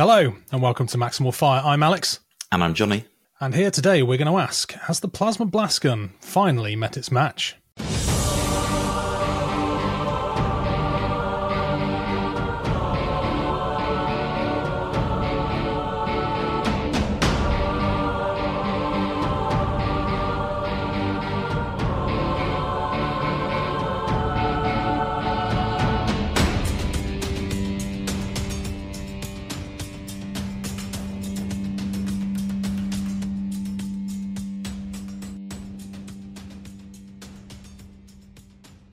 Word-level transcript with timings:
Hello, 0.00 0.34
and 0.50 0.62
welcome 0.62 0.86
to 0.86 0.96
Maximal 0.96 1.34
Fire. 1.34 1.60
I'm 1.62 1.82
Alex. 1.82 2.20
And 2.50 2.64
I'm 2.64 2.72
Johnny. 2.72 3.04
And 3.38 3.54
here 3.54 3.70
today 3.70 4.02
we're 4.02 4.16
going 4.16 4.32
to 4.32 4.38
ask 4.38 4.72
Has 4.72 5.00
the 5.00 5.08
Plasma 5.08 5.44
Blast 5.44 5.82
Gun 5.82 6.14
finally 6.20 6.74
met 6.74 6.96
its 6.96 7.12
match? 7.12 7.56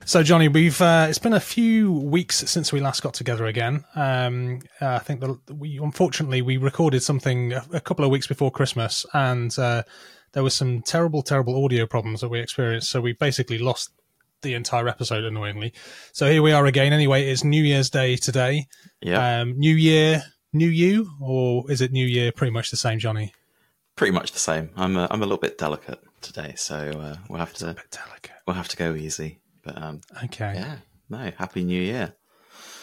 So, 0.08 0.22
Johnny, 0.22 0.48
we've 0.48 0.80
uh, 0.80 1.04
it's 1.10 1.18
been 1.18 1.34
a 1.34 1.38
few 1.38 1.92
weeks 1.92 2.36
since 2.36 2.72
we 2.72 2.80
last 2.80 3.02
got 3.02 3.12
together 3.12 3.44
again. 3.44 3.84
Um, 3.94 4.60
uh, 4.80 4.94
I 4.94 5.00
think 5.00 5.20
that 5.20 5.38
we 5.54 5.76
unfortunately 5.76 6.40
we 6.40 6.56
recorded 6.56 7.02
something 7.02 7.52
a, 7.52 7.62
a 7.74 7.80
couple 7.82 8.06
of 8.06 8.10
weeks 8.10 8.26
before 8.26 8.50
Christmas, 8.50 9.04
and 9.12 9.54
uh, 9.58 9.82
there 10.32 10.42
was 10.42 10.56
some 10.56 10.80
terrible, 10.80 11.20
terrible 11.20 11.62
audio 11.62 11.84
problems 11.84 12.22
that 12.22 12.30
we 12.30 12.40
experienced. 12.40 12.88
So 12.88 13.02
we 13.02 13.12
basically 13.12 13.58
lost 13.58 13.90
the 14.40 14.54
entire 14.54 14.88
episode, 14.88 15.24
annoyingly. 15.24 15.74
So 16.12 16.30
here 16.30 16.40
we 16.40 16.52
are 16.52 16.64
again. 16.64 16.94
Anyway, 16.94 17.28
it's 17.28 17.44
New 17.44 17.62
Year's 17.62 17.90
Day 17.90 18.16
today. 18.16 18.66
Yeah. 19.02 19.40
Um, 19.40 19.58
New 19.58 19.74
Year, 19.74 20.22
New 20.54 20.70
You, 20.70 21.10
or 21.20 21.70
is 21.70 21.82
it 21.82 21.92
New 21.92 22.06
Year? 22.06 22.32
Pretty 22.32 22.52
much 22.52 22.70
the 22.70 22.78
same, 22.78 22.98
Johnny. 22.98 23.34
Pretty 23.94 24.12
much 24.12 24.32
the 24.32 24.38
same. 24.38 24.70
I'm 24.74 24.96
a, 24.96 25.06
I'm 25.10 25.20
a 25.20 25.26
little 25.26 25.36
bit 25.36 25.58
delicate 25.58 26.00
today, 26.22 26.54
so 26.56 26.78
uh, 26.78 27.16
we'll 27.28 27.40
have 27.40 27.52
to 27.56 27.76
delicate. 27.90 28.36
we'll 28.46 28.56
have 28.56 28.68
to 28.68 28.76
go 28.78 28.94
easy. 28.94 29.40
But 29.68 29.82
um, 29.82 30.00
Okay. 30.24 30.54
yeah, 30.54 30.76
no, 31.10 31.30
happy 31.36 31.62
New 31.62 31.80
Year. 31.82 32.14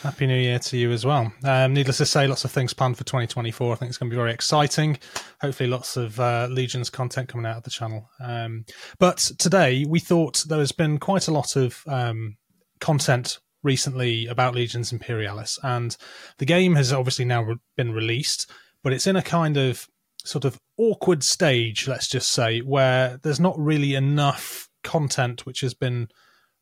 Happy 0.04 0.28
New 0.28 0.38
Year 0.38 0.60
to 0.60 0.78
you 0.78 0.92
as 0.92 1.04
well. 1.04 1.34
Um, 1.44 1.74
needless 1.74 1.98
to 1.98 2.06
say, 2.06 2.28
lots 2.28 2.46
of 2.46 2.52
things 2.52 2.74
planned 2.76 2.96
for 2.96 3.04
2024. 3.06 3.74
I 3.74 3.76
think 3.76 3.90
it's 3.90 3.98
going 3.98 4.12
to 4.12 4.14
be 4.14 4.18
very 4.20 4.32
exciting. 4.32 5.00
Hopefully, 5.42 5.68
lots 5.68 5.98
of 5.98 6.20
uh, 6.20 6.48
Legions 6.52 6.92
content 6.92 7.28
coming 7.28 7.48
out 7.48 7.58
of 7.58 7.64
the 7.64 7.72
channel. 7.72 8.08
Um, 8.20 8.66
but 9.00 9.18
today, 9.40 9.84
we 9.88 10.00
thought 10.00 10.44
there 10.48 10.60
has 10.60 10.72
been 10.72 11.00
quite 11.00 11.28
a 11.28 11.32
lot 11.32 11.56
of 11.56 11.82
um, 11.88 12.38
content 12.80 13.40
recently 13.64 14.28
about 14.28 14.54
Legions 14.54 14.94
Imperialis, 14.94 15.58
and 15.64 15.98
the 16.38 16.46
game 16.46 16.76
has 16.76 16.94
obviously 16.94 17.26
now 17.26 17.42
re- 17.42 17.56
been 17.76 17.94
released, 17.94 18.48
but 18.84 18.94
it's 18.94 19.08
in 19.08 19.16
a 19.16 19.24
kind 19.24 19.58
of 19.58 19.88
sort 20.24 20.46
of 20.46 20.60
awkward 20.78 21.24
stage, 21.24 21.88
let's 21.88 22.08
just 22.08 22.30
say, 22.32 22.60
where 22.60 23.20
there's 23.24 23.40
not 23.40 23.58
really 23.58 23.96
enough 23.96 24.70
content 24.84 25.48
which 25.48 25.62
has 25.62 25.74
been 25.74 26.08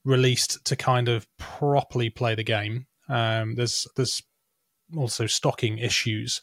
released 0.05 0.65
to 0.65 0.75
kind 0.75 1.07
of 1.07 1.27
properly 1.37 2.09
play 2.09 2.35
the 2.35 2.43
game. 2.43 2.87
Um, 3.09 3.55
there's 3.55 3.87
there's 3.95 4.21
also 4.95 5.27
stocking 5.27 5.77
issues, 5.77 6.41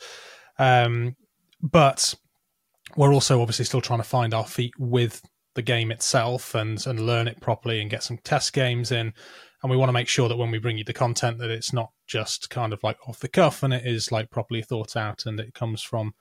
um, 0.58 1.16
but 1.61 2.14
we're 2.97 3.14
also 3.14 3.41
obviously 3.41 3.64
still 3.64 3.81
trying 3.81 4.00
to 4.00 4.05
find 4.05 4.34
our 4.34 4.47
feet 4.47 4.72
with 4.78 5.22
the 5.55 5.62
game 5.62 5.91
itself 5.91 6.55
and 6.55 6.86
and 6.86 7.06
learn 7.06 7.28
it 7.28 7.41
properly 7.41 7.81
and 7.81 7.91
get 7.91 8.03
some 8.03 8.19
test 8.19 8.53
games 8.53 8.92
in. 8.92 9.12
And 9.62 9.70
we 9.70 9.77
want 9.77 9.91
to 9.91 9.94
make 9.94 10.08
sure 10.08 10.28
that 10.28 10.38
when 10.38 10.50
we 10.50 10.58
bring 10.58 10.78
you 10.78 10.84
the 10.84 10.94
content, 10.94 11.38
that 11.38 11.50
it's 11.50 11.72
not 11.72 11.91
just 12.06 12.48
kind 12.48 12.72
of 12.72 12.83
like 12.83 12.97
off 13.06 13.20
the 13.20 13.28
cuff, 13.28 13.62
and 13.62 13.75
it 13.75 13.86
is 13.86 14.11
like 14.11 14.31
properly 14.31 14.62
thought 14.62 14.97
out, 14.97 15.27
and 15.27 15.38
it 15.38 15.55
comes 15.55 15.83
from 15.83 16.14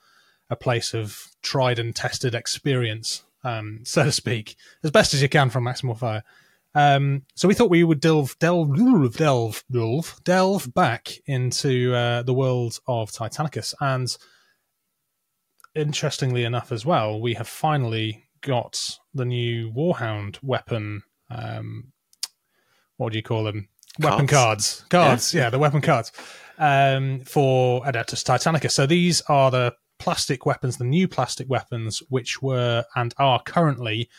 a 0.50 0.56
place 0.56 0.94
of 0.94 1.28
tried 1.42 1.80
and 1.80 1.96
tested 1.96 2.36
experience, 2.36 3.24
um, 3.44 3.80
so 3.84 4.04
to 4.04 4.12
speak, 4.12 4.56
as 4.84 4.92
best 4.92 5.14
as 5.14 5.22
you 5.22 5.30
can 5.30 5.50
from 5.50 5.64
Maximal 5.64 5.98
Fire. 5.98 6.24
Um, 6.76 7.24
so 7.36 7.48
we 7.48 7.54
thought 7.54 7.70
we 7.70 7.84
would 7.84 8.00
delve, 8.00 8.38
delve, 8.40 8.76
delve, 9.16 9.64
delve, 9.72 10.22
delve 10.24 10.74
back 10.74 11.10
into 11.26 11.94
uh, 11.96 12.22
the 12.22 12.34
world 12.34 12.80
of 12.88 13.12
Titanicus, 13.12 13.74
and 13.82 14.16
interestingly 15.76 16.44
enough, 16.44 16.72
as 16.72 16.86
well, 16.86 17.20
we 17.20 17.34
have 17.34 17.48
finally 17.48 18.26
got 18.42 18.98
the 19.14 19.26
new 19.26 19.72
Warhound 19.72 20.38
weapon. 20.44 21.04
Um, 21.30 21.92
what 22.98 23.12
do 23.12 23.18
you 23.18 23.24
call 23.24 23.44
them? 23.44 23.70
Weapon 24.00 24.28
cards, 24.28 24.86
cards. 24.90 25.34
Yeah, 25.34 25.50
the 25.50 25.60
weapon 25.60 25.82
cards 25.82 26.12
um, 26.58 27.22
for 27.22 27.84
Adeptus 27.84 28.24
Titanicus. 28.24 28.72
So 28.72 28.86
these 28.86 29.22
are 29.22 29.52
the 29.52 29.74
plastic 29.98 30.46
weapons, 30.46 30.78
the 30.78 30.86
new 30.86 31.08
plastic 31.08 31.50
weapons, 31.50 32.02
which 32.10 32.42
were 32.42 32.86
and 32.96 33.14
are 33.18 33.42
currently 33.42 34.10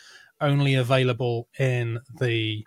only 0.41 0.75
available 0.75 1.47
in 1.59 1.99
the 2.19 2.65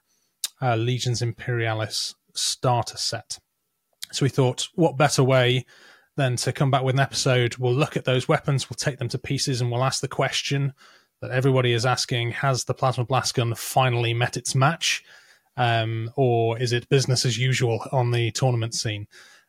uh, 0.62 0.76
Legions 0.76 1.22
Imperialis 1.22 2.14
starter 2.34 2.96
set. 2.96 3.38
So 4.12 4.24
we 4.24 4.30
thought, 4.30 4.68
what 4.74 4.96
better 4.96 5.24
way 5.24 5.66
than 6.16 6.36
to 6.36 6.52
come 6.52 6.70
back 6.70 6.82
with 6.82 6.94
an 6.94 7.00
episode? 7.00 7.56
We'll 7.56 7.74
look 7.74 7.96
at 7.96 8.04
those 8.04 8.28
weapons, 8.28 8.70
we'll 8.70 8.76
take 8.76 8.98
them 8.98 9.08
to 9.08 9.18
pieces, 9.18 9.60
and 9.60 9.70
we'll 9.70 9.84
ask 9.84 10.00
the 10.00 10.08
question 10.08 10.72
that 11.20 11.30
everybody 11.30 11.72
is 11.72 11.86
asking: 11.86 12.32
Has 12.32 12.64
the 12.64 12.74
plasma 12.74 13.04
blast 13.04 13.34
gun 13.34 13.54
finally 13.54 14.14
met 14.14 14.36
its 14.36 14.54
match, 14.54 15.02
um, 15.56 16.10
or 16.16 16.60
is 16.60 16.72
it 16.72 16.88
business 16.88 17.24
as 17.24 17.38
usual 17.38 17.84
on 17.92 18.10
the 18.10 18.30
tournament 18.30 18.74
scene? 18.74 19.06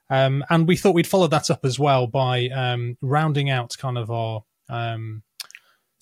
Um, 0.10 0.44
and 0.50 0.68
we 0.68 0.76
thought 0.76 0.96
we'd 0.96 1.08
follow 1.08 1.28
that 1.28 1.50
up 1.50 1.66
as 1.66 1.80
well 1.80 2.08
by 2.08 2.48
um, 2.50 2.98
rounding 3.02 3.50
out 3.50 3.76
kind 3.78 3.98
of 3.98 4.12
our 4.12 4.44
um, 4.70 5.24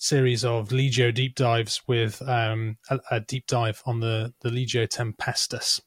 series 0.04 0.44
of 0.44 0.68
Legio 0.68 1.12
deep 1.12 1.34
dives 1.34 1.80
with 1.88 2.20
um, 2.28 2.76
a, 2.90 3.00
a 3.10 3.20
deep 3.20 3.46
dive 3.46 3.82
on 3.86 4.00
the, 4.00 4.34
the 4.42 4.50
Legio 4.50 4.86
Tempestus. 4.86 5.80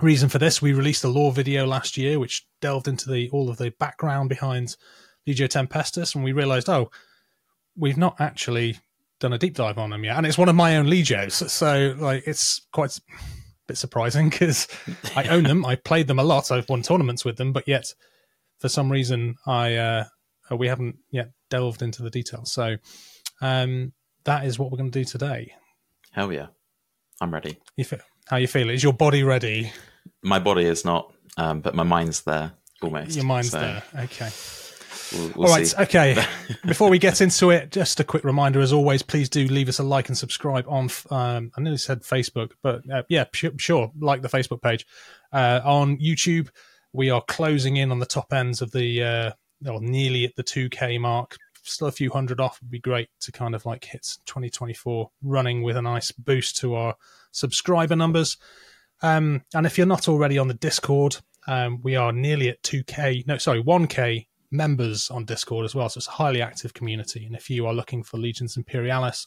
Reason 0.00 0.28
for 0.28 0.38
this, 0.38 0.62
we 0.62 0.72
released 0.72 1.04
a 1.04 1.08
lore 1.08 1.32
video 1.32 1.66
last 1.66 1.96
year 1.96 2.20
which 2.20 2.46
delved 2.60 2.86
into 2.86 3.10
the 3.10 3.28
all 3.30 3.50
of 3.50 3.58
the 3.58 3.70
background 3.70 4.28
behind 4.28 4.76
Legio 5.28 5.48
Tempestus, 5.48 6.14
and 6.14 6.24
we 6.24 6.32
realized, 6.32 6.68
oh, 6.68 6.90
we've 7.76 7.98
not 7.98 8.20
actually 8.20 8.78
done 9.18 9.32
a 9.32 9.38
deep 9.38 9.54
dive 9.54 9.78
on 9.78 9.90
them 9.90 10.04
yet, 10.04 10.16
and 10.16 10.26
it's 10.26 10.38
one 10.38 10.48
of 10.48 10.54
my 10.54 10.76
own 10.76 10.86
Legios, 10.86 11.50
so 11.50 11.94
like 11.98 12.22
it's 12.26 12.62
quite 12.72 12.96
a 12.96 13.00
bit 13.66 13.76
surprising 13.76 14.30
because 14.30 14.68
I 15.16 15.24
own 15.24 15.42
them, 15.42 15.66
I 15.66 15.74
played 15.74 16.06
them 16.06 16.18
a 16.18 16.24
lot, 16.24 16.50
I've 16.50 16.68
won 16.68 16.82
tournaments 16.82 17.24
with 17.24 17.36
them, 17.36 17.52
but 17.52 17.68
yet 17.68 17.92
for 18.58 18.68
some 18.68 18.90
reason 18.90 19.34
I 19.44 19.74
uh, 19.74 20.04
we 20.56 20.68
haven't 20.68 20.96
yet 21.10 21.32
delved 21.50 21.82
into 21.82 22.02
the 22.02 22.10
details. 22.10 22.52
So 22.52 22.76
um, 23.40 23.92
that 24.24 24.44
is 24.44 24.58
what 24.58 24.70
we're 24.70 24.78
going 24.78 24.90
to 24.90 24.98
do 24.98 25.04
today. 25.04 25.52
Hell 26.12 26.32
yeah, 26.32 26.46
I'm 27.20 27.32
ready. 27.32 27.58
You 27.76 27.84
feel, 27.84 28.00
how 28.26 28.36
you 28.36 28.46
feel? 28.46 28.70
Is 28.70 28.82
your 28.82 28.92
body 28.92 29.22
ready? 29.22 29.72
My 30.22 30.38
body 30.38 30.64
is 30.64 30.84
not, 30.84 31.12
um, 31.36 31.60
but 31.60 31.74
my 31.74 31.82
mind's 31.82 32.22
there 32.22 32.52
almost. 32.82 33.16
Your 33.16 33.24
mind's 33.24 33.50
So 33.50 33.60
there. 33.60 33.82
Okay. 33.96 34.30
We'll, 35.12 35.32
we'll 35.34 35.48
All 35.48 35.54
right. 35.54 35.66
see. 35.66 35.76
Okay. 35.76 36.24
Before 36.66 36.88
we 36.88 36.98
get 36.98 37.20
into 37.20 37.50
it, 37.50 37.70
just 37.70 38.00
a 38.00 38.04
quick 38.04 38.24
reminder, 38.24 38.60
as 38.60 38.72
always, 38.72 39.02
please 39.02 39.28
do 39.28 39.46
leave 39.46 39.68
us 39.68 39.78
a 39.78 39.82
like 39.82 40.08
and 40.08 40.16
subscribe 40.16 40.66
on. 40.68 40.88
Um, 41.10 41.50
I 41.56 41.60
nearly 41.60 41.78
said 41.78 42.02
Facebook, 42.02 42.52
but 42.62 42.82
uh, 42.90 43.02
yeah, 43.08 43.24
sure, 43.32 43.52
sure, 43.58 43.90
like 43.98 44.22
the 44.22 44.28
Facebook 44.28 44.62
page. 44.62 44.86
Uh, 45.32 45.60
on 45.64 45.98
YouTube, 45.98 46.48
we 46.92 47.10
are 47.10 47.22
closing 47.22 47.76
in 47.76 47.90
on 47.90 47.98
the 47.98 48.06
top 48.06 48.32
ends 48.32 48.62
of 48.62 48.72
the, 48.72 49.02
uh, 49.02 49.30
or 49.70 49.80
nearly 49.80 50.24
at 50.24 50.36
the 50.36 50.44
2K 50.44 51.00
mark. 51.00 51.36
Still 51.62 51.88
a 51.88 51.92
few 51.92 52.10
hundred 52.10 52.40
off 52.40 52.60
would 52.60 52.70
be 52.70 52.78
great 52.78 53.08
to 53.20 53.32
kind 53.32 53.54
of 53.54 53.66
like 53.66 53.84
hit 53.84 54.18
2024 54.26 55.10
running 55.22 55.62
with 55.62 55.76
a 55.76 55.82
nice 55.82 56.10
boost 56.12 56.56
to 56.58 56.74
our 56.74 56.94
subscriber 57.32 57.96
numbers. 57.96 58.36
Um, 59.02 59.42
and 59.54 59.66
if 59.66 59.78
you're 59.78 59.86
not 59.86 60.08
already 60.08 60.38
on 60.38 60.48
the 60.48 60.54
Discord, 60.54 61.16
um, 61.46 61.80
we 61.82 61.96
are 61.96 62.12
nearly 62.12 62.48
at 62.48 62.62
2K, 62.62 63.26
no, 63.26 63.38
sorry, 63.38 63.62
1K 63.62 64.26
members 64.50 65.10
on 65.10 65.24
Discord 65.24 65.64
as 65.64 65.74
well. 65.74 65.88
So 65.88 65.98
it's 65.98 66.08
a 66.08 66.12
highly 66.12 66.42
active 66.42 66.74
community. 66.74 67.24
And 67.26 67.34
if 67.34 67.48
you 67.48 67.66
are 67.66 67.74
looking 67.74 68.02
for 68.02 68.18
Legions 68.18 68.56
Imperialis 68.56 69.26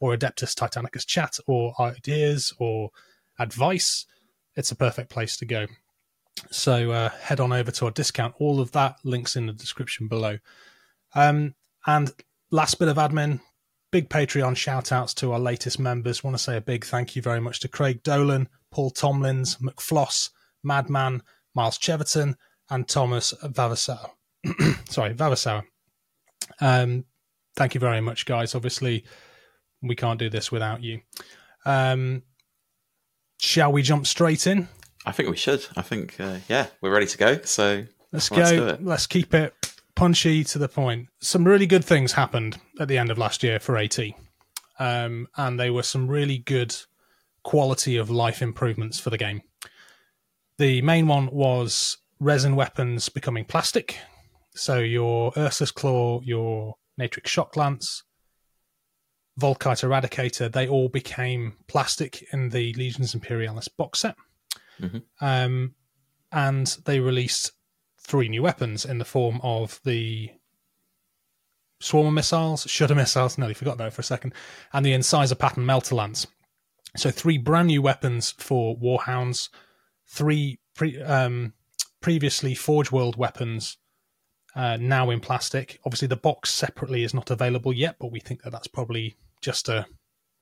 or 0.00 0.16
Adeptus 0.16 0.54
Titanicus 0.54 1.06
chat 1.06 1.38
or 1.46 1.74
ideas 1.80 2.52
or 2.58 2.90
advice, 3.38 4.06
it's 4.56 4.70
a 4.70 4.76
perfect 4.76 5.10
place 5.10 5.36
to 5.38 5.46
go. 5.46 5.66
So 6.50 6.90
uh, 6.90 7.10
head 7.10 7.40
on 7.40 7.52
over 7.52 7.70
to 7.70 7.86
our 7.86 7.90
Discord. 7.90 8.32
All 8.38 8.60
of 8.60 8.72
that 8.72 8.96
links 9.04 9.36
in 9.36 9.46
the 9.46 9.52
description 9.52 10.08
below. 10.08 10.38
Um, 11.14 11.54
and 11.86 12.10
last 12.50 12.78
bit 12.78 12.88
of 12.88 12.96
admin, 12.96 13.40
big 13.90 14.08
Patreon 14.08 14.56
shout 14.56 14.92
outs 14.92 15.14
to 15.14 15.32
our 15.32 15.38
latest 15.38 15.78
members. 15.78 16.22
Want 16.22 16.36
to 16.36 16.42
say 16.42 16.56
a 16.56 16.60
big 16.60 16.84
thank 16.84 17.16
you 17.16 17.22
very 17.22 17.40
much 17.40 17.60
to 17.60 17.68
Craig 17.68 18.02
Dolan, 18.02 18.48
Paul 18.70 18.90
Tomlins, 18.90 19.56
McFloss, 19.60 20.30
Madman, 20.62 21.22
Miles 21.54 21.78
Cheverton, 21.78 22.34
and 22.70 22.88
Thomas 22.88 23.32
Vavasour. 23.42 24.10
Sorry, 24.88 25.14
Vavasour. 25.14 25.62
Um, 26.60 27.04
thank 27.56 27.74
you 27.74 27.80
very 27.80 28.00
much, 28.00 28.26
guys. 28.26 28.54
Obviously, 28.54 29.04
we 29.82 29.96
can't 29.96 30.18
do 30.18 30.28
this 30.28 30.52
without 30.52 30.82
you. 30.82 31.00
Um, 31.64 32.22
shall 33.40 33.72
we 33.72 33.82
jump 33.82 34.06
straight 34.06 34.46
in? 34.46 34.68
I 35.06 35.12
think 35.12 35.30
we 35.30 35.36
should. 35.36 35.64
I 35.76 35.82
think, 35.82 36.18
uh, 36.20 36.38
yeah, 36.48 36.66
we're 36.80 36.92
ready 36.92 37.06
to 37.06 37.18
go. 37.18 37.40
So 37.42 37.84
Let's 38.12 38.30
Let's 38.30 38.52
go. 38.52 38.66
it. 38.68 38.84
Let's 38.84 39.06
keep 39.06 39.34
it 39.34 39.54
punchy 39.98 40.44
to 40.44 40.58
the 40.58 40.68
point. 40.68 41.08
Some 41.20 41.42
really 41.42 41.66
good 41.66 41.84
things 41.84 42.12
happened 42.12 42.56
at 42.78 42.86
the 42.86 42.96
end 42.96 43.10
of 43.10 43.18
last 43.18 43.42
year 43.42 43.58
for 43.58 43.76
AT, 43.76 43.98
um, 44.78 45.26
and 45.36 45.58
they 45.58 45.70
were 45.70 45.82
some 45.82 46.06
really 46.06 46.38
good 46.38 46.74
quality 47.42 47.96
of 47.96 48.08
life 48.08 48.40
improvements 48.40 49.00
for 49.00 49.10
the 49.10 49.18
game. 49.18 49.42
The 50.58 50.82
main 50.82 51.08
one 51.08 51.28
was 51.32 51.98
resin 52.20 52.54
weapons 52.54 53.08
becoming 53.08 53.44
plastic. 53.44 53.98
So 54.54 54.78
your 54.78 55.32
Ursus 55.36 55.72
Claw, 55.72 56.20
your 56.22 56.76
Natrix 56.98 57.26
Shock 57.26 57.56
Lance, 57.56 58.04
Volkite 59.40 59.84
Eradicator, 59.84 60.50
they 60.50 60.68
all 60.68 60.88
became 60.88 61.54
plastic 61.66 62.24
in 62.32 62.50
the 62.50 62.72
Legions 62.74 63.14
Imperialis 63.14 63.66
box 63.66 64.00
set. 64.00 64.14
Mm-hmm. 64.80 64.98
Um, 65.20 65.74
and 66.30 66.66
they 66.84 67.00
released 67.00 67.52
three 68.08 68.28
new 68.28 68.42
weapons 68.42 68.84
in 68.86 68.98
the 68.98 69.04
form 69.04 69.38
of 69.42 69.80
the 69.84 70.30
Swarmer 71.80 72.12
missiles, 72.12 72.66
Shudder 72.68 72.94
missiles, 72.94 73.38
nearly 73.38 73.54
forgot 73.54 73.78
that 73.78 73.92
for 73.92 74.00
a 74.00 74.04
second, 74.04 74.32
and 74.72 74.84
the 74.84 74.94
Incisor 74.94 75.34
pattern 75.34 75.64
Melta 75.64 75.92
Lance. 75.92 76.26
So 76.96 77.10
three 77.10 77.38
brand 77.38 77.68
new 77.68 77.82
weapons 77.82 78.32
for 78.32 78.76
Warhounds, 78.78 79.50
three 80.08 80.58
pre- 80.74 81.00
um, 81.02 81.52
previously 82.00 82.54
Forge 82.54 82.90
World 82.90 83.16
weapons 83.16 83.76
uh, 84.56 84.78
now 84.78 85.10
in 85.10 85.20
plastic. 85.20 85.78
Obviously, 85.84 86.08
the 86.08 86.16
box 86.16 86.52
separately 86.52 87.04
is 87.04 87.14
not 87.14 87.30
available 87.30 87.72
yet, 87.72 87.96
but 88.00 88.10
we 88.10 88.20
think 88.20 88.42
that 88.42 88.50
that's 88.50 88.66
probably 88.66 89.16
just 89.42 89.68
a 89.68 89.86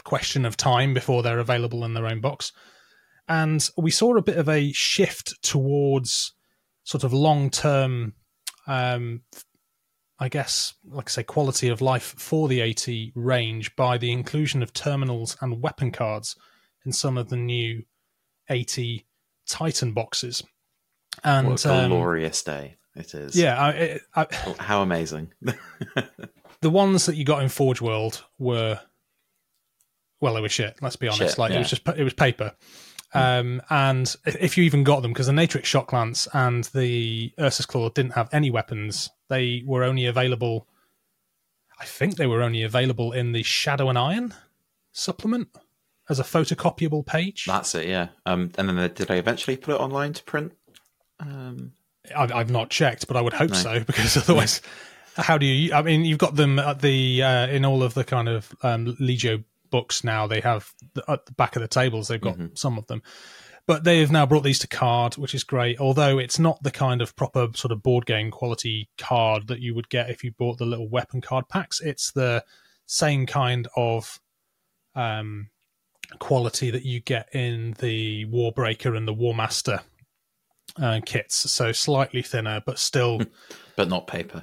question 0.04 0.46
of 0.46 0.56
time 0.56 0.94
before 0.94 1.22
they're 1.22 1.40
available 1.40 1.84
in 1.84 1.94
their 1.94 2.06
own 2.06 2.20
box. 2.20 2.52
And 3.28 3.68
we 3.76 3.90
saw 3.90 4.16
a 4.16 4.22
bit 4.22 4.38
of 4.38 4.48
a 4.48 4.72
shift 4.72 5.42
towards 5.42 6.35
sort 6.86 7.02
of 7.02 7.12
long 7.12 7.50
term, 7.50 8.14
um, 8.66 9.20
I 10.18 10.28
guess, 10.28 10.74
like 10.88 11.10
I 11.10 11.10
say, 11.10 11.22
quality 11.24 11.68
of 11.68 11.82
life 11.82 12.14
for 12.16 12.48
the 12.48 12.62
AT 12.62 12.88
range 13.14 13.74
by 13.76 13.98
the 13.98 14.12
inclusion 14.12 14.62
of 14.62 14.72
terminals 14.72 15.36
and 15.42 15.60
weapon 15.60 15.90
cards 15.90 16.36
in 16.86 16.92
some 16.92 17.18
of 17.18 17.28
the 17.28 17.36
new 17.36 17.82
AT 18.48 18.78
Titan 19.48 19.92
boxes. 19.92 20.44
And 21.24 21.50
what 21.50 21.66
a 21.66 21.74
um, 21.74 21.90
glorious 21.90 22.46
um, 22.46 22.54
day 22.54 22.76
it 22.94 23.14
is! 23.14 23.34
Yeah, 23.34 23.60
I, 23.60 24.00
I, 24.14 24.26
how 24.60 24.82
amazing! 24.82 25.32
the 26.60 26.70
ones 26.70 27.06
that 27.06 27.16
you 27.16 27.24
got 27.24 27.42
in 27.42 27.48
Forge 27.48 27.80
World 27.80 28.24
were 28.38 28.78
well, 30.20 30.34
they 30.34 30.40
were 30.40 30.48
shit. 30.48 30.76
Let's 30.80 30.96
be 30.96 31.08
honest. 31.08 31.32
Shit, 31.32 31.38
like 31.38 31.50
yeah. 31.50 31.56
it 31.56 31.60
was 31.60 31.70
just 31.70 31.88
it 31.88 32.04
was 32.04 32.14
paper. 32.14 32.54
Um, 33.16 33.62
and 33.70 34.14
if 34.24 34.56
you 34.56 34.64
even 34.64 34.84
got 34.84 35.02
them, 35.02 35.12
because 35.12 35.26
the 35.26 35.32
Natrix 35.32 35.64
Shock 35.64 35.92
Lance 35.92 36.28
and 36.32 36.64
the 36.64 37.32
Ursus 37.40 37.66
Claw 37.66 37.88
didn't 37.90 38.12
have 38.12 38.28
any 38.32 38.50
weapons, 38.50 39.10
they 39.28 39.62
were 39.66 39.84
only 39.84 40.06
available. 40.06 40.66
I 41.78 41.84
think 41.84 42.16
they 42.16 42.26
were 42.26 42.42
only 42.42 42.62
available 42.62 43.12
in 43.12 43.32
the 43.32 43.42
Shadow 43.42 43.88
and 43.88 43.98
Iron 43.98 44.34
supplement 44.92 45.48
as 46.08 46.18
a 46.20 46.24
photocopyable 46.24 47.04
page. 47.04 47.44
That's 47.46 47.74
it, 47.74 47.88
yeah. 47.88 48.08
Um, 48.24 48.52
and 48.56 48.68
then 48.68 48.76
did 48.94 49.08
they 49.08 49.18
eventually 49.18 49.56
put 49.56 49.74
it 49.74 49.80
online 49.80 50.12
to 50.14 50.22
print? 50.24 50.52
Um, 51.20 51.72
I've, 52.14 52.32
I've 52.32 52.50
not 52.50 52.70
checked, 52.70 53.06
but 53.06 53.16
I 53.16 53.20
would 53.20 53.32
hope 53.32 53.50
no. 53.50 53.56
so 53.56 53.80
because 53.86 54.16
otherwise, 54.16 54.62
how 55.16 55.38
do 55.38 55.46
you? 55.46 55.74
I 55.74 55.82
mean, 55.82 56.04
you've 56.04 56.18
got 56.18 56.36
them 56.36 56.58
at 56.58 56.80
the 56.80 57.22
uh, 57.22 57.46
in 57.48 57.64
all 57.64 57.82
of 57.82 57.94
the 57.94 58.04
kind 58.04 58.28
of 58.28 58.54
um, 58.62 58.96
Legio 59.00 59.42
books 59.70 60.04
now. 60.04 60.26
They 60.26 60.40
have 60.40 60.72
the, 60.94 61.04
at 61.08 61.26
the 61.26 61.32
back 61.32 61.56
of 61.56 61.62
the 61.62 61.68
tables. 61.68 62.08
They've 62.08 62.20
got 62.20 62.34
mm-hmm. 62.34 62.54
some 62.54 62.78
of 62.78 62.86
them, 62.86 63.02
but 63.66 63.84
they 63.84 64.00
have 64.00 64.12
now 64.12 64.26
brought 64.26 64.44
these 64.44 64.58
to 64.60 64.68
card, 64.68 65.14
which 65.16 65.34
is 65.34 65.44
great. 65.44 65.80
Although 65.80 66.18
it's 66.18 66.38
not 66.38 66.62
the 66.62 66.70
kind 66.70 67.02
of 67.02 67.16
proper 67.16 67.48
sort 67.54 67.72
of 67.72 67.82
board 67.82 68.06
game 68.06 68.30
quality 68.30 68.88
card 68.98 69.48
that 69.48 69.60
you 69.60 69.74
would 69.74 69.88
get 69.88 70.10
if 70.10 70.22
you 70.22 70.32
bought 70.32 70.58
the 70.58 70.66
little 70.66 70.88
weapon 70.88 71.20
card 71.20 71.48
packs. 71.48 71.80
It's 71.80 72.12
the 72.12 72.44
same 72.86 73.26
kind 73.26 73.68
of 73.76 74.20
um, 74.94 75.50
quality 76.18 76.70
that 76.70 76.84
you 76.84 77.00
get 77.00 77.28
in 77.34 77.74
the 77.78 78.26
Warbringer 78.26 78.96
and 78.96 79.06
the 79.06 79.14
Warmaster 79.14 79.82
uh, 80.80 81.00
kits. 81.04 81.50
So 81.50 81.72
slightly 81.72 82.22
thinner, 82.22 82.62
but 82.64 82.78
still, 82.78 83.20
but 83.76 83.88
not 83.88 84.06
paper. 84.06 84.42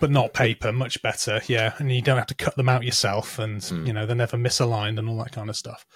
But 0.00 0.10
not 0.10 0.32
paper. 0.32 0.72
Much 0.72 1.00
better, 1.02 1.40
yeah. 1.46 1.74
And 1.78 1.90
you 1.90 2.02
don't 2.02 2.18
have 2.18 2.26
to 2.28 2.34
cut 2.34 2.56
them 2.56 2.68
out 2.68 2.84
yourself, 2.84 3.38
and 3.38 3.60
mm. 3.60 3.86
you 3.86 3.92
know 3.92 4.06
they're 4.06 4.16
never 4.16 4.36
misaligned 4.36 4.98
and 4.98 5.08
all 5.08 5.18
that 5.18 5.32
kind 5.32 5.48
of 5.48 5.56
stuff. 5.56 5.86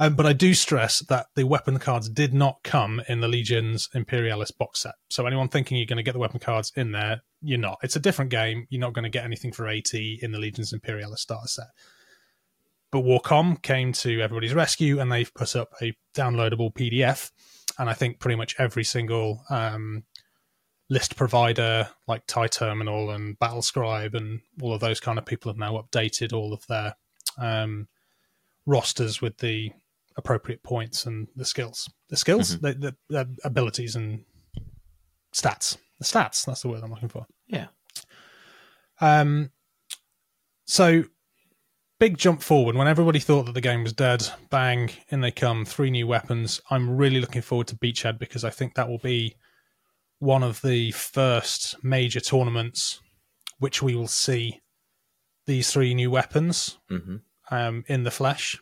Um, 0.00 0.14
but 0.14 0.26
I 0.26 0.32
do 0.32 0.54
stress 0.54 1.00
that 1.08 1.26
the 1.34 1.44
weapon 1.44 1.78
cards 1.78 2.08
did 2.08 2.34
not 2.34 2.62
come 2.64 3.00
in 3.08 3.20
the 3.20 3.28
Legions 3.28 3.88
Imperialis 3.94 4.50
box 4.50 4.80
set. 4.80 4.94
So 5.08 5.26
anyone 5.26 5.48
thinking 5.48 5.76
you're 5.76 5.86
going 5.86 5.98
to 5.98 6.02
get 6.02 6.12
the 6.12 6.18
weapon 6.18 6.40
cards 6.40 6.72
in 6.76 6.92
there, 6.92 7.22
you're 7.40 7.58
not. 7.58 7.78
It's 7.82 7.96
a 7.96 8.00
different 8.00 8.30
game. 8.30 8.66
You're 8.70 8.80
not 8.80 8.92
going 8.92 9.04
to 9.04 9.10
get 9.10 9.24
anything 9.24 9.52
for 9.52 9.68
AT 9.68 9.94
in 9.94 10.32
the 10.32 10.38
Legions 10.38 10.72
Imperialis 10.72 11.22
starter 11.22 11.48
set. 11.48 11.68
But 12.90 13.04
Warcom 13.04 13.60
came 13.60 13.92
to 13.92 14.20
everybody's 14.20 14.54
rescue, 14.54 15.00
and 15.00 15.10
they've 15.10 15.32
put 15.34 15.56
up 15.56 15.70
a 15.82 15.94
downloadable 16.16 16.72
PDF 16.72 17.30
and 17.78 17.90
I 17.90 17.94
think 17.94 18.20
pretty 18.20 18.36
much 18.36 18.54
every 18.58 18.84
single 18.84 19.44
um, 19.50 20.04
list 20.94 21.16
provider 21.16 21.88
like 22.06 22.24
TIE 22.28 22.46
Terminal 22.46 23.10
and 23.10 23.36
Battlescribe 23.40 24.14
and 24.14 24.40
all 24.62 24.72
of 24.72 24.80
those 24.80 25.00
kind 25.00 25.18
of 25.18 25.26
people 25.26 25.50
have 25.50 25.58
now 25.58 25.82
updated 25.82 26.32
all 26.32 26.52
of 26.52 26.64
their 26.68 26.94
um, 27.36 27.88
rosters 28.64 29.20
with 29.20 29.36
the 29.38 29.72
appropriate 30.16 30.62
points 30.62 31.06
and 31.06 31.26
the 31.34 31.44
skills, 31.44 31.90
the 32.10 32.16
skills, 32.16 32.56
mm-hmm. 32.56 32.80
the, 32.80 32.94
the, 33.08 33.24
the, 33.24 33.36
abilities 33.44 33.96
and 33.96 34.24
stats. 35.34 35.76
The 35.98 36.04
stats. 36.04 36.46
That's 36.46 36.62
the 36.62 36.68
word 36.68 36.82
I'm 36.84 36.90
looking 36.90 37.08
for. 37.08 37.26
Yeah. 37.48 37.66
Um. 39.00 39.50
So 40.66 41.04
big 41.98 42.16
jump 42.16 42.40
forward 42.40 42.76
when 42.76 42.86
everybody 42.86 43.18
thought 43.18 43.46
that 43.46 43.54
the 43.54 43.60
game 43.60 43.82
was 43.82 43.92
dead. 43.92 44.24
Bang, 44.48 44.90
in 45.08 45.20
they 45.20 45.32
come, 45.32 45.64
three 45.64 45.90
new 45.90 46.06
weapons. 46.06 46.60
I'm 46.70 46.96
really 46.96 47.20
looking 47.20 47.42
forward 47.42 47.66
to 47.68 47.76
Beachhead 47.76 48.20
because 48.20 48.44
I 48.44 48.50
think 48.50 48.74
that 48.74 48.88
will 48.88 48.98
be 48.98 49.34
one 50.24 50.42
of 50.42 50.62
the 50.62 50.90
first 50.92 51.76
major 51.84 52.20
tournaments 52.20 53.00
which 53.58 53.82
we 53.82 53.94
will 53.94 54.08
see 54.08 54.60
these 55.46 55.70
three 55.70 55.94
new 55.94 56.10
weapons 56.10 56.78
mm-hmm. 56.90 57.16
um, 57.50 57.84
in 57.88 58.02
the 58.02 58.10
flesh. 58.10 58.58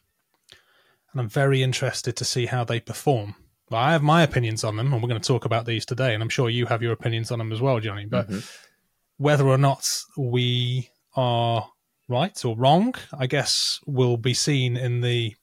And 1.13 1.21
I'm 1.21 1.29
very 1.29 1.63
interested 1.63 2.17
to 2.17 2.25
see 2.25 2.47
how 2.47 2.65
they 2.65 2.81
perform. 2.81 3.37
Well, 3.71 3.81
I 3.81 3.93
have 3.93 4.03
my 4.03 4.23
opinions 4.23 4.65
on 4.65 4.77
them, 4.77 4.93
and 4.93 5.03
we're 5.03 5.09
going 5.09 5.21
to 5.21 5.27
talk 5.27 5.45
about 5.45 5.65
these 5.65 5.87
today. 5.87 6.15
And 6.15 6.23
I'm 6.23 6.29
sure 6.29 6.51
you 6.51 6.67
have 6.67 6.83
your 6.83 6.93
opinions 6.93 7.31
on 7.31 7.39
them 7.39 7.53
as 7.53 7.61
well, 7.61 7.81
Johnny. 7.81 8.07
But 8.07 8.29
mm-hmm. 8.29 8.41
whether 9.19 9.47
or 9.47 9.59
not 9.59 9.89
we 10.17 10.91
are 11.15 11.69
right 12.09 12.45
or 12.45 12.57
wrong, 12.57 12.95
I 13.17 13.27
guess, 13.27 13.81
will 13.87 14.17
be 14.17 14.35
seen 14.35 14.77
in 14.77 15.01
the 15.01 15.35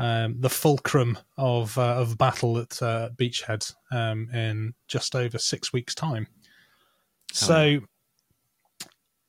um, 0.00 0.36
the 0.40 0.48
fulcrum 0.48 1.18
of 1.36 1.76
uh, 1.76 1.96
of 1.96 2.16
battle 2.16 2.56
at 2.56 2.82
uh, 2.82 3.10
Beachhead 3.16 3.72
um, 3.92 4.30
in 4.32 4.72
just 4.88 5.14
over 5.14 5.36
six 5.36 5.74
weeks' 5.74 5.94
time. 5.94 6.26
So, 7.32 7.80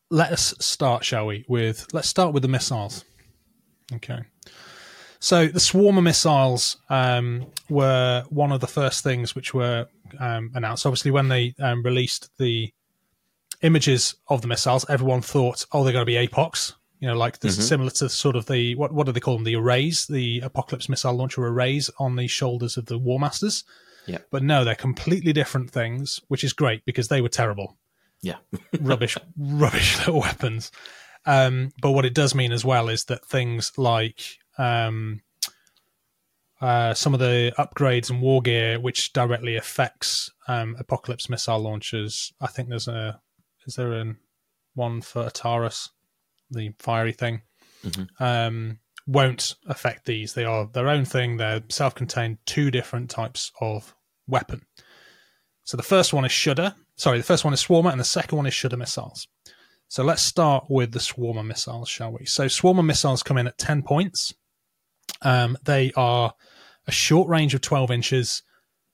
let 0.10 0.32
us 0.32 0.56
start, 0.60 1.04
shall 1.04 1.28
we? 1.28 1.44
With 1.50 1.88
let's 1.92 2.08
start 2.08 2.34
with 2.34 2.42
the 2.42 2.50
missiles. 2.50 3.04
Okay. 3.96 4.22
So 5.20 5.48
the 5.48 5.60
Swarmer 5.60 6.02
missiles 6.02 6.78
um, 6.90 7.48
were 7.70 8.24
one 8.30 8.54
of 8.54 8.62
the 8.62 8.68
first 8.68 9.04
things 9.04 9.36
which 9.36 9.54
were 9.54 9.88
um, 10.20 10.52
announced. 10.56 10.86
Obviously, 10.86 11.12
when 11.12 11.28
they 11.28 11.54
um, 11.60 11.84
released 11.84 12.30
the 12.40 12.74
images 13.62 14.16
of 14.30 14.42
the 14.42 14.48
missiles, 14.48 14.86
everyone 14.90 15.22
thought, 15.22 15.66
oh, 15.74 15.84
they're 15.84 15.94
going 15.94 16.06
to 16.06 16.06
be 16.06 16.28
APOCs. 16.28 16.74
You 17.02 17.08
know, 17.08 17.18
like 17.18 17.40
this, 17.40 17.56
mm-hmm. 17.56 17.64
similar 17.64 17.90
to 17.92 18.08
sort 18.08 18.38
of 18.38 18.46
the 18.46 18.76
what 18.76 18.94
what 18.94 19.06
do 19.06 19.12
they 19.12 19.20
call 19.20 19.34
them? 19.36 19.44
The 19.44 19.56
arrays, 19.56 20.06
the 20.06 20.40
Apocalypse 20.40 20.88
missile 20.88 21.14
launcher 21.14 21.46
arrays 21.46 21.90
on 22.00 22.16
the 22.16 22.28
shoulders 22.28 22.78
of 22.78 22.86
the 22.86 22.98
War 22.98 23.20
Masters. 23.20 23.64
Yeah. 24.08 24.20
But 24.32 24.44
no, 24.44 24.64
they're 24.64 24.76
completely 24.76 25.34
different 25.34 25.72
things, 25.72 26.20
which 26.28 26.44
is 26.44 26.54
great 26.54 26.86
because 26.86 27.08
they 27.08 27.22
were 27.22 27.30
terrible. 27.30 27.78
Yeah. 28.22 28.38
rubbish, 28.80 29.18
rubbish 29.38 29.98
little 30.00 30.22
weapons. 30.22 30.72
Um, 31.26 31.72
but 31.82 31.92
what 31.92 32.06
it 32.06 32.16
does 32.16 32.34
mean 32.34 32.52
as 32.52 32.66
well 32.66 32.90
is 32.90 33.06
that 33.06 33.26
things 33.26 33.72
like 33.78 34.22
um, 34.58 35.22
uh, 36.62 36.94
some 36.94 37.14
of 37.14 37.20
the 37.20 37.54
upgrades 37.58 38.10
and 38.10 38.22
war 38.22 38.42
gear, 38.42 38.80
which 38.80 39.14
directly 39.14 39.56
affects 39.56 40.32
um, 40.48 40.76
Apocalypse 40.80 41.30
missile 41.30 41.60
launchers. 41.60 42.34
I 42.40 42.48
think 42.48 42.70
there's 42.70 42.88
a 42.88 43.20
is 43.66 43.76
there 43.76 43.94
an 43.94 44.18
one 44.74 45.02
for 45.02 45.26
Atarus, 45.26 45.90
the 46.52 46.74
fiery 46.80 47.14
thing? 47.14 47.42
Mm-hmm. 47.84 48.24
Um, 48.24 48.80
won't 49.08 49.56
affect 49.68 50.06
these. 50.06 50.34
They 50.34 50.46
are 50.46 50.68
their 50.72 50.88
own 50.88 51.06
thing. 51.06 51.38
They're 51.38 51.64
self-contained. 51.70 52.38
Two 52.46 52.70
different 52.70 53.10
types 53.10 53.52
of 53.60 53.96
weapon. 54.28 54.62
So 55.64 55.78
the 55.78 55.84
first 55.84 56.14
one 56.14 56.26
is 56.26 56.32
Shudder. 56.32 56.76
Sorry, 56.96 57.18
the 57.18 57.24
first 57.24 57.44
one 57.44 57.54
is 57.54 57.64
Swarmer, 57.64 57.92
and 57.92 58.00
the 58.00 58.06
second 58.06 58.36
one 58.38 58.46
is 58.46 58.54
Shudder 58.54 58.78
missiles. 58.78 59.28
So 59.88 60.04
let's 60.04 60.22
start 60.22 60.66
with 60.70 60.92
the 60.92 61.00
Swarmer 61.00 61.46
missiles, 61.46 61.90
shall 61.90 62.12
we? 62.12 62.26
So 62.26 62.46
Swarmer 62.46 62.86
missiles 62.86 63.24
come 63.24 63.38
in 63.38 63.48
at 63.48 63.58
ten 63.58 63.82
points. 63.82 64.34
Um, 65.22 65.58
they 65.64 65.92
are 65.96 66.34
a 66.88 66.92
short 66.92 67.28
range 67.28 67.54
of 67.54 67.62
twelve 67.62 67.90
inches 67.92 68.44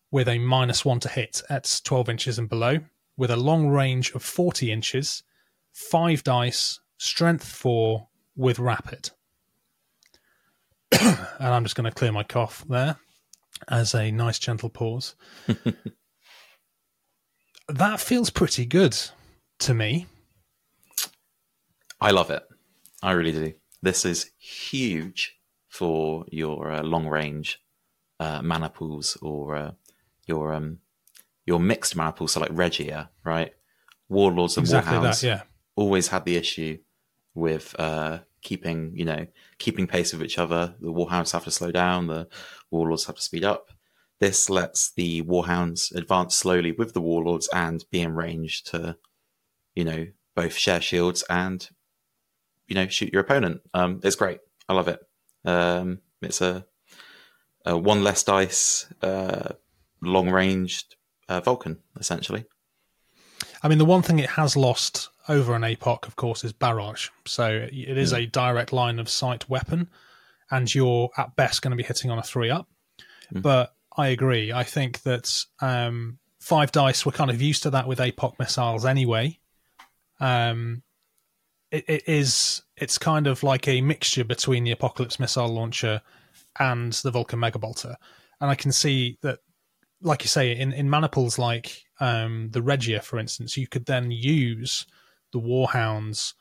with 0.10 0.28
a 0.30 0.40
minus 0.40 0.86
one 0.86 1.00
to 1.02 1.10
hit 1.10 1.42
at 1.50 1.82
twelve 1.84 2.10
inches 2.10 2.40
and 2.40 2.48
below. 2.50 2.80
with 3.18 3.32
a 3.32 3.36
long 3.36 3.68
range 3.68 4.12
of 4.12 4.22
40 4.24 4.72
inches, 4.72 5.24
five 5.74 6.24
dice, 6.24 6.80
strength 6.98 7.48
four 7.48 8.08
with 8.36 8.60
rapid. 8.60 9.12
and 11.02 11.28
I'm 11.40 11.64
just 11.64 11.76
going 11.76 11.90
to 11.90 11.96
clear 11.96 12.12
my 12.12 12.24
cough 12.24 12.66
there 12.68 12.98
as 13.68 13.94
a 13.94 14.12
nice 14.12 14.40
gentle 14.40 14.70
pause. 14.70 15.16
that 17.68 18.00
feels 18.00 18.30
pretty 18.30 18.66
good 18.66 18.98
to 19.60 19.74
me. 19.74 20.08
I 22.00 22.12
love 22.12 22.30
it. 22.30 22.44
I 23.02 23.12
really 23.12 23.32
do. 23.32 23.54
This 23.82 24.06
is 24.06 24.32
huge 24.38 25.38
for 25.68 26.26
your 26.30 26.72
uh, 26.72 26.84
long 26.84 27.08
range 27.08 27.60
uh, 28.20 28.42
maniples 28.42 29.18
or 29.22 29.56
uh, 29.56 29.72
your 30.26 30.54
um, 30.54 30.80
your 31.46 31.60
mixed 31.60 31.96
maniples, 31.96 32.34
so 32.34 32.40
like 32.40 32.50
Regia, 32.52 33.10
right? 33.24 33.54
Warlords 34.10 34.58
and 34.58 34.66
exactly 34.66 34.98
Warhounds 34.98 35.22
that, 35.22 35.28
yeah. 35.28 35.42
always 35.76 36.10
had 36.10 36.26
the 36.26 36.36
issue 36.36 36.78
with 37.38 37.76
uh, 37.80 38.20
keeping, 38.42 38.92
you 38.96 39.06
know, 39.06 39.28
keeping 39.60 39.88
pace 39.88 40.12
with 40.12 40.24
each 40.24 40.40
other. 40.40 40.76
The 40.82 40.92
Warhounds 40.92 41.32
have 41.32 41.44
to 41.44 41.52
slow 41.52 41.72
down, 41.72 42.08
the 42.08 42.28
Warlords 42.72 43.06
have 43.06 43.16
to 43.16 43.22
speed 43.22 43.44
up. 43.44 43.72
This 44.20 44.50
lets 44.50 44.92
the 44.92 45.22
Warhounds 45.22 45.94
advance 45.94 46.36
slowly 46.36 46.72
with 46.72 46.94
the 46.94 47.02
Warlords 47.02 47.48
and 47.54 47.86
be 47.92 48.02
in 48.02 48.16
range 48.16 48.64
to, 48.64 48.98
you 49.76 49.86
know, 49.86 50.08
both 50.36 50.54
share 50.54 50.82
shields 50.82 51.24
and, 51.30 51.70
you 52.68 52.74
know, 52.74 52.88
shoot 52.88 53.14
your 53.14 53.22
opponent. 53.22 53.62
Um, 53.76 54.02
it's 54.04 54.16
great. 54.16 54.40
I 54.68 54.74
love 54.74 54.88
it. 54.88 55.00
Um, 55.46 56.00
it's 56.22 56.42
a, 56.42 56.66
a, 57.66 57.78
one 57.78 58.04
less 58.04 58.24
dice, 58.24 58.92
uh, 59.04 59.50
long 60.02 60.32
ranged 60.32 60.96
uh, 61.30 61.42
Vulcan, 61.42 61.78
essentially. 62.00 62.46
I 63.62 63.68
mean, 63.68 63.78
the 63.78 63.86
one 63.86 64.02
thing 64.02 64.18
it 64.18 64.32
has 64.32 64.58
lost 64.58 65.10
over 65.30 65.56
an 65.56 65.62
APOC, 65.62 66.08
of 66.08 66.16
course, 66.16 66.44
is 66.44 66.54
barrage. 66.54 67.10
So 67.26 67.68
it 67.72 67.98
is 67.98 68.14
mm. 68.14 68.24
a 68.24 68.26
direct 68.28 68.74
line 68.74 69.00
of 69.00 69.10
sight 69.10 69.50
weapon, 69.50 69.90
and 70.52 70.74
you're 70.74 71.10
at 71.18 71.36
best 71.36 71.62
going 71.62 71.72
to 71.72 71.78
be 71.78 71.84
hitting 71.84 72.12
on 72.12 72.20
a 72.20 72.24
three 72.24 72.50
up. 72.50 72.68
Mm. 73.34 73.42
But 73.42 73.74
I 73.96 74.08
agree. 74.08 74.54
I 74.54 74.64
think 74.64 75.02
that 75.04 75.44
um, 75.62 76.20
five 76.40 76.72
dice, 76.72 77.06
we're 77.06 77.12
kind 77.12 77.32
of 77.32 77.42
used 77.42 77.64
to 77.64 77.72
that 77.72 77.88
with 77.88 78.00
APOC 78.00 78.40
missiles 78.40 78.86
anyway. 78.86 79.40
Um, 80.20 80.84
it, 81.72 81.86
it 81.88 82.04
is 82.08 82.62
it's 82.78 82.98
kind 82.98 83.28
of 83.28 83.44
like 83.44 83.68
a 83.68 83.82
mixture 83.82 84.24
between 84.24 84.64
the 84.64 84.72
Apocalypse 84.72 85.20
missile 85.20 85.48
launcher 85.48 86.02
and 86.60 86.94
the 86.94 87.12
Vulcan 87.12 87.40
Megabolter, 87.40 87.96
and 88.40 88.50
I 88.50 88.56
can 88.56 88.72
see 88.72 89.18
that, 89.22 89.40
like 90.02 90.24
you 90.24 90.30
say, 90.30 90.56
in 90.56 90.72
in 90.72 90.90
maniples 90.90 91.38
like 91.38 91.84
um, 92.00 92.50
the 92.52 92.62
Regia, 92.62 93.02
for 93.02 93.20
instance, 93.20 93.58
you 93.58 93.68
could 93.68 93.86
then 93.86 94.12
use 94.12 94.86
the 95.34 95.40
Warhounds 95.40 96.34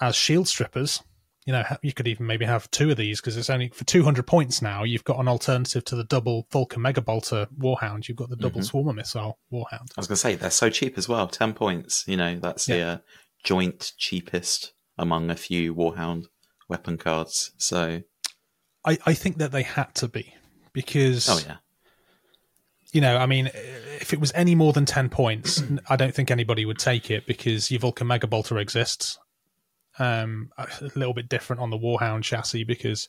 as 0.00 0.16
shield 0.16 0.48
strippers. 0.48 1.02
You 1.46 1.54
know, 1.54 1.64
you 1.82 1.92
could 1.92 2.06
even 2.06 2.26
maybe 2.26 2.44
have 2.44 2.70
two 2.70 2.90
of 2.90 2.96
these 2.96 3.20
because 3.20 3.36
it's 3.36 3.50
only 3.50 3.70
for 3.70 3.84
200 3.84 4.26
points 4.26 4.60
now. 4.60 4.84
You've 4.84 5.04
got 5.04 5.18
an 5.18 5.26
alternative 5.26 5.84
to 5.86 5.96
the 5.96 6.04
double 6.04 6.46
Vulcan 6.52 6.82
Megabolter 6.82 7.46
Warhound. 7.58 8.08
You've 8.08 8.18
got 8.18 8.28
the 8.28 8.36
double 8.36 8.60
mm-hmm. 8.60 8.76
Swarmer 8.76 8.94
Missile 8.94 9.38
Warhound. 9.52 9.90
I 9.96 9.98
was 9.98 10.06
going 10.06 10.16
to 10.16 10.16
say, 10.16 10.34
they're 10.36 10.50
so 10.50 10.68
cheap 10.68 10.98
as 10.98 11.08
well 11.08 11.26
10 11.26 11.54
points. 11.54 12.04
You 12.06 12.18
know, 12.18 12.38
that's 12.38 12.68
yeah. 12.68 12.76
the 12.76 12.82
uh, 12.82 12.98
joint 13.42 13.92
cheapest 13.96 14.74
among 14.98 15.30
a 15.30 15.36
few 15.36 15.74
Warhound 15.74 16.26
weapon 16.68 16.98
cards. 16.98 17.52
So 17.56 18.02
I, 18.84 18.98
I 19.06 19.14
think 19.14 19.38
that 19.38 19.50
they 19.50 19.62
had 19.62 19.94
to 19.96 20.08
be 20.08 20.34
because. 20.72 21.28
Oh, 21.28 21.40
yeah 21.44 21.56
you 22.92 23.00
know, 23.00 23.16
I 23.16 23.26
mean, 23.26 23.46
if 24.00 24.12
it 24.12 24.20
was 24.20 24.32
any 24.34 24.54
more 24.54 24.72
than 24.72 24.84
10 24.84 25.08
points, 25.08 25.62
I 25.88 25.96
don't 25.96 26.14
think 26.14 26.30
anybody 26.30 26.64
would 26.64 26.78
take 26.78 27.10
it 27.10 27.26
because 27.26 27.70
your 27.70 27.80
Vulcan 27.80 28.06
Mega 28.06 28.26
Bolter 28.26 28.58
exists. 28.58 29.18
Um, 29.98 30.50
a 30.56 30.66
little 30.94 31.12
bit 31.12 31.28
different 31.28 31.60
on 31.60 31.70
the 31.70 31.78
Warhound 31.78 32.22
chassis 32.22 32.64
because 32.64 33.08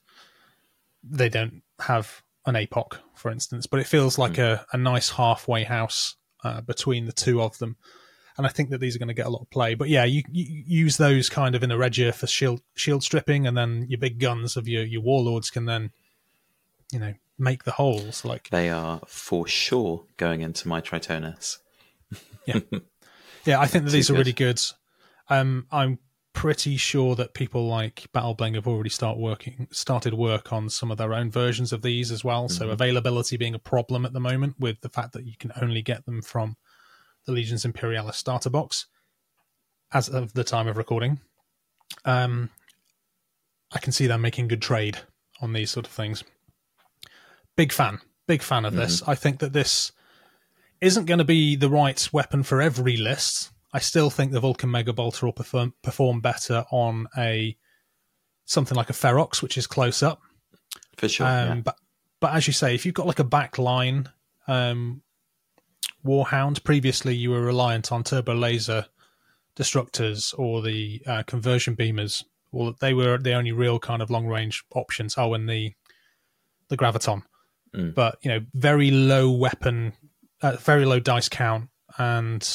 they 1.03 1.29
don't 1.29 1.61
have 1.79 2.21
an 2.45 2.55
APOC, 2.55 2.97
for 3.15 3.31
instance, 3.31 3.67
but 3.67 3.79
it 3.79 3.88
feels 3.88 4.17
like 4.17 4.33
mm. 4.33 4.43
a, 4.43 4.65
a 4.73 4.77
nice 4.77 5.11
halfway 5.11 5.63
house 5.63 6.15
uh, 6.43 6.61
between 6.61 7.05
the 7.05 7.11
two 7.11 7.41
of 7.41 7.57
them. 7.59 7.77
And 8.38 8.47
I 8.47 8.50
think 8.50 8.69
that 8.69 8.79
these 8.79 8.95
are 8.95 9.00
going 9.00 9.09
to 9.09 9.13
get 9.13 9.25
a 9.25 9.29
lot 9.29 9.41
of 9.41 9.50
play. 9.51 9.75
But 9.75 9.89
yeah, 9.89 10.05
you, 10.05 10.23
you 10.31 10.63
use 10.65 10.97
those 10.97 11.29
kind 11.29 11.53
of 11.53 11.63
in 11.63 11.71
a 11.71 11.77
Regia 11.77 12.11
for 12.11 12.27
shield 12.27 12.61
shield 12.75 13.03
stripping, 13.03 13.45
and 13.45 13.55
then 13.55 13.85
your 13.88 14.00
big 14.00 14.19
guns 14.19 14.57
of 14.57 14.67
your, 14.67 14.83
your 14.83 15.01
warlords 15.01 15.50
can 15.50 15.65
then, 15.65 15.91
you 16.91 17.00
know, 17.00 17.13
make 17.41 17.63
the 17.63 17.71
holes. 17.71 18.24
Like 18.24 18.50
they 18.50 18.69
are 18.69 19.01
for 19.07 19.48
sure 19.48 20.05
going 20.17 20.41
into 20.41 20.67
my 20.67 20.79
Tritonus. 20.79 21.57
yeah, 22.45 22.60
yeah. 23.45 23.60
I 23.60 23.67
think 23.67 23.86
that 23.86 23.91
these 23.91 24.10
are 24.10 24.13
really 24.13 24.33
good. 24.33 24.62
Um, 25.29 25.67
I'm 25.71 26.00
pretty 26.33 26.77
sure 26.77 27.15
that 27.15 27.33
people 27.33 27.67
like 27.67 28.07
Battlebling 28.13 28.55
have 28.55 28.67
already 28.67 28.89
start 28.89 29.17
working 29.17 29.67
started 29.71 30.13
work 30.13 30.53
on 30.53 30.69
some 30.69 30.91
of 30.91 30.98
their 30.98 31.13
own 31.13 31.29
versions 31.29 31.74
of 31.74 31.81
these 31.81 32.12
as 32.12 32.24
well. 32.24 32.45
Mm-hmm. 32.45 32.57
So 32.57 32.69
availability 32.69 33.38
being 33.38 33.55
a 33.55 33.60
problem 33.60 34.05
at 34.05 34.13
the 34.13 34.19
moment 34.19 34.55
with 34.60 34.79
the 34.81 34.89
fact 34.89 35.13
that 35.13 35.25
you 35.25 35.33
can 35.38 35.51
only 35.62 35.81
get 35.81 36.05
them 36.05 36.21
from 36.21 36.55
the 37.25 37.33
Legions 37.33 37.65
Imperialis 37.65 38.17
starter 38.17 38.50
box 38.50 38.88
as 39.93 40.07
of 40.07 40.33
the 40.33 40.43
time 40.43 40.67
of 40.67 40.77
recording. 40.77 41.19
Um, 42.05 42.50
I 43.74 43.79
can 43.79 43.91
see 43.91 44.07
them 44.07 44.21
making 44.21 44.48
good 44.48 44.62
trade 44.62 45.00
on 45.41 45.53
these 45.53 45.71
sort 45.71 45.86
of 45.86 45.91
things 45.91 46.24
big 47.55 47.72
fan, 47.72 48.00
big 48.27 48.41
fan 48.41 48.65
of 48.65 48.75
this. 48.75 49.01
Mm-hmm. 49.01 49.12
I 49.12 49.15
think 49.15 49.39
that 49.39 49.53
this 49.53 49.91
isn't 50.79 51.05
going 51.05 51.20
to 51.20 51.25
be 51.25 51.55
the 51.55 51.70
right 51.70 52.10
weapon 52.12 52.43
for 52.43 52.62
every 52.62 52.98
list. 52.98 53.51
I 53.74 53.79
still 53.79 54.10
think 54.10 54.31
the 54.31 54.39
Vulcan 54.39 54.72
Mega 54.72 54.93
Bolter 54.93 55.25
will 55.25 55.34
perform, 55.34 55.74
perform 55.81 56.20
better 56.20 56.65
on 56.72 57.08
a 57.17 57.55
something 58.46 58.75
like 58.75 58.89
a 58.89 58.93
Ferox, 58.93 59.41
which 59.41 59.58
is 59.58 59.67
close 59.67 60.03
up. 60.03 60.22
For 60.98 61.08
sure. 61.08 61.27
Um, 61.27 61.48
yeah. 61.48 61.62
But 61.63 61.75
but 62.20 62.34
as 62.34 62.48
you 62.48 62.53
say, 62.53 62.75
if 62.75 62.86
you've 62.86 62.96
got 62.96 63.08
like 63.08 63.20
a 63.20 63.24
back 63.24 63.58
line 63.58 64.10
um, 64.48 65.01
Warhound, 66.05 66.63
previously 66.63 67.15
you 67.15 67.31
were 67.31 67.41
reliant 67.41 67.91
on 67.91 68.03
turbo 68.03 68.36
laser 68.36 68.86
destructors 69.55 70.34
or 70.38 70.62
the 70.62 71.01
uh, 71.05 71.24
conversion 71.24 71.75
beamers. 71.75 72.24
Well, 72.51 72.75
they 72.79 72.93
were 72.93 73.17
the 73.17 73.34
only 73.34 73.51
real 73.51 73.79
kind 73.79 74.01
of 74.01 74.10
long 74.10 74.27
range 74.27 74.63
options. 74.75 75.15
Oh, 75.17 75.34
and 75.34 75.48
the 75.50 75.74
the 76.70 76.77
graviton. 76.77 77.24
Mm. 77.75 77.95
But 77.95 78.17
you 78.21 78.29
know, 78.29 78.45
very 78.53 78.91
low 78.91 79.31
weapon, 79.31 79.93
uh, 80.41 80.57
very 80.57 80.85
low 80.85 80.99
dice 80.99 81.29
count, 81.29 81.69
and 81.97 82.47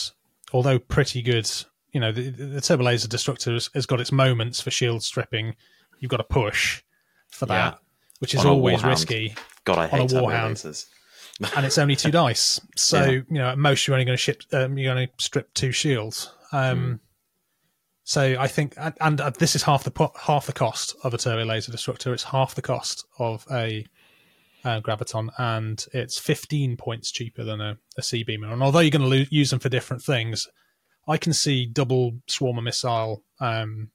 although 0.53 0.79
pretty 0.79 1.23
good, 1.23 1.51
you 1.93 2.01
know, 2.01 2.13
the, 2.13 2.31
the 2.31 2.61
turbo 2.61 2.85
laser 2.85 3.09
destructor 3.09 3.53
has, 3.53 3.71
has, 3.75 3.87
got 3.87 4.01
its 4.01 4.13
moments 4.13 4.61
for 4.61 4.71
shield 4.71 5.03
stripping. 5.03 5.57
You've 5.99 6.11
got 6.11 6.19
to 6.19 6.25
push 6.25 6.83
for 7.29 7.47
that, 7.47 7.75
yeah. 7.75 7.79
which 8.19 8.35
is 8.35 8.45
always 8.45 8.85
risky. 8.85 9.35
God, 9.65 9.79
I 9.79 9.87
hate 9.87 10.13
a 10.13 10.15
warhound. 10.15 10.87
and 11.57 11.67
it's 11.67 11.79
only 11.79 11.97
two 11.97 12.11
dice, 12.13 12.61
so 12.77 13.05
yeah. 13.05 13.11
you 13.11 13.25
know 13.39 13.49
at 13.49 13.59
most 13.59 13.87
you're 13.87 13.95
only 13.95 14.05
going 14.05 14.19
to 14.19 14.23
ship, 14.23 14.43
um, 14.53 14.77
you're 14.77 14.95
going 14.95 15.07
to 15.07 15.13
strip 15.19 15.53
two 15.55 15.73
shields. 15.73 16.31
Um, 16.53 16.79
mm. 16.79 17.01
So 18.05 18.37
I 18.39 18.47
think, 18.47 18.75
and, 18.77 18.95
and, 19.01 19.21
uh, 19.21 19.31
this 19.31 19.57
is 19.57 19.65
half 19.65 19.83
the 19.83 20.11
half 20.15 20.47
the 20.47 20.53
cost 20.53 20.95
of 21.03 21.13
a 21.13 21.19
turbo 21.19 21.45
laser 21.45 21.73
destructor. 21.73 22.13
It's 22.13 22.23
half 22.23 22.55
the 22.55 22.63
cost 22.63 23.05
of 23.19 23.45
a 23.51 23.85
uh, 24.67 24.81
Graviton, 24.81 25.29
and 25.39 25.87
it's 25.93 26.19
15 26.19 26.77
points 26.77 27.13
cheaper 27.13 27.45
than 27.45 27.61
a, 27.61 27.79
a 27.97 28.03
C-Beamer. 28.03 28.53
And 28.53 28.65
although 28.65 28.81
you're 28.81 28.91
going 28.91 29.09
to 29.09 29.17
lo- 29.17 29.25
use 29.31 29.51
them 29.51 29.61
for 29.61 29.69
different 29.69 30.03
things, 30.03 30.49
I 31.07 31.19
can 31.19 31.33
see 31.33 31.67
double 31.67 32.19
Swarmer 32.29 32.65
missile 32.65 33.23
um, 33.39 33.91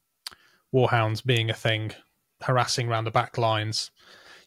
Warhounds 0.73 1.25
being 1.25 1.49
a 1.49 1.53
thing, 1.53 1.91
harassing 2.41 2.87
around 2.87 3.03
the 3.03 3.11
back 3.11 3.37
lines. 3.37 3.91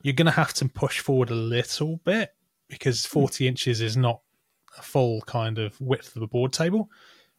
You're 0.01 0.15
going 0.15 0.25
to 0.25 0.33
have 0.33 0.55
to 0.55 0.69
push 0.69 1.01
forward 1.01 1.31
a 1.31 1.35
little 1.35 1.99
bit 2.05 2.31
because 2.69 3.05
40 3.05 3.47
inches 3.47 3.83
is 3.83 3.97
not 3.97 4.21
a 4.79 4.83
full 4.83 5.21
kind 5.23 5.59
of 5.59 5.79
width 5.79 6.17
of 6.17 6.23
a 6.23 6.27
board 6.27 6.55
table. 6.55 6.89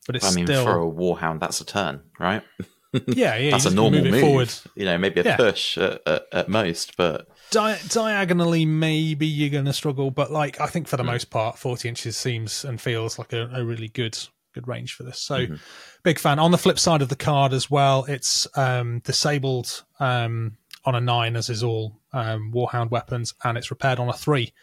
But 0.05 0.15
it's 0.15 0.31
I 0.31 0.35
mean, 0.35 0.45
still... 0.45 0.63
for 0.63 0.79
a 0.79 0.85
Warhound, 0.85 1.39
that's 1.39 1.59
a 1.59 1.65
turn, 1.65 2.01
right? 2.19 2.43
yeah, 3.07 3.35
yeah. 3.35 3.51
that's 3.51 3.65
a 3.65 3.73
normal 3.73 4.03
move. 4.03 4.21
Forward. 4.21 4.53
You 4.75 4.85
know, 4.85 4.97
maybe 4.97 5.21
a 5.21 5.23
yeah. 5.23 5.35
push 5.37 5.77
at, 5.77 6.01
at, 6.05 6.25
at 6.31 6.49
most, 6.49 6.97
but 6.97 7.27
Di- 7.51 7.79
diagonally, 7.89 8.65
maybe 8.65 9.27
you're 9.27 9.49
going 9.49 9.65
to 9.65 9.73
struggle, 9.73 10.11
but 10.11 10.31
like 10.31 10.59
I 10.59 10.67
think 10.67 10.87
for 10.87 10.97
the 10.97 11.03
mm. 11.03 11.07
most 11.07 11.29
part, 11.29 11.57
40 11.57 11.87
inches 11.87 12.17
seems 12.17 12.65
and 12.65 12.81
feels 12.81 13.19
like 13.19 13.33
a, 13.33 13.49
a 13.53 13.63
really 13.63 13.87
good 13.87 14.17
good 14.55 14.67
range 14.67 14.95
for 14.95 15.03
this. 15.03 15.19
So, 15.19 15.39
mm-hmm. 15.39 15.55
big 16.03 16.17
fan. 16.17 16.39
On 16.39 16.51
the 16.51 16.57
flip 16.57 16.79
side 16.79 17.01
of 17.01 17.09
the 17.09 17.15
card 17.15 17.53
as 17.53 17.69
well, 17.69 18.05
it's 18.07 18.47
um, 18.55 18.99
disabled 18.99 19.83
um, 19.99 20.57
on 20.85 20.95
a 20.95 21.01
nine, 21.01 21.35
as 21.35 21.49
is 21.49 21.61
all 21.61 21.99
um, 22.13 22.51
Warhound 22.53 22.89
weapons, 22.89 23.33
and 23.43 23.57
it's 23.57 23.69
repaired 23.69 23.99
on 23.99 24.09
a 24.09 24.13
three. 24.13 24.53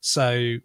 So, 0.00 0.32
you 0.32 0.60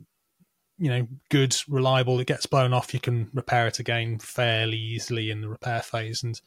know, 0.77 1.07
good, 1.29 1.55
reliable. 1.67 2.19
It 2.19 2.27
gets 2.27 2.45
blown 2.45 2.73
off, 2.73 2.93
you 2.93 2.99
can 2.99 3.29
repair 3.33 3.67
it 3.67 3.79
again 3.79 4.17
fairly 4.19 4.77
easily 4.77 5.29
in 5.29 5.41
the 5.41 5.49
repair 5.49 5.81
phase. 5.81 6.23
And 6.23 6.39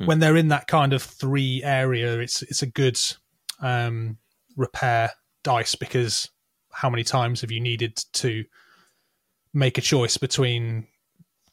mm. 0.00 0.06
when 0.06 0.18
they're 0.18 0.36
in 0.36 0.48
that 0.48 0.66
kind 0.66 0.92
of 0.92 1.02
three 1.02 1.62
area, 1.62 2.18
it's 2.18 2.42
it's 2.42 2.62
a 2.62 2.66
good 2.66 2.98
um, 3.60 4.16
repair 4.56 5.12
dice 5.42 5.74
because 5.74 6.30
how 6.72 6.90
many 6.90 7.04
times 7.04 7.40
have 7.40 7.50
you 7.50 7.60
needed 7.60 7.96
to 8.12 8.44
make 9.52 9.78
a 9.78 9.80
choice 9.80 10.16
between 10.16 10.86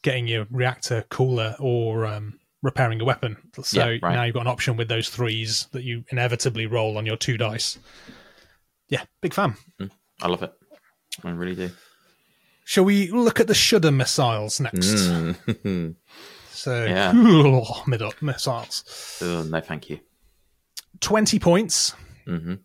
getting 0.03 0.27
your 0.27 0.45
reactor 0.51 1.03
cooler 1.09 1.55
or 1.59 2.05
um, 2.05 2.39
repairing 2.61 3.01
a 3.01 3.05
weapon. 3.05 3.37
So 3.61 3.89
Yeah, 3.89 3.97
right. 4.01 4.13
now 4.13 4.23
you've 4.23 4.35
got 4.35 4.41
an 4.41 4.47
option 4.47 4.77
with 4.77 4.87
those 4.87 5.09
threes 5.09 5.67
that 5.71 5.83
you 5.83 6.03
inevitably 6.11 6.65
roll 6.65 6.97
on 6.97 7.05
your 7.05 7.17
two 7.17 7.37
dice. 7.37 7.77
Yeah, 8.89 9.03
big 9.21 9.33
fan. 9.33 9.55
I 10.21 10.27
love 10.27 10.43
it. 10.43 10.53
I 11.23 11.31
really 11.31 11.55
do. 11.55 11.71
Shall 12.63 12.85
we 12.85 13.09
look 13.11 13.39
at 13.39 13.47
the 13.47 13.53
shudder 13.53 13.91
missiles 13.91 14.59
next? 14.59 14.87
Mm. 14.87 15.95
So, 16.57 16.85
Yeah. 16.85 17.11
missiles. 18.21 19.19
Oh, 19.21 19.43
no, 19.43 19.61
thank 19.61 19.91
you. 19.91 19.99
20 21.01 21.37
points. 21.37 21.93
hmm 22.25 22.55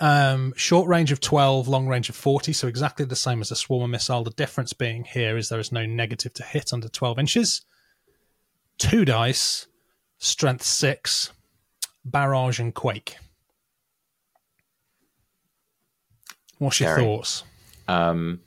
Um, 0.00 0.54
short 0.56 0.88
range 0.88 1.12
of 1.12 1.20
12, 1.20 1.68
long 1.68 1.86
range 1.86 2.08
of 2.08 2.16
40, 2.16 2.54
so 2.54 2.66
exactly 2.66 3.04
the 3.04 3.14
same 3.14 3.42
as 3.42 3.50
a 3.50 3.54
swarmer 3.54 3.90
missile. 3.90 4.24
The 4.24 4.30
difference 4.30 4.72
being 4.72 5.04
here 5.04 5.36
is 5.36 5.50
there 5.50 5.60
is 5.60 5.70
no 5.70 5.84
negative 5.84 6.32
to 6.34 6.42
hit 6.42 6.72
under 6.72 6.88
12 6.88 7.18
inches. 7.18 7.60
Two 8.78 9.04
dice, 9.04 9.66
strength 10.16 10.62
6, 10.64 11.30
barrage 12.06 12.58
and 12.58 12.74
quake. 12.74 13.16
What's 16.56 16.80
your 16.80 16.96
thoughts? 16.96 17.44
Um, 17.86 18.40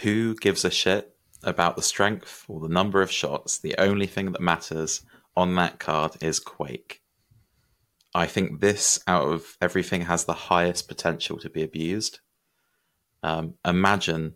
who 0.00 0.34
gives 0.34 0.64
a 0.64 0.70
shit 0.72 1.11
about 1.44 1.76
the 1.76 1.82
strength 1.82 2.44
or 2.48 2.60
the 2.60 2.68
number 2.68 3.02
of 3.02 3.10
shots? 3.10 3.58
The 3.58 3.74
only 3.78 4.06
thing 4.06 4.32
that 4.32 4.40
matters 4.40 5.04
on 5.36 5.54
that 5.56 5.78
card 5.78 6.16
is 6.22 6.38
Quake. 6.38 7.02
I 8.14 8.26
think 8.26 8.60
this, 8.60 8.98
out 9.06 9.28
of 9.28 9.56
everything, 9.60 10.02
has 10.02 10.24
the 10.24 10.34
highest 10.34 10.88
potential 10.88 11.38
to 11.38 11.48
be 11.48 11.62
abused. 11.62 12.20
Um, 13.22 13.54
imagine, 13.64 14.34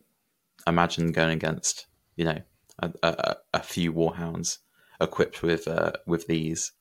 imagine 0.67 1.13
going 1.13 1.33
against, 1.33 1.87
you 2.17 2.25
know, 2.25 2.39
a, 2.79 2.93
a, 3.03 3.37
a 3.55 3.63
few 3.63 3.93
warhounds 3.93 4.59
equipped 5.01 5.43
with 5.43 5.69
uh, 5.69 5.93
with 6.07 6.27
these. 6.27 6.73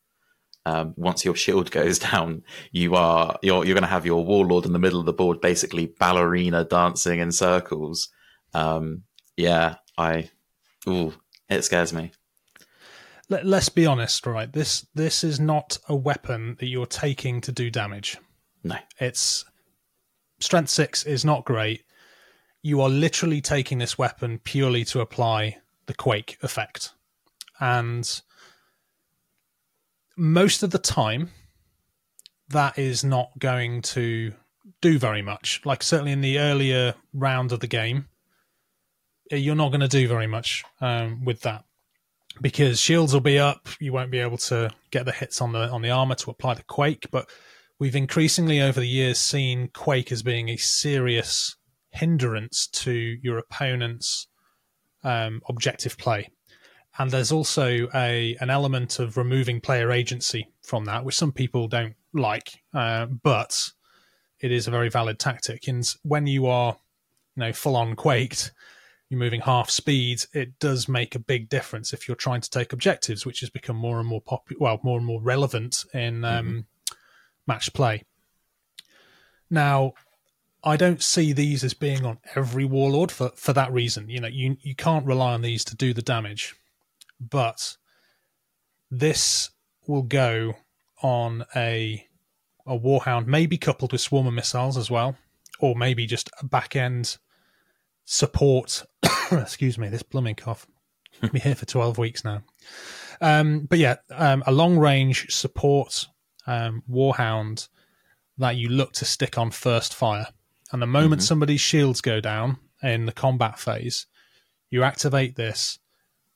Um, 0.65 0.93
once 0.95 1.25
your 1.25 1.35
shield 1.35 1.69
goes 1.79 1.99
down, 1.99 2.43
you 2.71 2.95
are 2.95 3.37
you're 3.41 3.65
you're 3.65 3.75
going 3.75 3.81
to 3.81 3.87
have 3.87 4.05
your 4.05 4.25
warlord 4.25 4.65
in 4.65 4.73
the 4.73 4.79
middle 4.79 4.99
of 4.99 5.05
the 5.05 5.13
board, 5.13 5.41
basically 5.41 5.87
ballerina 5.99 6.63
dancing 6.63 7.19
in 7.19 7.31
circles. 7.31 8.09
Um, 8.53 9.03
yeah, 9.35 9.75
I, 9.97 10.29
ooh, 10.87 11.13
it 11.49 11.63
scares 11.63 11.93
me. 11.93 12.11
Let, 13.29 13.45
let's 13.45 13.69
be 13.69 13.85
honest, 13.85 14.25
right? 14.25 14.51
This 14.51 14.85
this 14.93 15.23
is 15.23 15.39
not 15.39 15.79
a 15.89 15.95
weapon 15.95 16.57
that 16.59 16.67
you're 16.67 16.85
taking 16.85 17.41
to 17.41 17.51
do 17.51 17.71
damage. 17.71 18.17
No, 18.63 18.77
It's 18.99 19.45
strength 20.39 20.69
six 20.69 21.03
is 21.03 21.23
not 21.23 21.45
great. 21.45 21.83
You 22.61 22.81
are 22.81 22.89
literally 22.89 23.41
taking 23.41 23.77
this 23.77 23.97
weapon 23.97 24.39
purely 24.39 24.83
to 24.85 25.01
apply 25.01 25.57
the 25.85 25.93
quake 25.93 26.37
effect, 26.41 26.93
and 27.59 28.21
most 30.17 30.63
of 30.63 30.71
the 30.71 30.79
time, 30.79 31.31
that 32.49 32.77
is 32.77 33.03
not 33.03 33.37
going 33.39 33.81
to 33.81 34.33
do 34.81 34.97
very 34.97 35.21
much. 35.21 35.61
Like 35.65 35.83
certainly 35.83 36.11
in 36.11 36.21
the 36.21 36.39
earlier 36.39 36.95
round 37.13 37.51
of 37.51 37.59
the 37.59 37.67
game, 37.67 38.07
you're 39.31 39.55
not 39.55 39.69
going 39.69 39.81
to 39.81 39.87
do 39.87 40.07
very 40.07 40.27
much 40.27 40.63
um, 40.81 41.23
with 41.25 41.41
that 41.41 41.63
because 42.41 42.79
shields 42.79 43.13
will 43.13 43.21
be 43.21 43.39
up. 43.39 43.67
You 43.79 43.93
won't 43.93 44.11
be 44.11 44.19
able 44.19 44.37
to 44.37 44.71
get 44.91 45.05
the 45.05 45.11
hits 45.11 45.41
on 45.41 45.51
the 45.51 45.69
on 45.69 45.81
the 45.81 45.91
armor 45.91 46.15
to 46.15 46.31
apply 46.31 46.55
the 46.55 46.63
quake. 46.63 47.07
But 47.11 47.29
we've 47.79 47.95
increasingly 47.95 48.61
over 48.61 48.79
the 48.79 48.87
years 48.87 49.19
seen 49.19 49.69
quake 49.73 50.11
as 50.11 50.23
being 50.23 50.49
a 50.49 50.57
serious 50.57 51.55
hindrance 51.91 52.67
to 52.67 52.91
your 52.91 53.37
opponent's 53.37 54.27
um, 55.03 55.41
objective 55.47 55.97
play. 55.97 56.29
And 56.97 57.11
there's 57.11 57.31
also 57.31 57.87
a 57.93 58.37
an 58.39 58.49
element 58.49 58.99
of 58.99 59.17
removing 59.17 59.61
player 59.61 59.91
agency 59.91 60.49
from 60.61 60.85
that, 60.85 61.03
which 61.03 61.15
some 61.15 61.31
people 61.31 61.67
don't 61.67 61.95
like, 62.13 62.61
uh, 62.73 63.05
but 63.05 63.71
it 64.39 64.51
is 64.51 64.67
a 64.67 64.71
very 64.71 64.89
valid 64.89 65.19
tactic. 65.19 65.67
And 65.67 65.85
when 66.03 66.27
you 66.27 66.47
are, 66.47 66.77
you 67.35 67.41
know, 67.41 67.53
full 67.53 67.75
on 67.75 67.95
quaked, 67.95 68.51
you're 69.09 69.19
moving 69.19 69.41
half 69.41 69.69
speed, 69.69 70.23
it 70.33 70.59
does 70.59 70.87
make 70.87 71.15
a 71.15 71.19
big 71.19 71.49
difference 71.49 71.93
if 71.93 72.07
you're 72.07 72.15
trying 72.15 72.41
to 72.41 72.49
take 72.49 72.73
objectives, 72.73 73.25
which 73.25 73.41
has 73.41 73.49
become 73.49 73.75
more 73.75 73.99
and 73.99 74.07
more 74.07 74.21
popular, 74.21 74.59
well, 74.59 74.79
more 74.83 74.97
and 74.97 75.05
more 75.05 75.21
relevant 75.21 75.85
in 75.93 76.25
um, 76.25 76.65
match 77.47 77.71
play. 77.73 78.03
Now, 79.49 79.93
I 80.63 80.77
don't 80.77 81.03
see 81.03 81.33
these 81.33 81.63
as 81.63 81.75
being 81.75 82.03
on 82.05 82.17
every 82.33 82.65
warlord 82.65 83.11
for, 83.11 83.29
for 83.35 83.53
that 83.53 83.71
reason. 83.71 84.09
You 84.09 84.21
know, 84.21 84.27
you 84.27 84.57
you 84.61 84.73
can't 84.73 85.05
rely 85.05 85.33
on 85.33 85.43
these 85.43 85.63
to 85.65 85.75
do 85.75 85.93
the 85.93 86.01
damage, 86.01 86.55
but 87.19 87.77
this 88.89 89.51
will 89.85 90.01
go 90.01 90.55
on 91.03 91.45
a 91.55 92.07
a 92.65 92.77
warhound, 92.77 93.27
maybe 93.27 93.57
coupled 93.59 93.91
with 93.91 94.01
swarmer 94.01 94.33
missiles 94.33 94.75
as 94.75 94.89
well, 94.89 95.15
or 95.59 95.75
maybe 95.75 96.07
just 96.07 96.31
a 96.41 96.45
back 96.45 96.75
end 96.75 97.17
support. 98.05 98.83
excuse 99.31 99.77
me, 99.77 99.89
this 99.89 100.03
blooming 100.03 100.35
cough. 100.35 100.65
Been 101.21 101.41
here 101.41 101.55
for 101.55 101.65
twelve 101.65 101.97
weeks 101.97 102.23
now. 102.23 102.43
Um, 103.21 103.61
but 103.61 103.79
yeah, 103.79 103.95
um, 104.11 104.43
a 104.45 104.51
long 104.51 104.77
range 104.77 105.31
support 105.33 106.07
um, 106.47 106.83
warhound 106.89 107.67
that 108.37 108.57
you 108.57 108.69
look 108.69 108.91
to 108.93 109.05
stick 109.05 109.37
on 109.37 109.51
first 109.51 109.93
fire. 109.93 110.27
And 110.71 110.81
the 110.81 110.87
moment 110.87 111.23
somebody's 111.23 111.61
shields 111.61 112.01
go 112.01 112.19
down 112.19 112.57
in 112.83 113.05
the 113.05 113.13
combat 113.13 113.57
phase, 113.59 114.07
you 114.69 114.83
activate 114.83 115.35
this, 115.35 115.79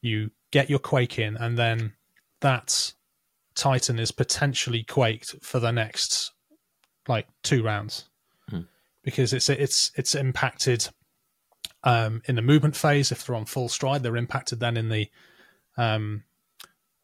you 0.01 0.31
get 0.51 0.69
your 0.69 0.79
quake 0.79 1.19
in, 1.19 1.35
and 1.35 1.57
then 1.57 1.93
that 2.39 2.93
Titan 3.55 3.99
is 3.99 4.11
potentially 4.11 4.83
quaked 4.83 5.35
for 5.41 5.59
the 5.59 5.71
next 5.71 6.31
like 7.07 7.27
two 7.43 7.63
rounds 7.63 8.05
Hmm. 8.49 8.61
because 9.03 9.33
it's 9.33 9.49
it's 9.49 9.91
it's 9.95 10.15
impacted 10.15 10.87
um, 11.83 12.21
in 12.25 12.35
the 12.35 12.41
movement 12.41 12.75
phase. 12.75 13.11
If 13.11 13.25
they're 13.25 13.35
on 13.35 13.45
full 13.45 13.69
stride, 13.69 14.03
they're 14.03 14.17
impacted 14.17 14.59
then 14.59 14.77
in 14.77 14.89
the 14.89 15.09
um, 15.77 16.23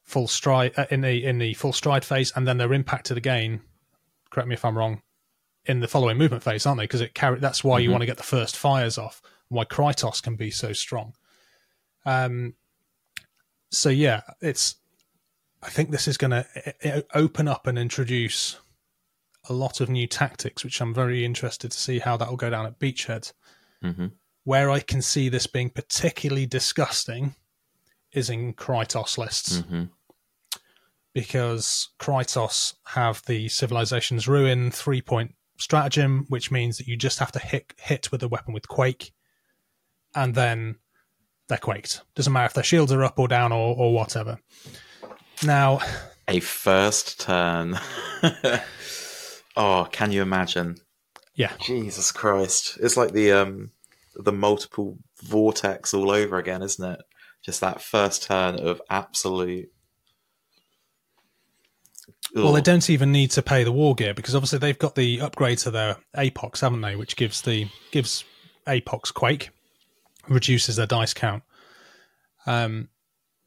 full 0.04 0.28
stride 0.28 0.74
uh, 0.78 0.86
in 0.90 1.02
the 1.02 1.24
in 1.24 1.38
the 1.38 1.54
full 1.54 1.74
stride 1.74 2.06
phase, 2.06 2.32
and 2.36 2.48
then 2.48 2.58
they're 2.58 2.74
impacted 2.74 3.18
again. 3.18 3.62
Correct 4.30 4.48
me 4.50 4.54
if 4.56 4.66
I'm 4.66 4.78
wrong. 4.78 5.02
In 5.66 5.80
the 5.80 5.88
following 5.88 6.18
movement 6.18 6.44
phase, 6.44 6.66
aren't 6.66 6.78
they? 6.78 6.84
Because 6.84 7.02
it 7.02 7.16
carry. 7.16 7.40
That's 7.40 7.64
why 7.64 7.80
you 7.80 7.90
Mhm. 7.90 7.94
want 7.94 8.02
to 8.04 8.08
get 8.08 8.18
the 8.18 8.24
first 8.24 8.56
fires 8.56 8.98
off. 9.00 9.22
Why 9.48 9.66
Kryptos 9.66 10.22
can 10.22 10.36
be 10.36 10.52
so 10.52 10.74
strong. 10.74 11.16
Um. 12.06 12.56
So 13.72 13.90
yeah, 13.90 14.22
it's. 14.42 14.76
I 15.64 15.70
think 15.70 15.90
this 15.90 16.08
is 16.08 16.18
going 16.18 16.30
to 16.32 17.06
open 17.16 17.48
up 17.48 17.66
and 17.66 17.80
introduce 17.80 18.60
a 19.50 19.54
lot 19.54 19.82
of 19.82 19.90
new 19.90 20.06
tactics, 20.06 20.64
which 20.64 20.80
I'm 20.80 20.94
very 20.94 21.26
interested 21.26 21.72
to 21.72 21.78
see 21.78 21.98
how 21.98 22.18
that 22.18 22.30
will 22.30 22.38
go 22.38 22.52
down 22.52 22.68
at 22.68 22.78
Beachhead. 22.80 23.34
hmm 23.82 24.08
Where 24.46 24.70
I 24.70 24.80
can 24.80 25.02
see 25.02 25.28
this 25.28 25.48
being 25.48 25.70
particularly 25.70 26.46
disgusting 26.46 27.36
is 28.14 28.30
in 28.30 28.54
Kryptos 28.54 29.18
lists 29.18 29.60
hmm 29.60 29.84
because 31.16 31.90
Kryptos 31.98 32.76
have 32.88 33.24
the 33.26 33.48
Civilization's 33.48 34.28
Ruin 34.28 34.70
three 34.70 35.02
point 35.02 35.34
stratagem, 35.58 36.26
which 36.28 36.52
means 36.52 36.78
that 36.78 36.88
you 36.88 36.98
just 36.98 37.20
have 37.20 37.32
to 37.32 37.40
hit 37.40 37.74
hit 37.78 38.12
with 38.12 38.22
a 38.22 38.28
weapon 38.28 38.54
with 38.54 38.68
Quake, 38.68 39.14
and 40.14 40.36
then 40.36 40.76
they're 41.48 41.58
quaked. 41.58 42.02
Doesn't 42.16 42.34
matter 42.34 42.48
if 42.48 42.54
their 42.54 42.64
shields 42.64 42.92
are 42.92 43.04
up 43.04 43.18
or 43.18 43.28
down 43.30 43.52
or, 43.52 43.76
or 43.76 43.94
whatever. 43.94 44.40
Now, 45.44 45.80
A 46.28 46.42
first 46.42 47.22
turn. 47.22 47.80
oh, 49.58 49.88
can 49.92 50.12
you 50.12 50.22
imagine? 50.22 50.76
yeah, 51.34 51.54
Jesus 51.62 52.12
Christ! 52.12 52.78
It's 52.82 52.98
like 52.98 53.14
the 53.14 53.32
um 53.32 53.72
the 54.16 54.32
multiple 54.32 54.98
vortex 55.24 55.94
all 55.94 56.12
over 56.12 56.38
again, 56.38 56.62
isn't 56.62 56.94
it? 56.94 57.00
Just 57.44 57.62
that 57.62 57.82
first 57.82 58.24
turn 58.24 58.60
of 58.60 58.82
absolute. 58.90 59.70
Well, 62.34 62.54
they 62.54 62.62
don't 62.62 62.90
even 62.90 63.12
need 63.12 63.32
to 63.32 63.42
pay 63.42 63.64
the 63.64 63.72
war 63.72 63.96
gear 63.96 64.14
because 64.14 64.36
obviously 64.36 64.60
they've 64.60 64.78
got 64.78 64.96
the 64.96 65.22
upgrade 65.22 65.60
to 65.60 65.72
their 65.72 65.98
Apox, 66.18 66.62
haven't 66.62 66.82
they? 66.82 66.96
Which 66.96 67.16
gives 67.16 67.42
the 67.42 67.70
gives 67.92 68.26
Apox 68.68 69.14
Quake, 69.14 69.52
reduces 70.28 70.76
their 70.76 70.88
dice 70.88 71.14
count. 71.14 71.44
Um, 72.46 72.90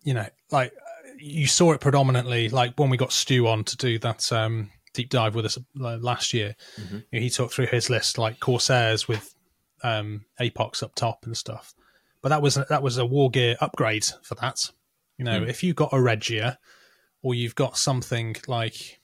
you 0.04 0.14
know, 0.14 0.26
like 0.50 0.72
you 1.18 1.46
saw 1.46 1.72
it 1.72 1.80
predominantly, 1.80 2.48
like 2.48 2.74
when 2.78 2.88
we 2.88 2.96
got 2.96 3.12
Stu 3.12 3.46
on 3.48 3.64
to 3.64 3.76
do 3.76 3.98
that 3.98 4.32
um, 4.32 4.70
deep 4.94 5.10
dive 5.10 5.34
with 5.34 5.44
us 5.44 5.58
uh, 5.80 5.98
last 5.98 6.32
year. 6.32 6.56
Mhm. 6.80 7.04
he 7.10 7.30
talked 7.30 7.54
through 7.54 7.66
his 7.66 7.90
list, 7.90 8.16
like 8.18 8.40
Corsairs 8.40 9.06
with 9.08 9.34
um, 9.82 10.24
Apox 10.40 10.82
up 10.82 10.94
top 10.94 11.24
and 11.26 11.36
stuff. 11.36 11.74
But 12.22 12.30
that 12.30 12.42
was 12.42 12.56
that 12.56 12.82
was 12.82 12.98
a 12.98 13.06
war 13.06 13.30
gear 13.30 13.56
upgrade 13.60 14.06
for 14.22 14.34
that. 14.36 14.70
You 15.16 15.24
know, 15.24 15.40
Mm. 15.40 15.48
if 15.48 15.62
you 15.62 15.74
got 15.74 15.92
a 15.92 16.00
Regia 16.00 16.58
or 17.22 17.34
you've 17.34 17.54
got 17.54 17.76
something 17.78 18.36
like 18.46 19.00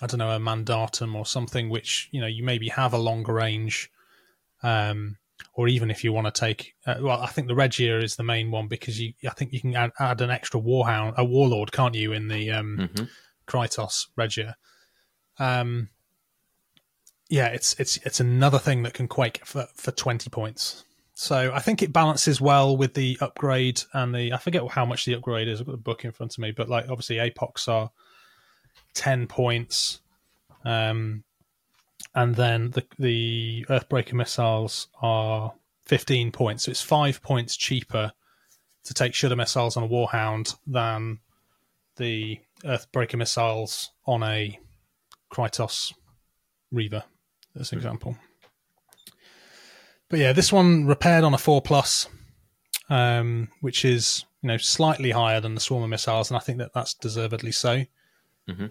I 0.00 0.06
don't 0.06 0.18
know 0.18 0.30
a 0.30 0.38
mandatum 0.38 1.14
or 1.14 1.24
something 1.26 1.68
which 1.70 2.08
you 2.12 2.20
know 2.20 2.26
you 2.26 2.44
maybe 2.44 2.68
have 2.68 2.92
a 2.92 2.98
longer 2.98 3.32
range 3.32 3.90
um, 4.62 5.16
or 5.52 5.68
even 5.68 5.90
if 5.90 6.02
you 6.02 6.12
want 6.12 6.26
to 6.32 6.40
take, 6.40 6.74
uh, 6.86 6.96
well, 7.00 7.20
I 7.20 7.26
think 7.26 7.46
the 7.46 7.54
Regia 7.54 7.98
is 8.00 8.16
the 8.16 8.22
main 8.22 8.50
one 8.50 8.68
because 8.68 8.98
you, 9.00 9.12
I 9.26 9.30
think 9.30 9.52
you 9.52 9.60
can 9.60 9.76
add, 9.76 9.92
add 9.98 10.20
an 10.22 10.30
extra 10.30 10.60
warhound, 10.60 11.14
a 11.16 11.24
warlord, 11.24 11.72
can't 11.72 11.94
you, 11.94 12.12
in 12.12 12.28
the 12.28 12.50
um, 12.52 12.90
hmm 12.94 13.04
Kryptos 13.46 14.06
Regia. 14.16 14.56
Um, 15.38 15.88
yeah, 17.28 17.48
it's 17.48 17.74
it's 17.78 17.96
it's 17.98 18.20
another 18.20 18.58
thing 18.58 18.82
that 18.84 18.94
can 18.94 19.08
quake 19.08 19.44
for 19.44 19.66
for 19.74 19.90
twenty 19.90 20.30
points. 20.30 20.84
So 21.14 21.50
I 21.54 21.60
think 21.60 21.82
it 21.82 21.92
balances 21.92 22.40
well 22.40 22.76
with 22.76 22.92
the 22.94 23.16
upgrade 23.20 23.82
and 23.94 24.14
the 24.14 24.32
I 24.32 24.36
forget 24.36 24.68
how 24.68 24.84
much 24.84 25.04
the 25.04 25.14
upgrade 25.14 25.48
is. 25.48 25.60
I've 25.60 25.66
got 25.66 25.72
the 25.72 25.78
book 25.78 26.04
in 26.04 26.12
front 26.12 26.34
of 26.34 26.38
me, 26.38 26.50
but 26.50 26.68
like 26.68 26.88
obviously 26.88 27.16
apox 27.16 27.68
are 27.68 27.90
ten 28.94 29.26
points, 29.26 30.00
um, 30.64 31.24
and 32.14 32.34
then 32.34 32.70
the 32.70 32.84
the 32.98 33.66
Earthbreaker 33.68 34.12
missiles 34.12 34.88
are 35.00 35.54
fifteen 35.84 36.30
points. 36.32 36.64
So 36.64 36.70
it's 36.70 36.82
five 36.82 37.22
points 37.22 37.56
cheaper 37.56 38.12
to 38.84 38.94
take 38.94 39.14
shudder 39.14 39.36
missiles 39.36 39.76
on 39.76 39.82
a 39.82 39.88
Warhound 39.88 40.56
than 40.66 41.18
the 41.96 42.40
Earthbreaker 42.64 43.16
missiles 43.16 43.90
on 44.06 44.22
a 44.22 44.58
Kryptos 45.32 45.92
Reaver, 46.70 47.04
as 47.58 47.72
an 47.72 47.78
example. 47.78 48.16
But 50.08 50.20
yeah, 50.20 50.32
this 50.32 50.52
one 50.52 50.86
repaired 50.86 51.24
on 51.24 51.34
a 51.34 51.38
four 51.38 51.60
plus, 51.60 52.08
um, 52.88 53.48
which 53.60 53.84
is 53.84 54.24
you 54.42 54.48
know 54.48 54.56
slightly 54.56 55.10
higher 55.10 55.40
than 55.40 55.54
the 55.54 55.60
Swarmer 55.60 55.88
missiles, 55.88 56.30
and 56.30 56.36
I 56.36 56.40
think 56.40 56.58
that 56.58 56.72
that's 56.74 56.94
deservedly 56.94 57.52
so. 57.52 57.84
Mhm. 58.48 58.70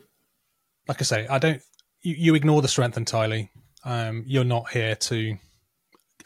Like 0.87 1.01
I 1.01 1.03
say, 1.03 1.27
I 1.27 1.39
don't. 1.39 1.61
You, 2.01 2.15
you 2.17 2.35
ignore 2.35 2.61
the 2.61 2.67
strength 2.67 2.97
entirely. 2.97 3.49
Um, 3.83 4.23
you're 4.25 4.43
not 4.43 4.71
here 4.71 4.95
to 4.95 5.37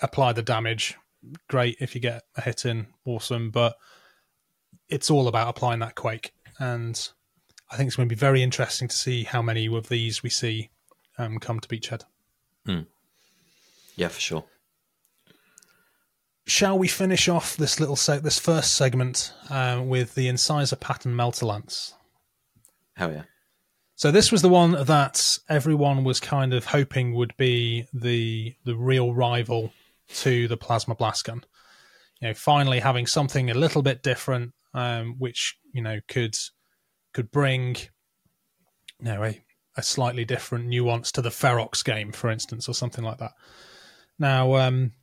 apply 0.02 0.34
the 0.34 0.44
damage. 0.44 0.96
Great 1.50 1.78
if 1.80 1.96
you 1.96 2.02
get 2.02 2.24
a 2.36 2.42
hit 2.42 2.66
in, 2.66 2.88
awesome. 3.06 3.50
But 3.50 3.76
it's 4.88 5.10
all 5.10 5.28
about 5.28 5.50
applying 5.50 5.80
that 5.80 5.96
quake, 5.96 6.34
and 6.60 7.10
I 7.72 7.78
think 7.78 7.88
it's 7.88 7.96
going 7.96 8.08
to 8.08 8.16
be 8.16 8.20
very 8.20 8.44
interesting 8.44 8.88
to 8.88 8.96
see 8.96 9.24
how 9.24 9.42
many 9.42 9.68
of 9.68 9.90
these 9.90 10.22
we 10.22 10.30
see 10.30 10.70
um, 11.18 11.40
come 11.40 11.60
to 11.60 11.68
Beachhead. 11.68 12.04
Yeah, 13.96 14.08
for 14.08 14.20
sure. 14.20 14.46
Shall 16.48 16.80
we 16.80 16.88
finish 16.88 17.28
off 17.28 17.58
this 17.58 17.80
little 17.80 17.96
se- 17.96 18.20
this 18.20 18.40
first 18.40 18.76
segment 18.76 19.34
um, 19.50 19.88
with 19.90 20.16
the 20.16 20.28
incisor 20.28 20.78
pattern 20.78 21.14
melta 21.14 21.44
lance? 21.44 21.94
Hell 22.96 23.12
yeah. 23.12 23.24
So 23.96 24.12
this 24.12 24.32
was 24.32 24.42
the 24.42 24.50
one 24.50 24.72
that 24.86 25.38
everyone 25.50 26.06
was 26.06 26.22
kind 26.22 26.54
of 26.54 26.66
hoping 26.66 27.14
would 27.14 27.36
be 27.36 27.86
the 27.94 28.56
the 28.64 28.76
real 28.76 29.14
rival 29.14 29.74
to 30.22 30.48
the 30.48 30.58
plasma 30.58 30.96
blast 30.96 31.26
gun. 31.26 31.44
You 32.22 32.30
know, 32.30 32.34
finally 32.34 32.80
having 32.80 33.06
something 33.06 33.50
a 33.50 33.54
little 33.54 33.82
bit 33.82 34.02
different, 34.02 34.54
um, 34.74 35.16
which 35.20 35.58
you 35.74 35.82
know 35.82 36.00
could 36.08 36.36
could 37.14 37.30
bring 37.30 37.76
you 39.00 39.06
know 39.06 39.24
a, 39.24 39.42
a 39.78 39.84
slightly 39.84 40.26
different 40.26 40.68
nuance 40.68 41.12
to 41.14 41.22
the 41.22 41.30
Ferox 41.30 41.84
game, 41.84 42.12
for 42.12 42.30
instance, 42.30 42.68
or 42.68 42.74
something 42.74 43.04
like 43.04 43.18
that. 43.20 43.32
Now, 44.18 44.56
um, 44.56 44.94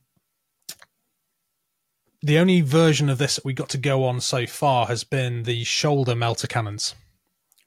the 2.21 2.39
only 2.39 2.61
version 2.61 3.09
of 3.09 3.17
this 3.17 3.35
that 3.35 3.45
we 3.45 3.53
got 3.53 3.69
to 3.69 3.77
go 3.77 4.03
on 4.05 4.21
so 4.21 4.45
far 4.45 4.87
has 4.87 5.03
been 5.03 5.43
the 5.43 5.63
shoulder 5.63 6.15
melter 6.15 6.47
cannons 6.47 6.95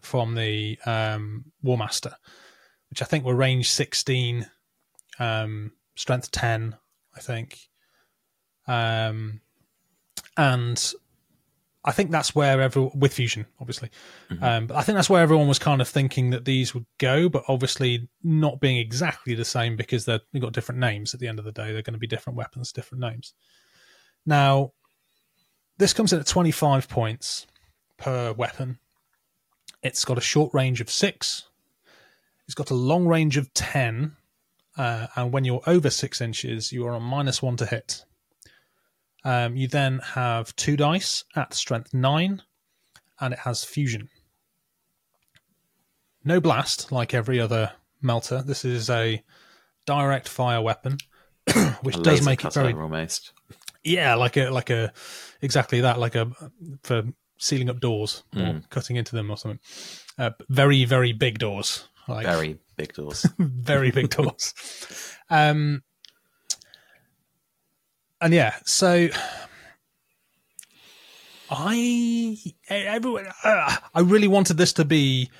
from 0.01 0.35
the 0.35 0.79
um, 0.87 1.47
Warmaster, 1.65 2.15
which 2.91 3.03
I 3.03 3.05
think 3.05 3.25
were 3.25 3.35
range 3.35 3.71
16, 3.71 4.51
um, 5.19 5.73
strength 5.95 6.31
10, 6.31 6.77
I 7.17 7.21
think. 7.21 7.59
Um, 8.67 9.41
and 10.37 10.93
I 11.85 11.93
think 11.93 12.11
that's 12.11 12.35
where 12.35 12.61
everyone, 12.61 12.99
with 12.99 13.15
Fusion, 13.15 13.47
obviously. 13.59 13.91
Um, 14.43 14.67
but 14.67 14.77
I 14.77 14.83
think 14.83 14.97
that's 14.97 15.09
where 15.09 15.23
everyone 15.23 15.49
was 15.49 15.59
kind 15.59 15.81
of 15.81 15.89
thinking 15.89 16.31
that 16.31 16.45
these 16.45 16.75
would 16.75 16.85
go, 16.99 17.29
but 17.31 17.43
obviously 17.49 18.09
not 18.23 18.61
being 18.61 18.77
exactly 18.77 19.35
the 19.35 19.47
same 19.47 19.77
because 19.77 20.05
they're, 20.05 20.21
they've 20.33 20.43
got 20.43 20.53
different 20.53 20.81
names 20.81 21.15
at 21.15 21.21
the 21.21 21.27
end 21.29 21.39
of 21.39 21.47
the 21.47 21.53
day. 21.53 21.73
They're 21.73 21.83
going 21.83 21.95
to 21.95 21.99
be 21.99 22.07
different 22.07 22.37
weapons, 22.37 22.73
different 22.73 23.01
names. 23.01 23.33
Now, 24.27 24.73
this 25.79 25.95
comes 25.95 26.13
in 26.13 26.21
at 26.21 26.27
25 26.27 26.89
points 26.89 27.47
per 27.97 28.33
weapon. 28.33 28.79
It's 29.83 30.05
got 30.05 30.19
a 30.19 30.23
short 30.23 30.53
range 30.53 30.83
of 30.83 30.91
six. 30.91 31.49
It's 32.45 32.55
got 32.55 32.71
a 32.71 32.75
long 32.75 33.07
range 33.07 33.39
of 33.39 33.53
10. 33.55 34.17
Uh, 34.77 35.07
and 35.17 35.33
when 35.33 35.45
you're 35.45 35.63
over 35.67 35.89
six 35.89 36.21
inches, 36.21 36.73
you 36.73 36.87
are 36.87 36.93
on 36.93 37.03
minus 37.03 37.41
one 37.41 37.57
to 37.57 37.65
hit. 37.65 38.05
Um, 39.25 39.57
you 39.57 39.69
then 39.69 40.01
have 40.01 40.55
two 40.57 40.77
dice 40.77 41.25
at 41.37 41.55
strength 41.55 41.93
nine, 41.93 42.43
and 43.21 43.33
it 43.35 43.41
has 43.41 43.65
fusion. 43.65 44.09
No 46.25 46.41
blast, 46.41 46.93
like 46.93 47.15
every 47.15 47.41
other 47.41 47.73
melter. 48.03 48.43
This 48.43 48.65
is 48.65 48.91
a 48.91 49.23
direct 49.87 50.29
fire 50.29 50.61
weapon, 50.61 50.99
which 51.83 52.01
does 52.03 52.25
make 52.25 52.45
it 52.45 52.53
very 52.53 52.73
almost. 52.75 53.33
yeah, 53.85 54.15
like 54.15 54.37
a 54.37 54.51
like 54.51 54.71
a 54.71 54.93
exactly 55.41 55.81
that, 55.83 55.99
like 55.99 56.15
a 56.15 56.31
for 56.83 57.05
sealing 57.39 57.71
up 57.71 57.81
doors 57.81 58.23
or 58.37 58.61
cutting 58.69 58.97
into 58.97 59.17
them 59.17 59.31
or 59.31 59.37
something. 59.37 59.61
Uh, 60.19 60.31
very 60.49 60.85
very 60.85 61.13
big 61.13 61.39
doors, 61.39 61.89
like 62.09 62.27
Very 62.27 62.59
big 62.77 62.93
doors. 62.93 63.27
very 63.39 63.91
big 63.91 64.11
doors. 64.17 64.55
Um, 65.31 65.83
and 68.21 68.35
yeah, 68.35 68.55
so 68.65 69.09
I 71.51 72.37
everyone 72.69 73.27
uh, 73.45 73.77
I 73.95 74.01
really 74.01 74.29
wanted 74.29 74.57
this 74.57 74.73
to 74.75 74.85
be 74.85 75.31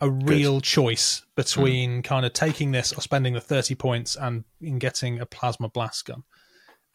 a 0.00 0.10
real 0.10 0.60
choice 0.60 1.22
between 1.36 2.02
kind 2.02 2.26
of 2.26 2.32
taking 2.32 2.72
this 2.72 2.92
or 2.92 3.00
spending 3.00 3.34
the 3.34 3.40
30 3.40 3.76
points 3.76 4.16
and 4.16 4.42
in 4.60 4.80
getting 4.80 5.20
a 5.20 5.26
plasma 5.26 5.68
blast 5.68 6.06
gun. 6.06 6.24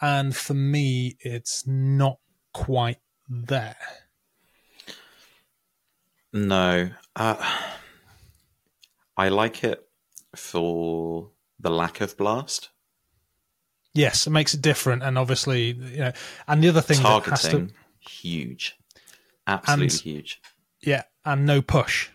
And 0.01 0.35
for 0.35 0.53
me, 0.53 1.15
it's 1.21 1.65
not 1.65 2.19
quite 2.53 2.97
there. 3.29 3.77
No. 6.33 6.89
Uh, 7.15 7.55
I 9.15 9.29
like 9.29 9.63
it 9.63 9.87
for 10.35 11.31
the 11.59 11.71
lack 11.71 12.01
of 12.01 12.17
blast. 12.17 12.71
Yes, 13.97 14.27
it 14.27 14.29
makes 14.29 14.53
it 14.53 14.61
different, 14.61 15.03
and 15.03 15.17
obviously, 15.17 15.71
you 15.71 15.99
know, 15.99 16.11
and 16.47 16.63
the 16.63 16.69
other 16.69 16.81
thing 16.81 16.97
has 16.97 17.23
to, 17.23 17.29
Targeting, 17.31 17.73
huge. 17.99 18.75
Absolutely 19.45 19.85
And- 19.85 19.93
huge. 19.93 20.41
yeah, 20.81 21.03
and 21.25 21.45
no 21.45 21.61
push 21.61 22.09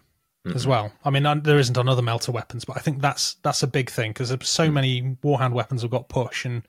as 0.54 0.66
well. 0.66 0.92
I 1.04 1.10
mean, 1.10 1.22
there 1.42 1.58
isn't 1.58 1.78
on 1.78 1.88
other 1.88 2.02
melter 2.02 2.32
weapons, 2.32 2.64
but 2.64 2.76
I 2.76 2.80
think 2.80 3.00
that's 3.00 3.34
that's 3.42 3.62
a 3.62 3.66
big 3.66 3.90
thing 3.90 4.10
because 4.10 4.28
so 4.28 4.68
mm. 4.68 4.72
many 4.72 5.02
warhound 5.22 5.52
weapons 5.52 5.82
have 5.82 5.90
got 5.90 6.08
push, 6.08 6.44
and 6.44 6.62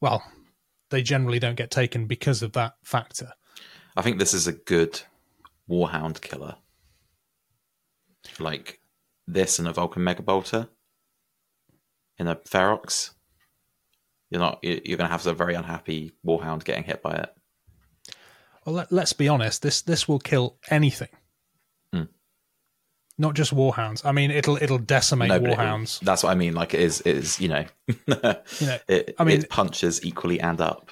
well, 0.00 0.22
they 0.90 1.02
generally 1.02 1.38
don't 1.38 1.54
get 1.54 1.70
taken 1.70 2.06
because 2.06 2.42
of 2.42 2.52
that 2.52 2.74
factor. 2.82 3.32
I 3.96 4.02
think 4.02 4.18
this 4.18 4.34
is 4.34 4.46
a 4.46 4.52
good 4.52 5.02
Warhound 5.68 6.20
killer. 6.20 6.56
Like 8.38 8.80
this 9.26 9.58
and 9.58 9.68
a 9.68 9.72
Vulcan 9.72 10.04
Mega 10.04 10.22
Bolter 10.22 10.68
in 12.18 12.26
a 12.26 12.36
Ferox. 12.36 13.10
You're 14.30 14.40
not. 14.40 14.58
you- 14.62 14.80
You're 14.84 14.96
going 14.98 15.08
to 15.08 15.12
have 15.12 15.26
a 15.26 15.34
very 15.34 15.54
unhappy 15.54 16.12
Warhound 16.26 16.64
getting 16.64 16.84
hit 16.84 17.02
by 17.02 17.12
it. 17.14 17.34
Well, 18.64 18.74
let, 18.76 18.92
let's 18.92 19.12
be 19.12 19.28
honest. 19.28 19.62
This 19.62 19.82
this 19.82 20.06
will 20.06 20.18
kill 20.18 20.58
anything, 20.68 21.08
Hmm. 21.92 22.04
not 23.18 23.34
just 23.34 23.54
warhounds. 23.54 24.04
I 24.04 24.12
mean, 24.12 24.30
it'll 24.30 24.56
it'll 24.62 24.78
decimate 24.78 25.28
No, 25.28 25.40
but 25.40 25.50
it- 25.50 25.58
warhounds. 25.58 25.98
that's 26.00 26.22
what 26.22 26.30
I 26.30 26.34
mean. 26.34 26.54
Like 26.54 26.74
it 26.74 26.80
is. 26.80 27.00
It 27.00 27.16
is. 27.16 27.40
You 27.40 27.48
know. 27.48 27.64
You 27.88 27.96
know, 28.06 28.34
it, 28.88 29.14
I 29.18 29.24
mean- 29.24 29.40
it 29.40 29.48
punches 29.50 30.04
equally 30.04 30.40
and 30.40 30.60
up. 30.60 30.90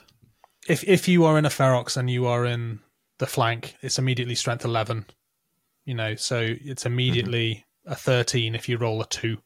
if 0.68 0.82
if 0.84 1.08
you 1.08 1.24
are 1.26 1.38
in 1.38 1.44
a 1.44 1.50
ferox 1.50 1.96
and 1.96 2.08
you 2.10 2.26
are 2.26 2.44
in 2.46 2.80
the 3.18 3.26
flank, 3.26 3.76
it's 3.82 3.98
immediately 3.98 4.34
strength 4.34 4.64
eleven. 4.64 5.04
You 5.84 5.94
know, 5.94 6.14
so 6.16 6.40
it's 6.42 6.86
immediately 6.86 7.66
a 7.86 7.94
thirteen 7.94 8.54
if 8.54 8.68
you 8.68 8.78
roll 8.78 9.00
a 9.02 9.06
two 9.06 9.38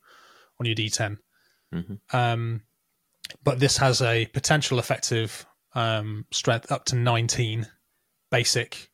on 0.61 0.67
your 0.67 0.75
d10. 0.77 1.19
Mhm. 1.75 1.99
Um, 2.15 2.63
but 3.43 3.59
this 3.61 3.77
has 3.79 4.01
a 4.03 4.27
potential 4.27 4.79
effective 4.79 5.47
um, 5.75 6.27
strength 6.33 6.71
up 6.73 6.85
to 6.87 6.97
nineteen, 6.97 7.67
basic. 8.31 8.91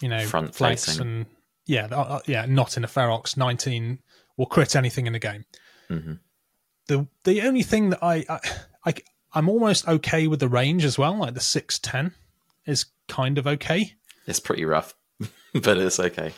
You 0.00 0.08
know, 0.08 0.24
Front 0.26 0.54
flanks 0.54 0.86
facing. 0.86 1.02
and 1.02 1.26
yeah, 1.66 1.88
uh, 1.90 1.96
uh, 2.02 2.20
yeah, 2.26 2.46
not 2.46 2.76
in 2.76 2.84
a 2.84 2.88
ferox. 2.88 3.36
Nineteen 3.36 3.98
will 4.36 4.46
crit 4.46 4.74
anything 4.74 5.06
in 5.06 5.12
the 5.12 5.18
game. 5.18 5.44
hmm 5.88 6.14
the 6.86 7.06
the 7.24 7.42
only 7.42 7.62
thing 7.62 7.90
that 7.90 8.02
I, 8.02 8.24
I 8.28 8.40
I 8.86 8.94
I'm 9.32 9.48
almost 9.48 9.86
okay 9.86 10.26
with 10.26 10.40
the 10.40 10.48
range 10.48 10.84
as 10.84 10.98
well. 10.98 11.16
Like 11.18 11.34
the 11.34 11.40
six 11.40 11.78
ten 11.78 12.12
is 12.66 12.86
kind 13.08 13.38
of 13.38 13.46
okay. 13.46 13.92
It's 14.26 14.40
pretty 14.40 14.64
rough, 14.64 14.94
but 15.52 15.76
it's 15.78 16.00
okay. 16.00 16.32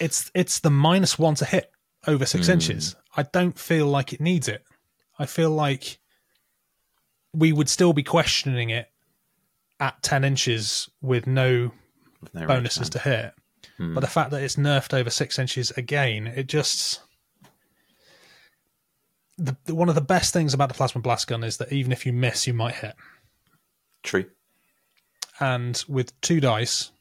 It's 0.00 0.30
it's 0.34 0.60
the 0.60 0.70
minus 0.70 1.18
one 1.18 1.34
to 1.36 1.44
hit 1.44 1.70
over 2.06 2.24
six 2.24 2.46
Hmm. 2.46 2.52
inches. 2.54 2.96
I 3.16 3.24
don't 3.24 3.58
feel 3.58 3.86
like 3.86 4.12
it 4.12 4.20
needs 4.20 4.48
it. 4.48 4.62
I 5.18 5.26
feel 5.26 5.50
like 5.50 5.98
we 7.34 7.52
would 7.52 7.68
still 7.68 7.92
be 7.92 8.02
questioning 8.02 8.70
it 8.70 8.90
at 9.80 10.02
10 10.02 10.24
inches 10.24 10.88
with 11.02 11.26
no 11.26 11.72
With 12.20 12.34
no 12.34 12.46
bonuses 12.46 12.88
to 12.90 12.98
hit. 12.98 13.32
Hmm. 13.76 13.92
But 13.94 14.00
the 14.00 14.06
fact 14.06 14.30
that 14.30 14.42
it's 14.42 14.56
nerfed 14.56 14.94
over 14.94 15.10
six 15.10 15.38
inches 15.38 15.70
again, 15.72 16.26
it 16.28 16.46
just. 16.46 17.00
The, 19.36 19.56
the- 19.64 19.74
one 19.74 19.88
of 19.88 19.96
the 19.96 20.00
best 20.00 20.32
things 20.32 20.54
about 20.54 20.68
the 20.68 20.74
plasma 20.76 21.00
blast 21.02 21.26
gun 21.26 21.42
is 21.42 21.56
that 21.56 21.72
even 21.72 21.90
if 21.90 22.06
you 22.06 22.12
miss, 22.12 22.46
you 22.46 22.54
might 22.54 22.76
hit. 22.76 22.94
True. 24.04 24.26
And 25.40 25.82
with 25.88 26.18
two 26.20 26.38
dice, 26.40 26.92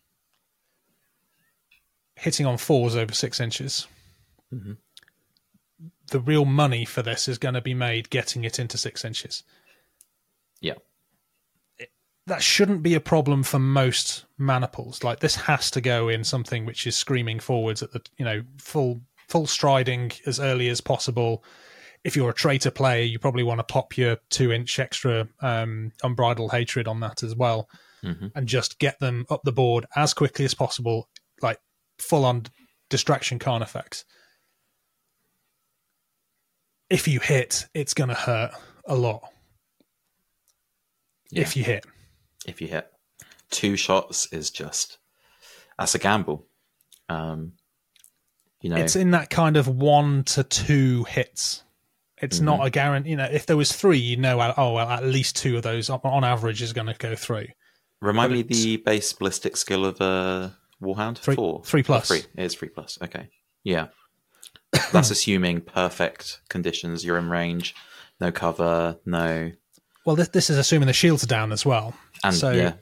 hitting 2.16 2.46
on 2.48 2.58
fours 2.58 2.96
over 2.96 3.14
six 3.14 3.40
inches, 3.40 3.88
Mhm. 4.54 4.78
the 6.08 6.20
real 6.20 6.46
money 6.46 6.86
for 6.86 7.02
this 7.04 7.28
is 7.28 7.38
going 7.38 7.54
to 7.56 7.62
be 7.62 7.74
made 7.74 8.10
getting 8.10 8.44
it 8.44 8.58
into 8.60 8.78
six 8.78 9.04
inches. 9.06 9.44
Yeah. 10.64 10.76
that 12.26 12.42
shouldn't 12.42 12.82
be 12.84 12.96
a 12.96 13.02
problem 13.02 13.44
for 13.44 13.60
most 13.60 14.26
maniples. 14.38 15.04
Like 15.04 15.20
this 15.20 15.36
has 15.36 15.70
to 15.72 15.82
go 15.82 16.08
in 16.08 16.24
something 16.24 16.66
which 16.66 16.88
is 16.88 16.96
screaming 16.96 17.40
forwards 17.40 17.84
at 17.84 17.92
the 17.92 18.02
you 18.18 18.26
know 18.26 18.42
full 18.58 19.02
full 19.28 19.46
striding 19.46 20.12
as 20.26 20.40
early 20.40 20.70
as 20.70 20.80
possible. 20.82 21.44
If 22.06 22.16
you're 22.16 22.30
a 22.30 22.34
traitor 22.34 22.72
player, 22.72 23.04
you 23.04 23.20
probably 23.20 23.44
want 23.44 23.60
to 23.60 23.64
pop 23.64 23.98
your 23.98 24.18
two 24.30 24.52
inch 24.52 24.80
extra 24.80 25.28
um, 25.42 25.92
unbridled 26.02 26.52
hatred 26.52 26.88
on 26.88 27.02
that 27.02 27.24
as 27.24 27.36
well, 27.36 27.68
hmm 28.02 28.28
and 28.36 28.48
just 28.48 28.80
get 28.80 29.00
them 29.00 29.26
up 29.30 29.42
the 29.44 29.52
board 29.52 29.86
as 29.96 30.14
quickly 30.14 30.46
as 30.46 30.54
possible, 30.54 31.10
like 31.42 31.60
full 32.00 32.26
on 32.26 32.46
distraction 32.90 33.40
effects. 33.44 34.06
If 36.90 37.08
you 37.08 37.20
hit, 37.20 37.66
it's 37.74 37.94
going 37.94 38.10
to 38.10 38.16
hurt 38.16 38.52
a 38.86 38.96
lot. 38.96 39.33
Yeah. 41.36 41.42
If 41.42 41.58
you 41.58 41.64
hit, 41.64 41.86
if 42.46 42.62
you 42.62 42.68
hit 42.68 42.88
two 43.50 43.76
shots 43.76 44.28
is 44.34 44.50
just 44.52 44.98
that's 45.78 45.94
a 45.96 46.00
gamble 46.00 46.48
um 47.10 47.54
you 48.62 48.70
know 48.70 48.78
it's 48.78 48.96
in 48.96 49.12
that 49.12 49.30
kind 49.30 49.58
of 49.58 49.68
one 49.68 50.24
to 50.24 50.44
two 50.44 51.04
hits. 51.06 51.64
It's 52.22 52.38
Mm-hmm. 52.38 52.46
not 52.46 52.66
a 52.66 52.70
guarantee. 52.70 53.10
You 53.10 53.18
know, 53.18 53.26
if 53.30 53.46
there 53.48 53.58
was 53.58 53.74
three, 53.74 53.98
you 53.98 54.16
know, 54.16 54.40
oh 54.58 54.74
well, 54.74 54.88
at 54.90 55.04
least 55.04 55.36
two 55.36 55.58
of 55.58 55.64
those 55.64 55.90
on- 55.90 56.24
average 56.24 56.62
is 56.62 56.72
going 56.72 56.88
to 56.88 56.94
go 56.94 57.16
through. 57.16 57.48
remind 58.02 58.30
but 58.32 58.36
me 58.38 58.44
the 58.44 58.78
base 58.78 59.12
ballistic 59.14 59.58
skill 59.58 59.84
of 59.86 60.00
uh 60.00 60.50
warhound 60.82 61.18
Three- 61.18 61.36
four 61.36 61.64
three 61.66 61.82
Oh, 61.82 61.84
plus. 61.84 62.08
three 62.08 62.20
it 62.36 62.44
is 62.44 62.56
three 62.56 62.70
plus 62.70 62.98
okay 63.02 63.30
yeah 63.64 63.88
that's 64.92 65.12
assuming 65.16 65.62
perfect 65.62 66.42
conditions 66.50 67.04
you're 67.06 67.18
in 67.18 67.30
range 67.30 67.74
no 68.22 68.32
cover 68.32 68.98
no 69.06 69.52
Well, 70.06 70.16
this, 70.16 70.30
this 70.30 70.50
is 70.50 70.58
assuming 70.58 70.88
the 70.88 70.94
shields 70.94 71.24
are 71.24 71.28
down 71.28 71.52
as 71.52 71.66
well. 71.66 71.94
and 72.24 72.36
So- 72.36 72.52
yeah 72.52 72.74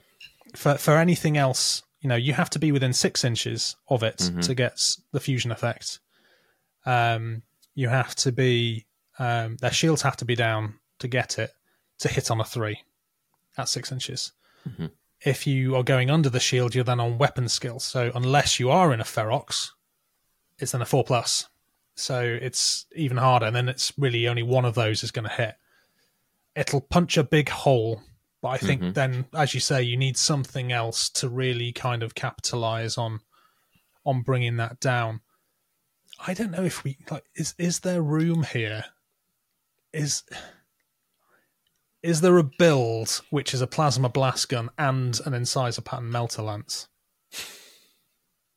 For 0.54 0.76
for 0.76 0.98
anything 0.98 1.36
else, 1.38 1.82
you 2.00 2.08
know, 2.08 2.16
you 2.16 2.32
have 2.34 2.50
to 2.50 2.58
be 2.58 2.72
within 2.72 2.92
six 2.92 3.24
inches 3.24 3.76
of 3.88 4.02
it 4.02 4.18
Mhm. 4.18 4.42
to 4.46 4.54
get 4.54 4.96
the 5.12 5.20
fusion 5.20 5.50
effect. 5.50 5.98
Um, 6.84 7.42
you 7.74 7.88
have 7.88 8.14
to 8.16 8.32
be 8.32 8.86
um, 9.18 9.56
their 9.58 9.70
shields 9.72 10.02
have 10.02 10.16
to 10.18 10.24
be 10.24 10.34
down 10.34 10.74
to 10.98 11.06
get 11.08 11.38
it 11.38 11.50
to 11.98 12.08
hit 12.08 12.30
on 12.30 12.40
a 12.40 12.44
three 12.44 12.82
at 13.56 13.68
six 13.68 13.92
inches. 13.92 14.32
Mhm. 14.68 14.90
If 15.20 15.46
you 15.46 15.76
are 15.76 15.82
going 15.84 16.10
under 16.10 16.28
the 16.30 16.40
shield, 16.40 16.74
you're 16.74 16.82
then 16.84 16.98
on 17.00 17.18
weapon 17.18 17.48
skill. 17.48 17.78
So 17.78 18.10
unless 18.14 18.58
you 18.58 18.70
are 18.70 18.92
in 18.92 19.00
a 19.00 19.04
ferox, 19.04 19.70
it's 20.58 20.72
then 20.72 20.82
a 20.82 20.86
four 20.86 21.04
plus. 21.04 21.46
So 21.94 22.22
it's 22.22 22.86
even 22.96 23.18
harder, 23.18 23.46
and 23.46 23.54
then 23.54 23.68
it's 23.68 23.92
really 23.96 24.26
only 24.26 24.42
one 24.42 24.64
of 24.64 24.74
those 24.74 25.04
is 25.04 25.10
going 25.12 25.28
to 25.28 25.34
hit. 25.34 25.54
It'll 26.54 26.80
punch 26.80 27.16
a 27.16 27.24
big 27.24 27.48
hole, 27.48 28.02
but 28.42 28.48
I 28.48 28.58
think 28.58 28.82
Mhm. 28.82 28.94
then, 28.94 29.28
as 29.34 29.54
you 29.54 29.60
say, 29.60 29.82
you 29.82 29.96
need 29.96 30.16
something 30.16 30.70
else 30.72 31.08
to 31.10 31.28
really 31.28 31.72
kind 31.72 32.02
of 32.02 32.14
capitalize 32.14 32.98
on 32.98 33.20
on 34.04 34.22
bringing 34.22 34.56
that 34.56 34.80
down. 34.80 35.20
I 36.18 36.34
don't 36.34 36.50
know 36.50 36.64
if 36.64 36.82
we 36.84 36.98
like 37.10 37.24
is 37.34 37.54
is 37.58 37.80
there 37.80 38.02
room 38.02 38.42
here? 38.42 38.84
Is 39.92 40.24
is 42.02 42.20
there 42.20 42.36
a 42.38 42.42
build 42.42 43.22
which 43.30 43.54
is 43.54 43.60
a 43.60 43.66
plasma 43.66 44.08
blast 44.08 44.48
gun 44.48 44.70
and 44.76 45.20
an 45.24 45.34
incisor 45.34 45.80
pattern 45.82 46.10
melta 46.10 46.44
lance? 46.44 46.88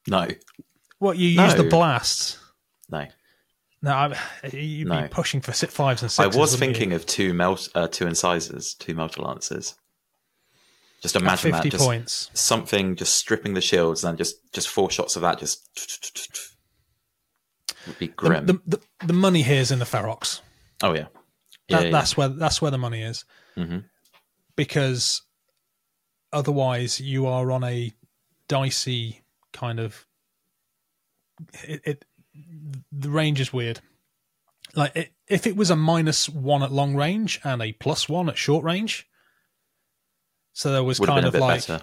no 0.07 0.27
What 0.99 1.17
you 1.17 1.29
use 1.29 1.53
the 1.55 1.63
blast? 1.69 2.39
no 2.89 3.07
No, 3.81 3.91
I, 3.91 4.17
you'd 4.51 4.87
No. 4.87 5.01
be 5.03 5.07
pushing 5.09 5.41
for 5.41 5.51
sit 5.53 5.71
fives 5.71 6.01
and 6.01 6.09
sixes. 6.11 6.35
i 6.35 6.39
was 6.39 6.51
wouldn't 6.53 6.69
you? 6.69 6.73
thinking 6.73 6.93
of 6.93 7.05
two 7.05 7.33
melt 7.33 7.69
uh, 7.75 7.87
two 7.87 8.05
incisors 8.07 8.73
two 8.73 8.95
melter 8.95 9.21
lances 9.21 9.75
just 11.01 11.15
imagine 11.15 11.51
that 11.51 11.69
just 11.69 11.83
points. 11.85 12.31
something 12.33 12.95
just 12.95 13.15
stripping 13.15 13.53
the 13.53 13.61
shields 13.61 14.03
and 14.03 14.17
just 14.17 14.37
just 14.53 14.69
four 14.69 14.89
shots 14.89 15.15
of 15.15 15.21
that 15.21 15.37
just 15.39 15.67
would 17.87 17.97
be 17.99 18.07
grim. 18.07 18.45
the, 18.47 18.59
the, 18.65 18.79
the 19.05 19.13
money 19.13 19.43
here 19.43 19.59
is 19.61 19.69
in 19.71 19.77
the 19.79 19.85
ferox. 19.85 20.41
oh 20.81 20.93
yeah, 20.93 21.05
That, 21.69 21.79
yeah, 21.79 21.79
yeah. 21.81 21.91
That's 21.91 22.17
where 22.17 22.29
that's 22.29 22.61
where 22.61 22.71
the 22.71 22.77
money 22.79 23.03
is. 23.03 23.23
hmm 23.55 23.79
because 24.55 25.21
otherwise 26.31 26.99
you 27.01 27.27
are 27.27 27.51
on 27.51 27.63
a 27.65 27.91
dicey 28.47 29.21
kind 29.51 29.79
of 29.81 30.05
it, 31.63 31.81
it 31.85 32.05
the 32.91 33.09
range 33.09 33.39
is 33.39 33.51
weird 33.53 33.79
like 34.75 34.95
it, 34.95 35.13
if 35.27 35.47
it 35.47 35.55
was 35.55 35.69
a 35.69 35.75
minus 35.75 36.27
one 36.29 36.63
at 36.63 36.71
long 36.71 36.95
range 36.95 37.39
and 37.43 37.61
a 37.61 37.71
plus 37.73 38.09
one 38.09 38.29
at 38.29 38.37
short 38.37 38.63
range 38.63 39.07
so 40.53 40.71
there 40.71 40.83
was 40.83 40.99
would 40.99 41.09
kind 41.09 41.25
of 41.25 41.33
like 41.35 41.67
better. 41.67 41.81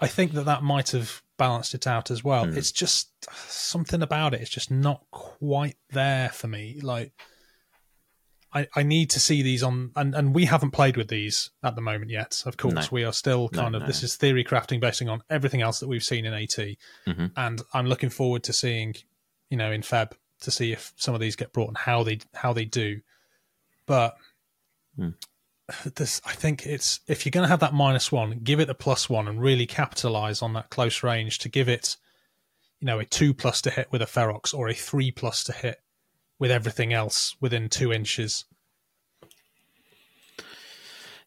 i 0.00 0.06
think 0.06 0.32
that 0.32 0.44
that 0.44 0.62
might 0.62 0.90
have 0.90 1.22
balanced 1.38 1.74
it 1.74 1.86
out 1.86 2.10
as 2.10 2.22
well 2.22 2.44
Hmm. 2.46 2.56
it's 2.56 2.72
just 2.72 3.08
something 3.46 4.02
about 4.02 4.34
it 4.34 4.40
it's 4.40 4.50
just 4.50 4.70
not 4.70 5.04
quite 5.10 5.76
there 5.90 6.28
for 6.30 6.48
me 6.48 6.78
like 6.82 7.12
I, 8.52 8.66
I 8.74 8.82
need 8.82 9.10
to 9.10 9.20
see 9.20 9.42
these 9.42 9.62
on 9.62 9.92
and, 9.94 10.12
and 10.14 10.34
we 10.34 10.44
haven't 10.46 10.72
played 10.72 10.96
with 10.96 11.06
these 11.06 11.50
at 11.62 11.76
the 11.76 11.80
moment 11.80 12.10
yet 12.10 12.42
of 12.46 12.56
course 12.56 12.74
No. 12.74 12.82
we 12.90 13.04
are 13.04 13.12
still 13.12 13.48
No, 13.52 13.62
kind 13.62 13.76
of 13.76 13.82
no. 13.82 13.86
this 13.86 14.02
is 14.02 14.16
theory 14.16 14.42
crafting 14.44 14.80
basing 14.80 15.08
on 15.08 15.22
everything 15.30 15.62
else 15.62 15.78
that 15.80 15.88
we've 15.88 16.02
seen 16.02 16.24
in 16.26 16.34
at 16.34 16.48
Mhm. 17.06 17.30
and 17.36 17.62
i'm 17.72 17.86
looking 17.86 18.10
forward 18.10 18.42
to 18.44 18.52
seeing 18.52 18.96
you 19.50 19.56
know 19.56 19.70
in 19.70 19.82
feb 19.82 20.12
to 20.40 20.50
see 20.50 20.72
if 20.72 20.92
some 20.96 21.14
of 21.14 21.20
these 21.20 21.36
get 21.36 21.52
brought 21.52 21.68
and 21.68 21.76
how 21.76 22.02
they 22.02 22.18
how 22.34 22.52
they 22.52 22.64
do 22.64 23.00
but 23.86 24.16
Hmm. 24.96 25.10
this 25.96 26.20
i 26.24 26.32
think 26.32 26.66
it's 26.66 27.00
if 27.06 27.24
you're 27.24 27.30
going 27.30 27.44
to 27.44 27.48
have 27.50 27.60
that 27.60 27.74
minus 27.74 28.10
one 28.10 28.40
give 28.42 28.58
it 28.60 28.70
a 28.70 28.74
plus 28.74 29.08
one 29.10 29.28
and 29.28 29.40
really 29.40 29.66
capitalize 29.66 30.40
on 30.42 30.52
that 30.54 30.70
close 30.70 31.02
range 31.02 31.38
to 31.40 31.48
give 31.48 31.68
it 31.68 31.96
you 32.80 32.86
know 32.86 32.98
a 32.98 33.04
two 33.04 33.32
plus 33.34 33.60
to 33.62 33.70
hit 33.70 33.90
with 33.92 34.02
a 34.02 34.06
ferox 34.06 34.52
or 34.54 34.68
a 34.68 34.74
three 34.74 35.10
plus 35.10 35.44
to 35.44 35.52
hit 35.52 35.80
with 36.38 36.50
everything 36.50 36.92
else 36.92 37.36
within 37.40 37.68
two 37.68 37.92
inches 37.92 38.44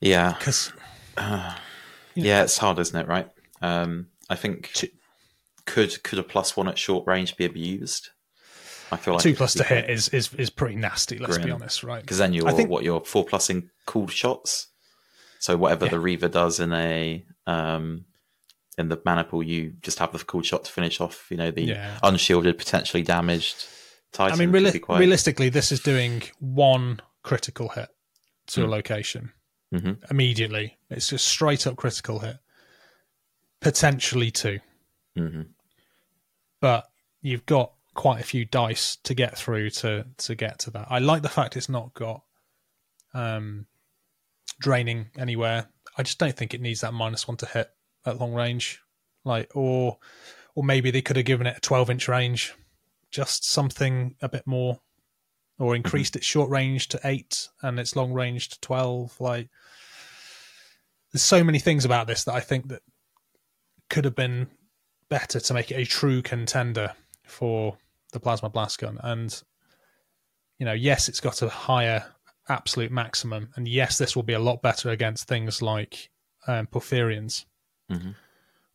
Yeah, 0.01 0.33
because 0.37 0.73
uh, 1.17 1.55
You 2.15 2.23
know- 2.23 2.29
yeah, 2.29 2.43
it's 2.43 2.57
hard, 2.57 2.77
isn't 2.79 2.99
it? 2.99 3.07
Right. 3.07 3.27
Um, 3.61 4.07
I 4.29 4.35
think 4.35 4.71
Two- 4.73 4.89
could 5.65 6.03
could 6.03 6.19
a 6.19 6.23
plus 6.23 6.55
one 6.57 6.67
at 6.67 6.77
short 6.77 7.05
range 7.07 7.35
be 7.37 7.45
abused? 7.45 8.09
I 8.91 8.97
feel 8.97 9.13
like 9.15 9.23
two 9.23 9.33
plus 9.35 9.53
to 9.55 9.63
hit 9.63 9.89
is 9.89 10.09
is 10.09 10.33
is 10.35 10.49
pretty 10.49 10.75
nasty. 10.75 11.17
Let's 11.17 11.37
be 11.37 11.49
honest, 11.51 11.83
right? 11.83 12.01
because 12.01 12.17
then 12.19 12.33
you're 12.33 12.51
think- 12.51 12.69
what 12.69 12.83
you're 12.83 13.01
four 13.03 13.25
plusing 13.25 13.69
cooled 13.85 14.11
shots. 14.11 14.67
So 15.39 15.57
whatever 15.57 15.85
Yeah. 15.85 15.91
the 15.91 15.99
Reaver 15.99 16.27
does 16.29 16.59
in 16.59 16.71
a 16.73 17.25
um, 17.47 18.05
in 18.77 18.89
the 18.89 18.99
maniple, 19.05 19.43
you 19.43 19.73
just 19.81 19.99
have 19.99 20.11
the 20.13 20.19
cooled 20.23 20.45
shot 20.45 20.63
to 20.65 20.71
finish 20.71 21.01
off. 21.01 21.27
You 21.29 21.37
know 21.37 21.51
the 21.51 21.63
Yeah. 21.63 21.99
unshielded, 22.03 22.57
potentially 22.57 23.03
damaged 23.03 23.65
Titan. 24.11 24.39
I 24.41 24.45
mean, 24.45 24.53
reali- 24.63 24.81
quite- 24.81 24.99
realistically, 24.99 25.49
this 25.49 25.71
is 25.71 25.79
doing 25.79 26.23
one 26.39 27.01
critical 27.23 27.69
hit 27.69 27.89
to 28.47 28.61
a 28.61 28.65
Hmm. 28.65 28.71
location 28.71 29.33
Mhm. 29.73 29.97
immediately. 30.11 30.77
It's 30.89 31.07
just 31.07 31.25
straight 31.25 31.65
up 31.65 31.77
critical 31.77 32.19
hit, 32.19 32.37
potentially 33.59 34.31
two, 34.31 34.59
Mhm. 35.17 35.49
but 36.59 36.89
you've 37.21 37.45
got 37.45 37.73
quite 37.93 38.19
a 38.19 38.23
few 38.23 38.45
dice 38.45 38.95
to 38.97 39.13
get 39.13 39.37
through 39.37 39.69
to 39.69 40.07
to 40.17 40.33
get 40.35 40.59
to 40.59 40.71
that. 40.71 40.87
I 40.89 40.99
like 40.99 41.21
the 41.21 41.29
fact 41.29 41.55
it's 41.55 41.69
not 41.69 41.93
got 41.93 42.23
um, 43.13 43.67
draining 44.59 45.11
anywhere. 45.17 45.67
I 45.97 46.03
just 46.03 46.17
don't 46.17 46.35
think 46.35 46.53
it 46.53 46.61
needs 46.61 46.81
that 46.81 46.93
minus 46.93 47.27
one 47.27 47.37
to 47.37 47.45
hit 47.45 47.69
at 48.05 48.19
long 48.19 48.33
range, 48.33 48.81
like 49.23 49.51
or 49.55 49.99
or 50.55 50.63
maybe 50.63 50.89
they 50.89 51.01
could 51.01 51.17
have 51.17 51.25
given 51.25 51.45
it 51.47 51.57
a 51.57 51.61
twelve 51.61 51.89
inch 51.91 52.07
range, 52.07 52.53
just 53.11 53.45
something 53.45 54.15
a 54.21 54.29
bit 54.29 54.47
more, 54.47 54.81
or 55.59 55.75
increased 55.75 56.15
its 56.15 56.25
short 56.25 56.49
range 56.49 56.87
to 56.89 56.99
eight 57.03 57.49
and 57.61 57.79
its 57.79 57.95
long 57.95 58.13
range 58.13 58.49
to 58.49 58.59
twelve. 58.61 59.15
Like 59.21 59.49
there's 61.11 61.21
so 61.21 61.43
many 61.43 61.59
things 61.59 61.85
about 61.85 62.07
this 62.07 62.23
that 62.23 62.33
I 62.33 62.39
think 62.39 62.69
that 62.69 62.81
could 63.89 64.05
have 64.05 64.15
been 64.15 64.47
better 65.19 65.39
to 65.39 65.53
make 65.53 65.69
it 65.71 65.75
a 65.75 65.85
true 65.85 66.21
contender 66.21 66.91
for 67.23 67.77
the 68.13 68.19
plasma 68.19 68.49
blast 68.49 68.79
gun 68.79 68.99
and 69.03 69.43
you 70.59 70.65
know 70.65 70.73
yes 70.73 71.09
it's 71.09 71.19
got 71.19 71.41
a 71.41 71.49
higher 71.49 72.03
absolute 72.49 72.91
maximum. 72.91 73.49
And 73.55 73.67
yes, 73.67 73.97
this 73.97 74.15
will 74.15 74.23
be 74.23 74.33
a 74.33 74.39
lot 74.39 74.61
better 74.61 74.89
against 74.89 75.27
things 75.27 75.61
like 75.61 76.09
um, 76.47 76.67
Porphyrions, 76.67 77.45
hmm 77.89 78.11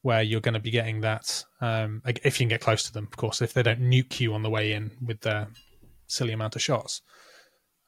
where 0.02 0.22
you're 0.22 0.40
going 0.40 0.54
to 0.54 0.60
be 0.60 0.70
getting 0.70 1.00
that 1.00 1.44
um, 1.60 2.00
if 2.06 2.38
you 2.38 2.44
can 2.44 2.48
get 2.48 2.60
close 2.60 2.84
to 2.84 2.92
them, 2.92 3.08
of 3.10 3.16
course. 3.16 3.42
If 3.42 3.52
they 3.52 3.64
don't 3.64 3.80
nuke 3.80 4.20
you 4.20 4.32
on 4.32 4.44
the 4.44 4.48
way 4.48 4.72
in 4.72 4.92
with 5.04 5.20
their 5.22 5.48
silly 6.06 6.32
amount 6.32 6.54
of 6.54 6.62
shots, 6.62 7.02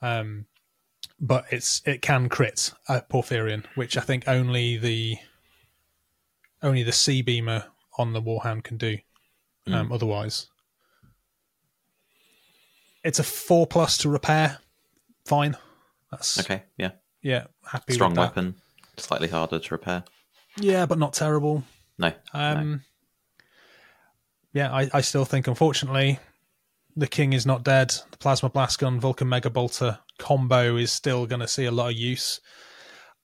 um, 0.03 0.47
but 1.21 1.45
it's 1.51 1.81
it 1.87 2.03
can 2.03 2.29
crit 2.29 2.73
a 2.89 3.01
Porphyrion, 3.01 3.65
which 3.77 3.97
I 3.97 4.01
think 4.01 4.25
only 4.27 4.77
the 4.77 5.19
only 6.63 6.83
the 6.83 6.93
C-Beamer 6.93 7.67
on 8.01 8.13
the 8.13 8.23
Warhound 8.23 8.65
can 8.65 8.77
do. 8.77 8.99
Um, 9.67 9.93
Otherwise, 9.93 10.49
it's 13.05 13.19
a 13.19 13.23
four 13.25 13.67
plus 13.67 13.97
to 13.99 14.09
repair. 14.09 14.59
Fine, 15.25 15.57
that's 16.11 16.41
Okay, 16.41 16.63
yeah. 16.77 16.91
yeah 17.23 17.45
happy 17.65 17.93
Strong 17.93 18.11
with 18.13 18.17
that. 18.17 18.23
weapon, 18.23 18.55
slightly 18.97 19.29
harder 19.29 19.59
to 19.59 19.75
repair. 19.75 20.05
Yeah, 20.59 20.87
but 20.87 20.99
not 20.99 21.13
terrible. 21.13 21.63
No, 21.99 22.13
no. 22.35 22.41
Um, 22.41 22.83
Yeah, 24.53 24.73
I, 24.73 24.91
I 24.93 25.01
still 25.03 25.25
think, 25.25 25.47
unfortunately, 25.47 26.19
the 26.97 27.07
King 27.07 27.33
is 27.33 27.47
not 27.47 27.63
dead. 27.63 27.91
The 28.11 28.17
Plasma 28.19 28.49
Blast 28.51 28.81
Gun, 28.81 28.99
Vulcan 28.99 29.29
Mega 29.29 29.51
Bolter 29.51 29.99
combo 30.19 30.77
is 30.77 30.91
still 30.91 31.27
going 31.27 31.41
to 31.41 31.49
see 31.49 31.67
a 31.67 31.71
lot 31.71 31.91
of 31.93 31.97
use. 31.97 32.41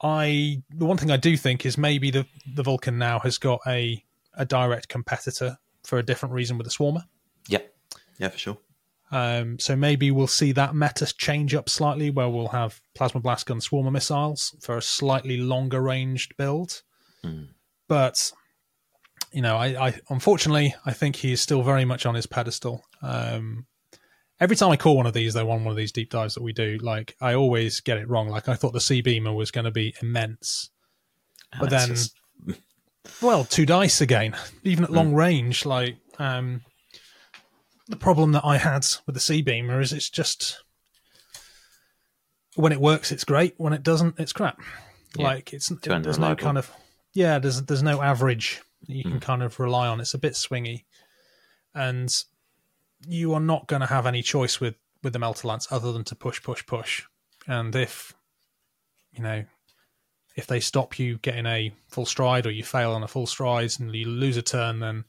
I 0.02 0.62
the 0.70 0.84
one 0.84 0.98
thing 0.98 1.10
I 1.10 1.16
do 1.16 1.36
think 1.36 1.66
is 1.66 1.76
maybe 1.76 2.10
the 2.10 2.26
the 2.54 2.62
Vulcan 2.62 2.98
now 2.98 3.18
has 3.20 3.38
got 3.38 3.60
a 3.66 4.04
a 4.36 4.44
direct 4.44 4.88
competitor 4.88 5.58
for 5.84 5.98
a 5.98 6.02
different 6.02 6.34
reason 6.34 6.58
with 6.58 6.66
the 6.66 6.70
Swarmer. 6.72 7.04
Yeah, 7.48 7.60
yeah, 8.18 8.28
for 8.28 8.38
sure. 8.38 8.58
Um, 9.12 9.58
so 9.60 9.76
maybe 9.76 10.10
we'll 10.10 10.26
see 10.26 10.50
that 10.52 10.74
meta 10.74 11.06
change 11.16 11.54
up 11.54 11.68
slightly, 11.68 12.10
where 12.10 12.28
we'll 12.28 12.48
have 12.48 12.80
plasma 12.94 13.20
blast 13.20 13.46
gun 13.46 13.60
swarmer 13.60 13.92
missiles 13.92 14.56
for 14.60 14.76
a 14.76 14.82
slightly 14.82 15.36
longer 15.36 15.80
ranged 15.80 16.36
build. 16.36 16.82
Mm. 17.24 17.48
But 17.86 18.32
you 19.32 19.42
know, 19.42 19.56
I, 19.56 19.88
I 19.88 19.94
unfortunately 20.10 20.74
I 20.84 20.92
think 20.92 21.16
he 21.16 21.32
is 21.32 21.40
still 21.40 21.62
very 21.62 21.84
much 21.84 22.04
on 22.04 22.16
his 22.16 22.26
pedestal. 22.26 22.84
Um, 23.00 23.66
every 24.40 24.56
time 24.56 24.70
I 24.72 24.76
call 24.76 24.96
one 24.96 25.06
of 25.06 25.14
these, 25.14 25.34
though, 25.34 25.50
on 25.52 25.62
one 25.64 25.70
of 25.70 25.76
these 25.76 25.92
deep 25.92 26.10
dives 26.10 26.34
that 26.34 26.42
we 26.42 26.52
do, 26.52 26.78
like 26.82 27.14
I 27.20 27.34
always 27.34 27.78
get 27.80 27.98
it 27.98 28.08
wrong. 28.08 28.28
Like 28.28 28.48
I 28.48 28.54
thought 28.54 28.72
the 28.72 28.80
C-Beamer 28.80 29.32
was 29.32 29.52
going 29.52 29.66
to 29.66 29.70
be 29.70 29.94
immense, 30.02 30.70
But 31.60 31.70
And 31.72 31.80
then- 31.80 31.88
just- 31.90 32.14
well, 33.20 33.44
two 33.44 33.66
dice 33.66 34.00
again, 34.00 34.36
even 34.62 34.84
at 34.84 34.90
long 34.90 35.14
range. 35.14 35.64
Like 35.66 35.96
um, 36.18 36.62
the 37.88 37.96
problem 37.96 38.32
that 38.32 38.44
I 38.44 38.58
had 38.58 38.86
with 39.06 39.14
the 39.14 39.20
C-Beamer 39.20 39.80
is 39.80 39.92
it's 39.92 40.10
just 40.10 40.62
when 42.54 42.72
it 42.72 42.80
works, 42.80 43.12
it's 43.12 43.24
great. 43.24 43.54
When 43.58 43.72
it 43.72 43.82
doesn't, 43.82 44.18
it's 44.18 44.32
crap. 44.32 44.60
Yeah, 45.16 45.26
Like 45.26 45.52
it's 45.52 45.68
too 45.68 45.98
there's 46.00 46.18
no 46.18 46.34
kind 46.34 46.58
of 46.58 46.70
yeah. 47.12 47.38
There's 47.38 47.62
there's 47.62 47.82
no 47.82 48.02
average 48.02 48.60
that 48.86 48.94
you 48.94 49.02
can 49.02 49.20
kind 49.20 49.42
of 49.42 49.58
rely 49.60 49.88
on. 49.88 50.00
It's 50.00 50.14
a 50.14 50.18
bit 50.18 50.34
swingy, 50.34 50.84
and 51.74 52.12
you 53.06 53.34
are 53.34 53.40
not 53.40 53.66
going 53.66 53.80
to 53.80 53.86
have 53.86 54.06
any 54.06 54.22
choice 54.22 54.60
with 54.60 54.74
with 55.02 55.12
the 55.12 55.18
Melta 55.18 55.44
Lance 55.44 55.68
other 55.70 55.92
than 55.92 56.04
to 56.04 56.14
push, 56.14 56.42
push, 56.42 56.66
push. 56.66 57.04
And 57.46 57.74
if 57.74 58.14
you 59.12 59.22
know 59.22 59.44
if 60.36 60.46
they 60.46 60.60
stop 60.60 60.98
you 60.98 61.18
getting 61.18 61.46
a 61.46 61.72
full 61.88 62.06
stride 62.06 62.46
or 62.46 62.50
you 62.50 62.62
fail 62.62 62.92
on 62.92 63.02
a 63.02 63.08
full 63.08 63.26
stride 63.26 63.72
and 63.80 63.94
you 63.94 64.06
lose 64.06 64.36
a 64.36 64.42
turn, 64.42 64.80
then 64.80 65.04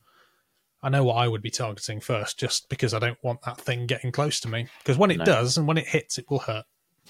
I 0.82 0.90
know 0.90 1.04
what 1.04 1.16
I 1.18 1.28
would 1.28 1.42
be 1.42 1.50
targeting 1.52 2.00
first, 2.00 2.40
just 2.40 2.70
because 2.70 2.94
I 2.94 3.00
don't 3.00 3.22
want 3.24 3.42
that 3.42 3.60
thing 3.60 3.88
getting 3.88 4.12
close 4.12 4.40
to 4.42 4.48
me. 4.48 4.68
Because 4.80 4.98
when 4.98 5.12
it 5.12 5.18
No. 5.18 5.26
does 5.26 5.58
and 5.58 5.68
when 5.68 5.78
it 5.78 5.88
hits, 5.88 6.18
it 6.18 6.26
will 6.30 6.40
hurt. 6.40 6.66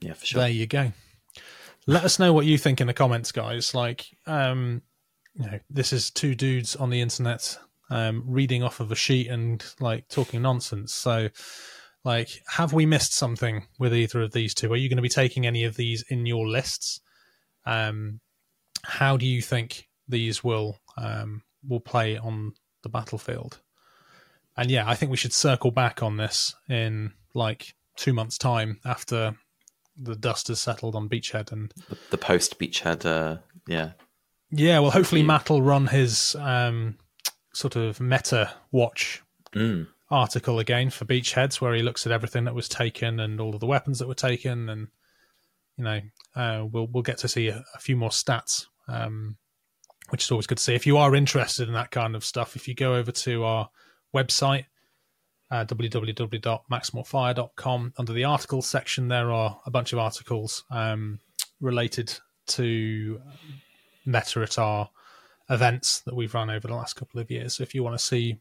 yeah, 0.00 0.12
for 0.14 0.26
sure. 0.26 0.40
There 0.40 0.48
you 0.50 0.66
go. 0.66 0.92
Let 1.86 2.04
us 2.04 2.18
know 2.18 2.32
what 2.32 2.46
you 2.46 2.58
think 2.58 2.80
in 2.80 2.86
the 2.86 2.94
comments, 2.94 3.32
guys. 3.32 3.74
Like, 3.74 4.06
um, 4.26 4.82
you 5.34 5.46
know, 5.50 5.58
this 5.70 5.92
is 5.92 6.10
two 6.10 6.34
dudes 6.34 6.76
on 6.76 6.90
the 6.90 7.00
internet 7.00 7.58
um, 7.90 8.22
reading 8.26 8.62
off 8.62 8.80
of 8.80 8.92
a 8.92 8.96
sheet 8.96 9.28
and 9.28 9.64
like 9.80 10.08
talking 10.08 10.42
nonsense. 10.42 10.92
So, 10.92 11.30
like, 12.08 12.42
have 12.48 12.72
we 12.72 12.86
missed 12.86 13.12
something 13.12 13.66
with 13.78 13.94
either 13.94 14.22
of 14.22 14.32
these 14.32 14.54
two? 14.54 14.72
Are 14.72 14.76
you 14.76 14.88
going 14.88 14.96
to 14.96 15.02
be 15.02 15.10
taking 15.10 15.46
any 15.46 15.64
of 15.64 15.76
these 15.76 16.02
in 16.08 16.24
your 16.24 16.48
lists? 16.48 17.02
Um, 17.66 18.20
how 18.82 19.18
do 19.18 19.26
you 19.26 19.42
think 19.42 19.88
these 20.08 20.42
will 20.42 20.78
um, 20.96 21.42
will 21.68 21.80
play 21.80 22.16
on 22.16 22.54
the 22.82 22.88
battlefield? 22.88 23.60
And 24.56 24.70
yeah, 24.70 24.88
I 24.88 24.94
think 24.94 25.10
we 25.10 25.18
should 25.18 25.34
circle 25.34 25.70
back 25.70 26.02
on 26.02 26.16
this 26.16 26.54
in 26.66 27.12
like 27.34 27.74
two 27.96 28.14
months' 28.14 28.38
time 28.38 28.80
after 28.86 29.36
the 29.94 30.16
dust 30.16 30.48
has 30.48 30.60
settled 30.62 30.94
on 30.94 31.10
Beachhead. 31.10 31.52
And 31.52 31.74
The, 32.08 32.16
post 32.16 32.58
beachhead, 32.58 33.04
uh, 33.04 33.40
yeah, 33.66 33.92
yeah, 34.50 34.78
well, 34.78 34.92
hopefully 34.92 35.22
Matt 35.22 35.50
will 35.50 35.60
run 35.60 35.88
his 35.88 36.34
um, 36.36 36.96
sort 37.52 37.76
of 37.76 38.00
meta 38.00 38.54
watch 38.72 39.22
mm, 39.52 39.86
article 40.10 40.58
again 40.58 40.90
for 40.90 41.04
Beachheads, 41.04 41.60
where 41.60 41.74
he 41.74 41.82
looks 41.82 42.06
at 42.06 42.12
everything 42.12 42.44
that 42.44 42.54
was 42.54 42.68
taken 42.68 43.20
and 43.20 43.40
all 43.40 43.54
of 43.54 43.60
the 43.60 43.66
weapons 43.66 43.98
that 43.98 44.08
were 44.08 44.14
taken, 44.14 44.68
and 44.68 44.88
you 45.76 45.84
know, 45.84 46.00
uh, 46.34 46.66
we'll 46.70 46.86
we'll 46.86 47.02
get 47.02 47.18
to 47.18 47.28
see 47.28 47.48
a, 47.48 47.64
a 47.74 47.78
few 47.78 47.96
more 47.96 48.10
stats, 48.10 48.66
um, 48.88 49.36
which 50.10 50.24
is 50.24 50.30
always 50.30 50.46
good 50.46 50.58
to 50.58 50.64
see. 50.64 50.74
If 50.74 50.86
you 50.86 50.96
are 50.96 51.14
interested 51.14 51.68
in 51.68 51.74
that 51.74 51.90
kind 51.90 52.16
of 52.16 52.24
stuff, 52.24 52.56
if 52.56 52.68
you 52.68 52.74
go 52.74 52.94
over 52.94 53.12
to 53.12 53.44
our 53.44 53.68
website. 54.14 54.64
Uh, 55.50 55.64
www.maximalfire.com 55.64 57.94
under 57.96 58.12
the 58.12 58.24
articles 58.24 58.66
section 58.66 59.08
there 59.08 59.32
are 59.32 59.58
a 59.64 59.70
bunch 59.70 59.94
of 59.94 59.98
articles 59.98 60.62
um, 60.70 61.18
related 61.58 62.12
to 62.46 63.18
meta 64.04 64.42
at 64.42 64.58
our 64.58 64.90
events 65.48 66.00
that 66.00 66.14
we've 66.14 66.34
run 66.34 66.50
over 66.50 66.68
the 66.68 66.74
last 66.74 66.96
couple 66.96 67.18
of 67.18 67.30
years 67.30 67.56
so 67.56 67.62
if 67.62 67.74
you 67.74 67.82
want 67.82 67.98
to 67.98 68.04
see 68.04 68.38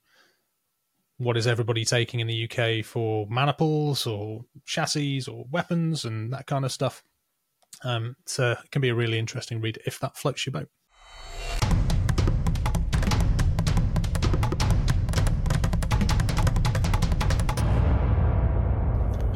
what 1.17 1.35
is 1.35 1.47
everybody 1.47 1.83
taking 1.83 2.19
in 2.19 2.27
the 2.27 2.49
UK 2.49 2.85
for 2.85 3.25
maniples 3.27 4.05
or 4.05 4.45
chassis 4.65 5.23
or 5.27 5.45
weapons 5.49 6.05
and 6.05 6.31
that 6.31 6.45
kind 6.45 6.63
of 6.63 6.71
stuff. 6.71 7.03
Um, 7.83 8.15
so 8.25 8.51
it 8.51 8.71
can 8.71 8.81
be 8.81 8.89
a 8.89 8.95
really 8.95 9.17
interesting 9.17 9.59
read 9.59 9.79
if 9.85 9.99
that 9.99 10.15
floats 10.15 10.45
your 10.45 10.53
boat. 10.53 10.69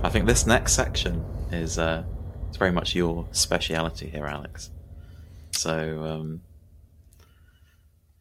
I 0.03 0.09
think 0.09 0.25
this 0.25 0.45
next 0.45 0.73
section 0.73 1.23
is 1.51 1.77
uh, 1.77 2.03
it's 2.47 2.57
very 2.57 2.71
much 2.71 2.95
your 2.95 3.27
speciality 3.31 4.09
here, 4.09 4.25
Alex. 4.25 4.71
So, 5.51 6.03
um, 6.03 6.41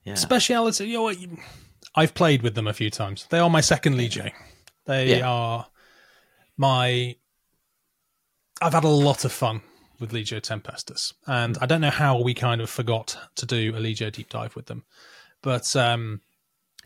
yeah, 0.05 0.15
Speciality, 0.15 0.89
you 0.89 0.99
know 0.99 1.37
I've 1.95 2.15
played 2.15 2.43
with 2.43 2.55
them 2.55 2.67
a 2.69 2.73
few 2.73 2.91
times. 2.91 3.27
They 3.31 3.39
are 3.39 3.51
my 3.51 3.61
second 3.61 3.95
Legio. 3.95 4.31
They 4.87 5.19
Yeah. 5.19 5.29
are 5.29 5.67
my. 6.57 7.17
I've 8.63 8.75
had 8.75 8.85
a 8.85 8.89
lot 8.89 9.25
of 9.25 9.33
fun 9.33 9.63
with 9.99 10.13
Legio 10.13 10.41
Tempestus, 10.41 11.15
and 11.27 11.57
I 11.61 11.67
don't 11.67 11.81
know 11.81 11.91
how 11.91 12.21
we 12.21 12.35
kind 12.35 12.61
of 12.61 12.69
forgot 12.71 13.17
to 13.37 13.47
do 13.47 13.75
a 13.75 13.81
Legio 13.81 14.13
deep 14.13 14.29
dive 14.29 14.55
with 14.57 14.67
them, 14.67 14.85
but 15.43 15.75
um, 15.77 16.21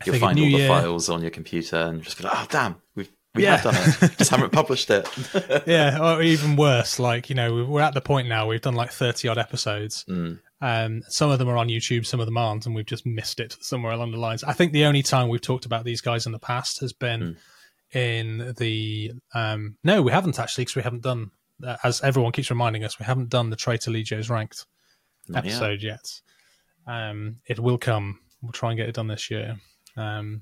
I 0.01 0.05
you'll 0.05 0.15
find 0.19 0.39
all 0.39 0.45
the 0.45 0.51
Year- 0.51 0.67
files 0.67 1.09
on 1.09 1.21
your 1.21 1.31
computer 1.31 1.75
and 1.77 2.01
just 2.03 2.17
be 2.17 2.23
like, 2.23 2.33
"Oh, 2.35 2.45
damn, 2.49 2.75
we've 2.95 3.11
we 3.33 3.43
Yeah. 3.43 3.57
have 3.57 3.63
done 3.63 3.75
it, 4.09 4.17
just 4.17 4.31
haven't 4.31 4.51
published 4.53 4.89
it." 4.89 5.07
yeah, 5.67 5.99
or 6.01 6.21
even 6.21 6.55
worse, 6.55 6.99
like 6.99 7.29
you 7.29 7.35
know, 7.35 7.65
we're 7.65 7.81
at 7.81 7.93
the 7.93 8.01
point 8.01 8.27
now 8.29 8.47
we've 8.47 8.61
done 8.61 8.75
like 8.75 8.91
thirty 8.91 9.27
odd 9.27 9.37
episodes. 9.37 10.05
Mm. 10.09 10.39
Um, 10.61 11.01
some 11.09 11.29
of 11.31 11.39
them 11.39 11.49
are 11.49 11.57
on 11.57 11.67
YouTube, 11.67 12.05
some 12.05 12.19
of 12.19 12.25
them 12.25 12.37
aren't, 12.37 12.65
and 12.65 12.73
we've 12.73 12.85
just 12.85 13.05
missed 13.05 13.39
it 13.39 13.57
somewhere 13.59 13.91
along 13.91 14.11
the 14.11 14.17
lines. 14.17 14.43
I 14.43 14.53
think 14.53 14.71
the 14.71 14.85
only 14.85 15.03
time 15.03 15.27
we've 15.27 15.41
talked 15.41 15.65
about 15.65 15.83
these 15.83 16.01
guys 16.01 16.25
in 16.25 16.31
the 16.31 16.39
past 16.39 16.79
has 16.79 16.93
been 16.93 17.37
in 17.91 18.53
the 18.57 19.11
um, 19.33 19.77
no, 19.83 20.01
we 20.01 20.11
haven't 20.11 20.39
actually 20.39 20.63
because 20.63 20.75
we 20.77 20.81
haven't 20.81 21.03
done 21.03 21.31
uh, 21.63 21.77
as 21.83 22.01
everyone 22.01 22.31
keeps 22.31 22.49
reminding 22.49 22.83
us, 22.83 22.99
we 22.99 23.05
haven't 23.05 23.29
done 23.29 23.49
the 23.49 23.55
Traitor 23.55 23.91
Legios 23.91 24.29
ranked 24.29 24.65
Not 25.27 25.45
yet. 25.45 25.53
episode 25.53 25.81
yet. 25.81 26.21
Um, 26.87 27.37
it 27.47 27.59
will 27.59 27.77
come. 27.77 28.19
We'll 28.41 28.51
try 28.51 28.71
and 28.71 28.77
get 28.77 28.89
it 28.89 28.95
done 28.95 29.07
this 29.07 29.31
year. 29.31 29.57
Um, 29.97 30.41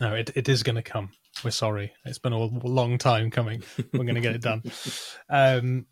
no, 0.00 0.14
it, 0.14 0.30
it 0.34 0.48
is 0.48 0.62
going 0.62 0.76
to 0.76 0.82
come. 0.82 1.10
We're 1.44 1.50
sorry. 1.50 1.92
It's 2.04 2.18
been 2.18 2.32
a 2.32 2.38
long 2.38 2.98
time 2.98 3.30
coming. 3.30 3.62
We're 3.92 4.04
going 4.04 4.14
to 4.14 4.20
get 4.20 4.34
it 4.34 4.42
done. 4.42 4.62
Um, 5.28 5.86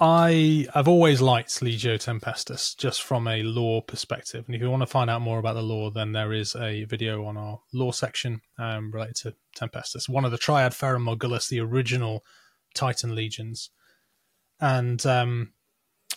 I 0.00 0.66
I've 0.74 0.86
always 0.86 1.20
liked 1.20 1.60
Legio 1.60 1.98
Tempestus 1.98 2.76
just 2.76 3.02
from 3.02 3.26
a 3.26 3.42
lore 3.42 3.82
perspective, 3.82 4.44
and 4.46 4.54
if 4.54 4.62
you 4.62 4.70
want 4.70 4.82
to 4.82 4.86
find 4.86 5.10
out 5.10 5.22
more 5.22 5.38
about 5.38 5.54
the 5.54 5.62
lore, 5.62 5.90
then 5.90 6.12
there 6.12 6.32
is 6.32 6.54
a 6.54 6.84
video 6.84 7.24
on 7.24 7.36
our 7.36 7.60
lore 7.72 7.92
section 7.92 8.40
um, 8.58 8.92
related 8.92 9.16
to 9.16 9.34
Tempestus, 9.56 10.08
one 10.08 10.24
of 10.24 10.30
the 10.30 10.38
Triad 10.38 10.72
Ferrum 10.72 11.04
Mogulus, 11.04 11.48
the 11.48 11.60
original 11.60 12.24
Titan 12.74 13.16
legions, 13.16 13.70
and 14.60 15.04
um, 15.04 15.52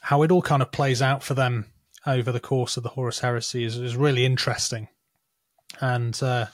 how 0.01 0.21
it 0.21 0.31
all 0.31 0.43
kind 0.43 0.61
of 0.61 0.71
plays 0.71 1.01
out 1.01 1.23
for 1.23 1.33
them 1.33 1.65
over 2.05 2.31
the 2.31 2.39
course 2.39 2.77
of 2.77 2.83
the 2.83 2.89
Horus 2.89 3.19
Heresy 3.19 3.63
is, 3.63 3.77
is 3.77 3.95
really 3.95 4.25
interesting. 4.25 4.87
And 5.79 6.21
uh, 6.21 6.47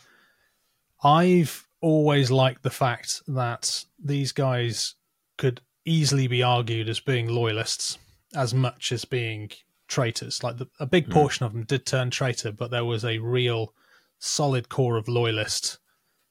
I've 1.03 1.67
always 1.81 2.31
liked 2.31 2.63
the 2.63 2.69
fact 2.69 3.21
that 3.27 3.85
these 4.01 4.31
guys 4.31 4.95
could 5.37 5.61
easily 5.87 6.27
be 6.27 6.43
argued 6.43 6.89
as 6.89 6.99
being 6.99 7.27
loyalists 7.27 7.97
as 8.35 8.53
much 8.53 8.91
as 8.91 9.05
being 9.05 9.49
traitors. 9.87 10.43
Like 10.43 10.57
the, 10.57 10.67
a 10.79 10.85
big 10.85 11.09
portion 11.09 11.45
of 11.45 11.53
them 11.53 11.63
did 11.63 11.85
turn 11.85 12.09
traitor, 12.09 12.51
but 12.51 12.71
there 12.71 12.85
was 12.85 13.05
a 13.05 13.19
real 13.19 13.73
solid 14.19 14.69
core 14.69 14.97
of 14.97 15.07
loyalist 15.07 15.79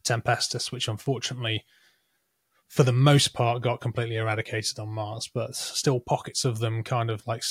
Tempestus, 0.04 0.70
which 0.70 0.88
unfortunately, 0.88 1.64
for 2.68 2.82
the 2.82 2.92
most 2.92 3.32
part, 3.32 3.62
got 3.62 3.80
completely 3.80 4.16
eradicated 4.16 4.78
on 4.78 4.88
Mars. 4.88 5.28
But 5.32 5.56
still, 5.56 6.00
pockets 6.00 6.44
of 6.44 6.58
them 6.58 6.82
kind 6.82 7.10
of 7.10 7.26
like 7.26 7.42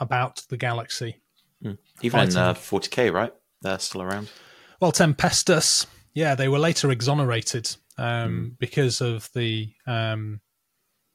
about 0.00 0.42
the 0.48 0.56
galaxy. 0.56 1.20
Even 1.62 1.78
in 2.02 2.10
Fighting. 2.10 2.36
uh, 2.36 2.54
40k, 2.54 3.12
right? 3.12 3.32
They're 3.62 3.78
still 3.78 4.02
around. 4.02 4.30
Well, 4.80 4.92
Tempestus, 4.92 5.86
yeah, 6.14 6.34
they 6.34 6.48
were 6.48 6.58
later 6.58 6.90
exonerated 6.90 7.74
um, 7.98 8.56
because 8.58 9.00
of 9.00 9.30
the 9.34 9.72
um, 9.86 10.40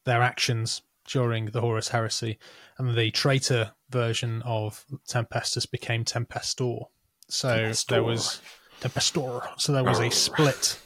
their 0.05 0.21
actions 0.21 0.81
during 1.07 1.45
the 1.47 1.61
Horus 1.61 1.89
Heresy, 1.89 2.37
and 2.77 2.95
the 2.95 3.11
traitor 3.11 3.71
version 3.89 4.41
of 4.43 4.85
Tempestus 5.07 5.65
became 5.69 6.05
Tempestor. 6.05 6.85
So 7.27 7.49
Tempestor. 7.49 7.87
there 7.87 8.03
was 8.03 8.41
Tempestor. 8.81 9.41
So 9.57 9.73
there 9.73 9.83
was 9.83 9.99
a 9.99 10.09
split, 10.09 10.79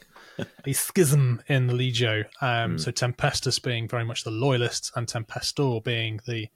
a 0.65 0.73
schism 0.73 1.41
in 1.47 1.67
the 1.67 1.73
Legio. 1.73 2.25
Um, 2.41 2.77
So 2.79 2.91
Tempestus 2.91 3.61
being 3.61 3.87
very 3.87 4.03
much 4.05 4.23
the 4.23 4.31
loyalists, 4.31 4.91
and 4.95 5.07
Tempestor 5.07 5.83
being 5.83 6.19
the 6.27 6.47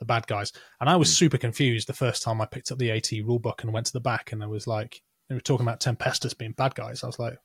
the 0.00 0.04
bad 0.04 0.26
guys. 0.26 0.52
And 0.80 0.90
I 0.90 0.96
was 0.96 1.16
super 1.16 1.38
confused 1.38 1.86
the 1.86 1.92
first 1.92 2.22
time 2.24 2.40
I 2.40 2.46
picked 2.46 2.72
up 2.72 2.78
the 2.78 2.90
AT 2.90 3.04
rulebook 3.04 3.62
and 3.62 3.72
went 3.72 3.86
to 3.86 3.92
the 3.92 4.00
back, 4.00 4.32
and 4.32 4.42
I 4.42 4.46
was 4.48 4.66
like, 4.66 5.00
they 5.28 5.36
were 5.36 5.40
talking 5.40 5.64
about 5.64 5.78
Tempestus 5.80 6.36
being 6.36 6.50
bad 6.52 6.74
guys. 6.74 7.04
I 7.04 7.06
was 7.06 7.18
like, 7.20 7.38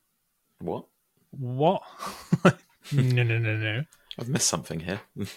What? 0.59 0.85
what? 1.31 1.83
no, 2.91 3.23
no, 3.23 3.37
no, 3.37 3.55
no. 3.57 3.83
I've 4.19 4.29
missed 4.29 4.47
something 4.47 4.79
here. 4.79 5.01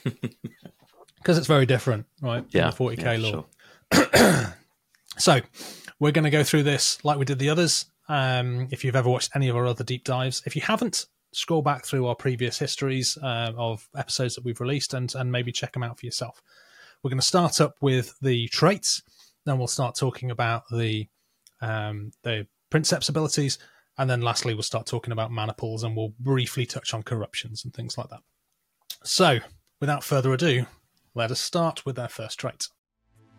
Because 1.23 1.39
it's 1.39 1.47
very 1.47 1.67
different, 1.67 2.07
right? 2.21 2.45
yeah. 2.51 2.71
The 2.71 2.77
40k 2.77 3.03
yeah, 3.05 3.17
lore. 3.31 3.45
sure. 3.95 4.55
So 5.19 5.41
we're 6.01 6.11
going 6.11 6.25
to 6.25 6.31
go 6.31 6.43
through 6.43 6.65
this 6.65 6.99
like 7.05 7.19
we 7.19 7.25
did 7.25 7.39
the 7.39 7.51
others. 7.51 7.87
Um, 8.09 8.67
if 8.71 8.85
you've 8.85 8.97
ever 8.97 9.09
watched 9.09 9.31
any 9.37 9.49
of 9.49 9.57
our 9.57 9.67
other 9.67 9.85
deep 9.85 10.03
dives, 10.05 10.43
if 10.47 10.57
you 10.57 10.63
haven't, 10.63 11.07
scroll 11.33 11.63
back 11.63 11.85
through 11.85 12.07
our 12.07 12.15
previous 12.15 12.59
histories 12.59 13.17
uh, 13.23 13.53
of 13.57 13.89
episodes 13.97 14.35
that 14.35 14.45
we've 14.45 14.61
released 14.61 14.95
and 14.95 15.15
and 15.15 15.31
maybe 15.31 15.53
check 15.53 15.73
them 15.75 15.83
out 15.83 16.01
for 16.01 16.07
yourself. 16.07 16.43
We're 17.03 17.11
going 17.11 17.21
to 17.21 17.27
start 17.27 17.61
up 17.61 17.77
with 17.81 18.19
the 18.21 18.49
traits, 18.49 19.03
then 19.45 19.59
we'll 19.59 19.69
start 19.69 19.95
talking 19.95 20.31
about 20.31 20.65
the 20.71 21.09
um, 21.61 22.11
the 22.23 22.47
princeps 22.71 23.09
abilities, 23.09 23.59
and 23.97 24.11
then 24.11 24.23
lastly 24.23 24.55
we'll 24.55 24.63
start 24.63 24.87
talking 24.87 25.13
about 25.13 25.31
maniples 25.31 25.85
and 25.85 25.97
we'll 25.97 26.15
briefly 26.19 26.67
touch 26.67 26.95
on 26.95 27.03
corruptions 27.03 27.65
and 27.65 27.73
things 27.73 27.97
like 27.97 28.09
that. 28.09 28.21
So, 29.05 29.41
without 29.81 30.05
further 30.05 30.33
ado, 30.33 30.67
let 31.15 31.31
us 31.31 31.41
start 31.41 31.85
with 31.85 31.99
our 31.99 32.09
first 32.09 32.39
trait. 32.39 32.69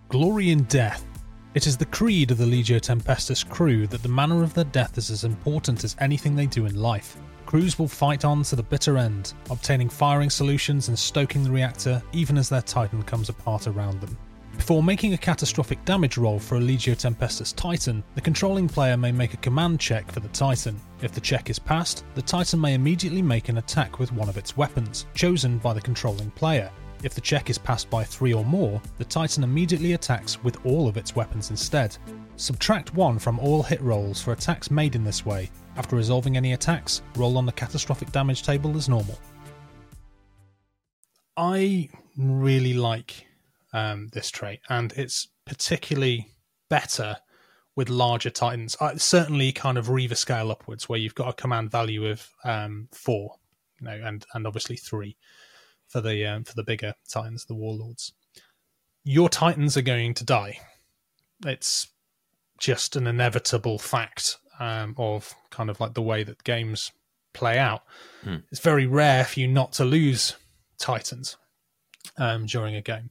Glory 0.10 0.52
in 0.52 0.64
death. 0.64 1.06
It 1.54 1.68
is 1.68 1.78
the 1.78 1.86
creed 1.86 2.32
of 2.32 2.38
the 2.38 2.46
Legio 2.46 2.82
Tempestus 2.82 3.48
crew 3.48 3.88
that 3.88 4.04
the 4.04 4.10
manner 4.10 4.44
of 4.44 4.54
their 4.54 4.64
death 4.66 4.98
is 4.98 5.10
as 5.10 5.24
important 5.24 5.84
as 5.84 5.96
anything 6.00 6.36
they 6.36 6.48
do 6.48 6.66
in 6.66 6.76
life. 6.76 7.16
Crews 7.46 7.78
will 7.80 7.88
fight 7.88 8.26
on 8.26 8.44
to 8.44 8.56
the 8.56 8.64
bitter 8.64 8.98
end, 8.98 9.34
obtaining 9.50 9.88
firing 9.88 10.30
solutions 10.30 10.88
and 10.88 10.98
stoking 10.98 11.44
the 11.44 11.52
reactor 11.52 12.02
even 12.12 12.38
as 12.38 12.50
their 12.50 12.62
Titan 12.62 13.04
comes 13.04 13.30
apart 13.30 13.68
around 13.68 14.02
them. 14.02 14.18
Before 14.56 14.84
making 14.84 15.14
a 15.14 15.18
catastrophic 15.18 15.84
damage 15.84 16.18
roll 16.18 16.40
for 16.40 16.56
a 16.56 16.60
Legio 16.60 16.96
Tempestus 16.96 17.54
Titan, 17.54 18.04
the 18.16 18.22
controlling 18.22 18.70
player 18.70 18.96
may 18.96 19.12
make 19.12 19.34
a 19.34 19.38
command 19.38 19.80
check 19.80 20.10
for 20.12 20.20
the 20.20 20.30
Titan. 20.30 20.80
If 21.02 21.12
the 21.12 21.22
check 21.22 21.50
is 21.50 21.60
passed, 21.60 22.06
the 22.16 22.22
Titan 22.22 22.62
may 22.62 22.76
immediately 22.76 23.22
make 23.22 23.50
an 23.50 23.58
attack 23.58 24.00
with 24.00 24.14
one 24.14 24.30
of 24.30 24.38
its 24.38 24.56
weapons, 24.56 25.08
chosen 25.16 25.58
by 25.58 25.74
the 25.74 25.82
controlling 25.82 26.32
player. 26.32 26.72
If 27.04 27.14
the 27.14 27.20
check 27.22 27.50
is 27.50 27.58
passed 27.58 27.90
by 27.90 28.06
three 28.06 28.34
or 28.34 28.46
more, 28.46 28.82
the 28.98 29.04
Titan 29.04 29.44
immediately 29.44 29.94
attacks 29.94 30.42
with 30.44 30.66
all 30.66 30.88
of 30.88 30.96
its 30.96 31.16
weapons 31.16 31.50
instead. 31.50 31.98
Subtract 32.38 32.94
1 32.94 33.20
from 33.20 33.40
all 33.40 33.64
hit 33.64 33.82
rolls 33.82 34.22
for 34.22 34.32
attacks 34.32 34.72
made 34.72 34.96
in 34.96 35.04
this 35.04 35.26
way. 35.26 35.50
After 35.76 35.98
resolving 35.98 36.38
any 36.38 36.54
attacks, 36.54 37.02
roll 37.18 37.38
on 37.38 37.46
the 37.46 37.52
catastrophic 37.52 38.12
damage 38.14 38.44
table 38.44 38.78
as 38.78 38.88
normal. 38.88 39.20
I 41.36 41.90
really 42.16 42.74
like 42.74 43.26
um, 43.74 44.10
this 44.14 44.30
trait, 44.30 44.62
and 44.70 44.94
it's 44.94 45.28
particularly 45.46 46.30
better 46.70 47.18
with 47.76 47.90
larger 47.90 48.30
titans. 48.30 48.78
Uh, 48.80 48.98
certainly, 48.98 49.52
kind 49.52 49.78
of 49.78 49.90
Reaver 49.90 50.16
scale 50.16 50.52
upwards, 50.52 50.88
where 50.88 51.00
you've 51.00 51.16
got 51.16 51.30
a 51.30 51.34
command 51.34 51.72
value 51.72 52.08
of 52.08 52.30
um, 52.44 52.88
four, 52.92 53.36
you 53.80 53.88
know, 53.88 54.00
and 54.04 54.26
and 54.34 54.48
obviously 54.48 54.78
three 54.78 55.18
for 55.88 56.02
the 56.02 56.26
um, 56.26 56.44
for 56.44 56.54
the 56.56 56.64
bigger 56.64 56.94
titans, 57.10 57.46
the 57.46 57.56
warlords. 57.56 58.14
Your 59.04 59.28
titans 59.28 59.76
are 59.76 59.82
going 59.82 60.14
to 60.16 60.24
die. 60.24 60.60
It's 61.46 61.88
just 62.58 62.96
an 62.96 63.08
inevitable 63.08 63.78
fact 63.78 64.38
um, 64.60 64.96
of 64.98 65.34
kind 65.50 65.70
of 65.70 65.80
like 65.80 65.94
the 65.94 66.02
way 66.02 66.24
that 66.24 66.44
games 66.44 66.92
play 67.34 67.58
out. 67.58 67.84
Hmm. 68.24 68.38
It's 68.52 68.62
very 68.62 68.86
rare 68.86 69.26
for 69.26 69.40
you 69.40 69.48
not 69.48 69.74
to 69.74 69.86
lose 69.86 70.36
titans 70.80 71.38
um, 72.18 72.46
during 72.46 72.76
a 72.76 72.82
game. 72.82 73.10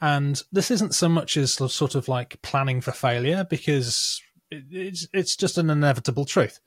And 0.00 0.40
this 0.52 0.70
isn't 0.70 0.94
so 0.94 1.08
much 1.08 1.36
as 1.36 1.52
sort 1.52 1.94
of 1.94 2.08
like 2.08 2.40
planning 2.42 2.80
for 2.80 2.92
failure 2.92 3.44
because 3.48 4.22
it's 4.50 5.08
it's 5.12 5.36
just 5.36 5.58
an 5.58 5.70
inevitable 5.70 6.24
truth. 6.24 6.60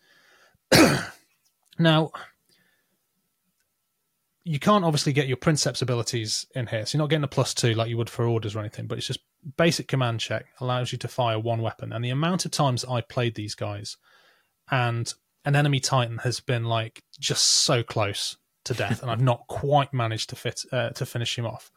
now, 1.80 2.12
you 4.44 4.60
can't 4.60 4.84
obviously 4.84 5.14
get 5.14 5.28
your 5.28 5.38
princeps 5.38 5.82
abilities 5.82 6.46
in 6.56 6.68
here, 6.68 6.86
so 6.86 6.98
you're 6.98 7.04
not 7.04 7.10
getting 7.10 7.24
a 7.24 7.30
plus 7.30 7.54
two 7.54 7.74
like 7.74 7.90
you 7.90 7.98
would 7.98 8.10
for 8.10 8.26
orders 8.26 8.56
or 8.56 8.60
anything. 8.60 8.88
But 8.88 8.98
it's 8.98 9.08
just 9.08 9.22
basic 9.58 9.88
command 9.88 10.20
check 10.20 10.46
allows 10.60 10.92
you 10.92 10.98
to 11.00 11.08
fire 11.08 11.40
one 11.40 11.62
weapon, 11.62 11.94
and 11.94 12.04
the 12.04 12.10
amount 12.10 12.46
of 12.46 12.52
times 12.52 12.84
I 12.84 13.00
played 13.00 13.36
these 13.36 13.56
guys, 13.56 13.96
and 14.70 15.14
an 15.46 15.56
enemy 15.56 15.80
titan 15.80 16.20
has 16.20 16.42
been 16.42 16.66
like 16.66 17.02
just 17.18 17.46
so 17.46 17.82
close 17.82 18.36
to 18.66 18.74
death, 18.74 19.02
and 19.02 19.10
I've 19.10 19.22
not 19.22 19.48
quite 19.48 19.94
managed 19.94 20.30
to 20.32 20.36
fit 20.36 20.64
uh, 20.74 20.90
to 20.90 21.06
finish 21.06 21.38
him 21.38 21.46
off 21.46 21.72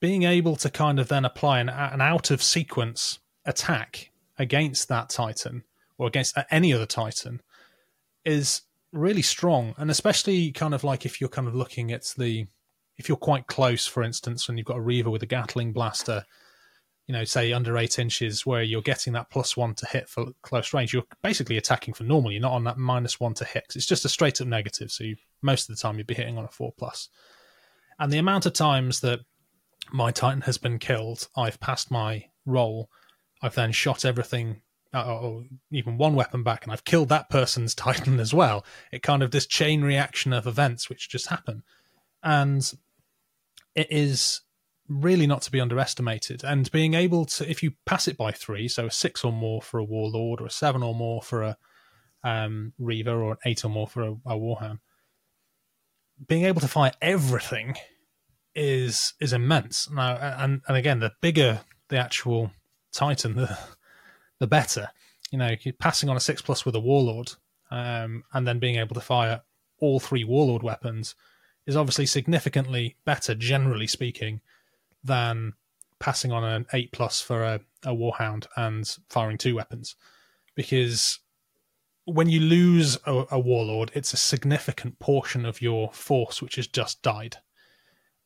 being 0.00 0.22
able 0.22 0.56
to 0.56 0.70
kind 0.70 0.98
of 0.98 1.08
then 1.08 1.24
apply 1.24 1.60
an, 1.60 1.68
an 1.68 2.00
out 2.00 2.30
of 2.30 2.42
sequence 2.42 3.18
attack 3.44 4.10
against 4.38 4.88
that 4.88 5.10
Titan 5.10 5.64
or 5.98 6.06
against 6.08 6.36
uh, 6.36 6.44
any 6.50 6.72
other 6.72 6.86
Titan 6.86 7.42
is 8.24 8.62
really 8.92 9.22
strong. 9.22 9.74
And 9.76 9.90
especially 9.90 10.50
kind 10.52 10.74
of 10.74 10.82
like 10.82 11.04
if 11.04 11.20
you're 11.20 11.28
kind 11.28 11.46
of 11.46 11.54
looking 11.54 11.92
at 11.92 12.12
the, 12.16 12.46
if 12.96 13.08
you're 13.08 13.18
quite 13.18 13.46
close, 13.46 13.86
for 13.86 14.02
instance, 14.02 14.48
when 14.48 14.56
you've 14.56 14.66
got 14.66 14.78
a 14.78 14.82
Reaver 14.82 15.10
with 15.10 15.22
a 15.22 15.26
Gatling 15.26 15.72
blaster, 15.72 16.24
you 17.06 17.12
know, 17.12 17.24
say 17.24 17.52
under 17.52 17.76
eight 17.76 17.98
inches, 17.98 18.46
where 18.46 18.62
you're 18.62 18.82
getting 18.82 19.12
that 19.12 19.30
plus 19.30 19.56
one 19.56 19.74
to 19.74 19.86
hit 19.86 20.08
for 20.08 20.26
close 20.42 20.72
range, 20.72 20.92
you're 20.92 21.02
basically 21.22 21.56
attacking 21.56 21.92
for 21.92 22.04
normal. 22.04 22.30
You're 22.30 22.40
not 22.40 22.52
on 22.52 22.64
that 22.64 22.78
minus 22.78 23.18
one 23.18 23.34
to 23.34 23.44
hit. 23.44 23.72
It's 23.74 23.86
just 23.86 24.04
a 24.04 24.08
straight 24.08 24.40
up 24.40 24.46
negative. 24.46 24.90
So 24.90 25.04
you, 25.04 25.16
most 25.42 25.68
of 25.68 25.76
the 25.76 25.82
time 25.82 25.98
you'd 25.98 26.06
be 26.06 26.14
hitting 26.14 26.38
on 26.38 26.44
a 26.44 26.48
four 26.48 26.72
plus. 26.78 27.08
And 27.98 28.12
the 28.12 28.18
amount 28.18 28.46
of 28.46 28.52
times 28.52 29.00
that 29.00 29.20
my 29.92 30.10
Titan 30.10 30.42
has 30.42 30.58
been 30.58 30.78
killed. 30.78 31.28
I've 31.36 31.60
passed 31.60 31.90
my 31.90 32.26
roll. 32.46 32.90
I've 33.42 33.54
then 33.54 33.72
shot 33.72 34.04
everything, 34.04 34.62
uh, 34.92 35.18
or 35.18 35.44
even 35.70 35.98
one 35.98 36.14
weapon 36.14 36.42
back, 36.42 36.64
and 36.64 36.72
I've 36.72 36.84
killed 36.84 37.08
that 37.08 37.30
person's 37.30 37.74
Titan 37.76 38.20
as 38.20 38.34
well. 38.34 38.64
It 38.92 39.02
kind 39.02 39.22
of 39.22 39.30
this 39.30 39.46
chain 39.46 39.82
reaction 39.82 40.32
of 40.32 40.46
events 40.46 40.88
which 40.88 41.08
just 41.08 41.28
happen, 41.28 41.62
and 42.22 42.70
it 43.74 43.88
is 43.90 44.42
really 44.88 45.26
not 45.26 45.42
to 45.42 45.52
be 45.52 45.60
underestimated. 45.60 46.42
And 46.44 46.70
being 46.72 46.94
able 46.94 47.24
to, 47.26 47.48
if 47.48 47.62
you 47.62 47.72
pass 47.86 48.08
it 48.08 48.16
by 48.16 48.32
three, 48.32 48.66
so 48.68 48.86
a 48.86 48.90
six 48.90 49.24
or 49.24 49.32
more 49.32 49.62
for 49.62 49.78
a 49.78 49.84
Warlord, 49.84 50.40
or 50.40 50.46
a 50.46 50.50
seven 50.50 50.82
or 50.82 50.94
more 50.94 51.22
for 51.22 51.42
a 51.42 51.56
um, 52.24 52.72
Reaver, 52.78 53.22
or 53.22 53.32
an 53.32 53.38
eight 53.46 53.64
or 53.64 53.68
more 53.68 53.86
for 53.86 54.02
a, 54.02 54.12
a 54.26 54.36
Warhound, 54.36 54.80
being 56.26 56.44
able 56.44 56.60
to 56.60 56.68
fire 56.68 56.92
everything 57.00 57.76
is 58.54 59.14
is 59.20 59.32
immense. 59.32 59.90
Now 59.90 60.16
and 60.16 60.62
and 60.66 60.76
again 60.76 61.00
the 61.00 61.12
bigger 61.20 61.60
the 61.88 61.98
actual 61.98 62.50
titan 62.92 63.34
the 63.36 63.58
the 64.38 64.46
better. 64.46 64.90
You 65.30 65.38
know 65.38 65.54
passing 65.78 66.08
on 66.08 66.16
a 66.16 66.20
six 66.20 66.42
plus 66.42 66.64
with 66.64 66.74
a 66.74 66.80
warlord 66.80 67.32
um, 67.70 68.24
and 68.32 68.46
then 68.46 68.58
being 68.58 68.76
able 68.76 68.94
to 68.94 69.00
fire 69.00 69.42
all 69.78 70.00
three 70.00 70.24
warlord 70.24 70.62
weapons 70.62 71.14
is 71.66 71.76
obviously 71.76 72.06
significantly 72.06 72.96
better 73.04 73.34
generally 73.34 73.86
speaking 73.86 74.40
than 75.04 75.54
passing 76.00 76.32
on 76.32 76.42
an 76.42 76.66
eight 76.72 76.90
plus 76.92 77.20
for 77.20 77.42
a, 77.44 77.60
a 77.84 77.94
warhound 77.94 78.46
and 78.56 78.96
firing 79.08 79.38
two 79.38 79.54
weapons. 79.54 79.94
Because 80.56 81.20
when 82.04 82.28
you 82.28 82.40
lose 82.40 82.98
a, 83.06 83.24
a 83.30 83.38
warlord 83.38 83.92
it's 83.94 84.12
a 84.12 84.16
significant 84.16 84.98
portion 84.98 85.46
of 85.46 85.62
your 85.62 85.92
force 85.92 86.42
which 86.42 86.56
has 86.56 86.66
just 86.66 87.02
died 87.02 87.36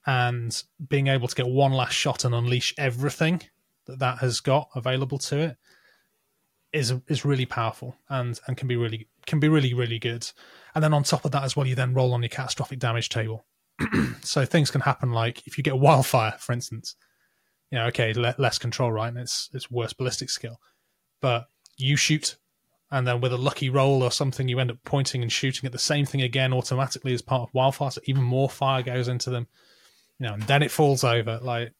and 0.07 0.63
being 0.89 1.07
able 1.07 1.29
to 1.29 1.35
get 1.35 1.47
one 1.47 1.73
last 1.73 1.95
shot 1.95 2.25
and 2.25 2.35
unleash 2.35 2.75
everything 2.77 3.43
that 3.87 3.99
that 3.99 4.19
has 4.19 4.41
got 4.41 4.69
available 4.75 5.19
to 5.19 5.39
it 5.39 5.57
is 6.75 6.93
is 7.09 7.25
really 7.25 7.47
powerful 7.47 7.97
and 8.11 8.41
and 8.47 8.57
can 8.57 8.69
be 8.69 8.77
really 8.77 9.09
can 9.27 9.41
be 9.41 9.49
really 9.49 9.73
really 9.73 9.99
good. 9.99 10.29
And 10.75 10.83
then 10.83 10.93
on 10.93 11.05
top 11.05 11.25
of 11.25 11.31
that 11.31 11.45
as 11.45 11.57
well, 11.57 11.67
you 11.67 11.77
then 11.77 11.95
roll 11.95 12.13
on 12.13 12.23
your 12.23 12.29
catastrophic 12.29 12.81
damage 12.81 13.09
table. 13.09 13.47
so 14.23 14.45
things 14.45 14.71
can 14.71 14.81
happen 14.81 15.13
like 15.13 15.47
if 15.47 15.57
you 15.57 15.65
get 15.65 15.73
a 15.73 15.77
wildfire, 15.77 16.35
for 16.39 16.53
instance. 16.53 16.97
You 17.71 17.79
know, 17.79 17.87
okay, 17.87 18.13
le- 18.13 18.35
less 18.39 18.59
control, 18.59 18.93
right? 18.93 19.09
And 19.09 19.19
it's 19.19 19.49
it's 19.53 19.71
worse 19.71 19.93
ballistic 19.93 20.31
skill, 20.31 20.61
but 21.21 21.47
you 21.77 21.97
shoot, 21.97 22.37
and 22.91 23.07
then 23.07 23.21
with 23.21 23.33
a 23.33 23.39
lucky 23.39 23.71
roll 23.71 24.03
or 24.03 24.11
something, 24.11 24.49
you 24.49 24.59
end 24.59 24.71
up 24.71 24.79
pointing 24.85 25.23
and 25.23 25.33
shooting 25.33 25.67
at 25.67 25.73
the 25.73 25.79
same 25.79 26.07
thing 26.07 26.23
again 26.23 26.53
automatically 26.53 27.15
as 27.15 27.23
part 27.23 27.43
of 27.43 27.55
wildfire. 27.55 27.91
So 27.91 28.01
even 28.05 28.23
more 28.23 28.51
fire 28.51 28.83
goes 28.83 29.09
into 29.09 29.31
them. 29.31 29.47
You 30.19 30.29
know, 30.29 30.35
and 30.35 30.43
then 30.45 30.63
it 30.63 30.71
falls 30.71 31.05
over. 31.05 31.39
Like 31.43 31.73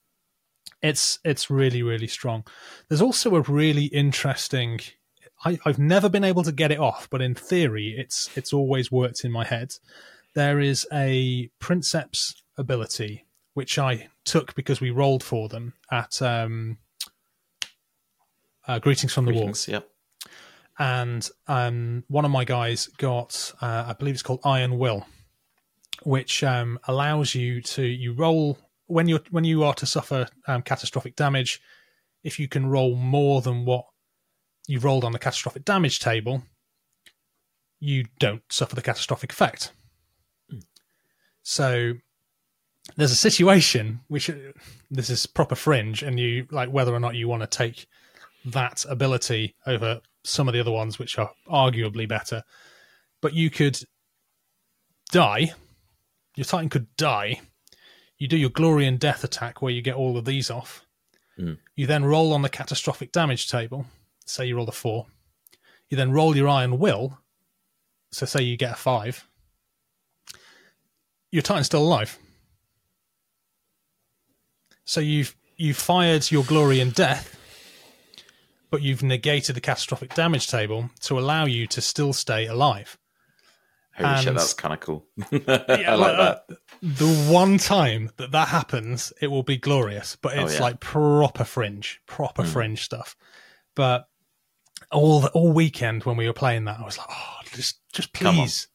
it's 0.83 1.19
it's 1.25 1.51
really 1.51 1.83
really 1.83 2.07
strong. 2.07 2.45
There's 2.89 3.03
also 3.03 3.37
a 3.37 3.43
really 3.43 3.87
interesting. 3.87 4.81
I, 5.45 5.59
I've 5.67 5.79
never 5.79 6.09
been 6.09 6.25
able 6.25 6.43
to 6.45 6.53
get 6.53 6.71
it 6.71 6.79
off, 6.79 7.09
but 7.11 7.21
in 7.21 7.35
theory, 7.35 7.95
it's 7.97 8.31
it's 8.37 8.53
always 8.53 8.91
worked 8.91 9.25
in 9.25 9.33
my 9.33 9.45
head. 9.45 9.75
There 10.35 10.59
is 10.59 10.87
a 10.93 11.51
Princeps 11.61 12.43
ability 12.57 13.25
which 13.55 13.79
I 13.79 14.09
took 14.25 14.55
because 14.55 14.81
we 14.81 14.91
rolled 14.91 15.23
for 15.23 15.49
them 15.49 15.75
at 15.91 16.21
um, 16.21 16.79
uh, 18.67 18.81
Greetings 18.81 19.15
from 19.15 19.25
the 19.25 19.33
Greetings. 19.33 19.69
Yep. 19.69 19.89
And 20.79 21.29
um, 21.47 22.03
one 22.09 22.25
of 22.25 22.33
my 22.33 22.45
guys 22.45 22.89
got, 22.99 23.53
uh, 23.63 23.85
I 23.89 23.93
believe 23.93 24.15
it's 24.15 24.23
called 24.23 24.41
Iron 24.45 24.77
Will, 24.77 25.07
which 26.03 26.43
um, 26.43 26.79
allows 26.85 27.35
you 27.35 27.61
to 27.63 27.83
you 27.83 28.13
roll 28.13 28.59
when 28.87 29.09
you're 29.09 29.21
when 29.31 29.45
you 29.45 29.65
are 29.65 29.75
to 29.75 29.87
suffer 29.87 30.27
um, 30.47 30.63
catastrophic 30.63 31.17
damage. 31.17 31.61
If 32.23 32.39
you 32.39 32.49
can 32.49 32.67
roll 32.67 32.97
more 32.97 33.43
than 33.43 33.65
what 33.65 33.85
you've 34.67 34.85
rolled 34.85 35.05
on 35.05 35.13
the 35.13 35.19
catastrophic 35.19 35.65
damage 35.65 36.01
table, 36.01 36.43
you 37.81 38.07
don't 38.19 38.43
suffer 38.51 38.75
the 38.75 38.83
catastrophic 38.83 39.31
effect. 39.31 39.73
So 41.43 41.95
there's 42.97 43.13
a 43.13 43.17
situation 43.17 44.01
which 44.09 44.31
this 44.91 45.11
is 45.11 45.27
proper 45.27 45.55
fringe, 45.55 46.03
and 46.03 46.19
you 46.19 46.47
like 46.51 46.71
whether 46.71 46.95
or 46.95 47.01
not 47.01 47.15
you 47.15 47.29
want 47.29 47.43
to 47.43 47.47
take 47.47 47.87
that 48.47 48.85
ability 48.89 49.55
over 49.67 50.01
some 50.23 50.49
of 50.49 50.55
the 50.55 50.61
other 50.61 50.71
ones, 50.71 50.99
which 50.99 51.19
are 51.19 51.31
arguably 51.49 52.09
better. 52.09 52.43
But 53.21 53.35
you 53.35 53.51
could 53.51 53.79
die. 55.11 55.53
Your 56.37 56.45
Titan 56.45 56.69
could 56.69 56.95
die. 56.97 57.41
You 58.19 58.29
do 58.29 58.37
your 58.37 58.51
glory 58.51 58.87
and 58.87 58.99
death 58.99 59.25
attack 59.25 59.63
where 59.63 59.73
you 59.73 59.83
get 59.83 59.97
all 59.97 60.17
of 60.17 60.25
these 60.25 60.51
off. 60.51 60.85
Mm. 61.39 61.59
You 61.77 61.87
then 61.87 62.05
roll 62.05 62.33
on 62.33 62.43
the 62.43 62.49
catastrophic 62.49 63.13
damage 63.13 63.49
table. 63.49 63.87
Say 64.27 64.47
you 64.47 64.57
roll 64.57 64.69
a 64.69 64.73
four. 64.73 65.07
You 65.89 65.97
then 65.97 66.13
roll 66.13 66.37
your 66.37 66.49
iron 66.49 66.79
will. 66.79 67.19
So 68.13 68.27
say 68.27 68.43
you 68.43 68.57
get 68.57 68.73
a 68.73 68.77
five. 68.77 69.29
Your 71.31 71.43
Titan's 71.43 71.67
still 71.67 71.83
alive. 71.83 72.19
So 74.85 75.01
you've 75.01 75.35
you've 75.57 75.77
fired 75.77 76.31
your 76.31 76.45
glory 76.45 76.81
and 76.81 76.95
death, 76.95 77.37
but 78.71 78.83
you've 78.83 79.03
negated 79.03 79.57
the 79.57 79.61
catastrophic 79.61 80.15
damage 80.15 80.47
table 80.47 80.91
to 81.01 81.19
allow 81.19 81.47
you 81.47 81.67
to 81.69 81.81
still 81.81 82.13
stay 82.13 82.47
alive. 82.47 82.99
Holy 83.97 84.23
shit, 84.23 84.35
that's 84.35 84.55
kind 84.55 84.75
of 84.75 84.81
cool. 84.81 85.07
Yeah, 85.31 85.41
I 85.49 85.95
like 85.95 85.99
well, 85.99 86.17
that. 86.17 86.45
uh, 86.51 86.55
the 86.83 87.27
one 87.33 87.59
time 87.59 88.11
that 88.17 88.33
that 88.33 88.49
happens, 88.49 89.13
it 89.21 89.29
will 89.29 89.43
be 89.45 89.57
glorious, 89.57 90.17
but 90.21 90.37
Oh, 90.37 90.45
it's 90.45 90.55
yeah. 90.55 90.63
like 90.63 90.81
proper 90.81 91.45
fringe, 91.45 92.01
proper 92.07 92.43
Mm. 92.43 92.49
fringe 92.53 92.85
stuff. 92.85 93.17
But 93.77 94.09
all 94.91 95.21
the, 95.21 95.29
all 95.31 95.53
weekend 95.53 96.05
when 96.05 96.17
we 96.17 96.27
were 96.27 96.33
playing 96.33 96.65
that, 96.65 96.81
I 96.81 96.85
was 96.85 96.99
like, 96.99 97.07
oh, 97.11 97.37
just 97.53 97.79
just 97.93 98.13
please, 98.13 98.69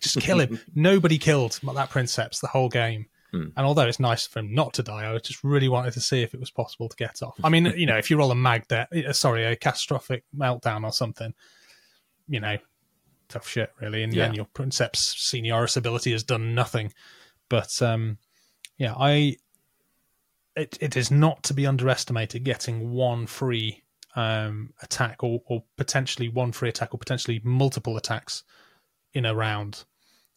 just 0.00 0.20
kill 0.20 0.40
him. 0.40 0.58
Nobody 0.74 1.18
killed 1.18 1.58
that 1.74 1.90
Princeps 1.90 2.40
the 2.40 2.48
whole 2.48 2.68
game. 2.68 3.06
Hmm. 3.32 3.48
And 3.56 3.66
although 3.66 3.86
it's 3.86 3.98
nice 4.00 4.26
for 4.26 4.40
him 4.40 4.54
not 4.54 4.74
to 4.74 4.82
die, 4.82 5.12
I 5.12 5.18
just 5.18 5.42
really 5.42 5.68
wanted 5.68 5.92
to 5.94 6.00
see 6.00 6.22
if 6.22 6.34
it 6.34 6.40
was 6.40 6.50
possible 6.50 6.88
to 6.88 6.96
get 6.96 7.22
off. 7.22 7.34
I 7.42 7.48
mean, 7.48 7.66
you 7.76 7.86
know, 7.86 7.96
if 7.98 8.10
you 8.10 8.16
roll 8.16 8.30
a 8.30 8.34
mag 8.36 8.66
de- 8.68 9.08
uh, 9.08 9.12
sorry, 9.12 9.44
a 9.44 9.56
catastrophic 9.56 10.24
meltdown 10.36 10.84
or 10.84 10.92
something, 10.92 11.34
you 12.28 12.38
know, 12.40 12.56
tough 13.28 13.48
shit, 13.48 13.72
really. 13.80 14.02
And 14.02 14.12
Yeah. 14.14 14.26
then 14.26 14.34
your 14.34 14.46
Princeps 14.46 15.14
Senioris 15.30 15.76
ability 15.76 16.12
has 16.12 16.22
done 16.22 16.54
nothing. 16.54 16.92
But 17.48 17.80
um, 17.82 18.18
yeah, 18.78 18.94
I 18.96 19.36
it 20.56 20.78
it 20.80 20.96
is 20.96 21.10
not 21.10 21.42
to 21.44 21.54
be 21.54 21.66
underestimated 21.66 22.44
getting 22.44 22.90
one 22.92 23.26
free 23.26 23.82
um, 24.16 24.72
attack 24.82 25.22
or, 25.24 25.40
or 25.46 25.64
potentially 25.76 26.28
one 26.28 26.52
free 26.52 26.68
attack 26.68 26.94
or 26.94 26.98
potentially 26.98 27.40
multiple 27.42 27.96
attacks 27.96 28.44
in 29.12 29.24
a 29.24 29.34
round 29.34 29.84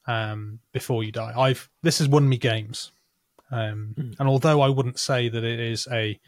um, 0.08 0.60
before 0.72 1.04
you 1.04 1.12
die. 1.12 1.34
I've 1.38 1.70
this 1.84 2.00
has 2.00 2.08
won 2.08 2.28
me 2.28 2.38
games, 2.38 2.92
um, 3.52 3.94
Hmm. 3.96 4.12
and 4.20 4.28
although 4.28 4.62
I 4.62 4.70
wouldn't 4.70 5.00
say 5.00 5.30
that 5.30 5.44
it 5.44 5.60
is 5.60 5.88
a 5.92 6.20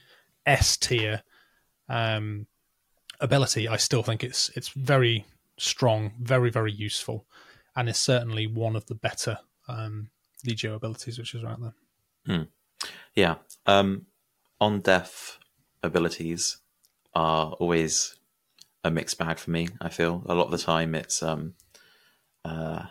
S 0.46 0.78
tier 0.78 1.24
um, 1.88 2.46
ability, 3.20 3.68
I 3.68 3.78
still 3.78 4.04
think 4.04 4.24
it's 4.24 4.50
it's 4.56 4.70
very 4.70 5.26
strong, 5.60 6.14
very 6.20 6.50
very 6.50 6.72
useful, 6.72 7.26
and 7.76 7.90
is 7.90 7.98
certainly 7.98 8.48
one 8.48 8.76
of 8.76 8.86
the 8.88 8.96
better 8.96 9.40
um, 9.68 10.10
Legio 10.48 10.76
abilities 10.76 11.18
which 11.18 11.36
is 11.36 11.44
out 11.44 11.62
there. 11.62 11.74
Yeah. 13.16 13.36
Um, 13.66 14.06
on 14.62 14.82
death 14.82 15.38
abilities 15.84 16.58
are 17.14 17.54
always 17.54 18.18
a 18.84 18.92
mixed 18.92 19.18
bag 19.18 19.38
for 19.40 19.52
me. 19.52 19.68
I 19.82 19.90
feel 19.90 20.24
a 20.26 20.36
lot 20.36 20.46
of 20.46 20.52
the 20.52 20.58
time 20.58 20.96
it's 20.96 21.22
um, 21.24 21.54
uh, 22.46 22.84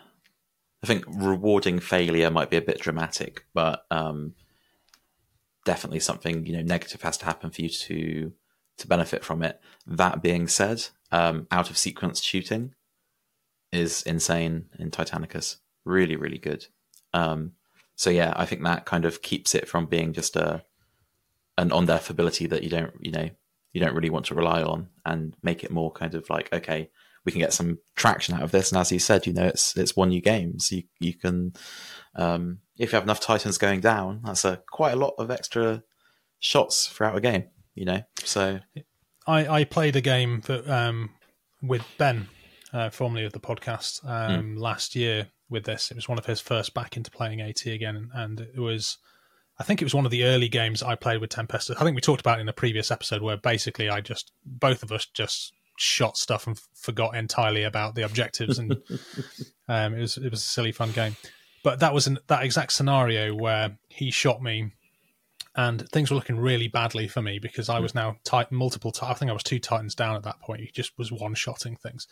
I 0.83 0.87
think 0.87 1.05
rewarding 1.07 1.79
failure 1.79 2.29
might 2.29 2.49
be 2.49 2.57
a 2.57 2.61
bit 2.61 2.79
dramatic, 2.79 3.45
but 3.53 3.85
um, 3.91 4.33
definitely 5.65 5.99
something 5.99 6.45
you 6.45 6.53
know 6.53 6.61
negative 6.61 7.01
has 7.01 7.17
to 7.17 7.25
happen 7.25 7.49
for 7.49 7.61
you 7.61 7.69
to 7.69 8.33
to 8.77 8.87
benefit 8.87 9.23
from 9.23 9.43
it. 9.43 9.59
That 9.85 10.21
being 10.21 10.47
said, 10.47 10.87
um, 11.11 11.47
out 11.51 11.69
of 11.69 11.77
sequence 11.77 12.21
shooting 12.21 12.73
is 13.71 14.01
insane 14.03 14.65
in 14.77 14.91
Titanicus. 14.91 15.57
Really, 15.85 16.15
really 16.15 16.37
good. 16.37 16.67
Um, 17.13 17.53
so 17.95 18.09
yeah, 18.09 18.33
I 18.35 18.45
think 18.45 18.63
that 18.63 18.85
kind 18.85 19.05
of 19.05 19.21
keeps 19.21 19.53
it 19.55 19.67
from 19.67 19.85
being 19.85 20.13
just 20.13 20.35
a 20.35 20.63
an 21.57 21.71
on 21.73 21.85
death 21.85 22.09
ability 22.09 22.47
that 22.47 22.63
you 22.63 22.69
don't 22.69 22.93
you 23.01 23.11
know 23.11 23.29
you 23.73 23.81
don't 23.81 23.93
really 23.93 24.09
want 24.09 24.25
to 24.27 24.35
rely 24.35 24.63
on, 24.63 24.89
and 25.05 25.35
make 25.43 25.63
it 25.63 25.71
more 25.71 25.91
kind 25.91 26.15
of 26.15 26.29
like 26.29 26.51
okay, 26.53 26.89
we 27.25 27.31
can 27.31 27.41
get 27.41 27.53
some 27.53 27.79
traction 27.95 28.35
out 28.35 28.41
of 28.41 28.51
this. 28.51 28.71
And 28.71 28.79
as 28.79 28.91
you 28.91 28.99
said, 28.99 29.27
you 29.27 29.33
know, 29.33 29.45
it's 29.45 29.75
it's 29.77 29.95
one 29.95 30.09
new 30.09 30.21
game, 30.21 30.59
so 30.59 30.77
you 30.77 30.83
you 30.99 31.13
can 31.13 31.53
um, 32.15 32.59
if 32.77 32.91
you 32.91 32.95
have 32.95 33.03
enough 33.03 33.19
titans 33.19 33.57
going 33.57 33.81
down, 33.81 34.21
that's 34.23 34.45
a 34.45 34.61
quite 34.71 34.93
a 34.93 34.97
lot 34.97 35.15
of 35.17 35.29
extra 35.29 35.83
shots 36.39 36.87
throughout 36.87 37.17
a 37.17 37.21
game. 37.21 37.45
You 37.75 37.85
know, 37.85 38.01
so 38.23 38.59
I, 39.27 39.59
I 39.59 39.63
played 39.63 39.95
a 39.95 40.01
game 40.01 40.41
that 40.47 40.67
um, 40.67 41.11
with 41.61 41.83
Ben, 41.97 42.27
uh, 42.73 42.89
formerly 42.89 43.25
of 43.25 43.33
the 43.33 43.39
podcast, 43.39 44.07
um, 44.07 44.55
last 44.55 44.95
year 44.95 45.27
with 45.49 45.65
this. 45.65 45.91
It 45.91 45.95
was 45.95 46.07
one 46.07 46.17
of 46.17 46.25
his 46.25 46.39
first 46.39 46.73
back 46.73 46.95
into 46.97 47.11
playing 47.11 47.41
AT 47.41 47.65
again, 47.65 48.09
and 48.13 48.39
it 48.39 48.59
was, 48.59 48.97
I 49.59 49.63
think 49.63 49.81
it 49.81 49.85
was 49.85 49.95
one 49.95 50.05
of 50.05 50.11
the 50.11 50.23
early 50.23 50.49
games 50.49 50.83
I 50.83 50.95
played 50.95 51.21
with 51.21 51.31
Tempestus. 51.31 51.77
I 51.79 51.83
think 51.83 51.95
we 51.95 52.01
talked 52.01 52.21
about 52.21 52.39
it 52.39 52.41
in 52.41 52.49
a 52.49 52.53
previous 52.53 52.91
episode 52.91 53.21
where 53.21 53.37
basically 53.37 53.89
I 53.89 54.01
just 54.01 54.31
both 54.45 54.83
of 54.83 54.91
us 54.91 55.05
just 55.13 55.53
shot 55.77 56.17
stuff 56.17 56.45
and 56.45 56.57
f- 56.57 56.67
forgot 56.75 57.15
entirely 57.15 57.63
about 57.63 57.95
the 57.95 58.03
objectives, 58.03 58.59
and 58.59 58.73
um, 59.67 59.95
it 59.95 60.01
was 60.01 60.17
it 60.17 60.29
was 60.29 60.41
a 60.41 60.47
silly 60.47 60.71
fun 60.71 60.91
game. 60.91 61.15
But 61.63 61.79
that 61.79 61.93
was 61.93 62.07
in 62.07 62.19
that 62.27 62.43
exact 62.43 62.71
scenario 62.71 63.33
where 63.35 63.77
he 63.89 64.11
shot 64.11 64.41
me 64.41 64.71
and 65.59 65.89
things 65.89 66.09
were 66.09 66.15
looking 66.15 66.39
really 66.39 66.69
badly 66.69 67.09
for 67.09 67.21
me 67.21 67.37
because 67.37 67.67
I 67.67 67.79
was 67.79 67.93
now 67.93 68.15
tight 68.23 68.49
multiple. 68.49 68.93
T- 68.93 69.05
I 69.05 69.13
think 69.13 69.29
I 69.29 69.33
was 69.33 69.43
two 69.43 69.59
titans 69.59 69.93
down 69.93 70.15
at 70.15 70.23
that 70.23 70.39
point. 70.39 70.61
He 70.61 70.71
just 70.73 70.97
was 70.97 71.11
one 71.11 71.35
shotting 71.35 71.75
things. 71.75 72.07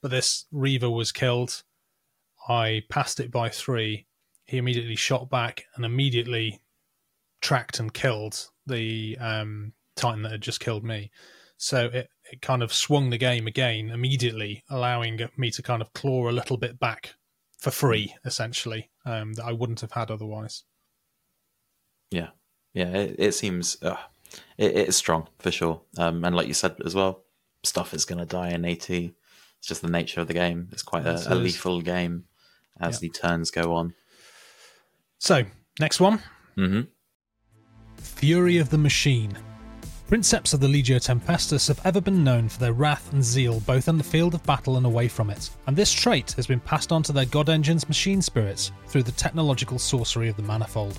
But 0.00 0.12
this 0.12 0.46
Reaver 0.52 0.88
was 0.88 1.10
killed. 1.10 1.64
I 2.48 2.84
passed 2.88 3.18
it 3.18 3.32
by 3.32 3.48
three. 3.48 4.06
He 4.44 4.56
immediately 4.56 4.94
shot 4.94 5.28
back 5.28 5.64
and 5.74 5.84
immediately 5.84 6.60
tracked 7.40 7.80
and 7.80 7.92
killed 7.92 8.50
the 8.66 9.18
um, 9.20 9.72
titan 9.96 10.22
that 10.22 10.30
had 10.30 10.40
just 10.42 10.60
killed 10.60 10.84
me. 10.84 11.10
So 11.56 11.86
it, 11.86 12.08
it 12.30 12.40
kind 12.40 12.62
of 12.62 12.72
swung 12.72 13.10
the 13.10 13.18
game 13.18 13.48
again 13.48 13.90
immediately, 13.90 14.62
allowing 14.70 15.28
me 15.36 15.50
to 15.50 15.62
kind 15.62 15.82
of 15.82 15.92
claw 15.92 16.28
a 16.28 16.30
little 16.30 16.56
bit 16.56 16.78
back 16.78 17.14
for 17.58 17.72
free, 17.72 18.14
essentially, 18.24 18.90
um, 19.04 19.32
that 19.32 19.44
I 19.44 19.50
wouldn't 19.50 19.80
have 19.80 19.92
had 19.92 20.12
otherwise. 20.12 20.62
yeah, 22.12 22.28
yeah, 22.76 22.88
it, 22.88 23.16
it 23.18 23.32
seems 23.32 23.82
uh, 23.82 23.96
it, 24.58 24.76
it's 24.76 24.96
strong 24.98 25.28
for 25.38 25.50
sure. 25.50 25.80
Um, 25.96 26.22
and 26.24 26.36
like 26.36 26.46
you 26.46 26.54
said 26.54 26.76
as 26.84 26.94
well, 26.94 27.22
stuff 27.64 27.94
is 27.94 28.04
going 28.04 28.18
to 28.18 28.26
die 28.26 28.50
in 28.50 28.66
AT. 28.66 28.90
It's 28.90 29.14
just 29.62 29.80
the 29.80 29.88
nature 29.88 30.20
of 30.20 30.26
the 30.28 30.34
game. 30.34 30.68
It's 30.72 30.82
quite 30.82 31.06
a, 31.06 31.32
a 31.32 31.34
lethal 31.34 31.80
game 31.80 32.24
as 32.78 33.00
the 33.00 33.08
turns 33.08 33.50
go 33.50 33.72
on. 33.74 33.94
So, 35.18 35.44
next 35.80 36.00
one 36.00 36.20
hmm 36.54 36.82
Fury 37.96 38.58
of 38.58 38.68
the 38.68 38.78
Machine. 38.78 39.36
Princeps 40.06 40.52
of 40.52 40.60
the 40.60 40.68
Legio 40.68 41.00
Tempestus 41.02 41.68
have 41.68 41.80
ever 41.84 42.00
been 42.00 42.22
known 42.22 42.48
for 42.48 42.60
their 42.60 42.74
wrath 42.74 43.10
and 43.12 43.24
zeal 43.24 43.60
both 43.60 43.88
on 43.88 43.96
the 43.96 44.04
field 44.04 44.34
of 44.34 44.42
battle 44.44 44.76
and 44.76 44.84
away 44.84 45.08
from 45.08 45.30
it, 45.30 45.48
and 45.66 45.74
this 45.74 45.92
trait 45.92 46.32
has 46.32 46.46
been 46.46 46.60
passed 46.60 46.92
on 46.92 47.02
to 47.04 47.12
their 47.12 47.24
god 47.24 47.48
engine's 47.48 47.88
machine 47.88 48.20
spirits 48.20 48.70
through 48.86 49.02
the 49.02 49.12
technological 49.12 49.78
sorcery 49.78 50.28
of 50.28 50.36
the 50.36 50.42
Manifold. 50.42 50.98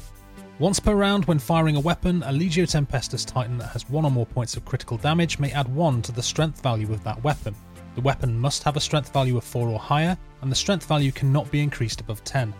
Once 0.60 0.80
per 0.80 0.96
round, 0.96 1.24
when 1.26 1.38
firing 1.38 1.76
a 1.76 1.80
weapon, 1.80 2.24
a 2.24 2.32
Legio 2.32 2.66
Tempestus 2.66 3.24
Titan 3.24 3.60
that 3.60 3.68
has 3.68 3.88
one 3.92 4.04
or 4.04 4.10
more 4.10 4.26
points 4.26 4.58
of 4.58 4.66
critical 4.66 4.98
damage 4.98 5.38
may 5.38 5.52
add 5.52 5.68
1 5.76 6.02
to 6.02 6.12
the 6.12 6.24
strength 6.24 6.64
value 6.64 6.92
of 6.92 7.04
that 7.04 7.24
weapon. 7.24 7.56
The 7.94 8.02
weapon 8.02 8.36
must 8.36 8.64
have 8.64 8.76
a 8.76 8.80
strength 8.80 9.14
value 9.14 9.38
of 9.38 9.44
4 9.44 9.68
or 9.68 9.78
higher, 9.78 10.18
and 10.42 10.52
the 10.52 10.56
strength 10.56 10.88
value 10.88 11.12
cannot 11.12 11.52
be 11.52 11.62
increased 11.62 12.02
above 12.02 12.24
10. 12.24 12.56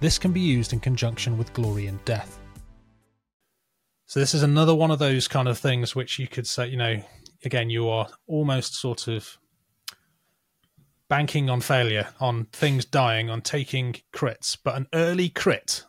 This 0.00 0.18
can 0.18 0.32
be 0.32 0.40
used 0.40 0.72
in 0.72 0.80
conjunction 0.80 1.36
with 1.36 1.52
Glory 1.52 1.88
and 1.88 2.02
Death. 2.06 2.40
So 4.06 4.18
this 4.18 4.32
is 4.32 4.42
another 4.42 4.74
one 4.74 4.90
of 4.90 4.98
those 4.98 5.28
kind 5.28 5.46
of 5.46 5.58
things 5.58 5.94
which 5.94 6.18
you 6.18 6.28
could 6.28 6.46
say, 6.46 6.68
you 6.68 6.78
know, 6.78 7.02
again, 7.44 7.68
you 7.68 7.86
are 7.90 8.08
almost 8.26 8.76
sort 8.76 9.08
of 9.08 9.36
banking 11.10 11.50
on 11.50 11.60
failure, 11.60 12.08
on 12.18 12.46
things 12.46 12.86
dying, 12.86 13.28
on 13.28 13.42
taking 13.42 13.96
crits, 14.10 14.56
but 14.64 14.74
an 14.74 14.86
early 14.94 15.28
crit 15.28 15.84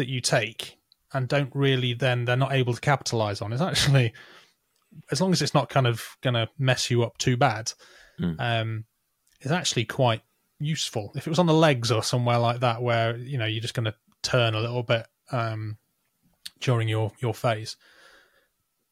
that 0.00 0.08
you 0.08 0.20
take 0.20 0.78
and 1.12 1.28
don't 1.28 1.50
really 1.54 1.92
then 1.94 2.24
they're 2.24 2.36
not 2.36 2.52
able 2.52 2.72
to 2.74 2.80
capitalize 2.80 3.40
on 3.42 3.52
is 3.52 3.60
actually 3.60 4.12
as 5.12 5.20
long 5.20 5.30
as 5.32 5.40
it's 5.42 5.54
not 5.54 5.68
kind 5.68 5.86
of 5.86 6.16
going 6.20 6.34
to 6.34 6.48
mess 6.58 6.90
you 6.90 7.02
up 7.04 7.16
too 7.18 7.36
bad, 7.36 7.72
Mm. 8.20 8.36
um, 8.38 8.84
is 9.40 9.52
actually 9.52 9.84
quite 9.84 10.22
useful. 10.58 11.12
If 11.14 11.26
it 11.26 11.30
was 11.30 11.38
on 11.38 11.46
the 11.46 11.54
legs 11.54 11.90
or 11.92 12.02
somewhere 12.02 12.38
like 12.38 12.60
that, 12.60 12.82
where 12.82 13.16
you 13.16 13.38
know 13.38 13.46
you're 13.46 13.62
just 13.62 13.74
going 13.74 13.84
to 13.86 13.94
turn 14.22 14.54
a 14.54 14.60
little 14.60 14.82
bit 14.82 15.06
um, 15.30 15.78
during 16.60 16.88
your 16.88 17.12
your 17.20 17.32
phase, 17.34 17.76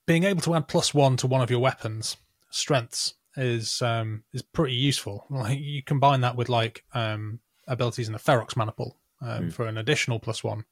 being 0.07 0.25
able 0.25 0.41
to 0.43 0.55
add 0.55 0.69
plus 0.69 0.95
one 0.95 1.17
to 1.19 1.27
one 1.27 1.41
of 1.43 1.51
your 1.51 1.61
weapons 1.61 2.17
strengths 2.51 3.15
is 3.37 3.83
um, 3.83 4.23
is 4.33 4.43
pretty 4.43 4.75
useful. 4.75 5.27
Like 5.31 5.59
you 5.61 5.83
combine 5.83 6.21
that 6.23 6.37
with 6.37 6.49
like 6.49 6.85
um, 6.95 7.41
abilities 7.67 8.07
in 8.09 8.13
the 8.13 8.19
Ferox 8.19 8.57
Maniple 8.57 8.97
um, 9.21 9.45
Mm. 9.49 9.53
for 9.53 9.67
an 9.67 9.77
additional 9.79 10.19
plus 10.21 10.43
one, 10.45 10.65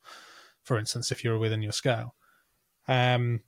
for 0.67 0.79
instance, 0.79 1.13
if 1.13 1.25
you're 1.25 1.39
within 1.39 1.63
your 1.63 1.73
scale. 1.73 2.15
Um, 2.89 3.41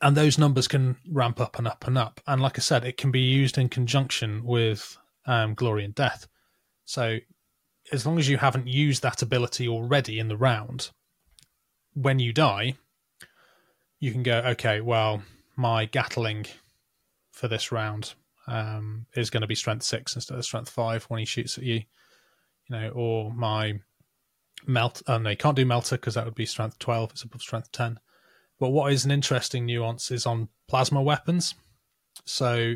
and 0.00 0.16
those 0.16 0.38
numbers 0.38 0.68
can 0.68 0.96
ramp 1.10 1.40
up 1.40 1.58
and 1.58 1.66
up 1.66 1.86
and 1.86 1.96
up. 1.96 2.20
And 2.26 2.40
like 2.40 2.58
I 2.58 2.60
said, 2.60 2.84
it 2.84 2.98
can 2.98 3.10
be 3.10 3.20
used 3.20 3.56
in 3.56 3.68
conjunction 3.68 4.44
with 4.44 4.98
um, 5.26 5.54
Glory 5.54 5.84
and 5.84 5.94
Death. 5.94 6.28
So 6.84 7.18
as 7.90 8.04
long 8.04 8.18
as 8.18 8.28
you 8.28 8.36
haven't 8.36 8.66
used 8.66 9.02
that 9.02 9.22
ability 9.22 9.66
already 9.66 10.18
in 10.18 10.28
the 10.28 10.36
round, 10.36 10.90
when 11.94 12.18
you 12.18 12.32
die, 12.32 12.74
you 13.98 14.12
can 14.12 14.22
go, 14.22 14.38
okay, 14.38 14.82
well, 14.82 15.22
my 15.56 15.86
Gatling 15.86 16.46
for 17.30 17.48
this 17.48 17.72
round 17.72 18.14
um, 18.46 19.06
is 19.16 19.30
going 19.30 19.40
to 19.40 19.46
be 19.46 19.54
strength 19.54 19.84
six 19.84 20.14
instead 20.14 20.36
of 20.36 20.44
strength 20.44 20.68
five 20.68 21.04
when 21.04 21.20
he 21.20 21.24
shoots 21.24 21.56
at 21.56 21.64
you, 21.64 21.76
you 21.76 22.70
know, 22.70 22.90
or 22.90 23.32
my 23.32 23.80
melt. 24.66 25.02
Oh 25.06 25.18
no, 25.18 25.30
you 25.30 25.36
can't 25.36 25.56
do 25.56 25.64
melta 25.64 25.92
because 25.92 26.14
that 26.14 26.24
would 26.24 26.34
be 26.34 26.46
strength 26.46 26.78
twelve. 26.78 27.10
It's 27.10 27.22
above 27.22 27.42
strength 27.42 27.72
ten. 27.72 27.98
But 28.58 28.70
what 28.70 28.92
is 28.92 29.04
an 29.04 29.10
interesting 29.10 29.66
nuance 29.66 30.10
is 30.10 30.26
on 30.26 30.48
plasma 30.68 31.02
weapons. 31.02 31.54
So 32.24 32.74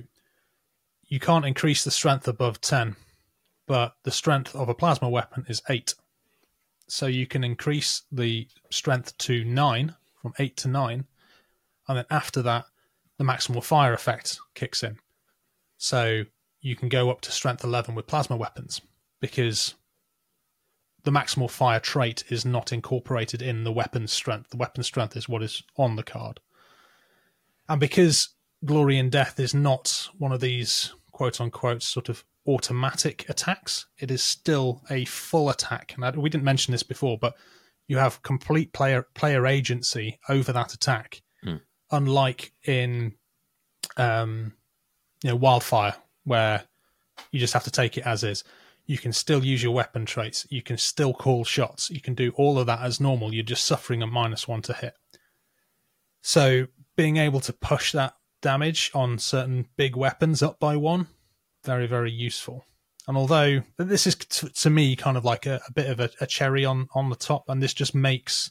you 1.05 1.21
can't 1.21 1.47
increase 1.47 1.85
the 1.85 1.91
strength 1.91 2.29
above 2.29 2.61
ten, 2.61 2.97
but 3.67 3.95
the 4.05 4.11
strength 4.11 4.55
of 4.55 4.69
a 4.69 4.75
plasma 4.75 5.09
weapon 5.09 5.47
is 5.49 5.63
eight. 5.69 5.95
So 6.89 7.07
you 7.07 7.27
can 7.27 7.45
increase 7.45 8.03
the 8.11 8.49
strength 8.71 9.17
to 9.19 9.45
nine 9.45 9.95
from 10.21 10.33
eight 10.39 10.57
to 10.59 10.69
nine, 10.69 11.07
and 11.87 11.99
then 11.99 12.07
after 12.11 12.43
that, 12.43 12.67
the 13.19 13.25
maximal 13.25 13.63
fire 13.63 13.93
effect 13.93 14.39
kicks 14.55 14.83
in. 14.83 14.99
So 15.77 16.25
you 16.61 16.77
can 16.77 16.89
go 16.89 17.11
up 17.11 17.21
to 17.23 17.33
strength 17.33 17.65
11 17.65 17.95
with 17.95 18.07
plasma 18.07 18.37
weapons 18.37 18.81
because 19.21 19.75
the 21.05 21.11
maximal 21.11 21.51
fire 21.51 21.81
trait 21.81 22.25
is 22.29 22.45
not 22.45 22.73
incorporated 22.73 23.41
in 23.43 23.65
the 23.65 23.73
weapon 23.73 24.07
strength. 24.07 24.51
The 24.51 24.57
weapon 24.57 24.83
strength 24.83 25.17
is 25.17 25.29
what 25.29 25.43
is 25.43 25.63
on 25.77 25.97
the 25.97 26.03
card. 26.03 26.41
And 27.69 27.81
because 27.81 28.31
Glory 28.65 28.99
and 28.99 29.11
Death 29.11 29.39
is 29.39 29.55
not 29.55 30.09
one 30.19 30.33
of 30.33 30.41
these 30.41 30.93
quote 31.13 31.41
unquote 31.41 31.83
sort 31.83 32.09
of 32.09 32.25
automatic 32.47 33.29
attacks, 33.29 33.87
it 33.99 34.11
is 34.11 34.23
still 34.23 34.83
a 34.91 35.05
full 35.05 35.51
attack. 35.51 35.95
And 35.97 36.17
we 36.17 36.31
didn't 36.31 36.45
mention 36.45 36.73
this 36.73 36.83
before, 36.83 37.19
but 37.19 37.35
you 37.87 37.99
have 37.99 38.23
complete 38.23 38.73
player 38.73 39.07
player 39.15 39.47
agency 39.47 40.19
over 40.29 40.53
that 40.53 40.75
attack, 40.75 41.23
Hmm. 41.43 41.57
unlike 41.91 42.53
in 42.67 43.15
um, 43.97 44.53
you 45.23 45.31
know 45.31 45.37
wildfire 45.37 45.95
where 46.25 46.65
you 47.33 47.41
just 47.41 47.55
have 47.55 47.65
to 47.65 47.71
take 47.71 47.97
it 47.97 48.07
as 48.07 48.23
is 48.23 48.45
you 48.89 48.99
can 48.99 49.13
still 49.13 49.45
use 49.45 49.63
your 49.63 49.75
weapon 49.75 50.07
traits. 50.07 50.47
You 50.51 50.63
can 50.63 50.79
still 50.79 51.13
call 51.13 51.45
shots. 51.45 51.91
You 51.91 52.01
can 52.01 52.15
do 52.15 52.33
all 52.37 52.59
of 52.59 52.67
that 52.67 52.81
as 52.81 53.01
normal. 53.01 53.33
You're 53.33 53.45
just 53.45 53.67
suffering 53.67 54.03
a 54.03 54.07
minus 54.07 54.49
one 54.49 54.63
to 54.63 54.73
hit. 54.73 54.95
So 56.23 56.67
being 56.97 57.19
able 57.19 57.41
to 57.41 57.53
push 57.53 57.93
that 57.93 58.15
damage 58.41 58.91
on 58.95 59.19
certain 59.19 59.67
big 59.77 59.95
weapons 59.95 60.43
up 60.43 60.59
by 60.59 60.77
one 60.77 61.07
very 61.65 61.87
very 61.87 62.11
useful. 62.11 62.65
And 63.07 63.17
although 63.17 63.63
this 63.77 64.07
is 64.07 64.15
to, 64.15 64.49
to 64.49 64.71
me 64.71 64.97
kind 64.97 65.17
of 65.17 65.25
like 65.25 65.45
a, 65.45 65.61
a 65.69 65.73
bit 65.73 65.91
of 65.91 66.01
a, 66.01 66.11
a 66.21 66.27
cherry 66.27 66.65
on 66.65 66.89
on 66.95 67.11
the 67.11 67.17
top 67.17 67.45
and 67.49 67.63
this 67.63 67.75
just 67.75 67.95
makes 67.95 68.51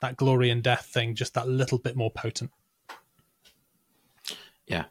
that 0.00 0.16
glory 0.16 0.50
and 0.50 0.62
death 0.62 0.86
thing 0.86 1.14
just 1.14 1.34
that 1.34 1.48
little 1.48 1.78
bit 1.78 1.96
more 1.96 2.10
potent. 2.10 2.50
Yeah, 4.66 4.84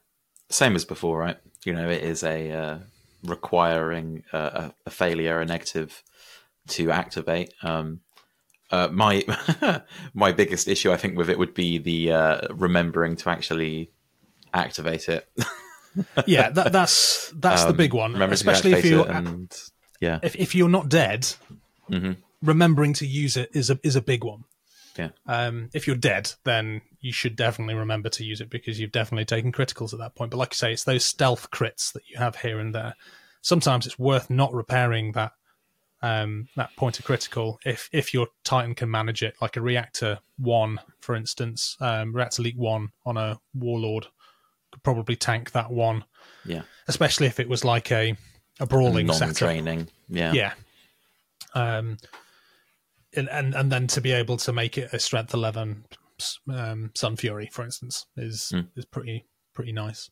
same 0.49 0.75
as 0.75 0.83
before, 0.83 1.19
right? 1.19 1.37
You 1.63 1.73
know, 1.73 1.89
it 1.89 2.03
is 2.03 2.23
a 2.23 2.51
uh, 2.51 2.77
requiring 3.25 4.23
a, 4.33 4.71
a 4.85 4.89
failure, 4.89 5.39
a 5.39 5.45
negative 5.45 6.03
to 6.69 6.91
activate. 6.91 7.53
Um, 7.63 8.01
uh, 8.71 8.89
my 8.91 9.23
my 10.13 10.31
biggest 10.31 10.67
issue, 10.67 10.91
I 10.91 10.97
think, 10.97 11.17
with 11.17 11.29
it 11.29 11.37
would 11.37 11.53
be 11.53 11.77
the 11.77 12.11
uh, 12.11 12.41
remembering 12.51 13.15
to 13.17 13.29
actually 13.29 13.91
activate 14.53 15.09
it. 15.09 15.27
yeah 16.25 16.49
that, 16.49 16.71
that's 16.73 17.31
that's 17.37 17.63
the 17.63 17.69
Um, 17.69 17.77
big 17.77 17.93
one 17.93 18.21
especially 18.21 18.73
if 18.73 18.83
you're 18.85 19.09
and 19.09 19.49
yeah, 20.01 20.19
if, 20.23 20.35
if 20.35 20.53
you're 20.55 20.67
not 20.69 20.89
dead, 20.89 21.25
Mhm. 21.89 22.17
remembering 22.41 22.93
to 22.93 23.05
use 23.07 23.37
it 23.37 23.49
is 23.53 23.69
a 23.69 23.79
is 23.83 23.95
a 23.95 24.01
big 24.01 24.23
one. 24.23 24.43
Yeah. 24.97 25.09
Um, 25.27 25.69
if 25.73 25.87
you're 25.87 25.95
dead, 25.95 26.31
then 26.43 26.81
you 27.01 27.11
should 27.11 27.35
definitely 27.35 27.75
remember 27.75 28.09
to 28.09 28.23
use 28.23 28.41
it 28.41 28.49
because 28.49 28.79
you've 28.79 28.91
definitely 28.91 29.25
taken 29.25 29.51
criticals 29.51 29.93
at 29.93 29.99
that 29.99 30.15
point. 30.15 30.31
But 30.31 30.37
like 30.37 30.53
I 30.53 30.55
say, 30.55 30.73
it's 30.73 30.83
those 30.83 31.05
stealth 31.05 31.51
crits 31.51 31.91
that 31.93 32.03
you 32.07 32.17
have 32.17 32.37
here 32.37 32.59
and 32.59 32.73
there. 32.73 32.95
Sometimes 33.41 33.85
it's 33.85 33.99
worth 33.99 34.29
not 34.29 34.53
repairing 34.53 35.11
that 35.13 35.33
um, 36.01 36.47
that 36.55 36.75
point 36.75 36.99
of 36.99 37.05
critical 37.05 37.59
if 37.65 37.89
if 37.91 38.13
your 38.13 38.27
Titan 38.43 38.75
can 38.75 38.91
manage 38.91 39.23
it, 39.23 39.35
like 39.41 39.57
a 39.57 39.61
reactor 39.61 40.19
one, 40.37 40.79
for 40.99 41.15
instance, 41.15 41.77
um, 41.79 42.15
reactor 42.15 42.43
leak 42.43 42.55
one 42.57 42.89
on 43.05 43.17
a 43.17 43.39
warlord 43.53 44.07
could 44.71 44.83
probably 44.83 45.15
tank 45.15 45.51
that 45.51 45.71
one, 45.71 46.03
yeah, 46.45 46.63
especially 46.87 47.27
if 47.27 47.39
it 47.39 47.49
was 47.49 47.63
like 47.63 47.91
a 47.91 48.15
a 48.59 48.65
brawling 48.65 49.11
setup 49.11 49.27
non-draining. 49.27 49.87
Yeah, 50.09 50.33
yeah 50.33 50.53
um 51.55 51.97
and, 53.17 53.29
and 53.29 53.53
and 53.55 53.71
then 53.71 53.87
to 53.87 54.01
be 54.01 54.11
able 54.11 54.37
to 54.37 54.53
make 54.53 54.77
it 54.77 54.93
a 54.93 54.99
strength 54.99 55.33
11 55.33 55.85
um 56.49 56.91
sun 56.95 57.15
fury 57.17 57.49
for 57.51 57.63
instance 57.65 58.05
is 58.15 58.49
Hmm. 58.51 58.61
is 58.75 58.85
pretty 58.85 59.25
pretty 59.53 59.71
nice. 59.71 60.09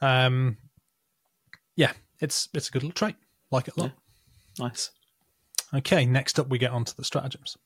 Um 0.00 0.56
yeah 1.76 1.92
it's 2.20 2.48
it's 2.54 2.68
a 2.68 2.72
good 2.72 2.82
little 2.82 2.94
trait. 2.94 3.16
Like 3.50 3.68
it 3.68 3.76
a 3.76 3.80
lot. 3.80 3.92
Nice. 4.58 4.90
okay 5.74 6.04
next 6.06 6.38
up 6.38 6.48
we 6.48 6.58
get 6.58 6.70
onto 6.72 6.92
the 6.94 7.04
stratagems. 7.04 7.56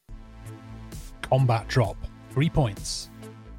Combat 1.22 1.66
drop. 1.68 1.96
Three 2.30 2.48
points. 2.50 3.10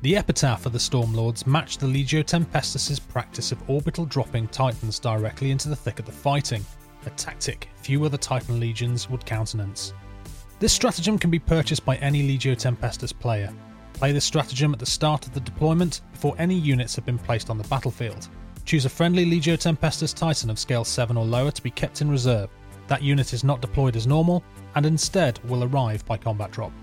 The 0.02 0.16
epitaph 0.16 0.66
of 0.66 0.72
the 0.72 0.80
Stormlords 0.80 1.46
matched 1.46 1.82
the 1.82 1.86
Legio 1.88 2.24
Tempestus' 2.24 3.00
practice 3.06 3.52
of 3.52 3.70
orbital 3.70 4.06
dropping 4.06 4.48
Titans 4.48 4.98
directly 4.98 5.52
into 5.52 5.68
the 5.68 5.76
thick 5.76 6.00
of 6.00 6.06
the 6.06 6.12
fighting, 6.12 6.66
a 7.06 7.10
tactic 7.12 7.68
few 7.82 8.06
other 8.06 8.18
Titan 8.18 8.62
legions 8.62 9.10
would 9.10 9.26
countenance. 9.26 9.94
This 10.60 10.74
stratagem 10.74 11.18
can 11.18 11.32
be 11.32 11.40
purchased 11.40 11.86
by 11.86 11.96
any 11.98 12.22
Legio 12.22 12.54
Tempestus 12.54 13.18
player. 13.18 13.50
Play 13.94 14.12
this 14.12 14.26
stratagem 14.26 14.74
at 14.74 14.80
the 14.80 14.86
start 14.86 15.26
of 15.26 15.34
the 15.34 15.40
deployment 15.40 16.02
before 16.12 16.36
any 16.38 16.56
units 16.56 16.98
have 16.98 17.06
been 17.06 17.18
placed 17.18 17.50
on 17.50 17.58
the 17.58 17.68
battlefield. 17.70 18.28
Choose 18.66 18.84
a 18.84 18.90
friendly 18.90 19.26
Legio 19.26 19.58
Tempestus 19.58 20.14
Titan 20.14 20.50
of 20.50 20.60
scale 20.60 20.84
7 20.84 21.16
or 21.16 21.24
lower 21.24 21.50
to 21.50 21.64
be 21.64 21.72
kept 21.72 22.02
in 22.02 22.12
reserve. 22.12 22.50
That 22.88 23.02
unit 23.02 23.32
is 23.32 23.46
not 23.46 23.62
deployed 23.62 23.96
as 23.96 24.06
normal 24.06 24.44
and 24.76 24.86
instead 24.86 25.40
will 25.46 25.64
arrive 25.64 26.06
by 26.06 26.18
combat 26.18 26.52
drop. 26.52 26.74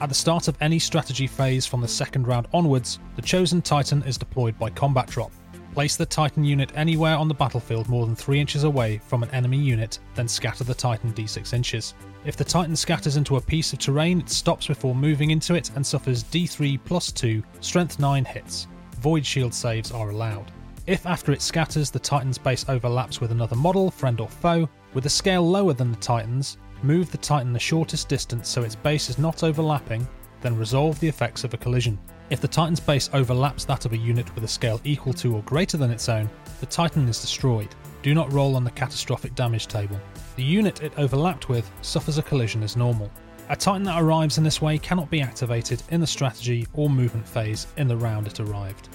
At 0.00 0.08
the 0.08 0.14
start 0.14 0.46
of 0.46 0.56
any 0.60 0.78
strategy 0.78 1.26
phase 1.26 1.66
from 1.66 1.80
the 1.80 1.88
second 1.88 2.28
round 2.28 2.46
onwards, 2.54 3.00
the 3.16 3.22
chosen 3.22 3.60
Titan 3.60 4.04
is 4.04 4.16
deployed 4.16 4.56
by 4.56 4.70
combat 4.70 5.08
drop. 5.08 5.32
Place 5.74 5.96
the 5.96 6.06
Titan 6.06 6.44
unit 6.44 6.70
anywhere 6.76 7.16
on 7.16 7.26
the 7.26 7.34
battlefield 7.34 7.88
more 7.88 8.06
than 8.06 8.14
3 8.14 8.40
inches 8.40 8.62
away 8.62 8.98
from 8.98 9.24
an 9.24 9.30
enemy 9.30 9.58
unit, 9.58 9.98
then 10.14 10.28
scatter 10.28 10.62
the 10.62 10.74
Titan 10.74 11.12
d6 11.12 11.52
inches. 11.52 11.94
If 12.26 12.36
the 12.36 12.42
Titan 12.42 12.74
scatters 12.74 13.16
into 13.16 13.36
a 13.36 13.40
piece 13.40 13.72
of 13.72 13.78
terrain, 13.78 14.18
it 14.18 14.28
stops 14.28 14.66
before 14.66 14.96
moving 14.96 15.30
into 15.30 15.54
it 15.54 15.70
and 15.76 15.86
suffers 15.86 16.24
d3 16.24 16.76
plus 16.84 17.12
2 17.12 17.40
strength 17.60 18.00
9 18.00 18.24
hits. 18.24 18.66
void 18.98 19.24
shield 19.24 19.54
saves 19.54 19.92
are 19.92 20.10
allowed. 20.10 20.50
If 20.88 21.06
after 21.06 21.30
it 21.30 21.40
scatters, 21.40 21.88
the 21.88 22.00
Titan's 22.00 22.36
base 22.36 22.68
overlaps 22.68 23.20
with 23.20 23.30
another 23.30 23.54
model, 23.54 23.92
friend 23.92 24.20
or 24.20 24.28
foe, 24.28 24.68
with 24.92 25.06
a 25.06 25.08
scale 25.08 25.48
lower 25.48 25.72
than 25.72 25.92
the 25.92 25.98
Titan's, 25.98 26.58
move 26.82 27.12
the 27.12 27.18
Titan 27.18 27.52
the 27.52 27.60
shortest 27.60 28.08
distance 28.08 28.48
so 28.48 28.64
its 28.64 28.74
base 28.74 29.08
is 29.08 29.18
not 29.18 29.44
overlapping, 29.44 30.04
then 30.40 30.58
resolve 30.58 30.98
the 30.98 31.08
effects 31.08 31.44
of 31.44 31.54
a 31.54 31.58
collision. 31.58 31.96
If 32.30 32.40
the 32.40 32.48
Titan's 32.48 32.80
base 32.80 33.08
overlaps 33.12 33.64
that 33.66 33.84
of 33.84 33.92
a 33.92 33.96
unit 33.96 34.34
with 34.34 34.42
a 34.42 34.48
scale 34.48 34.80
equal 34.82 35.12
to 35.12 35.36
or 35.36 35.42
greater 35.42 35.76
than 35.76 35.92
its 35.92 36.08
own, 36.08 36.28
the 36.58 36.66
Titan 36.66 37.08
is 37.08 37.20
destroyed. 37.20 37.72
Do 38.06 38.14
not 38.14 38.32
roll 38.32 38.54
on 38.54 38.62
the 38.62 38.70
catastrophic 38.70 39.34
damage 39.34 39.66
table. 39.66 39.98
The 40.36 40.44
unit 40.44 40.80
it 40.80 40.92
overlapped 40.96 41.48
with 41.48 41.68
suffers 41.82 42.18
a 42.18 42.22
collision 42.22 42.62
as 42.62 42.76
normal. 42.76 43.10
A 43.48 43.56
Titan 43.56 43.82
that 43.82 44.00
arrives 44.00 44.38
in 44.38 44.44
this 44.44 44.62
way 44.62 44.78
cannot 44.78 45.10
be 45.10 45.20
activated 45.20 45.82
in 45.90 46.00
the 46.00 46.06
strategy 46.06 46.68
or 46.74 46.88
movement 46.88 47.26
phase 47.26 47.66
in 47.78 47.88
the 47.88 47.96
round 47.96 48.28
it 48.28 48.38
arrived. 48.38 48.90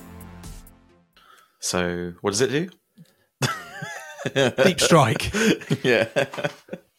So, 1.59 2.14
what 2.22 2.32
does 2.32 2.39
it 2.39 2.51
do? 2.51 2.70
Deep 4.64 4.80
strike. 4.80 5.34
yeah. 5.84 6.07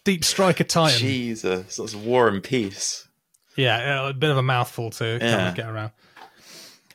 Deep 0.04 0.22
strike 0.22 0.60
a 0.60 0.64
Titan. 0.64 0.98
Jesus, 0.98 1.76
that's 1.76 1.94
war 1.94 2.28
and 2.28 2.42
peace. 2.42 3.08
Yeah, 3.56 4.10
a 4.10 4.12
bit 4.12 4.28
of 4.28 4.36
a 4.36 4.42
mouthful 4.42 4.90
to 4.90 5.18
kind 5.18 5.48
of 5.48 5.54
get 5.54 5.66
around. 5.66 5.92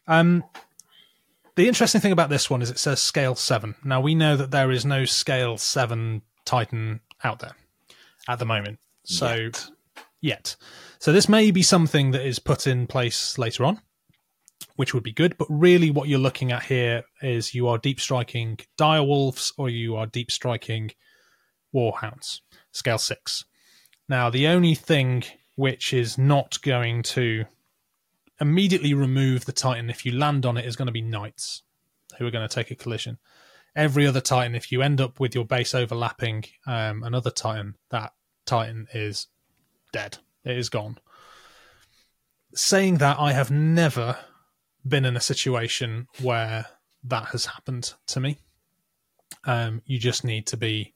Um, 0.06 0.44
the 1.58 1.68
interesting 1.68 2.00
thing 2.00 2.12
about 2.12 2.30
this 2.30 2.50
one 2.50 2.62
is 2.62 2.70
it 2.70 2.78
says 2.78 3.02
scale 3.02 3.36
seven. 3.36 3.76
Now 3.84 4.00
we 4.00 4.16
know 4.16 4.38
that 4.38 4.52
there 4.52 4.72
is 4.72 4.86
no 4.86 5.06
scale 5.06 5.58
seven 5.58 6.22
Titan 6.46 7.02
out 7.24 7.40
there 7.40 7.56
at 8.30 8.40
the 8.40 8.46
moment. 8.46 8.80
So 9.04 9.36
Yet. 9.36 9.70
yet. 10.22 10.56
So 11.00 11.12
this 11.12 11.28
may 11.28 11.50
be 11.50 11.64
something 11.64 12.12
that 12.12 12.26
is 12.26 12.38
put 12.38 12.68
in 12.68 12.86
place 12.86 13.38
later 13.40 13.66
on, 13.66 13.82
which 14.76 14.94
would 14.94 15.04
be 15.04 15.12
good. 15.12 15.36
But 15.38 15.48
really, 15.50 15.90
what 15.90 16.08
you're 16.08 16.20
looking 16.20 16.52
at 16.52 16.64
here 16.64 17.04
is 17.24 17.56
you 17.56 17.68
are 17.68 17.80
deep 17.80 18.00
striking 18.00 18.60
dire 18.78 19.04
wolves 19.04 19.52
or 19.58 19.68
you 19.68 19.96
are 19.96 20.06
deep 20.06 20.30
striking 20.30 20.92
warhounds, 21.74 22.42
scale 22.72 23.00
six. 23.00 23.46
Now, 24.08 24.30
the 24.30 24.48
only 24.48 24.76
thing 24.76 25.24
which 25.56 25.92
is 25.92 26.20
not 26.20 26.62
going 26.62 27.02
to 27.02 27.46
immediately 28.40 28.94
remove 28.94 29.46
the 29.46 29.52
Titan 29.52 29.90
if 29.90 30.06
you 30.06 30.12
land 30.12 30.46
on 30.46 30.58
it 30.58 30.66
is 30.66 30.76
going 30.76 30.88
to 30.88 30.92
be 30.92 31.02
knights 31.02 31.64
who 32.18 32.26
are 32.26 32.32
going 32.32 32.48
to 32.48 32.54
take 32.54 32.72
a 32.72 32.76
collision. 32.76 33.18
Every 33.76 34.08
other 34.08 34.22
Titan, 34.22 34.56
if 34.56 34.72
you 34.72 34.82
end 34.82 35.00
up 35.02 35.20
with 35.20 35.36
your 35.36 35.46
base 35.46 35.76
overlapping 35.76 36.46
um, 36.66 37.04
another 37.04 37.30
Titan, 37.30 37.76
that 37.90 38.14
Titan 38.46 38.88
is 38.94 39.28
dead. 39.92 40.18
It 40.44 40.58
is 40.58 40.70
gone. 40.70 40.98
Saying 42.56 42.98
that, 42.98 43.20
I 43.20 43.34
have 43.34 43.52
never 43.52 44.18
been 44.88 45.06
in 45.06 45.16
a 45.16 45.22
situation 45.22 46.08
where 46.22 46.66
that 47.04 47.26
has 47.26 47.46
happened 47.46 47.94
to 48.08 48.20
me. 48.20 48.40
Um, 49.44 49.82
you 49.86 50.00
just 50.00 50.24
need 50.24 50.48
to 50.48 50.58
be 50.58 50.94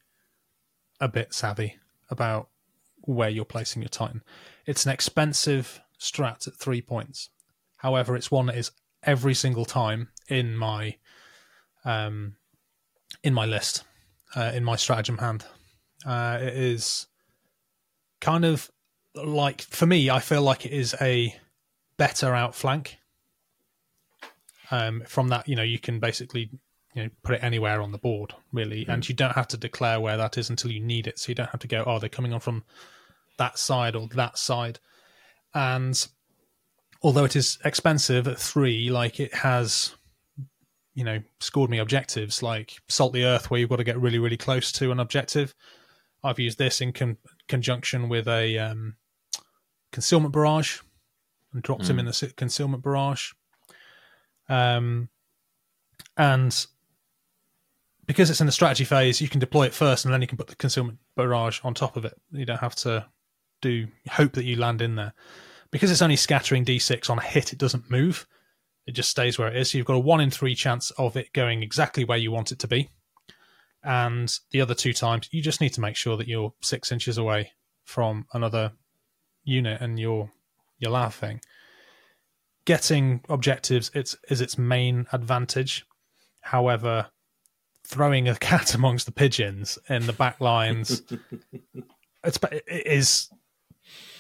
a 1.00 1.08
bit 1.08 1.34
savvy 1.34 1.78
about 2.10 2.50
where 3.02 3.30
you're 3.30 3.46
placing 3.46 3.82
your 3.82 3.90
Titan. 3.90 4.24
It's 4.66 4.86
an 4.86 4.92
expensive 4.92 5.82
strat 6.02 6.48
at 6.48 6.56
three 6.56 6.82
points. 6.82 7.30
However, 7.78 8.16
it's 8.16 8.32
one 8.32 8.48
that 8.48 8.58
is 8.58 8.72
every 9.04 9.34
single 9.34 9.66
time 9.66 10.10
in 10.28 10.58
my 10.58 10.98
um, 11.86 12.36
in 13.24 13.34
my 13.34 13.46
list, 13.46 13.84
uh, 14.36 14.52
in 14.54 14.64
my 14.64 14.76
stratagem 14.76 15.20
hand. 15.20 15.46
Uh, 16.06 16.40
it 16.42 16.54
is 16.54 17.08
kind 18.20 18.46
of 18.46 18.70
like 19.16 19.62
for 19.62 19.86
me. 19.86 20.10
I 20.10 20.20
feel 20.20 20.42
like 20.42 20.66
it 20.66 20.72
is 20.72 20.96
a 21.00 21.36
better 21.98 22.34
outflank. 22.34 22.98
Um, 24.72 25.04
from 25.06 25.28
that, 25.30 25.48
you 25.50 25.56
know, 25.56 25.64
you 25.64 25.80
can 25.80 26.00
basically 26.00 26.50
you 26.96 27.04
know 27.04 27.10
put 27.24 27.36
it 27.36 27.44
anywhere 27.44 27.82
on 27.82 27.92
the 27.92 27.98
board 27.98 28.34
really, 28.52 28.86
and 28.88 29.08
you 29.08 29.14
don't 29.14 29.36
have 29.36 29.48
to 29.50 29.58
declare 29.58 30.00
where 30.00 30.18
that 30.18 30.38
is 30.38 30.50
until 30.50 30.72
you 30.72 30.80
need 30.80 31.08
it. 31.08 31.20
So 31.20 31.30
you 31.30 31.36
don't 31.36 31.50
have 31.50 31.62
to 31.62 31.68
go, 31.68 31.84
oh, 31.86 32.00
they're 32.00 32.10
coming 32.10 32.34
on 32.34 32.40
from 32.40 32.64
that 33.38 33.60
side 33.60 33.96
or 33.96 34.08
that 34.10 34.38
side. 34.38 34.80
And 35.54 36.08
although 37.02 37.26
it 37.26 37.36
is 37.36 37.58
expensive 37.66 38.28
at 38.28 38.40
three, 38.40 38.90
like 38.90 39.20
it 39.20 39.34
has, 39.34 39.96
you 40.94 41.04
know, 41.04 41.20
scored 41.40 41.70
me 41.70 41.80
objectives 41.80 42.42
like 42.44 42.74
Salt 42.88 43.14
the 43.14 43.26
Earth, 43.26 43.50
where 43.50 43.60
you've 43.60 43.70
got 43.70 43.78
to 43.78 43.84
get 43.84 44.00
really, 44.00 44.20
really 44.20 44.38
close 44.38 44.72
to 44.74 44.92
an 44.92 45.00
objective. 45.00 45.54
I've 46.24 46.40
used 46.40 46.58
this 46.58 46.82
in 46.82 46.94
con- 46.94 47.18
conjunction 47.48 48.08
with 48.10 48.28
a 48.28 48.58
um, 48.58 48.96
concealment 49.92 50.34
barrage 50.34 50.80
and 51.54 51.62
dropped 51.64 51.88
him 51.88 52.00
in 52.00 52.06
the 52.06 52.34
concealment 52.38 52.84
barrage. 52.84 53.32
Um, 54.48 55.10
and 56.18 56.66
because 58.06 58.30
it's 58.30 58.42
in 58.42 58.46
the 58.46 58.52
strategy 58.52 58.84
phase, 58.84 59.22
you 59.22 59.30
can 59.30 59.40
deploy 59.40 59.66
it 59.66 59.74
first, 59.74 60.06
and 60.06 60.14
then 60.14 60.22
you 60.22 60.28
can 60.28 60.38
put 60.38 60.48
the 60.48 60.56
concealment 60.56 61.00
barrage 61.16 61.60
on 61.64 61.74
top 61.74 61.98
of 61.98 62.06
it. 62.06 62.14
You 62.32 62.46
don't 62.46 62.60
have 62.60 62.76
to 62.76 63.06
do 63.62 63.88
hope 64.10 64.34
that 64.34 64.46
you 64.46 64.56
land 64.58 64.82
in 64.82 64.96
there. 64.96 65.14
Because 65.72 65.92
it's 65.92 66.02
only 66.02 66.18
scattering 66.18 66.66
d6 66.66 67.10
on 67.10 67.20
a 67.20 67.24
hit, 67.24 67.54
it 67.54 67.60
doesn't 67.60 67.90
move. 67.90 68.28
It 68.86 68.92
just 68.92 69.10
stays 69.10 69.38
where 69.40 69.48
it 69.48 69.56
is. 69.56 69.72
So 69.72 69.78
you've 69.78 69.88
got 69.88 69.96
a 69.96 70.00
one 70.00 70.22
in 70.22 70.32
three 70.32 70.56
chance 70.56 70.92
of 70.92 71.16
it 71.16 71.32
going 71.34 71.64
exactly 71.64 72.04
where 72.04 72.18
you 72.18 72.32
want 72.32 72.52
it 72.52 72.60
to 72.60 72.68
be. 72.68 72.90
And 73.84 74.32
the 74.52 74.62
other 74.62 74.76
two 74.76 74.94
times, 74.94 75.30
you 75.32 75.42
just 75.42 75.62
need 75.62 75.74
to 75.74 75.82
make 75.82 75.96
sure 75.96 76.18
that 76.18 76.28
you're 76.28 76.54
six 76.62 76.92
inches 76.92 77.18
away 77.18 77.52
from 77.86 78.26
another 78.34 78.74
unit 79.44 79.82
and 79.82 80.00
you're 80.00 80.32
you're 80.78 80.92
laughing. 80.92 81.42
Getting 82.66 83.22
objectives 83.30 83.92
it's 83.94 84.16
is 84.30 84.42
its 84.42 84.58
main 84.58 85.08
advantage. 85.12 85.86
However, 86.42 87.08
throwing 87.86 88.28
a 88.28 88.36
cat 88.50 88.76
amongst 88.76 89.06
the 89.06 89.12
pigeons 89.12 89.80
in 89.90 90.06
the 90.06 90.14
back 90.14 90.40
lines 90.42 91.02
it's 92.24 92.40
it 92.52 92.88
is 92.88 93.30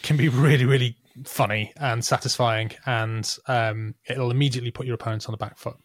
can 0.04 0.18
be 0.18 0.30
really 0.30 0.66
really 0.66 0.96
funny 1.26 1.74
and 1.78 2.04
satisfying 2.06 2.72
and 2.86 3.38
um 3.48 3.96
it'll 4.08 4.32
immediately 4.32 4.72
put 4.72 4.86
your 4.86 4.96
opponent 4.96 5.28
on 5.28 5.34
the 5.34 5.38
back 5.38 5.58
foot 5.58 5.76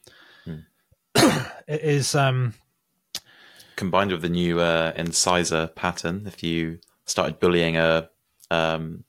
it 1.16 1.80
is 1.82 2.14
um 2.14 2.54
Combined 3.76 4.10
with 4.10 4.22
the 4.22 4.30
new 4.30 4.58
uh, 4.58 4.92
incisor 4.96 5.66
pattern, 5.66 6.22
if 6.26 6.42
you 6.42 6.78
started 7.04 7.38
bullying 7.38 7.76
a 7.76 8.08
um, 8.50 9.04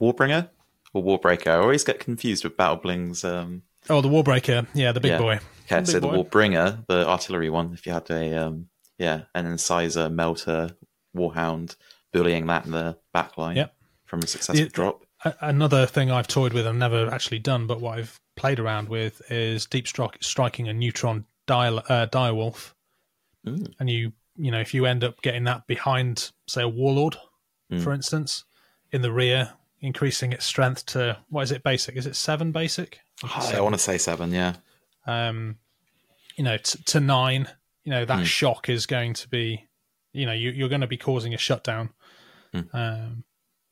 warbringer 0.00 0.48
or 0.94 1.02
warbreaker, 1.02 1.48
I 1.48 1.56
always 1.56 1.84
get 1.84 1.98
confused 2.00 2.44
with 2.44 2.56
Battle 2.56 2.76
Bling's. 2.76 3.24
Um, 3.24 3.62
oh 3.90 4.00
the 4.00 4.08
warbreaker 4.08 4.66
yeah 4.74 4.92
the 4.92 5.00
big 5.00 5.10
Yeah. 5.12 5.18
boy 5.18 5.32
okay, 5.66 5.78
Big 5.80 5.86
so 5.86 6.00
the 6.00 6.06
boy. 6.06 6.22
warbringer, 6.22 6.86
the 6.86 7.06
artillery 7.08 7.50
one, 7.50 7.72
if 7.72 7.86
you 7.86 7.92
had 7.92 8.08
a 8.10 8.46
um, 8.46 8.68
yeah 8.98 9.22
an 9.34 9.46
incisor 9.46 10.08
melta 10.08 10.74
warhound 11.16 11.76
bullying 12.18 12.46
that 12.46 12.64
in 12.64 12.72
the 12.72 12.96
back 13.12 13.36
line 13.38 13.56
Yep. 13.56 13.74
from 14.04 14.20
a 14.22 14.26
successful 14.26 14.68
drop. 14.68 15.02
Another 15.40 15.86
thing 15.86 16.10
I've 16.10 16.28
toyed 16.28 16.52
with 16.52 16.66
and 16.66 16.78
never 16.78 17.10
actually 17.12 17.38
done, 17.40 17.66
but 17.66 17.80
what 17.80 17.98
I've 17.98 18.20
played 18.36 18.58
around 18.60 18.88
with 18.88 19.22
is 19.30 19.66
deep 19.66 19.86
stri- 19.86 20.22
striking 20.22 20.68
a 20.68 20.72
neutron 20.74 21.24
dire, 21.46 21.78
uh, 21.88 22.06
direwolf, 22.06 22.72
Mm. 23.46 23.72
and 23.78 23.88
you 23.90 24.12
you 24.38 24.50
know 24.50 24.60
if 24.60 24.74
you 24.74 24.84
end 24.84 25.02
up 25.04 25.22
getting 25.22 25.44
that 25.44 25.66
behind, 25.66 26.32
say 26.46 26.62
a 26.62 26.68
warlord, 26.68 27.16
Mm. 27.72 27.82
for 27.82 27.92
instance, 27.94 28.44
in 28.92 29.00
the 29.02 29.10
rear, 29.10 29.54
increasing 29.80 30.32
its 30.32 30.44
strength 30.44 30.84
to 30.86 31.18
what 31.30 31.42
is 31.42 31.50
it 31.52 31.62
basic? 31.62 31.96
Is 31.96 32.06
it 32.06 32.16
seven 32.16 32.52
basic? 32.52 33.00
I 33.24 33.60
want 33.60 33.74
to 33.74 33.78
say 33.80 33.96
seven, 33.98 34.32
yeah. 34.32 34.56
um, 35.06 35.56
you 36.36 36.44
know, 36.44 36.56
t- 36.58 36.82
to 36.84 37.00
nine, 37.00 37.48
you 37.84 37.90
know, 37.90 38.04
that 38.04 38.18
Hmm. 38.18 38.24
shock 38.24 38.68
is 38.68 38.84
going 38.86 39.14
to 39.14 39.28
be, 39.28 39.64
you 40.12 40.26
know, 40.26 40.32
you, 40.32 40.50
you're 40.50 40.68
going 40.68 40.80
to 40.82 40.86
be 40.86 40.96
causing 40.98 41.32
a 41.32 41.38
shutdown. 41.38 41.90
Hmm. 42.70 42.76
Um, 42.76 43.24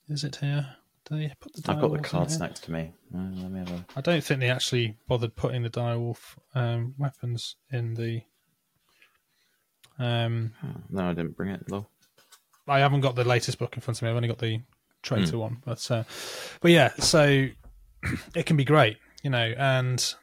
is 0.09 0.25
it 0.25 0.37
here? 0.37 0.77
Do 1.09 1.19
they 1.19 1.33
put 1.39 1.53
the 1.55 1.71
I've 1.71 1.81
got 1.81 1.93
the 1.93 1.99
cards 1.99 2.39
next 2.41 2.65
to 2.65 2.73
me. 2.73 2.93
Uh, 3.15 3.19
let 3.37 3.51
me 3.51 3.59
have 3.59 3.71
a. 3.71 3.85
I 3.97 4.01
don't 4.01 4.25
think 4.25 4.41
they 4.41 4.51
actually 4.51 4.97
bothered 5.07 5.37
putting 5.37 5.63
the 5.63 5.71
direwolf 5.71 6.37
um, 6.55 6.95
weapons 6.99 7.57
in 7.71 7.95
the. 7.95 8.23
Um, 9.99 10.53
oh, 10.65 10.81
no, 10.91 11.05
I 11.11 11.13
didn't 11.13 11.37
bring 11.37 11.51
it 11.51 11.65
though. 11.69 11.87
I 12.67 12.79
haven't 12.81 13.03
got 13.03 13.15
the 13.15 13.25
latest 13.25 13.59
book 13.59 13.75
in 13.77 13.81
front 13.83 13.99
of 13.99 14.03
me. 14.03 14.09
I've 14.11 14.17
only 14.17 14.29
got 14.29 14.39
the 14.39 14.57
Hmm. 14.57 14.63
traitor 15.03 15.39
one, 15.39 15.59
but 15.65 15.91
uh, 15.91 16.05
but 16.63 16.71
yeah, 16.71 16.95
so 16.99 17.47
it 18.35 18.47
can 18.47 18.57
be 18.57 18.65
great, 18.65 18.97
you 19.23 19.29
know, 19.31 19.53
and 19.59 20.15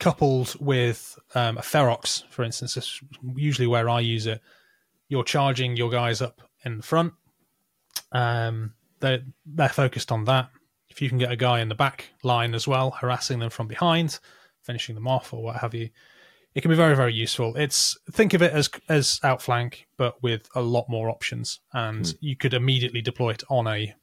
coupled 0.00 0.54
with 0.60 1.16
um, 1.34 1.58
a 1.58 1.62
ferox, 1.62 2.24
for 2.30 2.42
instance, 2.44 2.76
is 2.76 3.00
usually 3.36 3.66
where 3.68 3.88
I 3.88 4.00
use 4.00 4.26
it. 4.26 4.40
You're 5.08 5.24
charging 5.24 5.76
your 5.76 5.90
guys 5.90 6.20
up 6.20 6.42
in 6.64 6.78
the 6.78 6.82
front. 6.82 7.14
Um, 8.12 8.74
they're 9.00 9.22
they're 9.46 9.68
focused 9.68 10.10
on 10.12 10.24
that. 10.24 10.50
If 10.90 11.00
you 11.02 11.08
can 11.08 11.18
get 11.18 11.30
a 11.32 11.36
guy 11.36 11.60
in 11.60 11.68
the 11.68 11.74
back 11.74 12.06
line 12.22 12.54
as 12.54 12.66
well, 12.66 12.90
harassing 12.92 13.38
them 13.38 13.50
from 13.50 13.68
behind, 13.68 14.18
finishing 14.62 14.94
them 14.94 15.06
off 15.06 15.32
or 15.32 15.42
what 15.42 15.56
have 15.56 15.74
you, 15.74 15.90
it 16.54 16.62
can 16.62 16.70
be 16.70 16.76
very 16.76 16.96
very 16.96 17.14
useful. 17.14 17.54
It's 17.56 17.96
think 18.10 18.34
of 18.34 18.42
it 18.42 18.52
as 18.52 18.68
as 18.88 19.20
outflank, 19.22 19.86
but 19.96 20.20
with 20.22 20.48
a 20.54 20.60
lot 20.62 20.88
more 20.88 21.08
options, 21.10 21.60
and 21.72 22.14
you 22.20 22.34
could 22.36 22.54
immediately 22.54 23.00
deploy 23.02 23.30
it 23.30 23.44
on 23.48 23.66
a 23.66 23.94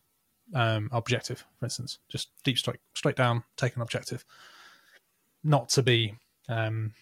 um, 0.53 0.89
objective, 0.91 1.43
for 1.59 1.65
instance, 1.65 1.97
just 2.07 2.29
deep 2.43 2.57
strike 2.57 2.79
straight 2.93 3.15
down, 3.15 3.43
take 3.57 3.75
an 3.75 3.81
objective. 3.81 4.23
not 5.43 5.69
to 5.69 5.83
be 5.83 6.15
um, 6.49 6.93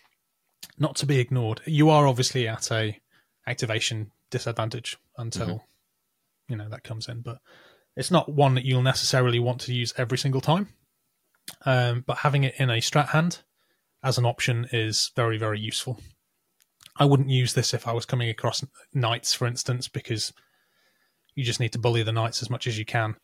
not 0.77 0.95
to 0.97 1.05
be 1.05 1.19
ignored. 1.19 1.61
You 1.65 1.89
are 1.89 2.07
obviously 2.07 2.47
at 2.47 2.71
a 2.71 2.99
activation 3.47 4.11
disadvantage 4.31 4.97
until 5.17 5.47
Mhm. 5.47 5.61
You 6.53 6.57
know 6.57 6.69
that 6.69 6.83
comes 6.83 7.09
in, 7.09 7.21
but 7.21 7.39
it's 7.97 8.11
not 8.11 8.31
one 8.31 8.53
that 8.53 8.63
you'll 8.63 8.83
necessarily 8.83 9.39
want 9.39 9.59
to 9.61 9.73
use 9.73 9.91
every 9.97 10.19
single 10.19 10.39
time. 10.39 10.67
Um, 11.65 12.03
but 12.05 12.19
having 12.19 12.43
it 12.43 12.53
in 12.57 12.69
a 12.69 12.77
strat 12.77 13.09
hand 13.09 13.39
as 14.03 14.19
an 14.19 14.25
option 14.25 14.67
is 14.71 15.09
very 15.15 15.39
very 15.39 15.59
useful. 15.59 15.99
I 16.95 17.05
wouldn't 17.05 17.29
use 17.29 17.55
this 17.55 17.73
if 17.73 17.87
I 17.87 17.91
was 17.91 18.05
coming 18.05 18.29
across 18.29 18.63
knights, 18.93 19.33
for 19.33 19.47
instance, 19.47 19.87
because 19.87 20.31
you 21.33 21.43
just 21.43 21.59
need 21.59 21.73
to 21.73 21.79
bully 21.79 22.03
the 22.03 22.11
knights 22.11 22.43
as 22.43 22.51
much 22.51 22.67
as 22.67 22.77
you 22.77 22.85
can 22.85 23.15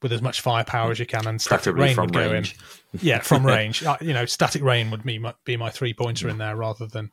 with 0.00 0.12
as 0.12 0.22
much 0.22 0.40
firepower 0.40 0.92
as 0.92 1.00
you 1.00 1.06
can, 1.06 1.26
and 1.26 1.42
static 1.42 1.74
rain 1.74 1.96
from 1.96 2.04
would 2.04 2.14
go 2.14 2.32
in 2.32 2.44
yeah, 3.00 3.18
from 3.18 3.44
range. 3.56 3.82
Uh, 3.82 3.96
you 4.00 4.12
know, 4.12 4.24
static 4.24 4.62
rain 4.62 4.92
would 4.92 5.02
be 5.02 5.18
my, 5.18 5.34
be 5.44 5.56
my 5.56 5.70
three 5.70 5.94
pointer 5.94 6.28
in 6.28 6.38
there 6.38 6.54
rather 6.54 6.86
than 6.86 7.10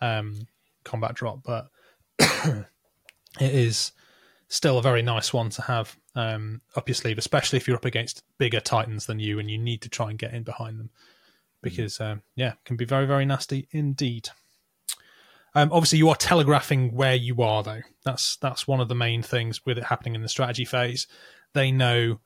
um, 0.00 0.48
combat 0.82 1.14
drop. 1.14 1.44
But 1.44 1.68
it 2.18 2.66
is 3.38 3.92
still 4.50 4.78
a 4.78 4.82
very 4.82 5.00
nice 5.00 5.32
one 5.32 5.48
to 5.48 5.62
have 5.62 5.96
um, 6.14 6.60
up 6.76 6.88
your 6.88 6.94
sleeve, 6.94 7.16
especially 7.16 7.56
if 7.56 7.66
you're 7.66 7.76
up 7.76 7.86
against 7.86 8.24
bigger 8.36 8.60
titans 8.60 9.06
than 9.06 9.18
you 9.18 9.38
and 9.38 9.50
you 9.50 9.56
need 9.56 9.80
to 9.80 9.88
try 9.88 10.10
and 10.10 10.18
get 10.18 10.34
in 10.34 10.42
behind 10.42 10.78
them 10.78 10.90
because 11.62 12.00
um, 12.00 12.20
yeah, 12.34 12.54
can 12.64 12.76
be 12.76 12.84
very 12.84 13.06
very 13.06 13.24
nasty 13.24 13.68
indeed. 13.70 14.28
Um, 15.54 15.70
obviously, 15.72 15.98
you 15.98 16.08
are 16.08 16.16
telegraphing 16.16 16.94
where 16.94 17.14
you 17.14 17.42
are, 17.42 17.62
though. 17.62 17.82
That's 18.04 18.36
that's 18.36 18.68
one 18.68 18.80
of 18.80 18.88
the 18.88 18.94
main 18.94 19.22
things 19.22 19.64
with 19.64 19.78
it 19.78 19.84
happening 19.84 20.14
in 20.14 20.22
the 20.22 20.28
strategy 20.28 20.64
phase. 20.64 21.06
They 21.54 21.72
know 21.72 22.20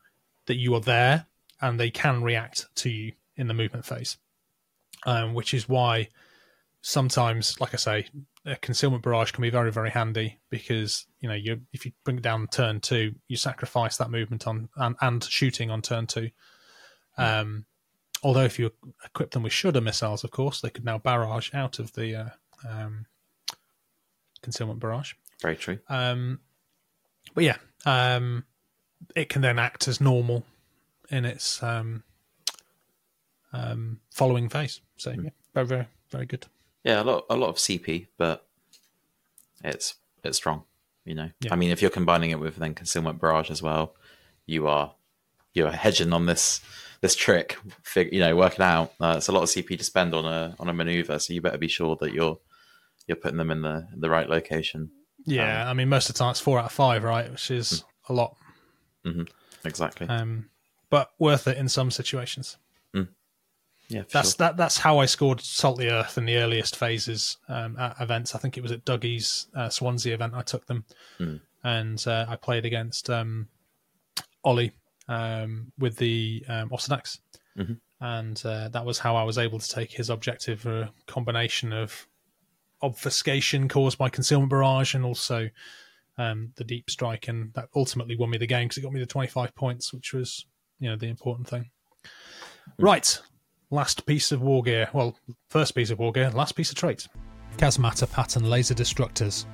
that 0.46 0.56
you 0.56 0.74
are 0.74 0.80
there, 0.80 1.26
and 1.60 1.78
they 1.80 1.90
can 1.90 2.22
react 2.22 2.66
to 2.76 2.90
you 2.90 3.12
in 3.36 3.48
the 3.48 3.54
movement 3.54 3.86
phase, 3.86 4.18
um, 5.06 5.34
which 5.34 5.54
is 5.54 5.68
why 5.68 6.08
sometimes, 6.82 7.58
like 7.60 7.72
I 7.72 7.78
say, 7.78 8.06
a 8.46 8.56
concealment 8.56 9.02
barrage 9.02 9.30
can 9.30 9.42
be 9.42 9.50
very 9.50 9.72
very 9.72 9.90
handy 9.90 10.38
because 10.50 11.06
you 11.20 11.28
know 11.28 11.34
you 11.34 11.62
if 11.72 11.86
you 11.86 11.92
bring 12.04 12.18
it 12.18 12.22
down 12.22 12.46
turn 12.48 12.80
two, 12.80 13.14
you 13.28 13.36
sacrifice 13.36 13.96
that 13.96 14.10
movement 14.10 14.46
on 14.46 14.68
and, 14.76 14.96
and 15.00 15.24
shooting 15.24 15.70
on 15.70 15.82
turn 15.82 16.06
two. 16.06 16.30
Um, 17.16 17.64
although 18.22 18.42
if 18.44 18.58
you 18.58 18.72
equip 19.04 19.30
them 19.30 19.42
with 19.42 19.52
shudder 19.52 19.80
missiles, 19.80 20.24
of 20.24 20.30
course, 20.30 20.60
they 20.60 20.70
could 20.70 20.84
now 20.84 20.98
barrage 20.98 21.50
out 21.54 21.78
of 21.78 21.92
the 21.92 22.16
uh, 22.16 22.28
um, 22.68 23.06
concealment 24.42 24.80
barrage. 24.80 25.14
Very 25.40 25.56
true. 25.56 25.78
Um, 25.88 26.40
but 27.34 27.44
yeah, 27.44 27.56
um, 27.86 28.44
it 29.14 29.28
can 29.28 29.42
then 29.42 29.58
act 29.58 29.88
as 29.88 30.00
normal 30.00 30.44
in 31.10 31.24
its 31.24 31.62
um, 31.62 32.02
um, 33.52 34.00
following 34.10 34.48
phase. 34.48 34.80
So 34.96 35.12
yeah, 35.12 35.30
very 35.54 35.66
very 35.66 35.86
very 36.10 36.26
good. 36.26 36.46
Yeah, 36.84 37.02
a 37.02 37.04
lot 37.04 37.24
a 37.30 37.36
lot 37.36 37.48
of 37.48 37.56
CP, 37.56 38.06
but 38.18 38.46
it's 39.64 39.94
it's 40.22 40.36
strong. 40.36 40.64
You 41.04 41.14
know, 41.14 41.30
Yeah. 41.40 41.52
I 41.52 41.56
mean, 41.56 41.70
if 41.70 41.82
you're 41.82 41.90
combining 41.90 42.30
it 42.30 42.40
with 42.40 42.56
then 42.56 42.74
concealment 42.74 43.20
barrage 43.20 43.50
as 43.50 43.62
well, 43.62 43.94
you 44.46 44.66
are 44.68 44.94
you 45.52 45.66
are 45.66 45.72
hedging 45.72 46.12
on 46.12 46.26
this 46.26 46.60
this 47.00 47.14
trick. 47.14 47.56
You 47.94 48.20
know, 48.20 48.34
working 48.36 48.64
out. 48.64 48.92
Uh, 49.00 49.14
it's 49.16 49.28
a 49.28 49.32
lot 49.32 49.42
of 49.42 49.48
CP 49.50 49.76
to 49.78 49.84
spend 49.84 50.14
on 50.14 50.24
a 50.24 50.54
on 50.58 50.68
a 50.68 50.72
maneuver, 50.74 51.18
so 51.18 51.32
you 51.32 51.40
better 51.40 51.58
be 51.58 51.68
sure 51.68 51.96
that 52.00 52.12
you're 52.12 52.38
you're 53.06 53.16
putting 53.16 53.36
them 53.38 53.50
in 53.50 53.62
the 53.62 53.86
in 53.92 54.00
the 54.00 54.08
right 54.10 54.28
location. 54.28 54.90
Yeah, 55.26 55.68
I 55.68 55.72
mean 55.74 55.88
most 55.88 56.08
of 56.10 56.14
the 56.14 56.18
time 56.18 56.30
it's 56.32 56.40
four 56.40 56.58
out 56.58 56.66
of 56.66 56.72
five, 56.72 57.02
right? 57.02 57.30
Which 57.30 57.50
is 57.50 57.84
a 58.08 58.12
lot, 58.12 58.36
Exactly. 59.64 60.06
um, 60.08 60.50
but 60.90 61.10
worth 61.18 61.46
it 61.48 61.56
in 61.56 61.68
some 61.68 61.90
situations. 61.90 62.56
Yeah, 63.94 64.02
That's 64.12 64.30
sure. 64.30 64.36
that. 64.38 64.56
That's 64.56 64.78
how 64.78 64.98
I 64.98 65.06
scored 65.06 65.40
Salt 65.40 65.78
the 65.78 65.90
Earth 65.90 66.18
in 66.18 66.24
the 66.26 66.36
earliest 66.36 66.76
phases 66.76 67.38
um, 67.48 67.76
at 67.78 67.96
events. 68.00 68.34
I 68.34 68.38
think 68.38 68.56
it 68.58 68.62
was 68.62 68.72
at 68.72 68.84
Dougie's 68.84 69.46
uh, 69.54 69.68
Swansea 69.68 70.14
event. 70.14 70.34
I 70.34 70.42
took 70.42 70.66
them, 70.66 70.84
Hmm. 71.18 71.36
and 71.62 72.04
uh, 72.06 72.26
I 72.28 72.36
played 72.36 72.64
against 72.64 73.08
um, 73.10 73.48
Ollie 74.42 74.72
um, 75.08 75.72
with 75.78 75.96
the 75.96 76.44
um, 76.48 76.70
Mhm. 76.70 77.78
and 78.00 78.42
uh, 78.44 78.68
that 78.68 78.84
was 78.84 78.98
how 78.98 79.14
I 79.16 79.22
was 79.22 79.38
able 79.38 79.58
to 79.60 79.68
take 79.68 79.92
his 79.92 80.10
objective. 80.10 80.66
A 80.66 80.90
combination 81.06 81.72
of 81.72 82.08
obfuscation 82.82 83.68
caused 83.68 83.96
by 83.96 84.08
concealment 84.08 84.50
barrage, 84.50 84.94
and 84.94 85.04
also 85.04 85.48
um, 86.18 86.52
the 86.56 86.64
deep 86.64 86.90
strike, 86.90 87.28
and 87.28 87.52
that 87.54 87.68
ultimately 87.74 88.16
won 88.16 88.30
me 88.30 88.38
the 88.38 88.46
game 88.46 88.66
because 88.66 88.78
it 88.78 88.82
got 88.82 88.92
me 88.92 89.00
the 89.00 89.06
twenty-five 89.06 89.54
points, 89.54 89.92
which 89.92 90.12
was 90.12 90.46
you 90.80 90.90
know 90.90 90.96
the 90.96 91.06
important 91.08 91.48
thing. 91.48 91.70
Right, 92.78 93.20
last 93.70 94.06
piece 94.06 94.32
of 94.32 94.42
war 94.42 94.62
gear. 94.62 94.88
Well, 94.92 95.16
first 95.48 95.74
piece 95.74 95.90
of 95.90 95.98
war 95.98 96.12
gear, 96.12 96.30
last 96.30 96.52
piece 96.52 96.70
of 96.70 96.76
trait. 96.76 97.08
Chasmata 97.56 98.10
pattern 98.10 98.48
laser 98.48 98.74
destructors. 98.74 99.46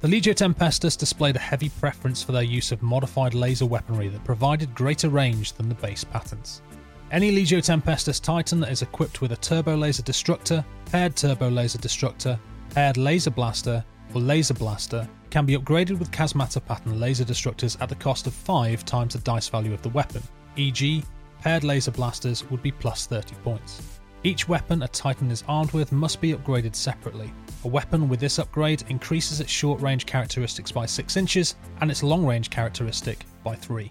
The 0.00 0.08
Legio 0.08 0.34
Tempestus 0.34 0.96
displayed 0.96 1.36
a 1.36 1.40
heavy 1.40 1.68
preference 1.68 2.22
for 2.22 2.32
their 2.32 2.42
use 2.42 2.72
of 2.72 2.82
modified 2.82 3.34
laser 3.34 3.66
weaponry 3.66 4.08
that 4.08 4.24
provided 4.24 4.74
greater 4.74 5.08
range 5.08 5.52
than 5.52 5.68
the 5.68 5.74
base 5.74 6.04
patterns. 6.04 6.62
Any 7.10 7.32
Legio 7.32 7.58
Tempestus 7.58 8.20
Titan 8.20 8.60
that 8.60 8.70
is 8.70 8.82
equipped 8.82 9.20
with 9.20 9.32
a 9.32 9.36
turbo 9.36 9.76
laser 9.76 10.02
destructor, 10.02 10.64
paired 10.86 11.16
turbo 11.16 11.48
laser 11.48 11.78
destructor, 11.78 12.38
paired 12.70 12.96
laser 12.96 13.30
blaster, 13.30 13.84
or 14.14 14.20
laser 14.20 14.54
blaster 14.54 15.08
can 15.28 15.44
be 15.44 15.56
upgraded 15.56 15.98
with 15.98 16.10
Chasmata 16.10 16.64
pattern 16.64 16.98
laser 16.98 17.24
destructors 17.24 17.80
at 17.80 17.88
the 17.88 17.94
cost 17.96 18.26
of 18.26 18.32
5 18.32 18.84
times 18.84 19.14
the 19.14 19.20
dice 19.20 19.48
value 19.48 19.74
of 19.74 19.82
the 19.82 19.88
weapon, 19.90 20.22
e.g., 20.56 21.04
paired 21.40 21.64
laser 21.64 21.90
blasters 21.90 22.48
would 22.50 22.62
be 22.62 22.72
plus 22.72 23.06
30 23.06 23.34
points. 23.36 24.00
Each 24.22 24.46
weapon 24.46 24.82
a 24.82 24.88
Titan 24.88 25.30
is 25.30 25.44
armed 25.48 25.72
with 25.72 25.92
must 25.92 26.20
be 26.20 26.34
upgraded 26.34 26.74
separately. 26.74 27.32
A 27.64 27.68
weapon 27.68 28.08
with 28.08 28.20
this 28.20 28.38
upgrade 28.38 28.84
increases 28.88 29.40
its 29.40 29.50
short 29.50 29.80
range 29.80 30.04
characteristics 30.04 30.70
by 30.70 30.84
6 30.84 31.16
inches 31.16 31.56
and 31.80 31.90
its 31.90 32.02
long 32.02 32.26
range 32.26 32.50
characteristic 32.50 33.24
by 33.42 33.54
3. 33.54 33.90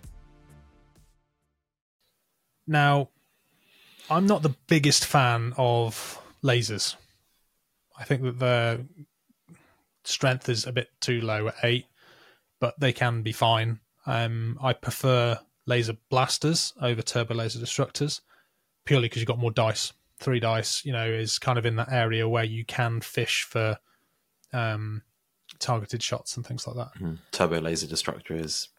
Now, 2.67 3.09
I'm 4.11 4.27
not 4.27 4.43
the 4.43 4.55
biggest 4.67 5.05
fan 5.05 5.53
of 5.57 6.21
lasers. 6.43 6.95
I 7.97 8.03
think 8.03 8.21
that 8.21 8.37
their 8.37 8.79
strength 10.03 10.47
is 10.47 10.67
a 10.67 10.71
bit 10.71 10.89
too 11.01 11.21
low 11.21 11.47
at 11.47 11.55
8, 11.63 11.85
but 12.59 12.79
they 12.79 12.93
can 12.93 13.23
be 13.23 13.31
fine. 13.31 13.79
Um, 14.05 14.59
I 14.61 14.73
prefer 14.73 15.39
laser 15.69 15.95
blasters 16.09 16.73
over 16.81 17.01
turbo 17.01 17.35
laser 17.35 17.59
destructors 17.59 18.21
purely 18.85 19.05
because 19.07 19.21
you've 19.21 19.27
got 19.27 19.37
more 19.39 19.51
dice. 19.51 19.93
Three 20.17 20.39
dice, 20.39 20.83
you 20.83 20.91
know, 20.91 21.05
is 21.05 21.39
kind 21.39 21.57
of 21.57 21.65
in 21.65 21.75
that 21.77 21.91
area 21.91 22.27
where 22.27 22.43
you 22.43 22.65
can 22.65 22.99
fish 22.99 23.43
for 23.43 23.77
um, 24.51 25.03
targeted 25.59 26.01
shots 26.03 26.35
and 26.35 26.45
things 26.45 26.67
like 26.67 26.75
that. 26.75 26.99
Mhm. 26.99 27.19
Turbo 27.31 27.61
Laser 27.61 27.87
Destructor 27.87 28.35
is 28.35 28.69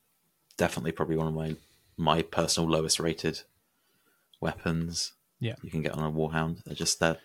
definitely 0.57 0.93
probably 0.93 1.17
one 1.17 1.29
of 1.29 1.35
my 1.35 1.57
my 1.97 2.23
personal 2.23 2.69
lowest 2.69 2.99
rated 2.99 3.43
weapons. 4.41 5.13
Yeah. 5.39 5.55
you 5.63 5.71
can 5.71 5.81
get 5.81 5.93
on 5.93 6.05
a 6.05 6.13
Warhound. 6.13 6.65
They're 6.65 6.75
just 6.75 7.01
that. 7.01 7.21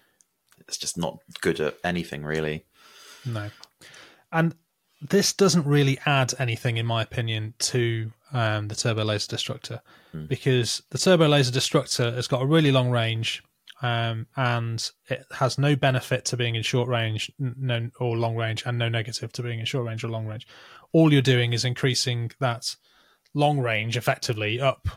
It's 0.60 0.78
just 0.78 0.98
not 0.98 1.20
good 1.42 1.60
at 1.60 1.78
anything 1.84 2.24
really. 2.24 2.66
No. 3.26 3.50
And 4.32 4.56
this 5.02 5.34
doesn't 5.34 5.66
really 5.66 5.98
add 6.06 6.34
anything, 6.40 6.78
in 6.78 6.86
my 6.86 7.02
opinion, 7.02 7.54
to 7.60 8.12
um, 8.34 8.68
the 8.68 8.76
Turbo 8.76 9.04
Laser 9.04 9.36
Destructor 9.36 9.82
because 10.28 10.82
the 10.92 10.98
Turbo 10.98 11.28
Laser 11.28 11.52
Destructor 11.52 12.12
has 12.14 12.28
got 12.28 12.42
a 12.42 12.46
really 12.46 12.72
long 12.72 12.90
range 12.90 13.44
um, 13.82 14.26
and 14.38 14.90
it 15.10 15.26
has 15.32 15.58
no 15.58 15.76
benefit 15.76 16.24
to 16.26 16.38
being 16.38 16.56
in 16.56 16.64
short 16.64 16.88
range 16.88 17.30
no, 17.38 17.90
or 18.00 18.16
long 18.18 18.36
range 18.36 18.64
and 18.66 18.78
no 18.78 18.88
negative 18.88 19.32
to 19.34 19.44
being 19.44 19.60
in 19.60 19.66
short 19.66 19.86
range 19.86 20.04
or 20.04 20.08
long 20.08 20.26
range. 20.26 20.48
All 20.94 21.12
you're 21.12 21.22
doing 21.22 21.52
is 21.54 21.66
increasing 21.66 22.32
that 22.40 22.76
long 23.34 23.60
range 23.60 23.98
effectively 23.98 24.62
up 24.62 24.88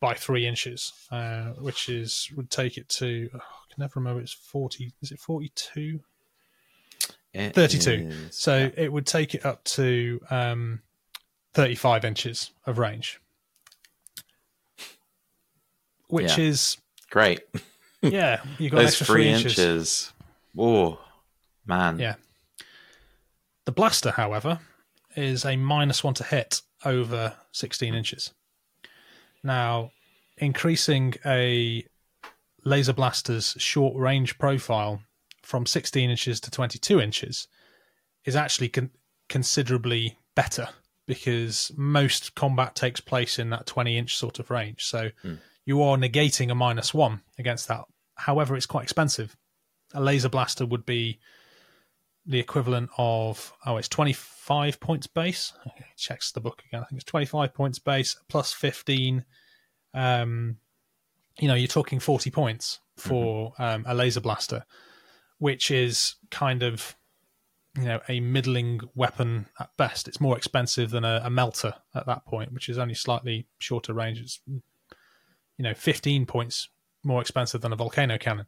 by 0.00 0.14
three 0.14 0.46
inches, 0.46 0.92
uh, 1.12 1.50
which 1.60 1.88
is 1.88 2.28
would 2.36 2.50
take 2.50 2.76
it 2.76 2.88
to, 2.88 3.30
oh, 3.34 3.38
I 3.38 3.72
can 3.72 3.78
never 3.78 4.00
remember, 4.00 4.20
it's 4.20 4.32
40, 4.32 4.92
is 5.02 5.12
it 5.12 5.20
42? 5.20 6.00
It 7.32 7.54
32. 7.54 7.90
is- 7.90 8.36
So 8.36 8.58
yeah. 8.58 8.70
it 8.76 8.92
would 8.92 9.06
take 9.06 9.34
it 9.34 9.46
up 9.46 9.62
to 9.64 10.20
um, 10.30 10.80
35 11.54 12.04
inches 12.04 12.50
of 12.66 12.78
range, 12.78 13.20
which 16.08 16.38
Yeah. 16.38 16.44
is 16.44 16.76
great. 17.10 17.40
yeah, 18.02 18.42
you 18.58 18.70
got 18.70 18.78
an 18.78 18.84
Those 18.84 18.92
extra 18.92 19.06
three 19.06 19.22
three 19.24 19.28
inches. 19.30 19.58
inches. 19.58 20.12
Oh 20.58 21.00
man. 21.66 21.98
Yeah. 21.98 22.14
The 23.66 23.72
blaster, 23.72 24.10
however, 24.12 24.60
is 25.16 25.44
a 25.44 25.56
minus 25.56 26.02
one 26.02 26.14
to 26.14 26.24
hit 26.24 26.62
over 26.84 27.36
16 27.52 27.94
inches. 27.94 28.32
Now, 29.42 29.92
increasing 30.38 31.14
a 31.24 31.84
laser 32.64 32.92
blaster's 32.92 33.54
short 33.58 33.96
range 33.96 34.38
profile 34.38 35.02
from 35.42 35.66
16 35.66 36.10
inches 36.10 36.40
to 36.40 36.50
22 36.50 37.00
inches 37.00 37.48
is 38.24 38.34
actually 38.36 38.68
con- 38.68 38.90
considerably 39.28 40.18
better 40.34 40.68
because 41.06 41.72
most 41.76 42.34
combat 42.34 42.74
takes 42.74 43.00
place 43.00 43.38
in 43.38 43.50
that 43.50 43.66
20 43.66 43.96
inch 43.96 44.16
sort 44.16 44.38
of 44.38 44.50
range. 44.50 44.84
So 44.84 45.10
you 45.64 45.82
are 45.82 45.96
negating 45.96 46.50
a 46.50 46.54
minus 46.54 46.94
one 46.94 47.22
against 47.38 47.68
that 47.68 47.84
However, 48.20 48.54
it's 48.54 48.66
quite 48.66 48.82
expensive. 48.82 49.34
A 49.94 50.00
laser 50.00 50.28
blaster 50.28 50.66
would 50.66 50.84
be 50.84 51.18
the 52.26 52.38
equivalent 52.38 52.90
of 52.98 53.52
oh, 53.64 53.78
it's 53.78 53.88
twenty 53.88 54.12
five 54.12 54.78
points 54.78 55.06
base. 55.06 55.54
Okay, 55.66 55.86
checks 55.96 56.30
the 56.30 56.40
book 56.40 56.62
again. 56.68 56.82
I 56.82 56.84
think 56.84 57.00
it's 57.00 57.10
twenty 57.10 57.24
five 57.24 57.54
points 57.54 57.78
base 57.78 58.16
plus 58.28 58.52
fifteen. 58.52 59.24
Um, 59.94 60.58
you 61.38 61.48
know, 61.48 61.54
you're 61.54 61.66
talking 61.66 61.98
forty 61.98 62.30
points 62.30 62.80
for 62.98 63.54
um, 63.58 63.84
a 63.86 63.94
laser 63.94 64.20
blaster, 64.20 64.66
which 65.38 65.70
is 65.70 66.16
kind 66.30 66.62
of 66.62 66.94
you 67.76 67.84
know 67.84 68.00
a 68.08 68.20
middling 68.20 68.80
weapon 68.94 69.46
at 69.58 69.70
best. 69.76 70.08
It's 70.08 70.20
more 70.20 70.36
expensive 70.36 70.90
than 70.90 71.04
a, 71.04 71.22
a 71.24 71.30
melter 71.30 71.74
at 71.94 72.06
that 72.06 72.24
point, 72.26 72.52
which 72.52 72.68
is 72.68 72.78
only 72.78 72.94
slightly 72.94 73.46
shorter 73.58 73.94
range. 73.94 74.18
It's 74.18 74.40
you 74.48 75.62
know 75.62 75.74
fifteen 75.74 76.26
points 76.26 76.68
more 77.04 77.20
expensive 77.20 77.60
than 77.60 77.72
a 77.72 77.76
volcano 77.76 78.18
cannon, 78.18 78.46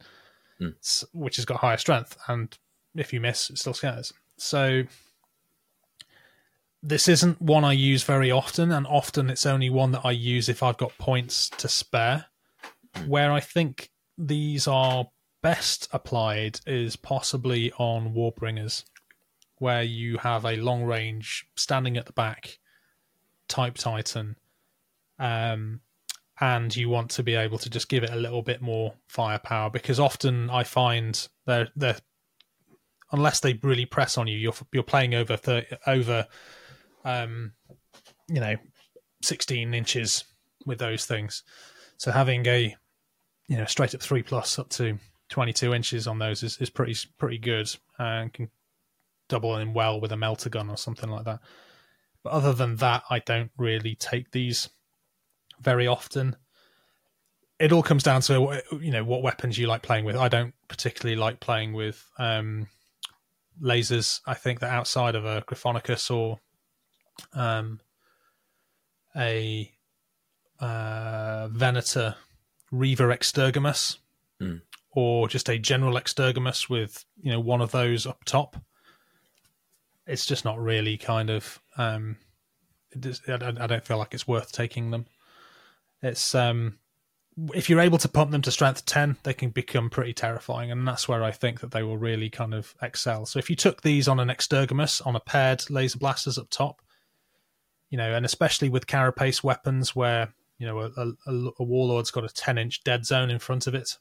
Mm. 0.61 1.03
which 1.13 1.37
has 1.37 1.45
got 1.45 1.59
higher 1.61 1.77
strength, 1.77 2.15
and 2.27 2.55
if 2.95 3.11
you 3.11 3.19
miss, 3.19 3.49
it 3.49 3.57
still 3.57 3.73
scatters. 3.73 4.13
So 4.37 4.83
this 6.81 7.07
isn't 7.07 7.41
one 7.41 7.63
I 7.63 7.71
use 7.71 8.03
very 8.03 8.29
often, 8.29 8.71
and 8.71 8.85
often 8.85 9.29
it's 9.29 9.45
only 9.45 9.69
one 9.69 9.91
that 9.91 10.05
I 10.05 10.11
use 10.11 10.49
if 10.49 10.61
I've 10.61 10.77
got 10.77 10.97
points 10.97 11.49
to 11.49 11.67
spare. 11.67 12.25
Where 13.07 13.31
I 13.31 13.39
think 13.39 13.89
these 14.17 14.67
are 14.67 15.07
best 15.41 15.87
applied 15.91 16.59
is 16.67 16.95
possibly 16.95 17.71
on 17.73 18.13
Warbringers, 18.13 18.83
where 19.57 19.83
you 19.83 20.17
have 20.17 20.45
a 20.45 20.57
long 20.57 20.83
range 20.83 21.47
standing 21.55 21.97
at 21.97 22.05
the 22.05 22.13
back 22.13 22.59
type 23.47 23.75
Titan, 23.75 24.35
um, 25.19 25.81
and 26.39 26.75
you 26.75 26.89
want 26.89 27.11
to 27.11 27.23
be 27.23 27.35
able 27.35 27.57
to 27.59 27.69
just 27.69 27.89
give 27.89 28.03
it 28.03 28.09
a 28.09 28.15
little 28.15 28.41
bit 28.41 28.61
more 28.61 28.93
firepower 29.07 29.69
because 29.69 29.99
often 29.99 30.49
I 30.49 30.63
find 30.63 31.27
they're 31.45 31.69
they're 31.75 31.97
unless 33.11 33.39
they 33.39 33.59
really 33.61 33.85
press 33.85 34.17
on 34.17 34.27
you, 34.27 34.37
you're 34.37 34.53
you're 34.73 34.83
playing 34.83 35.13
over 35.13 35.37
30, 35.37 35.77
over 35.87 36.27
um, 37.05 37.53
you 38.27 38.39
know, 38.39 38.55
16 39.21 39.73
inches 39.73 40.25
with 40.65 40.79
those 40.79 41.05
things. 41.05 41.43
So 41.97 42.11
having 42.11 42.45
a, 42.47 42.75
you 43.47 43.57
know, 43.57 43.65
straight 43.65 43.95
up 43.95 44.01
three 44.01 44.23
plus 44.23 44.57
up 44.59 44.69
to 44.69 44.97
22 45.29 45.73
inches 45.73 46.07
on 46.07 46.19
those 46.19 46.43
is, 46.43 46.57
is 46.57 46.69
pretty 46.69 46.95
pretty 47.17 47.37
good 47.37 47.69
and 47.99 48.33
can 48.33 48.49
double 49.29 49.57
in 49.57 49.73
well 49.73 49.99
with 49.99 50.11
a 50.11 50.17
melter 50.17 50.49
gun 50.49 50.69
or 50.69 50.77
something 50.77 51.09
like 51.09 51.25
that. 51.25 51.39
But 52.23 52.33
other 52.33 52.53
than 52.53 52.77
that, 52.77 53.03
I 53.09 53.19
don't 53.19 53.51
really 53.57 53.95
take 53.95 54.31
these 54.31 54.69
very 55.61 55.87
often. 55.87 56.35
It 57.59 57.71
all 57.71 57.83
comes 57.83 58.03
down 58.03 58.21
to 58.21 58.61
you 58.81 58.91
know 58.91 59.03
what 59.03 59.21
weapons 59.23 59.57
you 59.57 59.67
like 59.67 59.81
playing 59.81 60.05
with. 60.05 60.15
I 60.15 60.27
don't 60.27 60.53
particularly 60.67 61.15
like 61.15 61.39
playing 61.39 61.73
with 61.73 62.03
um, 62.17 62.67
lasers. 63.61 64.21
I 64.25 64.33
think 64.33 64.59
that 64.59 64.71
outside 64.71 65.15
of 65.15 65.25
a 65.25 65.41
Gryphonicus 65.43 66.09
or 66.11 66.39
um, 67.33 67.79
a 69.15 69.71
uh, 70.59 71.47
Venator 71.49 72.15
Reaver 72.71 73.09
Extergimus, 73.09 73.97
Mm. 74.41 74.61
or 74.91 75.27
just 75.29 75.47
a 75.47 75.59
general 75.59 75.93
Extergimus 75.93 76.67
with 76.69 77.05
you 77.21 77.31
know 77.31 77.39
one 77.39 77.61
of 77.61 77.71
those 77.71 78.07
up 78.07 78.23
top. 78.25 78.57
It's 80.05 80.25
just 80.25 80.45
not 80.45 80.59
really 80.59 80.97
kind 80.97 81.29
of. 81.29 81.59
Um, 81.77 82.17
is, 82.91 83.21
I, 83.27 83.37
don't, 83.37 83.59
I 83.59 83.67
don't 83.67 83.85
feel 83.85 83.97
like 83.97 84.13
it's 84.13 84.27
worth 84.27 84.51
taking 84.51 84.91
them. 84.91 85.07
It's 86.01 86.35
um, 86.35 86.77
if 87.53 87.69
you're 87.69 87.79
able 87.79 87.97
to 87.97 88.07
pump 88.07 88.31
them 88.31 88.41
to 88.41 88.51
strength 88.51 88.85
10 88.85 89.17
they 89.23 89.33
can 89.33 89.49
become 89.49 89.89
pretty 89.89 90.13
terrifying 90.13 90.71
and 90.71 90.87
that's 90.87 91.07
where 91.07 91.23
i 91.23 91.31
think 91.31 91.59
that 91.61 91.71
they 91.71 91.83
will 91.83 91.97
really 91.97 92.29
kind 92.29 92.53
of 92.53 92.75
excel 92.81 93.25
so 93.25 93.39
if 93.39 93.49
you 93.49 93.55
took 93.55 93.81
these 93.81 94.07
on 94.07 94.19
an 94.19 94.29
extergimus 94.29 95.05
on 95.05 95.15
a 95.15 95.19
paired 95.19 95.69
laser 95.69 95.97
blasters 95.97 96.37
up 96.37 96.49
top 96.49 96.81
you 97.89 97.97
know 97.97 98.13
and 98.13 98.25
especially 98.25 98.69
with 98.69 98.87
carapace 98.87 99.43
weapons 99.43 99.95
where 99.95 100.33
you 100.59 100.67
know 100.67 100.79
a, 100.79 100.91
a, 100.95 101.51
a 101.59 101.63
warlord's 101.63 102.11
got 102.11 102.23
a 102.23 102.29
10 102.29 102.57
inch 102.57 102.83
dead 102.83 103.05
zone 103.05 103.31
in 103.31 103.39
front 103.39 103.65
of 103.65 103.73
it 103.73 103.97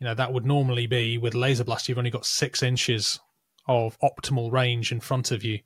you 0.00 0.04
know 0.04 0.14
that 0.14 0.32
would 0.32 0.46
normally 0.46 0.86
be 0.86 1.16
with 1.16 1.34
laser 1.34 1.64
blast 1.64 1.88
you've 1.88 1.98
only 1.98 2.10
got 2.10 2.26
six 2.26 2.62
inches 2.62 3.20
of 3.68 3.98
optimal 4.00 4.50
range 4.50 4.92
in 4.92 5.00
front 5.00 5.30
of 5.30 5.44
you 5.44 5.60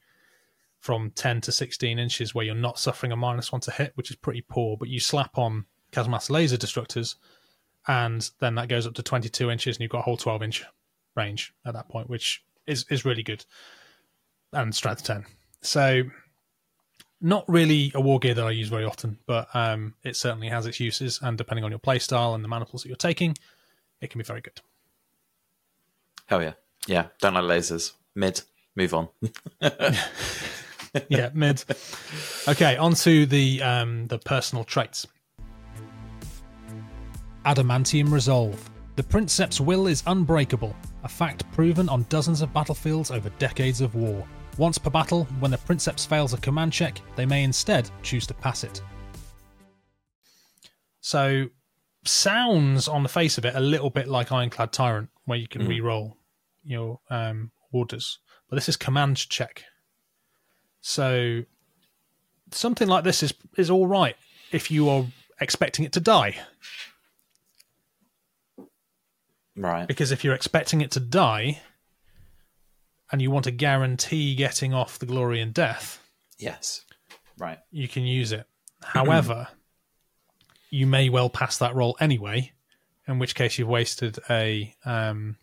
from 0.80 1.10
10 1.12 1.40
to 1.42 1.52
16 1.52 1.98
inches 1.98 2.34
where 2.34 2.44
you're 2.44 2.54
not 2.54 2.78
suffering 2.78 3.12
a 3.12 3.16
minus 3.16 3.52
one 3.52 3.60
to 3.60 3.70
hit 3.70 3.92
which 3.94 4.10
is 4.10 4.16
pretty 4.16 4.40
poor 4.40 4.76
but 4.76 4.88
you 4.88 4.98
slap 4.98 5.38
on 5.38 5.64
Chasmata 5.92 6.30
laser 6.30 6.56
destructors, 6.56 7.16
and 7.86 8.28
then 8.40 8.54
that 8.56 8.68
goes 8.68 8.86
up 8.86 8.94
to 8.94 9.02
22 9.02 9.50
inches, 9.50 9.76
and 9.76 9.82
you've 9.82 9.90
got 9.90 10.00
a 10.00 10.02
whole 10.02 10.16
12 10.16 10.42
inch 10.42 10.64
range 11.14 11.54
at 11.64 11.74
that 11.74 11.88
point, 11.88 12.08
which 12.08 12.42
is 12.66 12.86
is 12.90 13.04
really 13.04 13.22
good, 13.22 13.44
and 14.52 14.74
strength 14.74 15.04
10. 15.04 15.26
So, 15.60 16.04
not 17.20 17.44
really 17.46 17.92
a 17.94 18.00
war 18.00 18.18
gear 18.18 18.34
that 18.34 18.44
I 18.44 18.50
use 18.50 18.68
very 18.68 18.84
often, 18.84 19.18
but 19.26 19.48
um, 19.54 19.94
it 20.02 20.16
certainly 20.16 20.48
has 20.48 20.66
its 20.66 20.80
uses, 20.80 21.20
and 21.22 21.36
depending 21.36 21.64
on 21.64 21.70
your 21.70 21.80
playstyle 21.80 22.34
and 22.34 22.42
the 22.42 22.48
maniples 22.48 22.82
that 22.82 22.88
you're 22.88 22.96
taking, 22.96 23.36
it 24.00 24.10
can 24.10 24.18
be 24.18 24.24
very 24.24 24.40
good. 24.40 24.60
Hell 26.26 26.42
yeah. 26.42 26.54
Yeah. 26.86 27.06
Don't 27.20 27.34
like 27.34 27.44
lasers. 27.44 27.92
Mid. 28.14 28.42
Move 28.76 28.94
on. 28.94 29.08
yeah, 31.08 31.30
mid. 31.34 31.62
Okay, 32.48 32.76
on 32.76 32.94
to 32.94 33.26
the 33.26 33.62
um, 33.62 34.06
the 34.06 34.18
personal 34.18 34.64
traits. 34.64 35.06
Adamantium 37.44 38.10
Resolve. 38.10 38.70
The 38.96 39.02
Princeps 39.02 39.60
will 39.60 39.86
is 39.86 40.02
unbreakable, 40.06 40.76
a 41.02 41.08
fact 41.08 41.50
proven 41.52 41.88
on 41.88 42.04
dozens 42.08 42.42
of 42.42 42.52
battlefields 42.52 43.10
over 43.10 43.30
decades 43.38 43.80
of 43.80 43.94
war. 43.94 44.26
Once 44.58 44.76
per 44.78 44.90
battle, 44.90 45.24
when 45.40 45.50
the 45.50 45.58
Princeps 45.58 46.04
fails 46.04 46.34
a 46.34 46.38
command 46.38 46.72
check, 46.72 47.00
they 47.16 47.24
may 47.24 47.42
instead 47.42 47.90
choose 48.02 48.26
to 48.26 48.34
pass 48.34 48.64
it. 48.64 48.82
So, 51.00 51.46
sounds 52.04 52.86
on 52.86 53.02
the 53.02 53.08
face 53.08 53.38
of 53.38 53.46
it 53.46 53.54
a 53.54 53.60
little 53.60 53.90
bit 53.90 54.08
like 54.08 54.30
Ironclad 54.30 54.72
Tyrant, 54.72 55.08
where 55.24 55.38
you 55.38 55.48
can 55.48 55.66
re-roll 55.66 56.16
your 56.64 57.00
um, 57.10 57.50
orders, 57.72 58.18
but 58.48 58.56
this 58.56 58.68
is 58.68 58.76
command 58.76 59.16
check. 59.28 59.64
So, 60.80 61.42
something 62.50 62.88
like 62.88 63.04
this 63.04 63.22
is 63.22 63.32
is 63.56 63.70
all 63.70 63.86
right 63.86 64.16
if 64.50 64.70
you 64.70 64.88
are 64.88 65.06
expecting 65.40 65.84
it 65.84 65.92
to 65.92 66.00
die. 66.00 66.36
Right. 69.56 69.86
Because 69.86 70.12
if 70.12 70.24
you're 70.24 70.34
expecting 70.34 70.80
it 70.80 70.90
to 70.92 71.00
die 71.00 71.60
and 73.10 73.20
you 73.20 73.30
want 73.30 73.44
to 73.44 73.50
guarantee 73.50 74.34
getting 74.34 74.72
off 74.72 74.98
the 74.98 75.06
glory 75.06 75.40
and 75.40 75.52
death, 75.52 75.98
Yes. 76.38 76.84
Right. 77.38 77.58
you 77.70 77.86
can 77.88 78.04
use 78.04 78.32
it. 78.32 78.46
However, 78.82 79.48
you 80.70 80.86
may 80.86 81.08
well 81.08 81.28
pass 81.28 81.58
that 81.58 81.74
roll 81.74 81.96
anyway, 82.00 82.52
in 83.06 83.18
which 83.18 83.34
case 83.34 83.58
you've 83.58 83.68
wasted 83.68 84.18
a 84.30 84.74
um, 84.84 85.36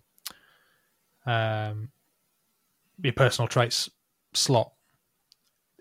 um, 1.25 1.89
your 3.01 3.13
personal 3.13 3.47
traits 3.47 3.89
slot. 4.33 4.71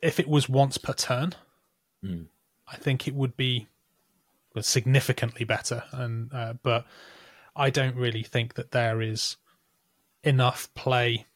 If 0.02 0.20
it 0.20 0.28
was 0.28 0.48
once 0.48 0.78
per 0.78 0.92
turn, 0.92 1.34
Mm. 2.04 2.26
I 2.66 2.76
think 2.76 3.08
it 3.08 3.14
would 3.14 3.36
be 3.36 3.66
significantly 4.60 5.44
better. 5.44 5.84
And 5.92 6.32
uh, 6.32 6.54
but 6.62 6.86
I 7.54 7.70
don't 7.70 7.96
really 7.96 8.22
think 8.22 8.54
that 8.54 8.72
there 8.72 9.00
is 9.00 9.36
enough 10.22 10.72
play 10.74 11.26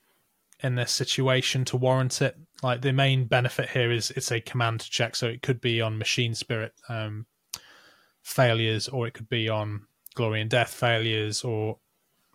in 0.61 0.75
this 0.75 0.93
situation 0.93 1.65
to 1.67 1.77
warrant 1.77 2.21
it. 2.23 2.37
Like 2.63 2.83
the 2.83 2.93
main 2.93 3.25
benefit 3.25 3.71
here 3.71 3.91
is 3.91 4.11
it's 4.13 4.31
a 4.31 4.41
command 4.41 4.89
check, 4.89 5.17
so 5.17 5.27
it 5.27 5.43
could 5.43 5.61
be 5.61 5.81
on 5.81 5.99
machine 5.99 6.35
spirit 6.35 6.75
um, 6.89 7.27
failures, 8.23 8.89
or 8.89 9.07
it 9.07 9.15
could 9.15 9.29
be 9.29 9.49
on 9.49 9.87
glory 10.15 10.41
and 10.41 10.51
death 10.51 10.73
failures, 10.73 11.43
or 11.43 11.79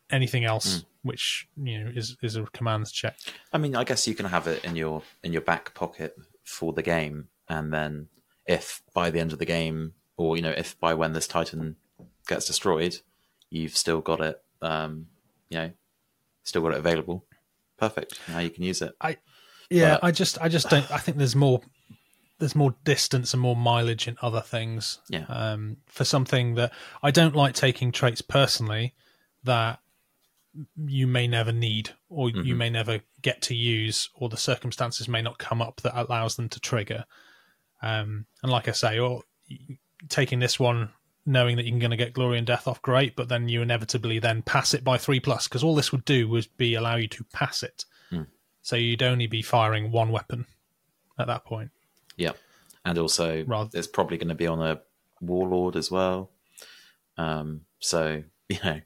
anything 0.09 0.45
else 0.45 0.83
which 1.07 1.47
you 1.55 1.83
know 1.83 1.91
is 1.95 2.17
is 2.21 2.35
a 2.35 2.43
command 2.43 2.91
check. 2.91 3.17
I 3.51 3.57
mean, 3.57 3.75
I 3.75 3.83
guess 3.83 4.07
you 4.07 4.13
can 4.15 4.27
have 4.27 4.47
it 4.47 4.63
in 4.63 4.75
your 4.75 5.01
in 5.23 5.33
your 5.33 5.41
back 5.41 5.73
pocket 5.73 6.15
for 6.43 6.73
the 6.73 6.83
game, 6.83 7.29
and 7.49 7.73
then 7.73 8.07
if 8.45 8.81
by 8.93 9.09
the 9.09 9.19
end 9.19 9.33
of 9.33 9.39
the 9.39 9.45
game, 9.45 9.93
or 10.17 10.35
you 10.35 10.41
know, 10.43 10.53
if 10.55 10.79
by 10.79 10.93
when 10.93 11.13
this 11.13 11.27
Titan 11.27 11.75
gets 12.27 12.45
destroyed, 12.45 12.97
you've 13.49 13.75
still 13.75 14.01
got 14.01 14.21
it, 14.21 14.41
um, 14.61 15.07
you 15.49 15.57
know, 15.57 15.71
still 16.43 16.61
got 16.61 16.73
it 16.73 16.77
available. 16.79 17.25
Perfect. 17.77 18.19
Now 18.29 18.39
you 18.39 18.49
can 18.49 18.63
use 18.63 18.81
it. 18.81 18.93
I 19.01 19.17
Yeah, 19.69 19.95
But- 19.95 20.03
I 20.03 20.11
just 20.11 20.41
I 20.41 20.49
just 20.49 20.69
don't. 20.69 20.89
I 20.91 20.97
think 20.97 21.17
there's 21.17 21.35
more 21.35 21.61
there's 22.39 22.55
more 22.55 22.75
distance 22.83 23.33
and 23.33 23.41
more 23.41 23.55
mileage 23.55 24.07
in 24.07 24.15
other 24.21 24.41
things. 24.41 24.99
Yeah. 25.09 25.25
Um, 25.27 25.77
for 25.87 26.03
something 26.03 26.53
that 26.55 26.71
I 27.01 27.11
don't 27.11 27.35
like 27.35 27.55
taking 27.55 27.91
traits 27.91 28.21
personally 28.21 28.93
that 29.43 29.79
you 30.85 31.07
may 31.07 31.27
never 31.27 31.51
need 31.51 31.91
or 32.09 32.29
you 32.29 32.55
may 32.55 32.69
never 32.69 32.99
get 33.21 33.41
to 33.43 33.55
use 33.55 34.09
or 34.15 34.29
the 34.29 34.37
circumstances 34.37 35.07
may 35.07 35.21
not 35.21 35.37
come 35.37 35.61
up 35.61 35.81
that 35.81 35.99
allows 35.99 36.35
them 36.35 36.49
to 36.49 36.59
trigger. 36.59 37.05
Um, 37.81 38.25
and 38.41 38.51
like 38.51 38.67
I 38.67 38.71
say, 38.71 38.99
or 38.99 39.21
taking 40.09 40.39
this 40.39 40.59
one 40.59 40.89
knowing 41.25 41.57
that 41.57 41.65
you're 41.65 41.79
going 41.79 41.91
to 41.91 41.97
get 41.97 42.13
glory 42.13 42.37
and 42.37 42.47
death 42.47 42.67
off, 42.67 42.81
great. 42.81 43.15
But 43.15 43.29
then 43.29 43.49
you 43.49 43.61
inevitably 43.61 44.19
then 44.19 44.41
pass 44.41 44.73
it 44.73 44.83
by 44.83 44.97
three 44.97 45.19
plus 45.19 45.47
because 45.47 45.63
all 45.63 45.75
this 45.75 45.91
would 45.91 46.05
do 46.05 46.27
was 46.27 46.47
be 46.47 46.73
allow 46.73 46.95
you 46.95 47.07
to 47.09 47.23
pass 47.33 47.63
it. 47.63 47.85
Hmm. 48.09 48.23
So 48.61 48.75
you'd 48.75 49.03
only 49.03 49.27
be 49.27 49.41
firing 49.41 49.91
one 49.91 50.09
weapon 50.11 50.45
at 51.19 51.27
that 51.27 51.45
point. 51.45 51.71
Yeah, 52.15 52.31
and 52.85 52.97
also 52.97 53.43
Rather- 53.45 53.77
it's 53.77 53.87
probably 53.87 54.17
going 54.17 54.29
to 54.29 54.35
be 54.35 54.47
on 54.47 54.61
a 54.61 54.81
warlord 55.21 55.75
as 55.75 55.91
well. 55.91 56.31
Um, 57.17 57.61
so 57.79 58.23
you 58.49 58.57
know, 58.63 58.79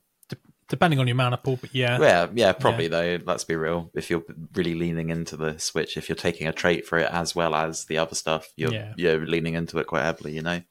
Depending 0.72 1.00
on 1.00 1.08
your 1.08 1.18
mana 1.18 1.36
pool, 1.36 1.58
but 1.60 1.76
yeah, 1.76 2.00
yeah, 2.00 2.28
yeah, 2.34 2.54
probably 2.54 2.88
though. 2.88 3.20
Let's 3.26 3.44
be 3.44 3.58
real. 3.58 3.92
If 3.94 4.10
you're 4.10 4.24
really 4.56 4.74
leaning 4.74 5.10
into 5.10 5.36
the 5.36 5.60
switch, 5.60 5.98
if 5.98 6.08
you're 6.08 6.16
taking 6.16 6.48
a 6.48 6.54
trait 6.54 6.88
for 6.88 6.98
it 6.98 7.12
as 7.12 7.36
well 7.36 7.54
as 7.56 7.84
the 7.86 7.98
other 7.98 8.16
stuff, 8.16 8.48
you're 8.56 8.72
Yeah. 8.74 8.94
you're 8.96 9.26
leaning 9.28 9.56
into 9.56 9.80
it 9.80 9.88
quite 9.88 10.04
heavily. 10.04 10.32
You 10.32 10.44
know. 10.44 10.62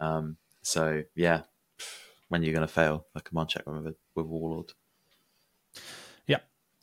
Um, 0.00 0.38
so 0.62 1.04
yeah, 1.14 1.42
when 2.30 2.42
you're 2.42 2.52
going 2.52 2.66
to 2.66 2.72
fail 2.72 3.06
like 3.14 3.24
a 3.26 3.28
command 3.28 3.50
check 3.50 3.62
with 3.64 3.94
with 4.16 4.26
warlord. 4.26 4.72
Yeah. 6.26 6.40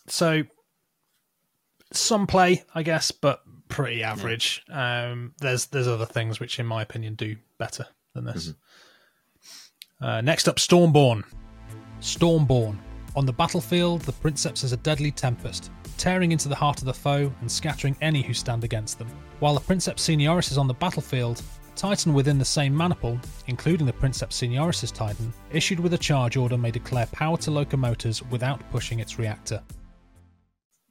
So 0.07 0.43
some 1.91 2.25
play, 2.25 2.63
I 2.73 2.83
guess, 2.83 3.11
but 3.11 3.43
pretty 3.67 4.01
average. 4.01 4.63
Um, 4.71 5.33
there's 5.39 5.65
there's 5.65 5.89
other 5.89 6.05
things 6.05 6.39
which, 6.39 6.57
in 6.57 6.65
my 6.65 6.83
opinion, 6.83 7.15
do 7.15 7.35
better 7.57 7.85
than 8.13 8.23
this. 8.23 8.53
Uh, 9.99 10.21
next 10.21 10.47
up, 10.47 10.55
Stormborn. 10.55 11.25
Stormborn. 12.02 12.78
On 13.16 13.26
the 13.26 13.34
battlefield, 13.34 14.02
the 14.02 14.14
Princeps 14.14 14.64
is 14.64 14.72
a 14.72 14.78
deadly 14.78 15.12
tempest, 15.12 15.72
tearing 15.97 16.32
into 16.32 16.47
the 16.47 16.56
heart 16.56 16.80
of 16.80 16.86
the 16.86 16.93
foe 16.93 17.32
and 17.41 17.52
scattering 17.52 17.95
any 18.02 18.22
who 18.22 18.34
stand 18.34 18.64
against 18.64 18.97
them. 18.97 19.10
While 19.39 19.54
the 19.54 19.60
Princeps 19.60 20.08
Senioris 20.08 20.52
is 20.52 20.58
on 20.58 20.68
the 20.68 20.74
battlefield, 20.74 21.41
Titan 21.76 22.14
within 22.14 22.38
the 22.38 22.45
same 22.45 22.76
maniple, 22.76 23.18
including 23.47 23.88
the 23.88 23.93
Princeps 23.93 24.41
Senioris' 24.41 24.93
Titan, 24.93 25.34
issued 25.52 25.80
with 25.80 25.93
a 25.93 25.97
charge 25.97 26.36
order 26.36 26.58
may 26.58 26.72
declare 26.72 27.06
power 27.08 27.38
to 27.38 27.52
locomotors 27.52 28.22
without 28.30 28.62
pushing 28.70 29.00
its 29.00 29.18
reactor. 29.18 29.64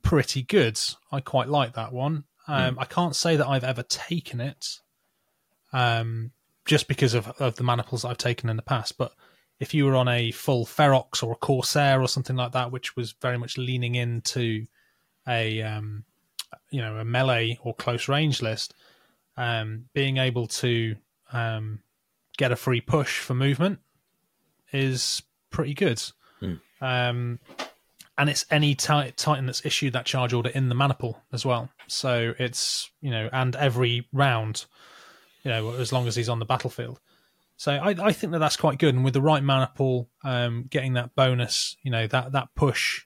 Pretty 0.03 0.43
good. 0.43 0.81
I 1.13 1.21
quite 1.21 1.49
like 1.49 1.75
that 1.75 1.93
one. 1.93 2.25
Um, 2.47 2.79
I 2.79 2.87
can't 2.87 3.15
say 3.15 3.37
that 3.37 3.47
I've 3.47 3.65
ever 3.65 3.83
taken 3.83 4.41
it, 4.41 4.81
um, 5.75 6.33
just 6.65 6.89
because 6.89 7.13
of, 7.13 7.29
of 7.39 7.57
the 7.57 7.65
maniples 7.65 8.07
I've 8.07 8.17
taken 8.17 8.49
in 8.49 8.57
the 8.57 8.63
past. 8.63 8.97
But 8.97 9.13
if 9.61 9.75
you 9.75 9.85
were 9.87 9.97
on 9.97 10.09
a 10.09 10.31
full 10.31 10.65
Ferox 10.65 11.23
or 11.23 11.33
a 11.33 11.37
Corsair 11.37 12.01
or 12.01 12.09
something 12.09 12.37
like 12.37 12.53
that, 12.53 12.71
which 12.71 12.97
was 12.97 13.13
very 13.21 13.39
much 13.39 13.59
leaning 13.59 13.95
into 13.97 14.67
a 15.27 15.63
um, 15.63 16.05
you 16.71 16.81
know 16.81 16.97
a 16.97 17.05
melee 17.05 17.59
or 17.63 17.75
close 17.75 18.09
range 18.09 18.41
list, 18.43 18.75
um, 19.37 19.87
being 19.93 20.17
able 20.17 20.47
to 20.47 20.95
um, 21.33 21.81
get 22.37 22.53
a 22.53 22.57
free 22.57 22.81
push 22.81 23.19
for 23.21 23.35
movement 23.35 23.81
is 24.73 25.23
pretty 25.51 25.75
good. 25.75 26.03
Um, 26.81 27.41
and 28.17 28.29
it's 28.29 28.45
any 28.51 28.75
ti- 28.75 29.13
Titan 29.17 29.47
that's 29.47 29.65
issued 29.65 29.93
that 29.93 30.05
charge 30.05 30.33
order 30.33 30.51
in 30.51 30.69
the 30.69 30.75
maniple 30.75 31.23
as 31.33 31.45
well. 31.47 31.69
So 31.87 32.35
it's 32.39 32.91
you 33.01 33.11
know, 33.11 33.29
and 33.33 33.55
every 33.57 34.07
round, 34.13 34.67
you 35.43 35.51
know, 35.51 35.73
as 35.75 35.93
long 35.93 36.07
as 36.07 36.17
he's 36.17 36.29
on 36.29 36.39
the 36.39 36.45
battlefield. 36.45 37.01
So 37.59 37.73
I, 37.73 37.95
I 38.01 38.13
think 38.13 38.33
that 38.33 38.39
that's 38.39 38.57
quite 38.57 38.79
good, 38.79 38.95
and 38.95 39.05
with 39.05 39.15
the 39.15 39.21
right 39.21 39.43
maniple, 39.43 40.09
um, 40.25 40.67
getting 40.71 40.95
that 40.95 41.15
bonus, 41.15 41.77
you 41.83 41.91
know, 41.91 42.07
that 42.07 42.33
that 42.33 42.55
push 42.55 43.05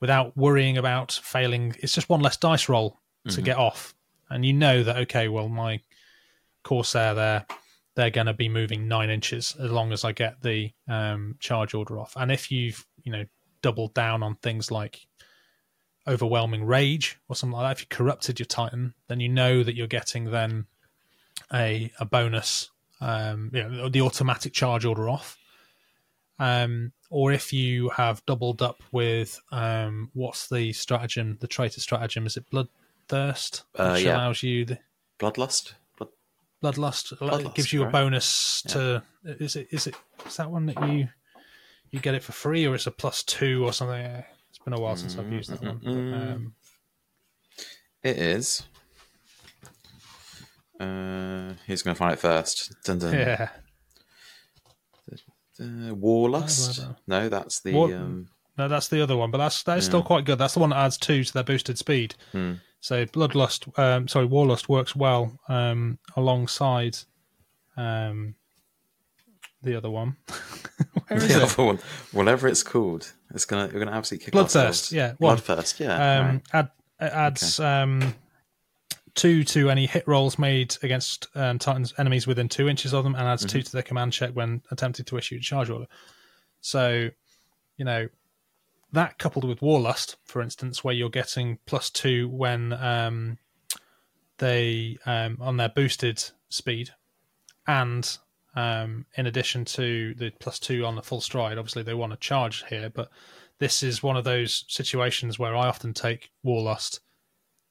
without 0.00 0.34
worrying 0.36 0.78
about 0.78 1.12
failing, 1.22 1.76
it's 1.80 1.94
just 1.94 2.08
one 2.08 2.20
less 2.20 2.38
dice 2.38 2.68
roll 2.68 2.98
to 3.32 3.42
get 3.42 3.58
off, 3.58 3.94
and 4.30 4.44
you 4.44 4.54
know 4.54 4.82
that 4.82 4.96
okay, 4.96 5.28
well 5.28 5.48
my 5.48 5.80
Corsair 6.64 7.14
there, 7.14 7.46
they're 7.94 8.10
going 8.10 8.26
to 8.26 8.32
be 8.32 8.48
moving 8.48 8.88
nine 8.88 9.10
inches 9.10 9.54
as 9.60 9.70
long 9.70 9.92
as 9.92 10.02
I 10.04 10.12
get 10.12 10.40
the 10.40 10.72
um, 10.88 11.36
charge 11.38 11.74
order 11.74 11.98
off, 11.98 12.14
and 12.16 12.32
if 12.32 12.50
you've 12.50 12.86
you 13.02 13.12
know 13.12 13.26
doubled 13.62 13.92
down 13.92 14.22
on 14.22 14.36
things 14.36 14.70
like 14.70 15.06
overwhelming 16.08 16.64
rage 16.64 17.18
or 17.28 17.36
something 17.36 17.58
like 17.58 17.66
that, 17.66 17.76
if 17.76 17.80
you 17.82 17.86
corrupted 17.90 18.38
your 18.40 18.46
Titan, 18.46 18.94
then 19.08 19.20
you 19.20 19.28
know 19.28 19.62
that 19.62 19.76
you're 19.76 19.86
getting 19.86 20.30
then 20.30 20.64
a 21.52 21.92
a 22.00 22.06
bonus, 22.06 22.70
um, 23.00 23.50
you 23.52 23.68
know, 23.68 23.88
the 23.88 24.00
automatic 24.02 24.52
charge 24.52 24.84
order 24.84 25.08
off. 25.08 25.36
Um, 26.38 26.92
or 27.10 27.32
if 27.32 27.52
you 27.52 27.90
have 27.90 28.24
doubled 28.24 28.62
up 28.62 28.82
with 28.92 29.38
um, 29.52 30.10
what's 30.14 30.48
the 30.48 30.72
stratagem, 30.72 31.36
the 31.40 31.48
traitor 31.48 31.80
stratagem? 31.80 32.26
Is 32.26 32.36
it 32.36 32.46
bloodthirst, 32.50 33.62
Uh, 33.74 33.92
which 33.92 34.04
yeah. 34.04 34.16
allows 34.16 34.42
you 34.42 34.64
the 34.64 34.78
Bloodlust. 35.18 35.74
Blood... 35.98 36.08
bloodlust? 36.62 37.18
Bloodlust, 37.18 37.54
gives 37.54 37.72
you 37.72 37.82
a 37.84 37.90
bonus 37.90 38.62
to. 38.68 39.02
Is 39.24 39.56
it? 39.56 39.68
Is 39.70 39.86
it? 39.86 39.94
Is 40.26 40.36
that 40.36 40.50
one 40.50 40.66
that 40.66 40.80
you 40.88 41.08
you 41.90 42.00
get 42.00 42.14
it 42.14 42.22
for 42.22 42.32
free, 42.32 42.66
or 42.66 42.74
it's 42.74 42.86
a 42.86 42.90
plus 42.90 43.22
two 43.22 43.64
or 43.64 43.72
something? 43.74 44.24
It's 44.48 44.58
been 44.64 44.72
a 44.72 44.80
while 44.80 44.96
since 44.96 45.18
I've 45.18 45.30
used 45.30 45.50
that 45.50 45.62
one. 45.62 45.80
but, 45.82 45.90
um, 45.90 46.54
It 48.02 48.16
is. 48.16 48.62
Uh, 50.80 51.52
who's 51.66 51.82
going 51.82 51.94
to 51.94 51.98
find 51.98 52.12
it 52.14 52.18
first? 52.18 52.72
Dun, 52.84 52.98
dun. 52.98 53.12
yeah. 53.12 53.48
Uh, 55.60 55.92
Warlust. 55.94 56.82
I 56.82 56.94
No, 57.06 57.28
that's 57.28 57.60
the. 57.60 57.74
War- 57.74 57.94
Um, 57.94 58.28
No, 58.56 58.66
that's 58.68 58.88
the 58.88 59.02
other 59.02 59.16
one, 59.16 59.30
but 59.30 59.38
that's 59.38 59.62
that's 59.62 59.86
still 59.86 60.02
quite 60.02 60.24
good. 60.24 60.38
That's 60.38 60.54
the 60.54 60.60
one 60.60 60.70
that 60.70 60.78
adds 60.78 60.96
two 60.98 61.22
to 61.24 61.32
their 61.32 61.42
boosted 61.44 61.78
speed. 61.78 62.14
Hmm. 62.32 62.54
So 62.80 63.04
bloodlust, 63.06 63.78
um, 63.78 64.08
sorry, 64.08 64.26
warlust 64.26 64.68
works 64.68 64.96
well 64.96 65.38
um, 65.48 65.98
alongside 66.16 66.96
um, 67.76 68.34
the 69.62 69.76
other 69.76 69.90
one. 69.90 70.16
Where 71.08 71.18
is 71.22 71.28
the 71.28 71.36
it? 71.36 71.42
other 71.42 71.64
one, 71.64 71.78
whatever 72.12 72.48
it's 72.48 72.62
called, 72.62 73.12
it's 73.34 73.44
gonna 73.44 73.70
we're 73.72 73.80
gonna 73.80 73.92
absolutely 73.96 74.24
kick 74.26 74.34
Bloodthirst, 74.34 74.92
yeah, 74.92 75.12
one. 75.18 75.36
Bloodthirst, 75.36 75.78
yeah. 75.80 75.94
Um, 76.20 76.26
right. 76.26 76.42
add, 76.52 76.70
it 77.00 77.12
adds 77.12 77.60
um, 77.60 78.14
two 79.14 79.44
to 79.44 79.70
any 79.70 79.86
hit 79.86 80.06
rolls 80.06 80.38
made 80.38 80.76
against 80.82 81.26
um, 81.34 81.58
Titan's 81.58 81.94
enemies 81.98 82.26
within 82.26 82.48
two 82.48 82.68
inches 82.68 82.92
of 82.94 83.04
them, 83.04 83.14
and 83.14 83.26
adds 83.26 83.44
Mm-hmm. 83.44 83.58
two 83.58 83.62
to 83.62 83.72
their 83.72 83.82
command 83.82 84.12
check 84.12 84.30
when 84.30 84.62
attempting 84.70 85.04
to 85.06 85.16
issue 85.16 85.36
a 85.36 85.40
charge 85.40 85.70
order. 85.70 85.86
So, 86.60 87.10
you 87.76 87.84
know, 87.84 88.08
that 88.92 89.18
coupled 89.18 89.44
with 89.44 89.60
Warlust, 89.60 90.16
for 90.24 90.42
instance, 90.42 90.82
where 90.82 90.94
you're 90.94 91.10
getting 91.10 91.58
plus 91.66 91.90
two 91.90 92.28
when 92.28 92.72
um, 92.72 93.38
they 94.38 94.98
um, 95.06 95.38
on 95.40 95.56
their 95.56 95.68
boosted 95.68 96.22
speed, 96.48 96.90
and 97.66 98.18
um, 98.56 99.06
in 99.16 99.26
addition 99.26 99.64
to 99.64 100.14
the 100.14 100.30
plus 100.40 100.58
two 100.58 100.84
on 100.84 100.96
the 100.96 101.02
full 101.02 101.20
stride, 101.20 101.56
obviously 101.56 101.82
they 101.82 101.94
want 101.94 102.12
to 102.12 102.18
charge 102.18 102.64
here, 102.68 102.90
but 102.90 103.10
this 103.58 103.82
is 103.82 104.02
one 104.02 104.16
of 104.16 104.24
those 104.24 104.64
situations 104.68 105.38
where 105.38 105.54
I 105.54 105.68
often 105.68 105.92
take 105.92 106.30
Warlust 106.44 107.00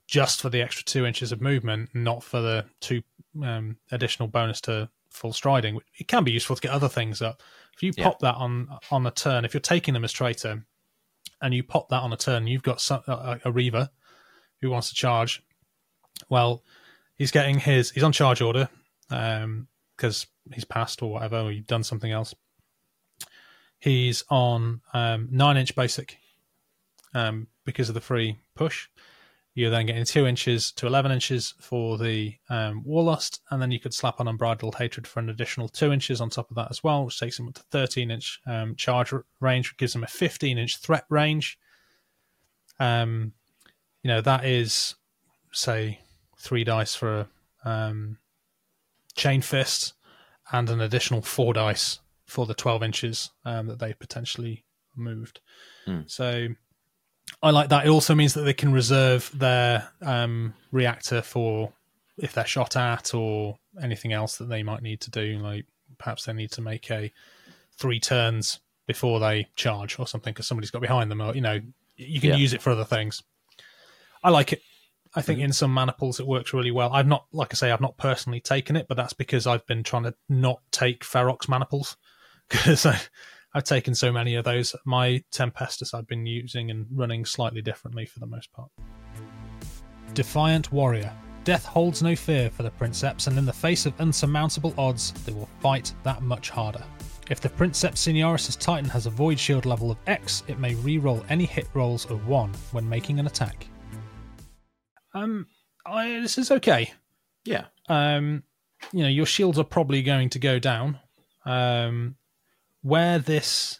just 0.10 0.42
for 0.42 0.50
the 0.50 0.60
extra 0.60 0.84
two 0.84 1.06
inches 1.06 1.32
of 1.32 1.40
movement, 1.40 1.88
not 1.94 2.24
for 2.24 2.42
the 2.42 2.66
two 2.80 3.04
um, 3.44 3.78
additional 3.92 4.28
bonus 4.28 4.60
to 4.60 4.90
full 5.12 5.32
striding. 5.32 5.80
It 6.00 6.08
can 6.08 6.24
be 6.24 6.32
useful 6.32 6.56
to 6.56 6.62
get 6.62 6.72
other 6.72 6.90
things 6.90 7.22
up. 7.22 7.44
If 7.76 7.84
you 7.84 7.94
Yeah. 7.96 8.06
pop 8.06 8.20
that 8.22 8.34
on 8.36 8.80
on 8.90 9.06
a 9.06 9.12
turn, 9.12 9.46
if 9.46 9.54
you're 9.54 9.62
taking 9.62 9.94
them 9.94 10.04
as 10.04 10.12
traitor, 10.12 10.66
and 11.42 11.54
you 11.54 11.64
pop 11.64 11.90
that 11.90 12.02
on 12.02 12.12
a 12.12 12.18
turn, 12.18 12.48
you've 12.48 12.64
got 12.64 12.82
some, 12.82 13.04
a, 13.06 13.40
a 13.46 13.52
Reaver 13.52 13.90
who 14.62 14.72
wants 14.72 14.90
to 14.90 14.96
charge. 14.96 15.44
Well, 16.28 16.64
he's 17.16 17.30
getting 17.32 17.60
his 17.60 17.92
he's 17.92 18.04
on 18.04 18.12
charge 18.12 18.42
order 18.42 18.68
because 19.10 20.26
he's 20.52 20.66
passed 20.66 21.04
or 21.04 21.12
whatever, 21.12 21.38
or 21.38 21.52
you've 21.52 21.68
done 21.68 21.84
something 21.84 22.12
else. 22.12 22.34
He's 23.78 24.24
on 24.30 24.82
um, 24.92 25.30
nine 25.32 25.56
inch 25.56 25.76
basic 25.76 26.18
um, 27.14 27.48
because 27.64 27.90
of 27.90 27.94
the 27.96 28.02
free 28.02 28.40
push. 28.56 28.88
You're 29.60 29.72
then 29.72 29.88
getting 29.88 30.06
two 30.06 30.26
inches 30.26 30.72
to 30.72 30.88
11 30.88 31.12
inches 31.12 31.54
for 31.60 31.98
the 31.98 32.34
um, 32.50 32.82
Warlust, 32.88 33.42
and 33.52 33.62
then 33.62 33.72
you 33.72 33.80
could 33.82 33.94
slap 33.94 34.22
on 34.22 34.28
Unbridled 34.30 34.76
Hatred 34.76 35.06
for 35.06 35.20
an 35.20 35.28
additional 35.28 35.68
two 35.68 35.92
inches 35.92 36.22
on 36.22 36.30
top 36.30 36.50
of 36.50 36.56
that 36.56 36.70
as 36.70 36.82
well, 36.82 37.04
which 37.04 37.20
takes 37.20 37.38
him 37.38 37.50
up 37.50 37.56
to 37.56 37.64
13 37.64 38.10
inch 38.10 38.40
um, 38.48 38.74
charge 38.78 39.12
range, 39.42 39.70
which 39.70 39.78
gives 39.78 39.94
him 39.94 40.06
a 40.06 40.08
15 40.08 40.58
inch 40.58 40.78
threat 40.78 41.04
range. 41.10 41.60
Um, 42.80 43.34
you 44.02 44.08
know, 44.08 44.22
that 44.22 44.46
is, 44.46 44.96
say, 45.52 46.00
three 46.38 46.64
dice 46.64 46.96
for 46.96 47.28
a 47.66 47.70
um, 47.70 48.18
Chain 49.14 49.42
Fist 49.42 49.92
and 50.54 50.70
an 50.70 50.80
additional 50.80 51.22
four 51.22 51.54
dice 51.54 52.00
for 52.26 52.46
the 52.46 52.54
12 52.54 52.82
inches 52.82 53.32
um, 53.44 53.68
that 53.68 53.80
they 53.80 53.92
potentially 53.92 54.64
moved. 54.96 55.42
So 56.08 56.48
I 57.42 57.52
like 57.52 57.70
that. 57.70 57.86
It 57.86 57.90
also 57.90 58.16
means 58.16 58.34
that 58.34 58.42
they 58.42 58.54
can 58.54 58.72
reserve 58.72 59.32
their 59.34 59.90
um, 60.02 60.54
reactor 60.72 61.22
for 61.22 61.72
if 62.18 62.34
they're 62.34 62.46
shot 62.46 62.76
at 62.76 63.14
or 63.14 63.58
anything 63.82 64.12
else 64.14 64.38
that 64.38 64.50
they 64.50 64.64
might 64.64 64.82
need 64.82 65.02
to 65.02 65.12
do. 65.12 65.38
Like 65.40 65.66
perhaps 65.98 66.26
they 66.26 66.34
need 66.34 66.52
to 66.52 66.62
make 66.62 66.90
a 66.92 67.12
three 67.78 68.00
turns 68.00 68.60
before 68.88 69.20
they 69.20 69.48
charge 69.56 70.00
or 70.00 70.08
something 70.08 70.34
because 70.34 70.48
somebody's 70.48 70.72
got 70.72 70.82
behind 70.82 71.10
them. 71.10 71.22
Or 71.22 71.34
you 71.34 71.42
know, 71.42 71.60
you 71.96 72.20
can 72.20 72.32
Yeah. 72.32 72.36
use 72.38 72.54
it 72.54 72.62
for 72.62 72.72
other 72.72 72.86
things. 72.86 73.24
I 74.24 74.30
like 74.32 74.54
it. 74.54 74.62
I 75.16 75.22
think 75.22 75.40
in 75.40 75.54
some 75.54 75.74
maniples 75.74 76.20
it 76.20 76.28
works 76.28 76.54
really 76.54 76.72
well. 76.72 76.92
I've 76.94 77.08
not, 77.08 77.26
like 77.32 77.52
I 77.52 77.56
say, 77.56 77.72
I've 77.72 77.82
not 77.82 77.98
personally 77.98 78.40
taken 78.40 78.76
it, 78.76 78.88
but 78.88 78.96
that's 78.96 79.14
because 79.14 79.48
I've 79.48 79.66
been 79.66 79.82
trying 79.82 80.04
to 80.04 80.14
not 80.28 80.62
take 80.72 81.04
Ferox 81.04 81.50
maniples 81.50 81.98
because 82.50 82.86
I've 83.54 83.64
taken 83.64 83.96
so 83.96 84.12
many 84.12 84.36
of 84.36 84.46
those. 84.46 84.76
My 84.86 85.24
Tempestus 85.32 85.94
I've 85.94 86.08
been 86.08 86.26
using 86.26 86.70
and 86.70 86.86
running 86.92 87.26
slightly 87.26 87.62
differently 87.62 88.06
for 88.06 88.20
the 88.20 88.28
most 88.28 88.52
part. 88.54 88.70
Defiant 90.14 90.72
Warrior. 90.72 91.12
Death 91.46 91.66
holds 91.66 92.04
no 92.04 92.16
fear 92.16 92.50
for 92.50 92.64
the 92.64 92.70
Princeps, 92.72 93.28
and 93.28 93.38
in 93.38 93.46
the 93.46 93.54
face 93.54 93.86
of 93.86 94.00
unsurmountable 94.00 94.74
odds, 94.78 95.14
they 95.26 95.32
will 95.32 95.50
fight 95.62 95.94
that 96.04 96.22
much 96.22 96.50
harder. 96.50 96.84
If 97.30 97.42
the 97.42 97.50
Princeps 97.50 98.06
Senioris' 98.06 98.58
Titan 98.60 98.90
has 98.90 99.06
a 99.06 99.10
Void 99.10 99.40
Shield 99.40 99.66
level 99.66 99.90
of 99.90 99.98
X, 100.06 100.44
it 100.48 100.60
may 100.60 100.76
re-roll 100.76 101.24
any 101.30 101.46
hit 101.46 101.68
rolls 101.74 102.06
of 102.12 102.28
1 102.28 102.54
when 102.72 102.88
making 102.88 103.20
an 103.20 103.28
attack. 103.28 103.68
Um, 105.14 105.48
I, 105.86 106.20
this 106.20 106.38
is 106.38 106.52
okay. 106.52 106.92
Yeah. 107.46 107.66
Um, 107.88 108.44
you 108.92 109.04
know, 109.04 109.10
your 109.10 109.26
shields 109.26 109.58
are 109.58 109.64
probably 109.64 110.02
going 110.02 110.30
to 110.30 110.40
go 110.40 110.60
down. 110.60 111.00
Um, 111.46 112.16
where 112.82 113.20
this 113.20 113.80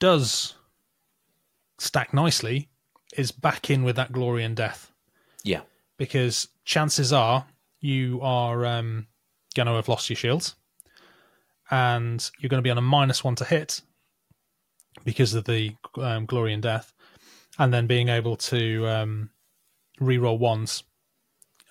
does 0.00 0.54
stack 1.78 2.12
nicely 2.14 2.68
is 3.16 3.30
back 3.30 3.70
in 3.70 3.82
with 3.82 3.96
that 3.96 4.12
glory 4.12 4.44
and 4.44 4.56
death 4.56 4.90
Yeah. 5.44 5.60
because 5.98 6.48
chances 6.64 7.12
are 7.12 7.46
you 7.80 8.20
are 8.22 8.64
um, 8.66 9.06
going 9.54 9.66
to 9.66 9.72
have 9.74 9.88
lost 9.88 10.08
your 10.10 10.16
shields 10.16 10.54
and 11.70 12.30
you're 12.38 12.48
going 12.48 12.58
to 12.58 12.66
be 12.66 12.70
on 12.70 12.78
a 12.78 12.82
minus 12.82 13.22
one 13.24 13.34
to 13.36 13.44
hit 13.44 13.80
because 15.04 15.34
of 15.34 15.44
the 15.44 15.74
um, 15.98 16.26
glory 16.26 16.52
and 16.52 16.62
death 16.62 16.92
and 17.58 17.72
then 17.72 17.86
being 17.86 18.08
able 18.08 18.36
to 18.36 18.86
um, 18.88 19.30
re-roll 20.00 20.38
ones 20.38 20.82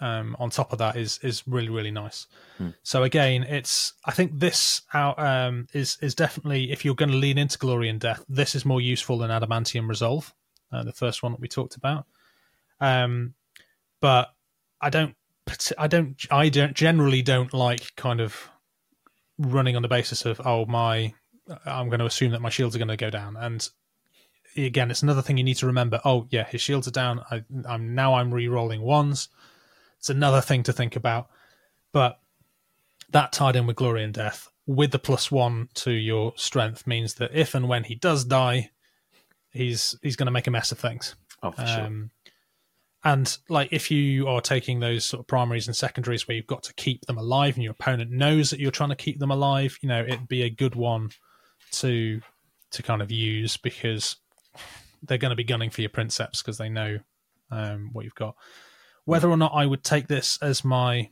um, 0.01 0.35
on 0.39 0.49
top 0.49 0.73
of 0.73 0.79
that 0.79 0.95
is 0.95 1.19
is 1.23 1.43
really 1.47 1.69
really 1.69 1.91
nice. 1.91 2.27
So 2.83 3.03
again, 3.03 3.43
it's 3.43 3.93
I 4.05 4.11
think 4.11 4.39
this 4.39 4.81
out 4.93 5.17
um, 5.19 5.67
is 5.73 5.97
is 6.01 6.15
definitely 6.15 6.71
if 6.71 6.83
you're 6.83 6.95
going 6.95 7.11
to 7.11 7.17
lean 7.17 7.37
into 7.37 7.57
glory 7.57 7.89
and 7.89 7.99
death, 7.99 8.23
this 8.27 8.55
is 8.55 8.65
more 8.65 8.81
useful 8.81 9.17
than 9.17 9.31
adamantium 9.31 9.87
resolve, 9.87 10.33
uh, 10.71 10.83
the 10.83 10.93
first 10.93 11.23
one 11.23 11.31
that 11.31 11.41
we 11.41 11.47
talked 11.47 11.75
about. 11.75 12.05
Um, 12.79 13.33
but 14.01 14.33
I 14.81 14.89
don't 14.89 15.15
I 15.77 15.87
don't 15.87 16.15
I 16.29 16.49
don't 16.49 16.73
generally 16.73 17.21
don't 17.21 17.53
like 17.53 17.95
kind 17.95 18.19
of 18.19 18.49
running 19.37 19.75
on 19.75 19.81
the 19.81 19.87
basis 19.87 20.25
of 20.25 20.41
oh 20.45 20.65
my 20.65 21.13
I'm 21.65 21.89
going 21.89 21.99
to 21.99 22.05
assume 22.05 22.31
that 22.31 22.41
my 22.41 22.49
shields 22.49 22.75
are 22.75 22.79
going 22.79 22.87
to 22.89 22.97
go 22.97 23.09
down. 23.09 23.37
And 23.37 23.67
again 24.57 24.91
it's 24.91 25.03
another 25.03 25.21
thing 25.21 25.37
you 25.37 25.43
need 25.43 25.57
to 25.57 25.67
remember. 25.67 26.01
Oh 26.03 26.27
yeah 26.31 26.45
his 26.45 26.61
shields 26.61 26.87
are 26.87 26.91
down. 26.91 27.21
I, 27.31 27.43
I'm 27.65 27.95
now 27.95 28.15
I'm 28.15 28.33
re-rolling 28.33 28.81
ones 28.81 29.29
it's 30.05 30.09
another 30.11 30.39
thing 30.41 30.61
to 30.61 30.71
think 30.71 30.95
about 30.95 31.27
but 31.91 32.19
that 33.09 33.31
tied 33.31 33.55
in 33.55 33.65
with 33.65 33.75
glory 33.75 34.03
and 34.03 34.13
death 34.13 34.49
with 34.67 34.91
the 34.91 34.99
plus 34.99 35.31
one 35.31 35.67
to 35.73 35.91
your 35.91 36.31
strength 36.35 36.85
means 36.85 37.15
that 37.15 37.31
if 37.33 37.55
and 37.55 37.67
when 37.67 37.83
he 37.83 37.95
does 37.95 38.23
die 38.23 38.69
he's 39.49 39.97
he's 40.03 40.15
going 40.15 40.27
to 40.27 40.31
make 40.31 40.45
a 40.47 40.51
mess 40.51 40.71
of 40.71 40.77
things 40.79 41.15
Oh, 41.41 41.49
for 41.51 41.65
sure. 41.65 41.81
um, 41.85 42.11
and 43.03 43.37
like 43.49 43.69
if 43.71 43.89
you 43.89 44.27
are 44.27 44.41
taking 44.41 44.79
those 44.79 45.05
sort 45.05 45.21
of 45.21 45.27
primaries 45.27 45.67
and 45.67 45.75
secondaries 45.75 46.27
where 46.27 46.35
you've 46.37 46.47
got 46.47 46.63
to 46.63 46.73
keep 46.75 47.01
them 47.05 47.17
alive 47.17 47.55
and 47.55 47.63
your 47.63 47.71
opponent 47.73 48.09
knows 48.11 48.49
that 48.51 48.59
you're 48.59 48.71
trying 48.71 48.89
to 48.89 48.95
keep 48.95 49.19
them 49.19 49.29
alive, 49.31 49.77
you 49.81 49.89
know, 49.89 50.01
it'd 50.01 50.27
be 50.27 50.41
a 50.43 50.49
good 50.49 50.75
one 50.75 51.09
to 51.73 52.21
to 52.71 52.83
kind 52.83 53.01
of 53.03 53.11
use 53.11 53.57
because 53.57 54.15
they're 55.03 55.19
going 55.19 55.29
to 55.29 55.35
be 55.35 55.43
gunning 55.43 55.69
for 55.69 55.81
your 55.81 55.89
princeps 55.91 56.41
because 56.41 56.57
they 56.57 56.69
know 56.69 56.97
um, 57.51 57.89
what 57.93 58.05
you've 58.05 58.15
got. 58.15 58.35
Whether 59.05 59.29
or 59.29 59.37
not 59.37 59.53
I 59.53 59.65
would 59.65 59.83
take 59.83 60.07
this 60.07 60.37
as 60.41 60.65
my 60.65 61.09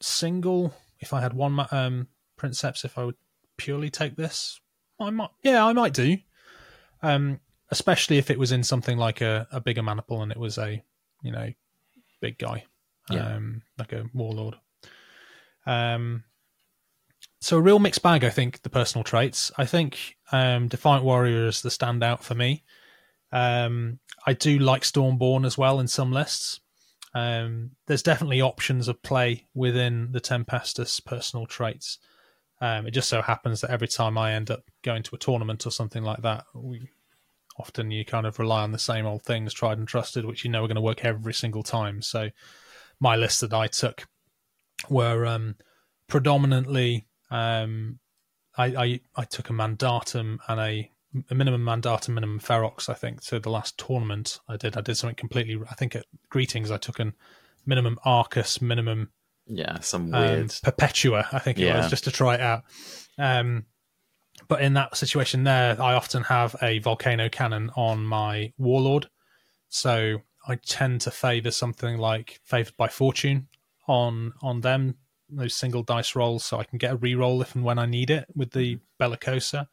single, 0.00 0.74
if 1.00 1.12
I 1.12 1.20
had 1.20 1.32
one 1.34 1.66
um, 1.70 2.08
princeps, 2.36 2.84
if 2.84 2.96
I 2.98 3.04
would 3.04 3.16
purely 3.56 3.90
take 3.90 4.16
this, 4.16 4.60
I 5.00 5.10
might. 5.10 5.30
Yeah, 5.42 5.64
I 5.66 5.72
might 5.72 5.92
do. 5.92 6.16
Um, 7.02 7.40
especially 7.70 8.18
if 8.18 8.30
it 8.30 8.38
was 8.38 8.52
in 8.52 8.62
something 8.62 8.96
like 8.96 9.20
a, 9.20 9.46
a 9.50 9.60
bigger 9.60 9.82
maniple 9.82 10.22
and 10.22 10.30
it 10.30 10.38
was 10.38 10.58
a 10.58 10.82
you 11.22 11.32
know 11.32 11.50
big 12.20 12.38
guy 12.38 12.64
Yeah. 13.10 13.34
um 13.36 13.62
like 13.78 13.92
a 13.92 14.04
warlord 14.14 14.54
um 15.66 16.24
so 17.40 17.56
a 17.56 17.60
real 17.60 17.78
mixed 17.78 18.02
bag 18.02 18.22
i 18.24 18.30
think 18.30 18.62
the 18.62 18.70
personal 18.70 19.02
traits 19.02 19.50
i 19.58 19.64
think 19.64 20.16
um 20.30 20.68
defiant 20.68 21.04
warrior 21.04 21.46
is 21.46 21.62
the 21.62 21.68
standout 21.70 22.22
for 22.22 22.34
me 22.34 22.62
um 23.32 23.98
i 24.26 24.32
do 24.34 24.58
like 24.58 24.82
stormborn 24.82 25.44
as 25.46 25.58
well 25.58 25.80
in 25.80 25.88
some 25.88 26.12
lists 26.12 26.60
um 27.14 27.70
there's 27.86 28.02
definitely 28.02 28.40
options 28.40 28.88
of 28.88 29.02
play 29.02 29.46
within 29.54 30.10
the 30.12 30.20
tempestus 30.20 31.00
personal 31.00 31.46
traits 31.46 31.98
um, 32.60 32.86
it 32.86 32.92
just 32.92 33.08
so 33.08 33.20
happens 33.20 33.60
that 33.60 33.70
every 33.70 33.88
time 33.88 34.16
I 34.16 34.32
end 34.32 34.50
up 34.50 34.62
going 34.82 35.02
to 35.02 35.14
a 35.14 35.18
tournament 35.18 35.66
or 35.66 35.70
something 35.70 36.02
like 36.02 36.22
that, 36.22 36.46
we 36.54 36.88
often 37.58 37.90
you 37.90 38.04
kind 38.04 38.26
of 38.26 38.38
rely 38.38 38.62
on 38.62 38.72
the 38.72 38.78
same 38.78 39.06
old 39.06 39.22
things, 39.22 39.52
tried 39.52 39.78
and 39.78 39.88
trusted, 39.88 40.24
which 40.24 40.44
you 40.44 40.50
know 40.50 40.64
are 40.64 40.68
going 40.68 40.76
to 40.76 40.80
work 40.80 41.04
every 41.04 41.34
single 41.34 41.62
time. 41.62 42.00
So 42.00 42.30
my 43.00 43.16
list 43.16 43.40
that 43.40 43.52
I 43.52 43.66
took 43.66 44.06
were 44.88 45.26
um, 45.26 45.56
predominantly 46.08 47.06
um, 47.30 47.98
I, 48.56 48.66
I 48.66 49.00
I 49.16 49.24
took 49.24 49.50
a 49.50 49.52
mandatum 49.52 50.38
and 50.48 50.60
a, 50.60 50.90
a 51.30 51.34
minimum 51.34 51.62
mandatum, 51.62 52.10
minimum 52.10 52.40
ferox. 52.40 52.88
I 52.88 52.94
think 52.94 53.22
so. 53.22 53.38
The 53.38 53.50
last 53.50 53.78
tournament 53.78 54.40
I 54.48 54.56
did, 54.56 54.76
I 54.76 54.80
did 54.80 54.96
something 54.96 55.16
completely. 55.16 55.58
I 55.70 55.74
think 55.74 55.94
at 55.94 56.06
greetings 56.28 56.70
I 56.70 56.76
took 56.76 56.98
an 56.98 57.14
minimum 57.66 57.98
arcus, 58.04 58.60
minimum 58.60 59.10
yeah, 59.46 59.80
some 59.80 60.12
um, 60.14 60.20
weird. 60.20 60.54
Perpetua, 60.62 61.28
I 61.32 61.38
think 61.38 61.58
it 61.58 61.64
Yeah. 61.64 61.76
was, 61.76 61.90
just 61.90 62.04
to 62.04 62.10
try 62.10 62.34
it 62.34 62.40
out. 62.40 62.62
Um, 63.18 63.66
but 64.48 64.62
in 64.62 64.74
that 64.74 64.96
situation 64.96 65.44
there, 65.44 65.80
I 65.80 65.94
often 65.94 66.24
have 66.24 66.56
a 66.60 66.78
volcano 66.80 67.28
cannon 67.28 67.70
on 67.76 68.04
my 68.04 68.52
warlord, 68.58 69.08
so 69.68 70.18
I 70.46 70.56
tend 70.56 71.02
to 71.02 71.10
favour 71.10 71.50
something 71.50 71.98
like 71.98 72.40
favoured 72.44 72.76
by 72.76 72.88
fortune 72.88 73.48
on 73.86 74.32
on 74.42 74.60
them 74.62 74.96
those 75.30 75.54
single 75.54 75.82
dice 75.82 76.14
rolls, 76.14 76.44
so 76.44 76.58
I 76.58 76.64
can 76.64 76.78
get 76.78 76.92
a 76.92 76.98
reroll 76.98 77.40
if 77.42 77.54
and 77.54 77.64
when 77.64 77.78
I 77.78 77.86
need 77.86 78.10
it 78.10 78.26
with 78.34 78.52
the 78.52 78.78
bellicosa. 79.00 79.68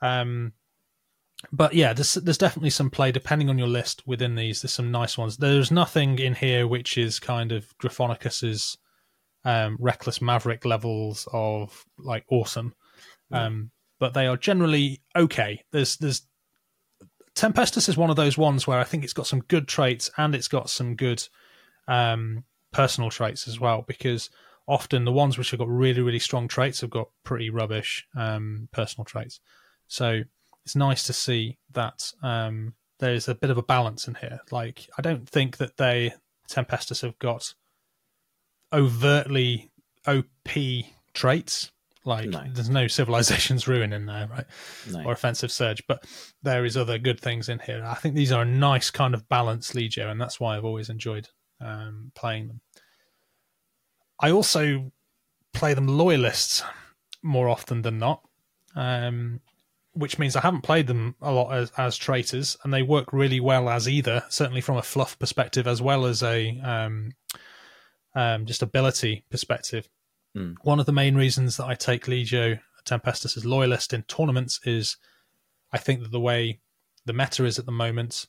Um, 0.00 0.52
but 1.52 1.72
yeah, 1.74 1.92
there's 1.92 2.14
there's 2.14 2.38
definitely 2.38 2.70
some 2.70 2.90
play 2.90 3.12
depending 3.12 3.48
on 3.48 3.58
your 3.58 3.68
list 3.68 4.06
within 4.06 4.34
these. 4.34 4.62
There's 4.62 4.72
some 4.72 4.90
nice 4.90 5.16
ones. 5.16 5.36
There's 5.36 5.70
nothing 5.70 6.18
in 6.18 6.34
here 6.34 6.66
which 6.66 6.98
is 6.98 7.20
kind 7.20 7.52
of 7.52 7.76
Gryphonicus's 7.78 8.76
um, 9.44 9.76
reckless 9.80 10.20
maverick 10.20 10.64
levels 10.64 11.28
of 11.32 11.84
like 11.98 12.24
awesome, 12.28 12.74
um, 13.30 13.70
but 14.00 14.14
they 14.14 14.26
are 14.26 14.36
generally 14.36 15.00
okay. 15.14 15.62
There's 15.70 15.96
there's 15.98 16.22
Tempestus 17.36 17.88
is 17.88 17.96
one 17.96 18.10
of 18.10 18.16
those 18.16 18.36
ones 18.36 18.66
where 18.66 18.80
I 18.80 18.84
think 18.84 19.04
it's 19.04 19.12
got 19.12 19.28
some 19.28 19.40
good 19.40 19.68
traits 19.68 20.10
and 20.16 20.34
it's 20.34 20.48
got 20.48 20.68
some 20.68 20.96
good 20.96 21.22
um, 21.86 22.42
personal 22.72 23.10
traits 23.10 23.46
as 23.46 23.60
well 23.60 23.84
because 23.86 24.28
often 24.66 25.04
the 25.04 25.12
ones 25.12 25.38
which 25.38 25.52
have 25.52 25.60
got 25.60 25.68
really 25.68 26.02
really 26.02 26.18
strong 26.18 26.48
traits 26.48 26.80
have 26.80 26.90
got 26.90 27.08
pretty 27.22 27.48
rubbish 27.48 28.04
um, 28.16 28.68
personal 28.72 29.04
traits. 29.04 29.38
So 29.88 30.22
it's 30.64 30.76
nice 30.76 31.02
to 31.04 31.12
see 31.12 31.58
that 31.72 32.12
um, 32.22 32.74
there's 33.00 33.26
a 33.28 33.34
bit 33.34 33.50
of 33.50 33.58
a 33.58 33.62
balance 33.62 34.06
in 34.06 34.14
here. 34.14 34.40
Like 34.50 34.88
I 34.96 35.02
don't 35.02 35.28
think 35.28 35.56
that 35.56 35.76
they 35.76 36.14
Tempestus 36.48 37.02
have 37.02 37.18
got 37.18 37.54
overtly 38.72 39.70
OP 40.06 40.48
traits. 41.14 41.70
Like 42.04 42.28
No. 42.30 42.44
there's 42.52 42.70
no 42.70 42.86
civilization's 42.86 43.68
ruin 43.68 43.92
in 43.92 44.06
there, 44.06 44.28
right? 44.28 44.46
No. 44.90 45.04
Or 45.04 45.12
offensive 45.12 45.52
surge, 45.52 45.82
but 45.86 46.04
there 46.42 46.64
is 46.64 46.76
other 46.76 46.96
good 46.98 47.20
things 47.20 47.48
in 47.48 47.58
here. 47.58 47.84
I 47.84 47.94
think 47.94 48.14
these 48.14 48.32
are 48.32 48.42
a 48.42 48.46
nice 48.46 48.90
kind 48.90 49.14
of 49.14 49.28
balanced 49.28 49.74
Legio, 49.74 50.10
and 50.10 50.20
that's 50.20 50.40
why 50.40 50.56
I've 50.56 50.64
always 50.64 50.88
enjoyed 50.88 51.28
um, 51.60 52.12
playing 52.14 52.48
them. 52.48 52.60
I 54.20 54.30
also 54.30 54.92
play 55.52 55.74
them 55.74 55.86
loyalists 55.86 56.62
more 57.22 57.48
often 57.48 57.82
than 57.82 57.98
not, 57.98 58.22
um, 58.74 59.40
which 59.98 60.18
means 60.18 60.36
I 60.36 60.40
haven't 60.40 60.62
played 60.62 60.86
them 60.86 61.16
a 61.20 61.32
lot 61.32 61.52
as, 61.52 61.72
as 61.76 61.96
traitors, 61.96 62.56
and 62.62 62.72
they 62.72 62.82
work 62.82 63.12
really 63.12 63.40
well 63.40 63.68
as 63.68 63.88
either. 63.88 64.24
Certainly 64.28 64.60
from 64.60 64.76
a 64.76 64.82
fluff 64.82 65.18
perspective, 65.18 65.66
as 65.66 65.82
well 65.82 66.06
as 66.06 66.22
a 66.22 66.58
um, 66.60 67.12
um, 68.14 68.46
just 68.46 68.62
ability 68.62 69.24
perspective. 69.28 69.88
Mm. 70.36 70.54
One 70.62 70.78
of 70.78 70.86
the 70.86 70.92
main 70.92 71.16
reasons 71.16 71.56
that 71.56 71.66
I 71.66 71.74
take 71.74 72.06
Legio 72.06 72.60
Tempestus 72.84 73.36
as 73.36 73.44
loyalist 73.44 73.92
in 73.92 74.02
tournaments 74.02 74.60
is 74.64 74.96
I 75.72 75.78
think 75.78 76.02
that 76.02 76.12
the 76.12 76.20
way 76.20 76.60
the 77.04 77.12
meta 77.12 77.44
is 77.44 77.58
at 77.58 77.66
the 77.66 77.72
moment, 77.72 78.26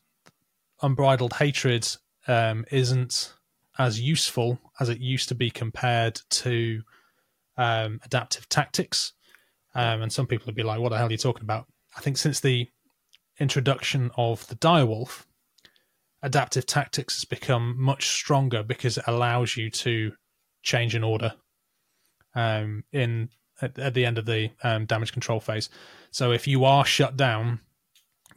unbridled 0.81 1.33
hatred 1.33 1.87
um, 2.27 2.65
isn't 2.71 3.33
as 3.77 4.01
useful 4.01 4.59
as 4.79 4.89
it 4.89 4.99
used 4.99 5.29
to 5.29 5.35
be 5.35 5.51
compared 5.51 6.21
to 6.29 6.81
um, 7.57 7.99
adaptive 8.03 8.49
tactics. 8.49 9.13
Um, 9.75 10.01
and 10.01 10.11
some 10.11 10.27
people 10.27 10.45
would 10.47 10.55
be 10.55 10.63
like, 10.63 10.79
"What 10.79 10.89
the 10.89 10.97
hell 10.97 11.07
are 11.07 11.11
you 11.11 11.17
talking 11.17 11.43
about?" 11.43 11.67
I 11.95 12.01
think 12.01 12.17
since 12.17 12.39
the 12.39 12.67
introduction 13.39 14.11
of 14.17 14.45
the 14.47 14.55
direwolf, 14.55 15.25
adaptive 16.21 16.65
tactics 16.65 17.15
has 17.15 17.25
become 17.25 17.75
much 17.77 18.07
stronger 18.07 18.63
because 18.63 18.97
it 18.97 19.05
allows 19.07 19.55
you 19.55 19.69
to 19.69 20.11
change 20.63 20.95
an 20.95 21.03
order 21.03 21.33
um, 22.35 22.83
in 22.91 23.29
at, 23.61 23.77
at, 23.79 23.93
the 23.93 24.05
end 24.05 24.17
of 24.17 24.25
the 24.25 24.51
um, 24.63 24.85
damage 24.85 25.11
control 25.11 25.39
phase. 25.39 25.69
So 26.11 26.31
if 26.31 26.47
you 26.47 26.65
are 26.65 26.85
shut 26.85 27.17
down 27.17 27.59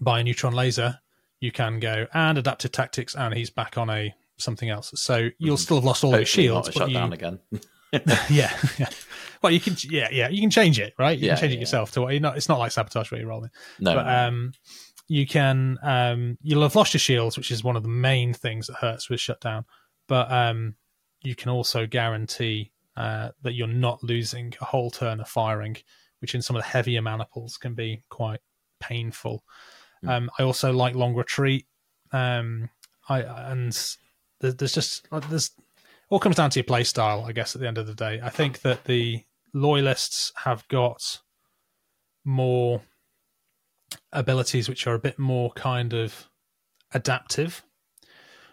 by 0.00 0.20
a 0.20 0.24
neutron 0.24 0.52
laser, 0.52 0.98
you 1.40 1.52
can 1.52 1.80
go 1.80 2.06
and 2.14 2.38
adaptive 2.38 2.72
tactics, 2.72 3.14
and 3.14 3.34
he's 3.34 3.50
back 3.50 3.76
on 3.76 3.90
a 3.90 4.14
something 4.38 4.70
else. 4.70 4.92
So 4.94 5.28
you'll 5.38 5.56
mm-hmm. 5.56 5.60
still 5.60 5.76
have 5.78 5.84
lost 5.84 6.04
all 6.04 6.14
your 6.14 6.24
shields, 6.24 6.68
but 6.68 6.74
shut 6.74 6.88
you, 6.88 6.94
down 6.94 7.12
again. 7.12 7.40
yeah, 8.30 8.56
yeah. 8.78 8.88
Well, 9.42 9.52
you 9.52 9.60
can, 9.60 9.76
yeah, 9.82 10.08
yeah. 10.10 10.28
You 10.28 10.40
can 10.40 10.50
change 10.50 10.78
it, 10.78 10.94
right? 10.98 11.18
You 11.18 11.26
yeah, 11.26 11.34
can 11.34 11.40
change 11.42 11.52
yeah, 11.52 11.58
it 11.58 11.60
yourself 11.60 11.90
to 11.92 12.02
what. 12.02 12.20
Not, 12.22 12.36
it's 12.36 12.48
not 12.48 12.58
like 12.58 12.72
sabotage 12.72 13.10
where 13.10 13.20
you're 13.20 13.28
rolling. 13.28 13.50
No, 13.80 13.94
but 13.94 14.08
um, 14.08 14.52
you 15.08 15.26
can. 15.26 15.78
Um, 15.82 16.38
you'll 16.42 16.62
have 16.62 16.76
lost 16.76 16.94
your 16.94 17.00
shields, 17.00 17.36
which 17.36 17.50
is 17.50 17.62
one 17.62 17.76
of 17.76 17.82
the 17.82 17.88
main 17.88 18.32
things 18.32 18.68
that 18.68 18.76
hurts 18.76 19.10
with 19.10 19.20
shutdown. 19.20 19.64
But 20.08 20.30
um, 20.32 20.74
you 21.22 21.34
can 21.34 21.50
also 21.50 21.86
guarantee 21.86 22.72
uh, 22.96 23.30
that 23.42 23.52
you're 23.52 23.66
not 23.66 24.02
losing 24.02 24.54
a 24.60 24.64
whole 24.64 24.90
turn 24.90 25.20
of 25.20 25.28
firing, 25.28 25.76
which 26.20 26.34
in 26.34 26.42
some 26.42 26.56
of 26.56 26.62
the 26.62 26.68
heavier 26.68 27.02
maniples 27.02 27.56
can 27.56 27.74
be 27.74 28.04
quite 28.08 28.40
painful. 28.80 29.44
Mm. 30.04 30.10
Um, 30.10 30.30
I 30.38 30.44
also 30.44 30.72
like 30.72 30.94
long 30.94 31.14
retreat. 31.14 31.66
Um, 32.12 32.70
I 33.08 33.22
and 33.22 33.76
there's 34.40 34.74
just 34.74 35.08
there's 35.28 35.50
all 36.12 36.18
comes 36.18 36.36
down 36.36 36.50
to 36.50 36.58
your 36.58 36.64
play 36.64 36.84
style, 36.84 37.24
I 37.26 37.32
guess. 37.32 37.54
At 37.54 37.62
the 37.62 37.66
end 37.66 37.78
of 37.78 37.86
the 37.86 37.94
day, 37.94 38.20
I 38.22 38.28
think 38.28 38.60
that 38.60 38.84
the 38.84 39.24
loyalists 39.54 40.30
have 40.44 40.68
got 40.68 41.20
more 42.22 42.82
abilities 44.12 44.68
which 44.68 44.86
are 44.86 44.92
a 44.92 44.98
bit 44.98 45.18
more 45.18 45.52
kind 45.52 45.94
of 45.94 46.28
adaptive, 46.92 47.62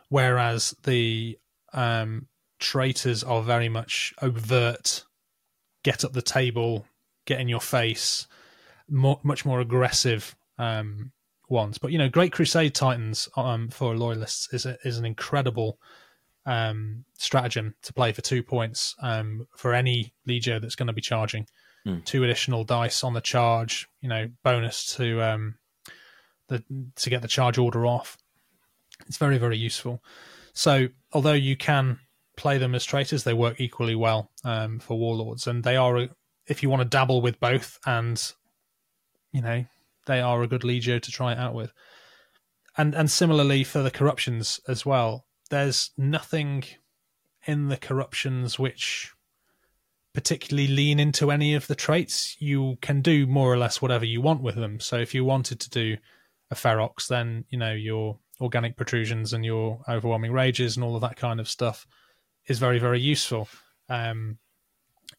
whereas 0.08 0.74
the 0.84 1.38
um, 1.74 2.28
traitors 2.62 3.26
are 3.26 3.42
very 3.42 3.68
much 3.68 4.14
overt, 4.22 5.04
get 5.84 6.06
up 6.06 6.14
the 6.14 6.22
table, 6.22 6.86
get 7.26 7.42
in 7.42 7.50
your 7.50 7.60
face, 7.60 8.26
more, 8.90 9.20
much 9.22 9.44
more 9.44 9.60
aggressive 9.60 10.34
um, 10.58 11.12
ones. 11.50 11.78
But 11.78 11.92
you 11.92 11.98
know, 11.98 12.08
Great 12.08 12.32
Crusade 12.32 12.74
Titans 12.74 13.28
um, 13.36 13.68
for 13.68 13.98
loyalists 13.98 14.48
is 14.54 14.66
a, 14.66 14.78
is 14.86 14.98
an 14.98 15.04
incredible 15.06 15.78
um, 16.46 17.06
stratagem 17.18 17.76
to 17.84 17.94
play 17.94 18.12
for 18.12 18.22
two 18.22 18.44
points 18.44 18.96
um, 19.02 19.48
for 19.56 19.74
any 19.74 20.14
Legio 20.28 20.62
that's 20.62 20.76
going 20.76 20.88
to 20.88 20.94
be 20.94 21.02
charging. 21.02 21.48
Mm. 21.86 22.04
Two 22.06 22.24
additional 22.24 22.64
dice 22.64 23.04
on 23.04 23.14
the 23.14 23.22
charge, 23.22 23.88
you 24.02 24.10
know, 24.10 24.30
bonus 24.44 24.96
to 24.98 25.22
um, 25.22 25.56
the 26.48 26.64
to 26.96 27.10
get 27.10 27.22
the 27.22 27.28
charge 27.28 27.58
order 27.58 27.86
off. 27.86 28.18
It's 29.08 29.18
very 29.18 29.38
very 29.38 29.58
useful. 29.58 30.04
So 30.54 30.88
although 31.14 31.34
you 31.34 31.56
can 31.56 32.00
play 32.36 32.58
them 32.58 32.76
as 32.76 32.86
traitors, 32.86 33.24
they 33.24 33.34
work 33.34 33.60
equally 33.60 33.96
well 33.96 34.32
um, 34.44 34.80
for 34.80 34.98
warlords, 34.98 35.48
and 35.48 35.64
they 35.64 35.78
are 35.78 36.10
if 36.48 36.64
you 36.64 36.70
want 36.70 36.82
to 36.82 36.88
dabble 36.88 37.22
with 37.22 37.40
both, 37.40 37.80
and 37.86 38.34
you 39.32 39.42
know 39.42 39.66
they 40.06 40.20
are 40.20 40.42
a 40.42 40.48
good 40.48 40.62
legio 40.62 41.02
to 41.02 41.12
try 41.12 41.32
it 41.32 41.38
out 41.38 41.54
with. 41.54 41.72
And 42.78 42.96
and 42.96 43.10
similarly 43.10 43.64
for 43.64 43.82
the 43.82 43.92
corruptions 43.92 44.60
as 44.68 44.86
well, 44.86 45.26
there's 45.50 45.92
nothing 45.98 46.64
in 47.46 47.68
the 47.70 47.78
corruptions 47.78 48.60
which 48.60 49.14
particularly 50.14 50.68
lean 50.68 51.00
into 51.00 51.32
any 51.32 51.54
of 51.54 51.68
the 51.68 51.76
traits. 51.76 52.36
You 52.40 52.78
can 52.82 53.02
do 53.02 53.28
more 53.28 53.52
or 53.52 53.58
less 53.58 53.82
whatever 53.82 54.06
you 54.06 54.22
want 54.22 54.42
with 54.42 54.56
them. 54.56 54.80
So 54.80 54.98
if 54.98 55.14
you 55.14 55.24
wanted 55.24 55.60
to 55.62 55.70
do 55.70 55.98
a 56.52 56.56
ferox, 56.56 57.08
then 57.08 57.46
you 57.50 57.58
know 57.58 57.74
your 57.74 58.18
organic 58.42 58.76
protrusions 58.76 59.34
and 59.34 59.46
your 59.46 59.82
overwhelming 59.88 60.32
rages 60.32 60.76
and 60.78 60.84
all 60.84 60.96
of 60.96 61.02
that 61.02 61.18
kind 61.18 61.40
of 61.40 61.50
stuff 61.50 61.86
is 62.48 62.60
very 62.60 62.80
very 62.80 63.00
useful. 63.00 63.48
Um, 63.88 64.38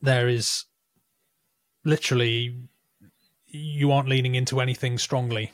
there 0.00 0.28
is 0.28 0.64
literally 1.84 2.56
you 3.46 3.90
aren't 3.90 4.08
leaning 4.08 4.34
into 4.34 4.60
anything 4.60 4.98
strongly, 4.98 5.52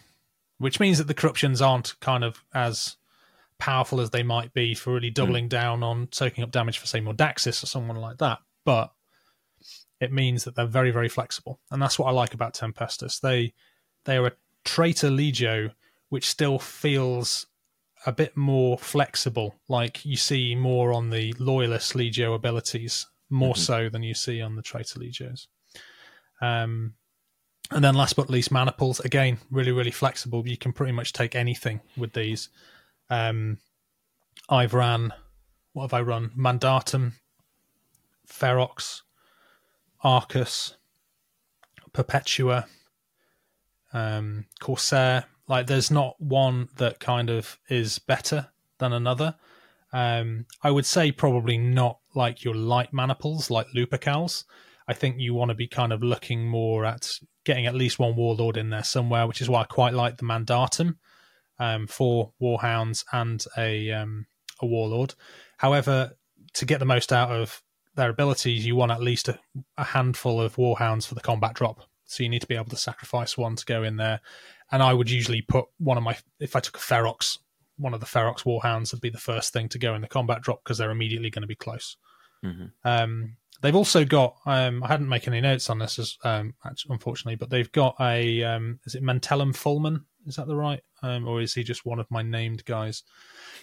which 0.59 0.81
means 0.81 0.99
that 0.99 1.07
the 1.07 1.15
corruptions 1.15 1.63
aren't 1.63 1.99
kind 2.01 2.25
of 2.25 2.45
as 2.55 2.97
powerful 3.59 4.01
as 4.01 4.11
they 4.11 4.23
might 4.23 4.53
be 4.53 4.75
for 4.75 4.95
really 4.95 5.09
hmm. 5.09 5.15
doubling 5.15 5.47
mm. 5.47 5.51
down 5.51 5.83
on 5.83 6.09
soaking 6.13 6.45
up 6.45 6.51
damage 6.51 6.79
for 6.79 6.87
say 6.87 7.01
Mordaxis 7.01 7.63
or 7.63 7.67
someone 7.67 7.97
like 7.97 8.19
that. 8.19 8.39
But 8.65 8.93
it 10.01 10.13
means 10.13 10.45
that 10.45 10.55
they're 10.55 10.67
very, 10.67 10.91
very 10.91 11.09
flexible. 11.09 11.61
And 11.71 11.81
that's 11.81 11.99
what 11.99 12.07
I 12.07 12.13
like 12.13 12.35
about 12.35 12.55
Tempestus. 12.55 13.21
They 13.21 13.55
they 14.05 14.17
are 14.17 14.27
a 14.27 14.33
traitor 14.65 15.09
legio 15.09 15.73
which 16.09 16.29
still 16.29 16.59
feels 16.59 17.47
a 18.05 18.13
bit 18.13 18.37
more 18.37 18.79
flexible, 18.79 19.57
like 19.69 20.05
you 20.05 20.17
see 20.17 20.55
more 20.55 20.93
on 20.93 21.11
the 21.11 21.35
loyalist 21.39 21.95
legio 21.95 22.35
abilities, 22.35 23.07
more 23.31 23.55
mm-hmm. 23.55 23.61
so 23.61 23.89
than 23.89 24.03
you 24.03 24.15
see 24.15 24.41
on 24.41 24.55
the 24.55 24.63
traitor 24.63 25.01
legios. 25.01 25.49
Um 26.41 26.95
and 27.73 27.85
then 27.85 27.97
last 27.97 28.15
but 28.15 28.31
least, 28.31 28.53
maniples 28.53 29.01
again, 29.01 29.39
really, 29.51 29.73
really 29.73 29.91
flexible. 29.91 30.47
You 30.47 30.57
can 30.57 30.73
pretty 30.73 30.93
much 30.93 31.13
take 31.13 31.35
anything 31.35 31.81
with 31.97 32.13
these. 32.13 32.49
Um, 33.11 33.59
I've 34.49 34.75
ran, 34.75 35.13
what 35.73 35.85
have 35.85 35.95
I 35.95 36.03
run? 36.03 36.31
Mandatum, 36.37 37.13
Ferox, 38.29 39.03
Arcus, 40.03 40.77
Perpetua, 41.93 42.67
um, 43.93 44.47
Corsair. 44.61 45.25
Like, 45.49 45.67
there's 45.67 45.91
not 45.91 46.21
one 46.21 46.69
that 46.77 47.01
kind 47.01 47.31
of 47.31 47.59
is 47.69 47.99
better 47.99 48.49
than 48.79 48.93
another. 48.93 49.37
Um, 49.93 50.47
I 50.63 50.71
would 50.71 50.87
say 50.87 51.13
probably 51.13 51.57
not 51.57 51.99
like 52.15 52.45
your 52.45 52.55
light 52.55 52.93
maniples, 52.93 53.51
like 53.51 53.69
Lupercals. 53.75 54.45
I 54.89 54.95
think 54.95 55.17
you 55.19 55.35
want 55.35 55.51
to 55.51 55.55
be 55.55 55.67
kind 55.67 55.93
of 55.93 56.03
looking 56.03 56.47
more 56.47 56.85
at 56.85 57.19
getting 57.45 57.67
at 57.67 57.75
least 57.75 57.99
one 57.99 58.17
warlord 58.17 58.57
in 58.57 58.71
there 58.71 58.85
somewhere, 58.85 59.27
which 59.27 59.41
is 59.41 59.49
why 59.49 59.63
I 59.63 59.65
quite 59.65 59.95
like 59.95 60.17
the 60.17 60.25
Mandatum 60.25 60.97
um, 61.59 61.87
for 61.87 62.33
warhounds 62.41 63.05
and 63.13 63.45
a 63.57 63.93
um, 63.93 64.27
a 64.61 64.67
warlord. 64.67 65.15
However, 65.59 66.17
to 66.55 66.65
get 66.65 66.79
the 66.79 66.87
most 66.87 67.13
out 67.13 67.31
of 67.31 67.63
their 67.95 68.11
abilities, 68.11 68.67
you 68.67 68.77
want 68.77 68.93
at 68.93 69.03
least 69.03 69.29
a, 69.29 69.39
a, 69.79 69.85
handful 69.85 70.41
of 70.41 70.57
warhounds 70.57 71.07
for 71.07 71.15
the 71.15 71.21
combat 71.21 71.55
drop. 71.55 71.81
So 72.05 72.23
you 72.23 72.29
need 72.29 72.43
to 72.43 72.47
be 72.47 72.55
able 72.55 72.67
to 72.67 72.77
sacrifice 72.77 73.37
one 73.37 73.57
to 73.57 73.65
go 73.65 73.83
in 73.83 73.97
there. 73.97 74.21
And 74.71 74.83
I 74.83 74.93
would 74.93 75.11
usually 75.11 75.43
put 75.43 75.67
one 75.79 75.97
of 75.97 76.03
my 76.03 76.17
if 76.39 76.57
I 76.57 76.61
took 76.61 76.77
a 76.77 76.81
Ferox, 76.81 77.39
one 77.79 77.95
of 77.95 78.01
the 78.01 78.07
Ferox 78.07 78.45
warhounds 78.45 78.93
would 78.93 79.01
be 79.01 79.11
the 79.11 79.19
first 79.19 79.53
thing 79.53 79.69
to 79.71 79.79
go 79.79 79.95
in 79.95 80.03
the 80.03 80.09
combat 80.09 80.43
drop 80.43 80.63
because 80.63 80.79
they're 80.79 80.91
immediately 80.91 81.31
going 81.31 81.43
to 81.43 81.49
be 81.49 81.55
close. 81.55 81.97
Mm-hmm. 82.45 82.67
Um, 82.85 83.37
they've 83.63 83.77
also 83.77 84.05
got 84.05 84.37
um, 84.45 84.83
I 84.83 84.89
hadn't 84.89 85.09
made 85.09 85.27
any 85.27 85.41
notes 85.41 85.71
on 85.71 85.79
this 85.79 85.99
as 85.99 86.19
um, 86.23 86.55
unfortunately, 86.89 87.37
but 87.37 87.51
they've 87.51 87.73
got 87.73 87.97
a 88.01 88.43
um, 88.43 88.81
is 88.85 88.95
it 88.95 89.03
Mantellum 89.03 89.55
Fulman 89.55 90.05
is 90.27 90.37
that 90.37 90.47
the 90.47 90.57
right? 90.57 90.81
Um, 91.03 91.27
or 91.27 91.41
is 91.41 91.55
he 91.55 91.63
just 91.63 91.87
one 91.87 91.99
of 91.99 92.11
my 92.11 92.23
named 92.23 92.65
guys? 92.65 93.03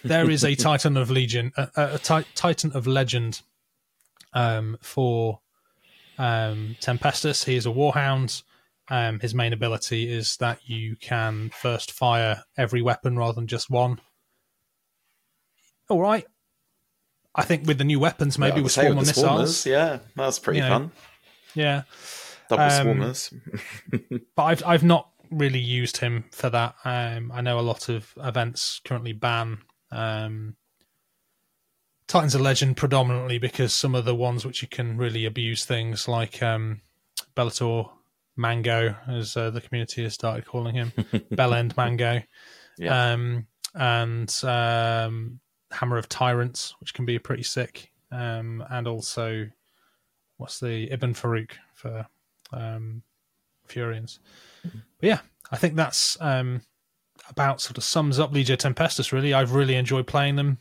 There 0.04 0.28
is 0.28 0.44
a 0.44 0.54
Titan 0.54 0.98
of 0.98 1.10
Legion, 1.10 1.50
a, 1.56 1.70
a, 1.76 1.94
a 1.94 2.24
Titan 2.34 2.72
of 2.72 2.86
Legend 2.86 3.40
um, 4.34 4.76
for 4.82 5.40
um, 6.18 6.76
Tempestus. 6.78 7.44
He 7.44 7.56
is 7.56 7.64
a 7.64 7.70
Warhound. 7.70 8.42
Um, 8.88 9.18
his 9.20 9.34
main 9.34 9.54
ability 9.54 10.12
is 10.12 10.36
that 10.38 10.58
you 10.66 10.96
can 10.96 11.50
first 11.54 11.90
fire 11.90 12.44
every 12.58 12.82
weapon 12.82 13.16
rather 13.16 13.32
than 13.32 13.46
just 13.46 13.70
one. 13.70 13.98
All 15.88 16.02
right. 16.02 16.26
I 17.34 17.42
think 17.44 17.66
with 17.66 17.78
the 17.78 17.84
new 17.84 17.98
weapons, 17.98 18.38
maybe 18.38 18.58
yeah, 18.58 18.62
with 18.62 18.72
swarmer 18.72 18.96
with 18.96 19.06
missiles. 19.06 19.66
Yeah, 19.66 19.98
that's 20.14 20.38
pretty 20.38 20.58
you 20.58 20.64
know, 20.64 20.70
fun. 20.70 20.92
Yeah. 21.54 21.82
Double 22.48 22.62
um, 22.62 22.86
swarmers. 22.86 24.20
but 24.36 24.42
I've 24.42 24.62
I've 24.64 24.84
not 24.84 25.08
really 25.34 25.60
used 25.60 25.98
him 25.98 26.24
for 26.30 26.50
that. 26.50 26.74
Um, 26.84 27.32
I 27.32 27.40
know 27.40 27.58
a 27.58 27.62
lot 27.62 27.88
of 27.88 28.12
events 28.16 28.80
currently 28.84 29.12
ban 29.12 29.58
um, 29.90 30.56
Titans 32.06 32.34
of 32.34 32.40
Legend 32.40 32.76
predominantly 32.76 33.38
because 33.38 33.74
some 33.74 33.94
of 33.94 34.04
the 34.04 34.14
ones 34.14 34.44
which 34.44 34.62
you 34.62 34.68
can 34.68 34.96
really 34.96 35.24
abuse 35.24 35.64
things 35.64 36.06
like 36.06 36.42
um, 36.42 36.80
Bellator 37.36 37.90
Mango, 38.36 38.96
as 39.08 39.36
uh, 39.36 39.50
the 39.50 39.60
community 39.60 40.02
has 40.02 40.14
started 40.14 40.44
calling 40.44 40.74
him, 40.74 40.92
Bellend 41.32 41.76
Mango, 41.76 42.22
yeah. 42.78 43.12
um, 43.12 43.46
and 43.74 44.32
um, 44.44 45.40
Hammer 45.70 45.96
of 45.96 46.08
Tyrants, 46.08 46.74
which 46.80 46.94
can 46.94 47.04
be 47.04 47.18
pretty 47.18 47.42
sick, 47.44 47.90
um, 48.10 48.62
and 48.70 48.86
also 48.86 49.48
what's 50.36 50.60
the 50.60 50.90
Ibn 50.92 51.14
Farouk 51.14 51.52
for 51.74 52.06
um, 52.52 53.02
Fureans. 53.68 54.18
But 55.00 55.06
yeah, 55.06 55.18
I 55.50 55.56
think 55.56 55.76
that's 55.76 56.16
um, 56.20 56.62
about 57.28 57.60
sort 57.60 57.78
of 57.78 57.84
sums 57.84 58.18
up 58.18 58.32
Legio 58.32 58.56
Tempestus. 58.56 59.12
Really, 59.12 59.34
I've 59.34 59.52
really 59.52 59.76
enjoyed 59.76 60.06
playing 60.06 60.36
them. 60.36 60.58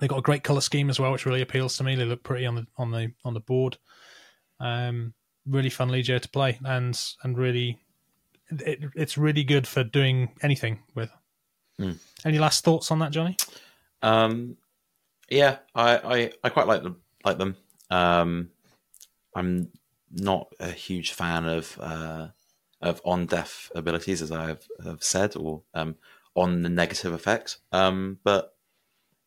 They've 0.00 0.08
got 0.08 0.18
a 0.18 0.22
great 0.22 0.42
color 0.42 0.60
scheme 0.60 0.90
as 0.90 0.98
well, 0.98 1.12
which 1.12 1.26
really 1.26 1.42
appeals 1.42 1.76
to 1.76 1.84
me. 1.84 1.94
They 1.94 2.04
look 2.04 2.22
pretty 2.22 2.46
on 2.46 2.54
the 2.54 2.66
on 2.76 2.90
the 2.90 3.12
on 3.24 3.34
the 3.34 3.40
board. 3.40 3.78
Um, 4.60 5.14
really 5.46 5.70
fun 5.70 5.90
Legio 5.90 6.20
to 6.20 6.28
play, 6.28 6.58
and 6.64 6.98
and 7.22 7.36
really, 7.36 7.78
it, 8.50 8.84
it's 8.94 9.18
really 9.18 9.44
good 9.44 9.66
for 9.66 9.84
doing 9.84 10.30
anything 10.42 10.80
with. 10.94 11.10
Mm. 11.80 11.98
Any 12.24 12.38
last 12.38 12.64
thoughts 12.64 12.90
on 12.90 13.00
that, 13.00 13.10
Johnny? 13.10 13.36
Um, 14.02 14.56
yeah, 15.28 15.58
I, 15.74 15.96
I, 15.96 16.32
I 16.44 16.48
quite 16.50 16.66
like 16.66 16.82
them. 16.82 17.00
Like 17.24 17.38
them. 17.38 17.56
Um, 17.90 18.50
I'm 19.34 19.70
not 20.10 20.52
a 20.60 20.70
huge 20.70 21.12
fan 21.12 21.46
of 21.46 21.78
uh, 21.80 22.28
of 22.82 23.00
on 23.04 23.26
deaf 23.26 23.70
abilities, 23.74 24.20
as 24.20 24.32
I 24.32 24.48
have, 24.48 24.64
have 24.84 25.02
said, 25.02 25.36
or 25.36 25.62
um, 25.72 25.94
on 26.34 26.62
the 26.62 26.68
negative 26.68 27.12
effect. 27.12 27.58
Um, 27.70 28.18
but 28.24 28.56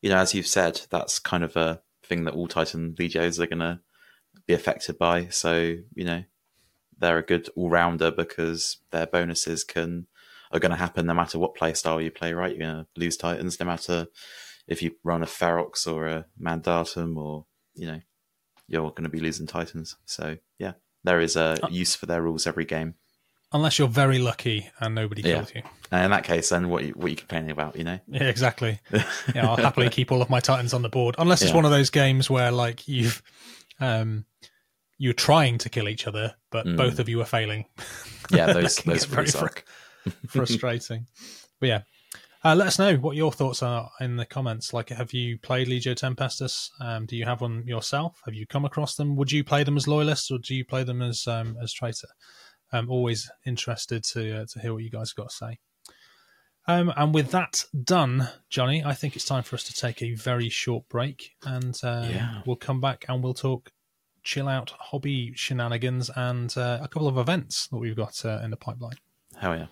you 0.01 0.09
know, 0.09 0.17
as 0.17 0.33
you've 0.33 0.47
said, 0.47 0.81
that's 0.89 1.19
kind 1.19 1.43
of 1.43 1.55
a 1.55 1.81
thing 2.03 2.25
that 2.25 2.33
all 2.33 2.47
Titan 2.47 2.95
Legios 2.99 3.39
are 3.39 3.47
going 3.47 3.59
to 3.59 3.79
be 4.45 4.53
affected 4.53 4.97
by. 4.97 5.27
So 5.29 5.77
you 5.95 6.05
know, 6.05 6.23
they're 6.99 7.17
a 7.17 7.23
good 7.23 7.49
all 7.55 7.69
rounder 7.69 8.11
because 8.11 8.77
their 8.91 9.07
bonuses 9.07 9.63
can 9.63 10.07
are 10.51 10.59
going 10.59 10.71
to 10.71 10.77
happen 10.77 11.05
no 11.05 11.13
matter 11.13 11.39
what 11.39 11.55
play 11.55 11.73
style 11.73 12.01
you 12.01 12.11
play. 12.11 12.33
Right, 12.33 12.55
you're 12.55 12.67
going 12.67 12.85
to 12.85 12.87
lose 12.97 13.17
Titans 13.17 13.59
no 13.59 13.65
matter 13.65 14.07
if 14.67 14.81
you 14.81 14.95
run 15.03 15.23
a 15.23 15.27
Ferox 15.27 15.87
or 15.87 16.07
a 16.07 16.25
Mandatum, 16.41 17.17
or 17.17 17.45
you 17.73 17.87
know, 17.87 18.01
you're 18.67 18.89
going 18.91 19.03
to 19.03 19.09
be 19.09 19.19
losing 19.19 19.47
Titans. 19.47 19.95
So 20.05 20.37
yeah, 20.59 20.73
there 21.03 21.21
is 21.21 21.35
a 21.35 21.57
Uh, 21.63 21.69
use 21.69 21.95
for 21.95 22.05
their 22.05 22.21
rules 22.21 22.45
every 22.47 22.65
game. 22.65 22.95
Unless 23.55 23.79
you're 23.79 23.87
very 23.87 24.19
lucky 24.19 24.69
and 24.79 24.93
nobody 24.93 25.21
Yeah. 25.21 25.35
kills 25.35 25.55
you. 25.55 25.61
And 25.91 26.03
in 26.05 26.11
that 26.11 26.23
case, 26.25 26.49
then 26.49 26.67
what 26.69 26.83
you, 26.83 26.91
what 26.91 27.05
are 27.05 27.09
you 27.09 27.15
complaining 27.15 27.51
about? 27.51 27.75
You 27.77 27.85
know, 27.85 27.99
Yeah, 28.07 28.23
exactly. 28.23 28.79
yeah, 29.33 29.47
I'll 29.49 29.55
happily 29.55 29.89
keep 29.89 30.11
all 30.11 30.21
of 30.21 30.29
my 30.29 30.39
titans 30.41 30.73
on 30.73 30.81
the 30.81 30.89
board, 30.89 31.15
unless 31.17 31.41
it's 31.41 31.51
Yeah. 31.51 31.55
one 31.55 31.65
of 31.65 31.71
those 31.71 31.89
games 31.89 32.29
where 32.29 32.51
like 32.51 32.87
you've 32.87 33.23
um 33.79 34.25
you're 34.97 35.13
trying 35.13 35.57
to 35.59 35.69
kill 35.69 35.89
each 35.89 36.07
other, 36.07 36.35
but 36.51 36.65
Mm. 36.65 36.77
both 36.77 36.99
of 36.99 37.07
you 37.09 37.21
are 37.21 37.25
failing. 37.25 37.65
yeah, 38.31 38.47
those 38.53 38.75
those 38.85 39.05
get 39.05 39.15
very 39.15 39.27
suck. 39.27 39.63
Frustrating. 40.27 41.07
but 41.59 41.67
yeah. 41.69 41.81
Uh, 42.43 42.53
let 42.53 42.67
us 42.67 42.77
know 42.77 42.95
what 42.97 43.15
your 43.15 43.31
thoughts 43.31 43.63
are 43.63 43.89
in 43.99 44.17
the 44.17 44.25
comments. 44.25 44.71
Like, 44.71 44.89
have 44.89 45.13
you 45.13 45.39
played 45.39 45.67
Legio 45.67 45.95
Tempestus? 45.95 46.69
Um, 46.79 47.07
do 47.07 47.15
you 47.17 47.25
have 47.25 47.41
one 47.41 47.65
yourself? 47.65 48.21
Have 48.25 48.35
you 48.35 48.45
come 48.45 48.65
across 48.65 48.93
them? 48.95 49.15
Would 49.15 49.31
you 49.31 49.43
play 49.43 49.63
them 49.63 49.75
as 49.77 49.87
loyalists 49.87 50.29
or 50.29 50.37
do 50.37 50.53
you 50.53 50.63
play 50.63 50.83
them 50.83 51.01
as 51.01 51.25
um, 51.25 51.57
as 51.63 51.73
traitor? 51.73 52.07
I'm 52.75 52.89
always 52.89 53.29
interested 53.45 54.03
to 54.05 54.41
uh, 54.41 54.45
to 54.53 54.59
hear 54.59 54.73
what 54.73 54.83
you 54.83 54.89
guys 54.89 55.09
have 55.11 55.15
got 55.15 55.29
to 55.29 55.35
say. 55.35 55.59
Um, 56.67 56.91
and 56.97 57.13
with 57.13 57.29
that 57.31 57.65
done, 57.83 58.27
Johnny, 58.49 58.83
I 58.83 58.93
think 58.93 59.15
it's 59.15 59.25
time 59.25 59.43
for 59.43 59.55
us 59.55 59.63
to 59.65 59.73
take 59.73 60.01
a 60.01 60.13
very 60.15 60.49
short 60.49 60.87
break, 60.89 61.35
and 61.45 61.77
uh, 61.83 62.07
Yeah. 62.09 62.41
we'll 62.45 62.55
come 62.55 62.81
back 62.81 63.05
and 63.07 63.23
we'll 63.23 63.35
talk 63.35 63.71
chill 64.23 64.47
out 64.49 64.71
hobby 64.79 65.31
shenanigans 65.35 66.09
and 66.15 66.57
uh, 66.57 66.79
a 66.81 66.87
couple 66.87 67.07
of 67.07 67.17
events 67.19 67.67
that 67.67 67.77
we've 67.77 67.95
got 67.95 68.25
uh, 68.25 68.39
in 68.43 68.49
the 68.49 68.57
pipeline. 68.57 68.95
Hell 69.37 69.55
yeah. 69.55 69.67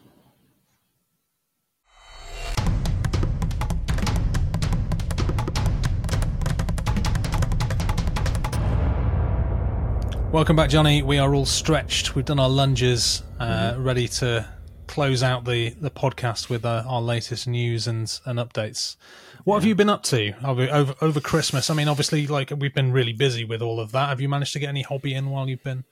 Welcome 10.34 10.56
back, 10.56 10.72
Johnny. 10.72 11.04
We 11.04 11.20
are 11.20 11.36
all 11.36 11.46
stretched. 11.46 12.16
We've 12.16 12.26
done 12.26 12.40
our 12.40 12.50
lunges, 12.50 13.22
uh, 13.40 13.74
Mm-hmm. 13.74 13.84
ready 13.84 14.08
to 14.08 14.48
close 14.88 15.22
out 15.22 15.46
the, 15.46 15.70
the 15.80 15.92
podcast 15.92 16.50
with 16.50 16.66
uh, 16.66 16.84
our 16.88 17.02
latest 17.04 17.48
news 17.48 17.86
and, 17.88 18.12
and 18.26 18.40
updates. 18.40 18.96
What 19.44 19.56
have 19.58 19.66
you 19.66 19.76
been 19.76 19.90
up 19.90 20.02
to 20.06 20.34
over, 20.44 20.96
over 21.02 21.20
Christmas? 21.22 21.70
I 21.70 21.76
mean, 21.76 21.88
obviously, 21.88 22.26
like 22.26 22.52
we've 22.58 22.74
been 22.74 22.92
really 22.92 23.14
busy 23.14 23.46
with 23.46 23.62
all 23.62 23.80
of 23.80 23.92
that. 23.92 24.10
Have 24.10 24.22
you 24.22 24.28
managed 24.28 24.54
to 24.54 24.60
get 24.60 24.70
any 24.70 24.82
hobby 24.82 25.14
in 25.14 25.30
while 25.30 25.48
you've 25.48 25.64
been 25.64 25.84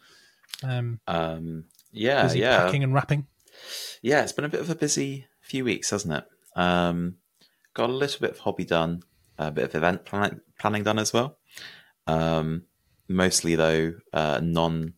um, 0.64 1.00
Um, 1.08 1.66
yeah, 1.92 2.32
yeah. 2.34 2.64
packing 2.66 2.84
and 2.84 2.96
wrapping? 2.96 3.28
Yeah, 4.02 4.24
it's 4.24 4.34
been 4.34 4.46
a 4.46 4.50
bit 4.50 4.62
of 4.62 4.72
a 4.72 4.76
busy 4.76 5.28
few 5.42 5.64
weeks, 5.66 5.92
hasn't 5.92 6.16
it? 6.16 6.26
Um, 6.60 7.18
got 7.76 7.92
a 7.92 7.94
little 7.94 8.20
bit 8.20 8.32
of 8.32 8.40
hobby 8.40 8.66
done, 8.66 9.04
a 9.38 9.52
bit 9.52 9.66
of 9.66 9.76
event 9.76 10.04
plan- 10.04 10.42
planning 10.60 10.82
done 10.84 10.98
as 10.98 11.14
well. 11.14 11.38
Um, 12.08 12.64
mostly 13.12 13.56
though, 13.56 13.96
uh, 14.14 14.40
non 14.44 14.94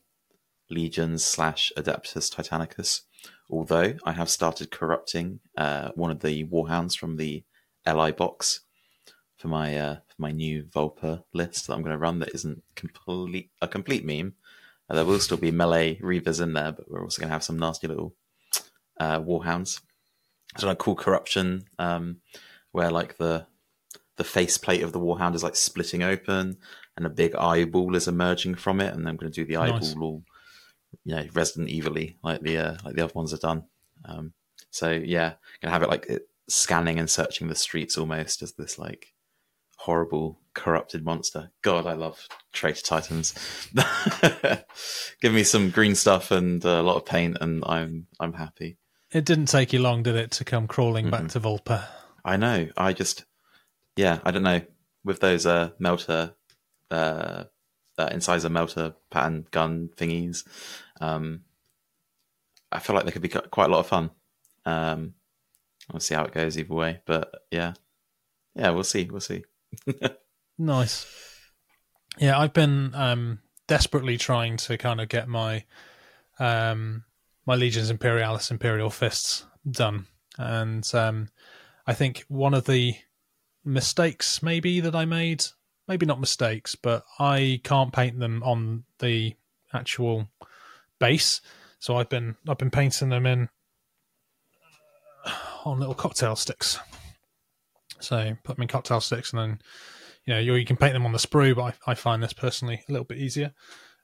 legions 0.69 1.23
slash 1.23 1.72
Adeptus 1.77 2.34
Titanicus. 2.34 3.02
Although 3.49 3.95
I 4.06 4.14
have 4.14 4.30
started 4.30 4.72
corrupting 4.72 5.40
uh, 5.57 5.90
one 5.95 6.11
of 6.11 6.22
the 6.22 6.45
warhounds 6.45 6.98
from 6.98 7.18
the 7.18 7.44
Li 7.85 8.11
box 8.11 8.61
for 9.38 9.48
my 9.49 9.77
uh, 9.77 9.95
for 10.07 10.22
my 10.22 10.31
new 10.31 10.64
Vulpa 10.64 11.23
list 11.34 11.68
that 11.68 11.73
I'm 11.73 11.81
going 11.81 11.91
to 11.91 11.98
run. 11.98 12.19
That 12.19 12.34
isn't 12.34 12.64
complete 12.76 13.52
a 13.61 13.68
complete 13.68 14.06
meme. 14.06 14.34
Uh, 14.90 14.95
there 14.95 15.06
will 15.06 15.19
still 15.19 15.38
be 15.38 15.52
melee 15.52 15.99
reavers 15.99 16.41
in 16.41 16.53
there, 16.53 16.72
but 16.72 16.90
we're 16.90 17.03
also 17.03 17.19
going 17.19 17.30
to 17.30 17.34
have 17.34 17.44
some 17.44 17.60
nasty 17.60 17.88
little 17.88 18.15
uh, 18.99 19.19
warhounds. 19.19 19.81
So 20.57 20.69
a 20.69 20.76
cool 20.76 20.95
corruption 20.95 21.65
um, 21.80 22.18
where 22.72 22.91
like 22.91 23.18
the 23.18 23.48
the 24.15 24.23
faceplate 24.23 24.84
of 24.84 24.94
the 24.94 24.99
warhound 24.99 25.35
is 25.35 25.44
like 25.44 25.56
splitting 25.56 26.03
open 26.03 26.57
and 26.98 27.06
a 27.06 27.10
big 27.10 27.36
eyeball 27.36 27.95
is 27.95 28.07
emerging 28.07 28.56
from 28.56 28.82
it, 28.82 28.94
and 28.94 29.07
I'm 29.07 29.18
going 29.18 29.32
to 29.32 29.41
do 29.41 29.45
the 29.45 29.57
eyeball 29.57 29.80
Nice. 29.80 29.95
all 29.95 30.24
you 31.03 31.15
know 31.15 31.26
Resident 31.34 31.72
Evilly 31.72 32.18
like 32.24 32.41
the 32.41 32.57
uh, 32.57 32.78
like 32.84 32.95
the 32.95 33.03
other 33.03 33.14
ones 33.15 33.34
are 33.34 33.38
done. 33.38 33.64
Um, 34.06 34.34
so 34.70 34.91
yeah, 34.91 35.34
gonna 35.61 35.74
have 35.74 35.84
it 35.84 35.90
like 35.90 36.06
it, 36.07 36.28
scanning 36.48 36.99
and 36.99 37.10
searching 37.10 37.48
the 37.48 37.56
streets 37.56 37.98
almost 37.98 38.41
as 38.41 38.53
this 38.53 38.78
like 38.78 39.14
horrible 39.78 40.40
corrupted 40.53 41.03
monster. 41.03 41.52
God, 41.61 41.86
I 41.88 41.94
love 41.94 42.28
traitor 42.52 42.84
titans. 42.84 43.34
Give 45.22 45.34
me 45.34 45.44
some 45.44 45.70
green 45.72 45.95
stuff 45.95 46.32
and 46.32 46.64
a 46.64 46.82
lot 46.82 46.98
of 46.98 47.06
paint, 47.06 47.38
and 47.41 47.64
I'm 47.65 48.07
I'm 48.20 48.34
happy. 48.34 48.78
It 49.11 49.26
didn't 49.26 49.45
take 49.45 49.74
you 49.74 49.80
long, 49.80 50.02
did 50.02 50.15
it, 50.15 50.32
to 50.32 50.44
come 50.44 50.68
crawling 50.68 51.11
back 51.11 51.28
to 51.30 51.40
Vulpa? 51.40 51.86
I 52.26 52.36
know. 52.36 52.70
I 52.76 52.94
just, 52.94 53.26
yeah, 53.95 54.18
I 54.24 54.32
don't 54.32 54.41
know. 54.41 54.61
With 55.03 55.20
those 55.20 55.45
uh, 55.45 55.70
melter, 55.78 56.34
uh, 56.94 57.44
uh, 57.98 58.10
incisor 58.11 58.49
melter 58.49 58.95
pattern 59.10 59.45
gun 59.52 59.90
thingies, 59.95 60.44
um, 61.02 61.41
I 62.72 62.80
feel 62.80 62.95
like 62.95 63.06
they 63.06 63.11
could 63.11 63.22
be 63.22 63.30
quite 63.30 63.70
a 63.70 63.72
lot 63.72 63.80
of 63.80 63.88
fun. 63.88 64.11
Um, 64.65 65.14
we'll 65.91 65.99
see 65.99 66.15
how 66.15 66.26
it 66.26 66.34
goes 66.34 66.57
either 66.57 66.74
way. 66.74 67.02
But 67.06 67.32
yeah, 67.52 67.74
yeah, 68.56 68.70
we'll 68.72 68.84
see. 68.84 69.06
We'll 69.06 69.22
see. 69.22 69.44
Nice. 70.57 71.07
Yeah, 72.20 72.40
I've 72.40 72.53
been 72.53 72.94
um, 72.94 73.40
desperately 73.68 74.18
trying 74.18 74.57
to 74.57 74.78
kind 74.78 75.02
of 75.02 75.10
get 75.10 75.28
my 75.28 75.65
um, 76.40 77.06
my 77.45 77.56
Legions 77.56 77.90
Imperialis 77.90 78.52
Imperial 78.52 78.90
Fists 78.90 79.45
done, 79.70 80.06
and 80.38 80.90
um, 80.94 81.30
I 81.88 81.94
think 81.94 82.26
one 82.28 82.53
of 82.53 82.65
the 82.65 82.95
mistakes 83.65 84.44
maybe 84.44 84.80
that 84.80 84.95
I 84.95 85.06
made, 85.06 85.44
maybe 85.88 86.06
not 86.06 86.20
mistakes, 86.20 86.76
but 86.76 87.04
I 87.20 87.62
can't 87.64 87.94
paint 87.94 88.20
them 88.20 88.44
on 88.44 88.84
the 89.00 89.36
actual 89.74 90.30
base, 91.00 91.42
so 91.80 91.98
I've 91.98 92.10
been 92.10 92.36
I've 92.48 92.58
been 92.58 92.72
painting 92.72 93.10
them 93.10 93.26
in 93.26 93.50
on 95.66 95.80
little 95.80 95.96
cocktail 95.96 96.36
sticks. 96.36 96.80
So 98.00 98.36
put 98.44 98.58
them 98.58 98.64
in 98.64 98.68
cocktail 98.68 99.00
sticks 99.00 99.32
and 99.32 99.40
then 99.40 99.62
you 100.26 100.34
know, 100.34 100.40
you, 100.40 100.56
you 100.56 100.66
can 100.66 100.78
paint 100.78 100.94
them 100.94 101.06
on 101.06 101.12
the 101.12 101.18
sprue, 101.18 101.56
but 101.56 101.76
I, 101.88 101.92
I 101.92 101.96
find 101.96 102.24
this 102.24 102.34
personally 102.34 102.84
a 102.88 102.92
little 102.92 103.06
bit 103.06 103.18
easier. 103.18 103.54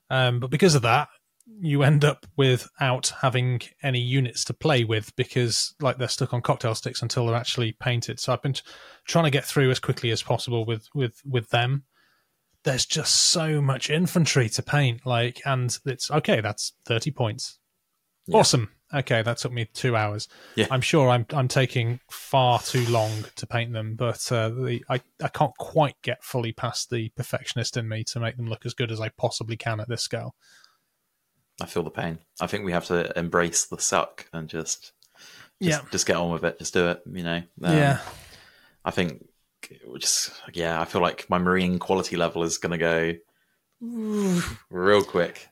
Um, 0.10 0.40
but 0.40 0.50
because 0.50 0.76
of 0.76 0.82
that, 0.82 1.08
you 1.62 1.84
end 1.84 2.06
up 2.06 2.26
without 2.38 3.14
having 3.22 3.62
any 3.84 4.00
units 4.00 4.46
to 4.46 4.54
play 4.54 4.84
with 4.84 5.16
because, 5.16 5.76
like, 5.82 5.98
they're 5.98 6.08
stuck 6.08 6.34
on 6.34 6.42
cocktail 6.42 6.76
sticks 6.76 7.02
until 7.02 7.26
they're 7.26 7.36
actually 7.36 7.74
painted. 7.74 8.20
So 8.20 8.34
I've 8.34 8.42
been 8.42 8.54
t- 8.54 8.62
trying 9.06 9.26
to 9.26 9.32
get 9.32 9.46
through 9.46 9.70
as 9.72 9.80
quickly 9.80 10.12
as 10.12 10.24
possible 10.24 10.66
with 10.66 10.88
with 10.94 11.22
with 11.26 11.50
them. 11.50 11.84
There's 12.64 12.86
just 12.86 13.16
so 13.16 13.62
much 13.62 13.90
infantry 13.90 14.50
to 14.50 14.62
paint, 14.62 15.06
like, 15.06 15.42
and 15.46 15.78
it's 15.86 16.12
okay. 16.12 16.42
That's 16.42 16.74
thirty 16.86 17.12
points. 17.12 17.60
Yeah. 18.28 18.38
Awesome. 18.38 18.70
Okay, 18.94 19.22
that 19.22 19.38
took 19.38 19.52
me 19.52 19.70
two 19.74 19.96
hours. 19.96 20.28
Yeah. 20.56 20.66
I'm 20.72 20.82
sure 20.82 21.10
I'm 21.10 21.26
I'm 21.32 21.48
taking 21.48 22.00
far 22.10 22.60
too 22.60 22.86
long 22.88 23.12
to 23.36 23.46
paint 23.46 23.72
them, 23.72 23.96
but 23.96 24.32
uh, 24.32 24.50
the, 24.50 24.84
I 24.90 25.02
I 25.22 25.28
can't 25.28 25.56
quite 25.58 25.96
get 26.02 26.24
fully 26.24 26.54
past 26.54 26.90
the 26.90 27.10
perfectionist 27.10 27.78
in 27.78 27.88
me 27.88 28.04
to 28.06 28.20
make 28.20 28.38
them 28.38 28.48
look 28.48 28.66
as 28.66 28.74
good 28.74 28.92
as 28.92 29.00
I 29.00 29.10
possibly 29.10 29.58
can 29.58 29.80
at 29.80 29.90
this 29.90 30.02
scale. 30.02 30.36
I 31.62 31.66
feel 31.66 31.84
the 31.84 31.90
pain. 31.90 32.20
I 32.40 32.48
think 32.48 32.64
we 32.66 32.72
have 32.72 32.86
to 32.86 33.18
embrace 33.18 33.66
the 33.66 33.78
suck 33.80 34.28
and 34.34 34.48
just, 34.48 34.92
just 35.62 35.82
Yeah. 35.82 35.82
just 35.92 36.06
get 36.06 36.16
on 36.16 36.32
with 36.32 36.44
it. 36.46 36.58
Just 36.60 36.74
do 36.74 36.88
it. 36.90 37.02
You 37.12 37.24
know. 37.24 37.42
Um, 37.64 37.78
yeah, 37.78 38.00
I 38.86 38.92
think 38.92 39.26
we 39.88 40.00
just 40.00 40.32
yeah, 40.54 40.80
I 40.82 40.86
feel 40.86 41.02
like 41.02 41.30
my 41.30 41.38
marine 41.38 41.80
quality 41.80 42.16
level 42.16 42.44
is 42.44 42.58
going 42.58 42.72
to 42.72 42.78
go 42.78 43.14
real 44.70 45.04
quick. 45.04 45.48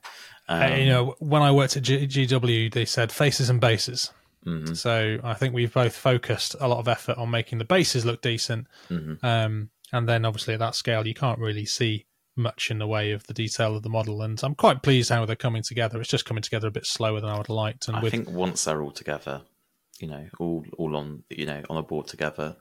Um, 0.48 0.62
Uh, 0.62 0.76
you 0.76 0.86
know, 0.86 1.14
when 1.18 1.42
I 1.42 1.52
worked 1.52 1.76
at 1.76 1.82
G- 1.82 2.06
GW, 2.06 2.72
they 2.72 2.84
said 2.84 3.12
faces 3.12 3.50
and 3.50 3.60
bases. 3.60 4.10
mhm, 4.46 4.74
So 4.76 5.18
I 5.22 5.34
think 5.34 5.52
we've 5.54 5.72
both 5.72 5.94
focused 5.94 6.56
a 6.58 6.68
lot 6.68 6.78
of 6.78 6.88
effort 6.88 7.18
on 7.18 7.30
making 7.30 7.58
the 7.58 7.64
bases 7.66 8.04
look 8.06 8.22
decent, 8.22 8.66
mhm. 8.88 9.22
um, 9.22 9.70
and 9.92 10.08
then 10.08 10.24
obviously 10.24 10.54
at 10.54 10.60
that 10.60 10.74
scale, 10.74 11.06
you 11.06 11.14
can't 11.14 11.38
really 11.38 11.66
see 11.66 12.06
much 12.38 12.70
in 12.70 12.78
the 12.78 12.86
way 12.86 13.10
of 13.12 13.26
the 13.26 13.34
detail 13.34 13.76
of 13.76 13.82
the 13.82 13.88
model. 13.90 14.22
And 14.22 14.40
I'm 14.42 14.54
quite 14.54 14.82
pleased 14.82 15.10
how 15.10 15.24
they're 15.26 15.36
coming 15.36 15.62
together. 15.62 16.00
It's 16.00 16.08
just 16.10 16.24
coming 16.24 16.42
together 16.42 16.68
a 16.68 16.70
bit 16.72 16.86
slower 16.86 17.20
than 17.20 17.28
I 17.30 17.36
would 17.36 17.48
have 17.48 17.54
liked. 17.54 17.88
And 17.88 17.96
I 17.96 18.02
with 18.02 18.12
think 18.12 18.30
once 18.30 18.64
they're 18.64 18.80
all 18.82 18.90
together, 18.92 19.42
you 19.98 20.08
know, 20.08 20.26
all 20.38 20.64
all 20.78 20.96
on 20.96 21.24
you 21.28 21.44
know 21.46 21.62
on 21.68 21.76
a 21.76 21.82
board 21.82 22.06
together. 22.06 22.56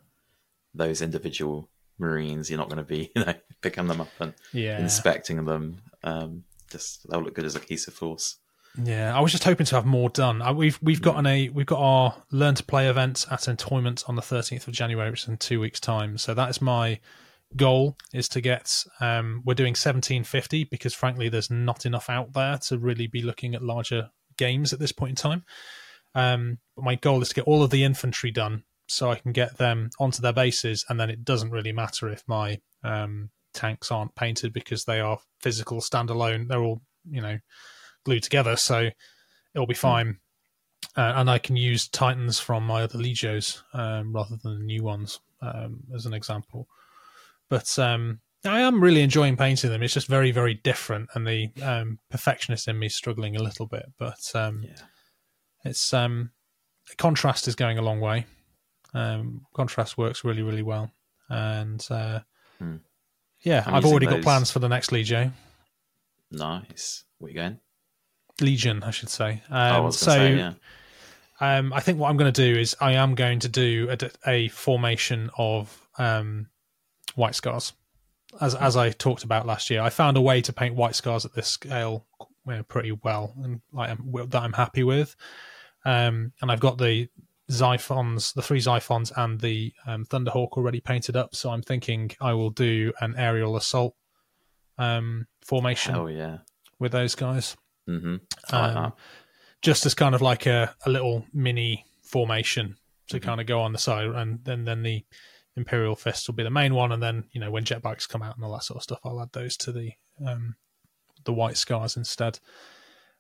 Those 0.74 1.02
individual 1.02 1.70
marines, 1.98 2.50
you're 2.50 2.60
not 2.60 2.70
going 2.70 2.78
to 2.78 2.84
be 2.84 3.12
you 3.16 3.24
know 3.26 3.34
picking 3.62 3.88
them 3.88 4.02
up 4.02 4.12
and 4.20 4.34
Yeah. 4.52 4.80
inspecting 4.80 5.46
them. 5.46 5.82
Um, 6.04 6.44
just 6.72 7.10
they'll 7.10 7.22
look 7.24 7.36
good 7.36 7.46
as 7.46 7.56
a 7.56 7.60
cohesive 7.60 7.94
force. 7.94 8.38
Yeah, 8.84 9.18
I 9.18 9.22
was 9.22 9.32
just 9.32 9.44
hoping 9.44 9.66
to 9.66 9.76
have 9.76 9.86
more 9.88 10.10
done. 10.10 10.40
Uh, 10.42 10.54
We've 10.54 10.78
we've 10.84 11.02
got 11.02 11.18
an 11.18 11.26
a 11.26 11.50
we've 11.50 11.66
got 11.66 11.80
our 11.80 12.24
learn 12.30 12.54
to 12.56 12.64
play 12.64 12.88
event 12.90 13.26
at 13.32 13.40
Entoyment 13.48 14.08
on 14.08 14.16
the 14.16 14.22
thirteenth 14.22 14.68
of 14.68 14.74
January, 14.74 15.10
which 15.10 15.24
is 15.24 15.30
in 15.30 15.38
two 15.38 15.60
weeks' 15.60 15.80
time. 15.80 16.18
So 16.20 16.36
that 16.36 16.50
is 16.50 16.62
my 16.62 17.00
goal 17.56 17.98
is 18.14 18.28
to 18.30 18.42
get. 18.42 18.84
Um, 19.00 19.42
we're 19.46 19.54
doing 19.54 19.76
seventeen 19.76 20.24
fifty 20.24 20.64
because 20.64 20.94
frankly, 20.94 21.30
there's 21.30 21.52
not 21.52 21.86
enough 21.86 22.10
out 22.10 22.34
there 22.34 22.58
to 22.68 22.78
really 22.78 23.08
be 23.08 23.22
looking 23.22 23.56
at 23.56 23.64
larger 23.64 24.10
games 24.38 24.74
at 24.74 24.80
this 24.80 24.92
point 24.92 25.12
in 25.12 25.16
time. 25.16 25.46
Um, 26.16 26.60
but 26.76 26.86
my 26.86 26.96
goal 26.96 27.22
is 27.22 27.30
to 27.30 27.36
get 27.36 27.46
all 27.46 27.64
of 27.64 27.70
the 27.70 27.84
infantry 27.84 28.32
done 28.32 28.64
so 28.88 29.12
I 29.12 29.16
can 29.16 29.32
get 29.32 29.58
them 29.58 29.90
onto 30.00 30.22
their 30.22 30.34
bases, 30.34 30.86
and 30.90 31.00
then 31.00 31.10
it 31.10 31.24
doesn't 31.24 31.52
really 31.52 31.72
matter 31.72 32.10
if 32.10 32.24
my 32.28 32.60
um, 32.84 33.30
tanks 33.54 33.92
aren't 33.92 34.16
painted 34.16 34.54
because 34.54 34.86
they 34.86 35.00
are 35.00 35.20
physical 35.42 35.82
standalone. 35.82 36.48
They're 36.48 36.64
all 36.64 36.82
you 37.10 37.22
know 37.22 37.38
glued 38.06 38.24
together, 38.24 38.56
so 38.56 38.90
it'll 39.54 39.68
be 39.68 39.74
fine. 39.74 40.20
Uh, 40.96 41.14
and 41.16 41.30
I 41.30 41.38
can 41.38 41.56
use 41.56 41.88
Titans 41.88 42.40
from 42.40 42.64
my 42.64 42.84
other 42.84 42.98
Legios 42.98 43.62
um, 43.74 44.14
rather 44.14 44.36
than 44.42 44.60
the 44.60 44.64
new 44.64 44.84
ones, 44.84 45.20
um, 45.42 45.82
as 45.94 46.06
an 46.06 46.14
example. 46.14 46.68
But 47.50 47.78
um, 47.80 48.20
I 48.46 48.60
am 48.60 48.82
really 48.82 49.02
enjoying 49.02 49.38
painting 49.38 49.70
them. 49.70 49.82
It's 49.84 49.94
just 49.94 50.08
very, 50.08 50.32
very 50.32 50.54
different, 50.56 51.10
and 51.14 51.26
the 51.28 51.50
um, 51.64 52.00
perfectionist 52.10 52.68
in 52.68 52.78
me 52.80 52.88
is 52.88 52.96
struggling 52.96 53.36
a 53.36 53.44
little 53.44 53.66
bit. 53.68 53.86
But 53.98 54.32
um, 54.36 54.64
Yeah. 54.64 54.82
it's 55.64 55.94
um, 55.94 56.32
contrast 56.98 57.48
is 57.48 57.56
going 57.56 57.78
a 57.78 57.82
long 57.82 58.00
way. 58.00 58.26
Um, 58.94 59.46
contrast 59.54 59.98
works 59.98 60.24
really, 60.24 60.42
really 60.42 60.64
well, 60.64 60.92
and 61.30 61.86
uh, 61.90 62.20
Hmm. 62.60 62.78
yeah, 63.42 63.64
I'm 63.68 63.76
I've 63.76 63.86
already 63.86 64.08
got 64.08 64.22
plans 64.24 64.50
for 64.50 64.60
the 64.60 64.70
next 64.70 64.90
Legio. 64.92 65.32
Nice. 66.32 67.04
Where 67.20 67.30
you 67.30 67.36
going? 67.36 67.60
Legion, 68.42 68.84
I 68.84 68.92
should 68.92 69.10
say. 69.10 69.42
Um, 69.50 69.58
oh, 69.74 69.76
I 69.76 69.80
was 69.80 69.98
so, 69.98 70.12
say, 70.12 70.36
yeah. 70.38 70.54
um, 71.40 71.74
I 71.74 71.80
think 71.80 72.00
what 72.00 72.10
I'm 72.10 72.18
going 72.18 72.32
to 72.32 72.54
do 72.54 72.60
is 72.60 72.76
I 72.80 72.94
am 72.94 73.16
going 73.16 73.40
to 73.40 73.50
do 73.50 73.90
a, 73.90 74.12
a 74.30 74.48
formation 74.50 75.30
of 75.38 75.88
um, 75.98 76.48
white 77.18 77.36
scars, 77.36 77.74
as 78.40 78.56
as 78.56 78.78
I 78.78 78.92
talked 78.92 79.24
about 79.24 79.46
last 79.46 79.70
year. 79.70 79.82
I 79.82 79.90
found 79.90 80.18
a 80.18 80.22
way 80.22 80.42
to 80.42 80.54
paint 80.54 80.76
white 80.76 80.96
scars 80.96 81.26
at 81.26 81.34
this 81.34 81.48
scale 81.48 82.06
you 82.48 82.54
know, 82.54 82.64
pretty 82.64 82.94
well, 82.94 83.34
and 83.44 83.62
like 83.74 83.98
that 84.30 84.42
I'm 84.42 84.54
happy 84.54 84.84
with. 84.84 85.16
Um, 85.86 86.34
and 86.42 86.52
I've 86.52 86.60
got 86.60 86.78
the 86.78 87.10
Xiphons, 87.50 88.34
the 88.34 88.42
three 88.42 88.60
Xiphons, 88.60 89.12
and 89.16 89.40
the 89.40 89.74
um, 89.86 90.06
Thunderhawk 90.06 90.52
already 90.52 90.80
painted 90.80 91.16
up. 91.16 91.36
So 91.36 91.50
I'm 91.50 91.62
thinking 91.62 92.12
I 92.20 92.34
will 92.34 92.50
do 92.50 92.94
an 93.00 93.16
aerial 93.18 93.56
assault 93.56 93.96
um, 94.78 95.28
formation 95.42 95.94
Hell 95.94 96.10
yeah. 96.10 96.38
with 96.80 96.92
those 96.92 97.16
guys 97.16 97.56
hmm 97.88 98.18
like 98.52 98.76
um, 98.76 98.94
just 99.62 99.86
as 99.86 99.94
kind 99.94 100.14
of 100.14 100.22
like 100.22 100.46
a, 100.46 100.76
a 100.86 100.90
little 100.90 101.26
mini 101.34 101.86
formation 102.04 102.76
to 103.10 103.18
Mm-hmm. 103.18 103.26
kind 103.26 103.42
of 103.42 103.48
go 103.48 103.62
on 103.62 103.72
the 103.72 103.80
side, 103.80 104.08
and 104.08 104.44
then 104.44 104.66
then 104.66 104.84
the 104.84 105.06
Imperial 105.58 105.96
Fist 105.96 106.28
will 106.28 106.36
be 106.36 106.44
the 106.44 106.50
main 106.50 106.74
one, 106.74 106.92
and 106.92 107.04
then 107.04 107.26
you 107.32 107.42
know 107.42 107.52
when 107.52 107.66
jetbikes 107.66 108.08
come 108.08 108.22
out 108.22 108.36
and 108.36 108.46
all 108.46 108.54
that 108.54 108.64
sort 108.64 108.78
of 108.78 108.84
stuff, 108.84 109.00
I'll 109.04 109.22
add 109.22 109.34
those 109.34 109.58
to 109.58 109.72
the 109.72 109.92
um, 110.26 110.56
the 111.26 111.34
white 111.34 111.58
scars 111.58 111.98
instead. 111.98 112.40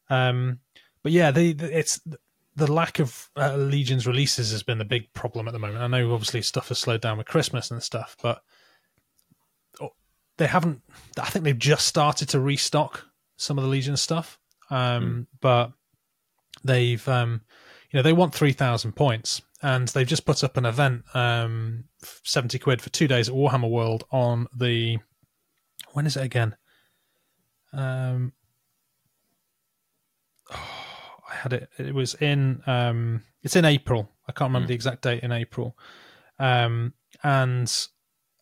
Um, 0.09 0.59
but 1.03 1.11
yeah, 1.11 1.31
the, 1.31 1.53
the 1.53 1.77
it's 1.77 1.99
the 2.55 2.71
lack 2.71 2.99
of 2.99 3.29
uh, 3.35 3.55
Legion's 3.55 4.07
releases 4.07 4.51
has 4.51 4.63
been 4.63 4.77
the 4.77 4.85
big 4.85 5.11
problem 5.13 5.47
at 5.47 5.51
the 5.51 5.59
moment. 5.59 5.83
I 5.83 5.87
know 5.87 6.13
obviously 6.13 6.41
stuff 6.41 6.69
has 6.69 6.79
slowed 6.79 7.01
down 7.01 7.17
with 7.17 7.27
Christmas 7.27 7.69
and 7.69 7.81
stuff, 7.83 8.15
but 8.21 8.41
oh, 9.81 9.93
they 10.37 10.47
haven't. 10.47 10.81
I 11.21 11.29
think 11.29 11.45
they've 11.45 11.57
just 11.57 11.87
started 11.87 12.29
to 12.29 12.39
restock 12.39 13.05
some 13.35 13.57
of 13.57 13.63
the 13.63 13.69
Legion 13.69 13.97
stuff, 13.97 14.39
um, 14.69 15.27
but 15.39 15.71
they've 16.63 17.07
um, 17.07 17.41
you 17.91 17.97
know 17.97 18.03
they 18.03 18.13
want 18.13 18.33
three 18.33 18.53
thousand 18.53 18.93
points, 18.93 19.41
and 19.61 19.87
they've 19.89 20.07
just 20.07 20.25
put 20.25 20.43
up 20.43 20.57
an 20.57 20.65
event, 20.65 21.03
um, 21.15 21.85
seventy 22.23 22.59
quid 22.59 22.81
for 22.81 22.89
two 22.89 23.07
days 23.07 23.27
at 23.29 23.35
Warhammer 23.35 23.69
World 23.69 24.03
on 24.11 24.47
the 24.55 24.97
when 25.93 26.05
is 26.05 26.15
it 26.17 26.23
again? 26.23 26.55
Um, 27.73 28.33
I 30.51 31.35
had 31.35 31.53
it. 31.53 31.69
It 31.77 31.93
was 31.93 32.15
in. 32.15 32.61
Um, 32.67 33.23
it's 33.43 33.55
in 33.55 33.65
April. 33.65 34.09
I 34.27 34.31
can't 34.31 34.49
remember 34.49 34.65
Mm. 34.65 34.69
the 34.69 34.73
exact 34.75 35.01
date 35.03 35.23
in 35.23 35.31
April, 35.31 35.77
um, 36.39 36.93
and 37.23 37.87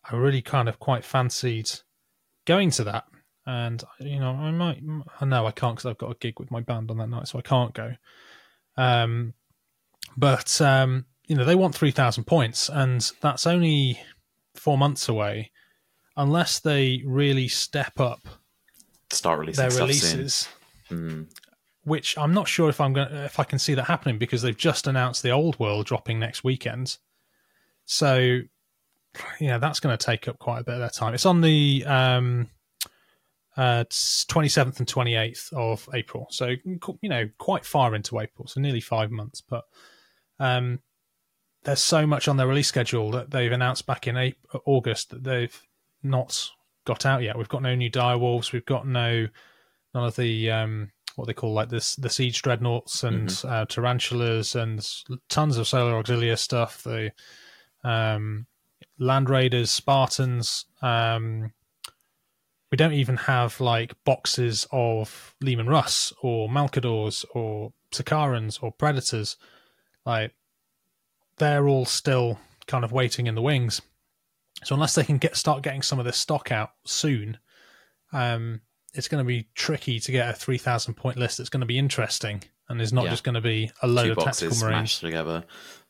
I 0.09 0.15
really 0.15 0.41
kind 0.41 0.67
of 0.69 0.79
quite 0.79 1.03
fancied 1.03 1.71
going 2.45 2.71
to 2.71 2.83
that. 2.85 3.05
And 3.45 3.83
you 3.99 4.19
know, 4.19 4.31
I 4.31 4.51
might. 4.51 4.81
I 5.21 5.25
know 5.25 5.45
I 5.45 5.51
can't 5.51 5.75
because 5.75 5.89
I've 5.89 5.97
got 5.97 6.11
a 6.11 6.15
gig 6.19 6.39
with 6.39 6.51
my 6.51 6.61
band 6.61 6.89
on 6.91 6.97
that 6.97 7.09
night, 7.09 7.27
so 7.27 7.37
I 7.39 7.41
can't 7.43 7.73
go. 7.73 7.93
Um, 8.77 9.33
but 10.17 10.59
um, 10.61 11.05
you 11.27 11.35
know, 11.35 11.45
they 11.45 11.55
want 11.55 11.75
three 11.75 11.91
thousand 11.91 12.25
points, 12.25 12.69
and 12.69 13.11
that's 13.21 13.47
only 13.47 13.99
four 14.55 14.77
months 14.77 15.09
away, 15.09 15.51
unless 16.17 16.59
they 16.59 17.01
really 17.05 17.47
step 17.47 17.99
up 17.99 18.27
Start 19.11 19.39
releasing 19.39 19.61
their 19.61 19.71
stuff 19.71 19.81
releases 19.81 20.49
soon. 20.89 21.27
Mm. 21.27 21.27
which 21.83 22.17
I'm 22.17 22.33
not 22.33 22.47
sure 22.47 22.69
if 22.69 22.79
I'm 22.81 22.93
going 22.93 23.11
if 23.13 23.39
I 23.39 23.43
can 23.43 23.59
see 23.59 23.73
that 23.75 23.83
happening 23.83 24.17
because 24.17 24.41
they've 24.41 24.57
just 24.57 24.87
announced 24.87 25.23
the 25.23 25.31
old 25.31 25.59
world 25.59 25.85
dropping 25.85 26.19
next 26.19 26.43
weekend. 26.43 26.97
So, 27.85 28.39
yeah, 29.39 29.59
that's 29.59 29.79
going 29.79 29.95
to 29.95 30.03
take 30.03 30.27
up 30.27 30.39
quite 30.39 30.61
a 30.61 30.63
bit 30.63 30.73
of 30.75 30.79
their 30.79 30.89
time. 30.89 31.13
It's 31.13 31.25
on 31.27 31.41
the 31.41 31.83
um, 31.85 32.49
uh, 33.55 33.85
27th 33.89 34.79
and 34.79 34.87
28th 34.87 35.53
of 35.53 35.87
April, 35.93 36.27
so 36.31 36.55
you 37.01 37.09
know, 37.09 37.29
quite 37.37 37.63
far 37.63 37.93
into 37.93 38.19
April, 38.19 38.47
so 38.47 38.59
nearly 38.59 38.81
five 38.81 39.11
months. 39.11 39.41
But 39.41 39.65
um, 40.39 40.79
there's 41.63 41.81
so 41.81 42.05
much 42.05 42.27
on 42.27 42.37
their 42.37 42.47
release 42.47 42.67
schedule 42.67 43.11
that 43.11 43.31
they've 43.31 43.51
announced 43.51 43.85
back 43.85 44.07
in 44.07 44.17
April, 44.17 44.61
August 44.65 45.09
that 45.09 45.23
they've 45.23 45.61
not 46.03 46.49
got 46.85 47.05
out 47.05 47.23
yet. 47.23 47.37
We've 47.37 47.49
got 47.49 47.63
no 47.63 47.75
new 47.75 47.89
direwolves. 47.89 48.51
We've 48.51 48.65
got 48.65 48.87
no 48.87 49.27
none 49.93 50.05
of 50.05 50.15
the 50.15 50.51
um, 50.51 50.91
what 51.15 51.25
they 51.25 51.33
call 51.33 51.53
like 51.53 51.69
this 51.69 51.95
the 51.95 52.09
siege 52.09 52.41
dreadnoughts 52.41 53.03
and 53.03 53.41
uh, 53.45 53.65
tarantulas 53.65 54.55
and 54.55 54.87
tons 55.29 55.57
of 55.57 55.67
solar 55.67 56.01
auxilia 56.01 56.37
stuff. 56.37 56.83
The 56.83 57.11
um, 57.83 58.45
land 58.99 59.29
raiders, 59.29 59.71
Spartans. 59.71 60.65
Um, 60.81 61.51
we 62.71 62.77
don't 62.77 62.93
even 62.93 63.17
have 63.17 63.59
like 63.61 63.93
boxes 64.03 64.67
of 64.71 65.35
Leman 65.41 65.67
Russ 65.67 66.11
or 66.21 66.49
Malcadors 66.49 67.23
or 67.33 67.71
Sicarans 67.91 68.61
or 68.61 68.71
Predators. 68.71 69.37
Like 70.05 70.33
they're 71.37 71.67
all 71.67 71.85
still 71.85 72.39
kind 72.67 72.83
of 72.85 72.91
waiting 72.91 73.27
in 73.27 73.35
the 73.35 73.41
wings. 73.41 73.81
So 74.63 74.73
unless 74.75 74.95
they 74.95 75.03
can 75.03 75.17
get 75.17 75.35
start 75.35 75.63
getting 75.63 75.81
some 75.81 75.99
of 75.99 76.05
this 76.05 76.17
stock 76.17 76.51
out 76.51 76.71
soon, 76.85 77.37
um, 78.13 78.61
it's 78.93 79.07
going 79.07 79.23
to 79.23 79.27
be 79.27 79.47
tricky 79.55 79.99
to 79.99 80.11
get 80.11 80.29
a 80.29 80.33
three 80.33 80.57
thousand 80.57 80.93
point 80.95 81.17
list 81.17 81.37
that's 81.37 81.49
going 81.49 81.59
to 81.61 81.65
be 81.67 81.77
interesting 81.77 82.41
and 82.69 82.81
is 82.81 82.93
not 82.93 83.05
Yeah. 83.05 83.11
just 83.11 83.23
going 83.23 83.35
to 83.35 83.41
be 83.41 83.69
a 83.83 83.87
load 83.87 84.05
Two 84.05 84.11
of 84.13 84.17
tactical 84.23 84.57
marines. 84.57 84.99
together. 84.99 85.43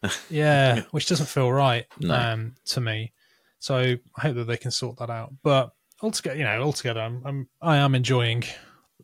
Yeah, 0.29 0.81
which 0.91 1.07
doesn't 1.07 1.25
feel 1.27 1.51
right 1.51 1.85
No. 1.99 2.13
um, 2.15 2.55
to 2.65 2.81
me. 2.81 3.11
So 3.59 3.77
I 4.17 4.21
hope 4.21 4.35
that 4.35 4.43
they 4.45 4.57
can 4.57 4.69
sort 4.71 4.97
that 4.99 5.09
out. 5.09 5.33
But 5.41 5.71
altogether, 6.01 6.37
you 6.37 6.43
know, 6.43 6.61
altogether, 6.61 6.99
I'm, 7.01 7.21
I'm 7.25 7.47
I 7.61 7.77
am 7.77 7.95
enjoying 7.95 8.43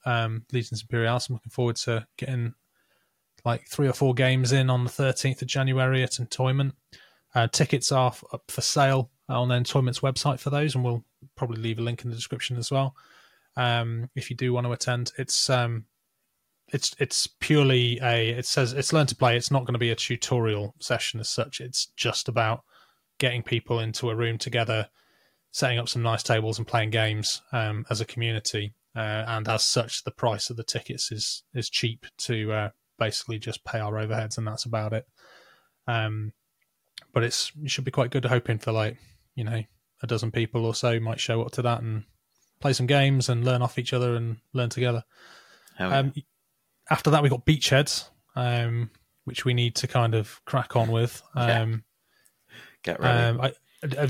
um, 0.05 0.45
Legions 0.51 0.81
Imperialis. 0.81 1.29
I'm 1.29 1.35
looking 1.35 1.49
forward 1.51 1.77
to 1.77 2.05
getting 2.17 2.53
like 3.45 3.67
three 3.67 3.87
or 3.87 3.93
four 3.93 4.13
games 4.13 4.51
in 4.51 4.69
on 4.69 4.83
the 4.83 4.89
13th 4.89 5.41
of 5.41 5.47
January 5.47 6.03
at 6.03 6.11
Entoyment. 6.11 6.73
Uh, 7.33 7.47
tickets 7.47 7.91
are 7.91 8.07
f- 8.07 8.23
up 8.33 8.43
for 8.49 8.61
sale 8.61 9.09
on 9.29 9.47
the 9.49 9.55
Entoyment's 9.55 10.01
website 10.01 10.39
for 10.39 10.49
those, 10.49 10.75
and 10.75 10.83
we'll 10.83 11.03
probably 11.35 11.61
leave 11.61 11.79
a 11.79 11.81
link 11.81 12.03
in 12.03 12.09
the 12.09 12.15
description 12.15 12.57
as 12.57 12.69
well. 12.69 12.95
Um, 13.55 14.09
if 14.15 14.29
you 14.29 14.35
do 14.35 14.53
want 14.53 14.67
to 14.67 14.73
attend, 14.73 15.11
it's 15.17 15.49
um, 15.49 15.85
it's 16.73 16.95
it's 16.99 17.27
purely 17.27 17.99
a 18.01 18.29
it 18.29 18.45
says 18.45 18.73
it's 18.73 18.93
learn 18.93 19.07
to 19.07 19.15
play 19.15 19.35
it's 19.35 19.51
not 19.51 19.65
going 19.65 19.73
to 19.73 19.79
be 19.79 19.91
a 19.91 19.95
tutorial 19.95 20.73
session 20.79 21.19
as 21.19 21.29
such 21.29 21.59
it's 21.59 21.87
just 21.97 22.27
about 22.27 22.63
getting 23.19 23.43
people 23.43 23.79
into 23.79 24.09
a 24.09 24.15
room 24.15 24.37
together 24.37 24.87
setting 25.51 25.77
up 25.77 25.89
some 25.89 26.01
nice 26.01 26.23
tables 26.23 26.57
and 26.57 26.67
playing 26.67 26.89
games 26.89 27.41
um, 27.51 27.85
as 27.89 28.01
a 28.01 28.05
community 28.05 28.73
uh, 28.95 29.23
and 29.27 29.47
as 29.47 29.63
such 29.63 30.03
the 30.03 30.11
price 30.11 30.49
of 30.49 30.57
the 30.57 30.63
tickets 30.63 31.11
is 31.11 31.43
is 31.53 31.69
cheap 31.69 32.05
to 32.17 32.51
uh, 32.51 32.69
basically 33.01 33.39
just 33.39 33.65
pay 33.65 33.79
our 33.79 33.93
overheads 33.93 34.37
and 34.37 34.47
that's 34.47 34.65
about 34.65 34.93
it 34.93 35.05
um, 35.87 36.31
but 37.13 37.23
it's 37.23 37.51
it 37.63 37.71
should 37.71 37.83
be 37.83 37.91
quite 37.91 38.11
good 38.11 38.25
hoping 38.25 38.59
for 38.59 38.71
like 38.71 38.97
you 39.35 39.43
know 39.43 39.63
a 40.03 40.07
dozen 40.07 40.31
people 40.31 40.65
or 40.65 40.75
so 40.75 40.99
might 40.99 41.19
show 41.19 41.41
up 41.41 41.51
to 41.51 41.61
that 41.61 41.81
and 41.81 42.03
play 42.59 42.73
some 42.73 42.85
games 42.85 43.27
and 43.27 43.43
learn 43.43 43.61
off 43.61 43.79
each 43.79 43.93
other 43.93 44.15
and 44.15 44.37
learn 44.53 44.69
together 44.69 45.03
yeah. 45.79 45.99
um, 45.99 46.13
after 46.91 47.09
that, 47.11 47.23
we 47.23 47.29
got 47.29 47.45
Beachheads, 47.45 48.09
um, 48.35 48.91
which 49.23 49.45
we 49.45 49.53
need 49.53 49.75
to 49.75 49.87
kind 49.87 50.13
of 50.13 50.41
crack 50.45 50.75
on 50.75 50.91
with. 50.91 51.23
Yeah. 51.35 51.61
Um, 51.61 51.83
Get 52.83 52.99
ready. 52.99 53.39
um, 53.39 53.41
I, 53.41 53.53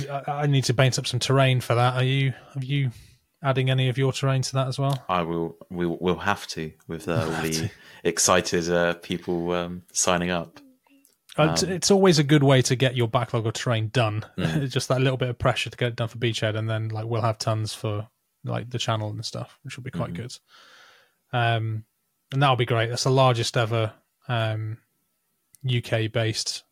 I, 0.09 0.23
I 0.43 0.47
need 0.47 0.63
to 0.65 0.73
paint 0.73 0.97
up 0.97 1.05
some 1.05 1.19
terrain 1.19 1.59
for 1.59 1.75
that. 1.75 1.95
Are 1.95 2.03
you? 2.03 2.33
Have 2.53 2.63
you 2.63 2.91
adding 3.43 3.69
any 3.69 3.89
of 3.89 3.97
your 3.97 4.11
terrain 4.13 4.41
to 4.43 4.53
that 4.53 4.67
as 4.67 4.77
well? 4.79 5.03
I 5.09 5.21
will. 5.23 5.57
We 5.69 5.85
will 5.85 5.97
we'll 5.99 6.15
have 6.17 6.47
to 6.47 6.71
with 6.87 7.07
uh, 7.07 7.13
all 7.25 7.41
the 7.41 7.69
excited 8.03 8.69
uh, 8.69 8.93
people 8.95 9.51
um, 9.53 9.83
signing 9.93 10.29
up. 10.29 10.59
Uh, 11.37 11.55
it's- 11.63 11.89
Um, 11.91 11.95
always 11.95 12.19
a 12.19 12.23
good 12.23 12.43
way 12.43 12.61
to 12.63 12.75
get 12.75 12.95
your 12.95 13.07
backlog 13.07 13.47
of 13.47 13.53
terrain 13.53 13.87
done. 13.87 14.25
Mm. 14.37 14.69
Just 14.77 14.89
that 14.89 14.99
little 15.01 15.17
bit 15.17 15.29
of 15.29 15.39
pressure 15.39 15.69
to 15.69 15.77
get 15.77 15.87
it 15.89 15.95
done 15.95 16.07
for 16.09 16.17
Beachhead, 16.17 16.55
and 16.57 16.69
then 16.69 16.89
like 16.89 17.05
we'll 17.05 17.21
have 17.21 17.37
tons 17.37 17.73
for 17.73 18.07
like 18.43 18.69
the 18.69 18.79
channel 18.79 19.09
and 19.11 19.23
stuff, 19.25 19.57
which 19.63 19.77
will 19.77 19.83
be 19.83 19.91
quite 19.91 20.11
Mhm. 20.11 20.15
good. 20.15 20.37
Um, 21.33 21.85
and 22.33 22.41
that'll 22.41 22.55
be 22.55 22.65
great. 22.65 22.89
That's 22.89 23.03
the 23.03 23.09
largest 23.11 23.55
ever 23.57 23.93
um, 24.27 24.77
UK 25.65 26.11
based 26.11 26.63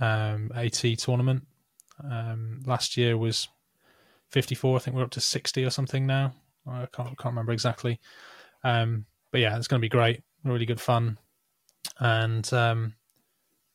um, 0.00 0.50
AT 0.54 0.82
tournament. 0.98 1.46
Um, 2.02 2.62
last 2.66 2.96
year 2.96 3.16
was 3.16 3.46
54. 4.32 4.76
I 4.76 4.78
think 4.80 4.96
we're 4.96 5.04
up 5.04 5.10
to 5.10 5.20
60 5.20 5.64
or 5.64 5.70
something 5.70 6.06
now. 6.06 6.32
I 6.66 6.86
can't 6.92 7.16
can't 7.18 7.32
remember 7.32 7.52
exactly. 7.52 8.00
Um, 8.64 9.06
but 9.30 9.40
yeah, 9.40 9.56
it's 9.56 9.68
going 9.68 9.80
to 9.80 9.84
be 9.84 9.88
great. 9.88 10.22
Really 10.44 10.66
good 10.66 10.80
fun, 10.80 11.18
and 11.98 12.52
um, 12.52 12.94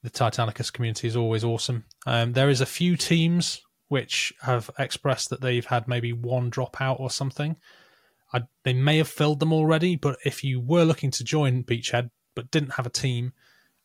the 0.04 0.10
Titanicus 0.10 0.72
community 0.72 1.08
is 1.08 1.16
always 1.16 1.44
awesome. 1.44 1.86
Um, 2.06 2.34
there 2.34 2.50
is 2.50 2.62
a 2.62 2.66
few 2.66 2.96
teams 2.96 3.62
which 3.90 4.34
have 4.42 4.70
expressed 4.78 5.30
that 5.30 5.42
they've 5.42 5.66
had 5.66 5.88
maybe 5.88 6.12
one 6.12 6.52
dropout 6.52 7.00
or 7.00 7.10
something. 7.10 7.56
I, 8.34 8.44
they 8.64 8.74
may 8.74 8.98
have 8.98 9.08
filled 9.08 9.40
them 9.40 9.54
already, 9.54 9.96
but 9.96 10.18
if 10.26 10.44
you 10.44 10.60
were 10.60 10.84
looking 10.84 11.12
to 11.12 11.24
join 11.24 11.64
Beachhead 11.64 12.10
but 12.36 12.52
didn't 12.52 12.74
have 12.74 12.86
a 12.86 12.90
team 12.90 13.32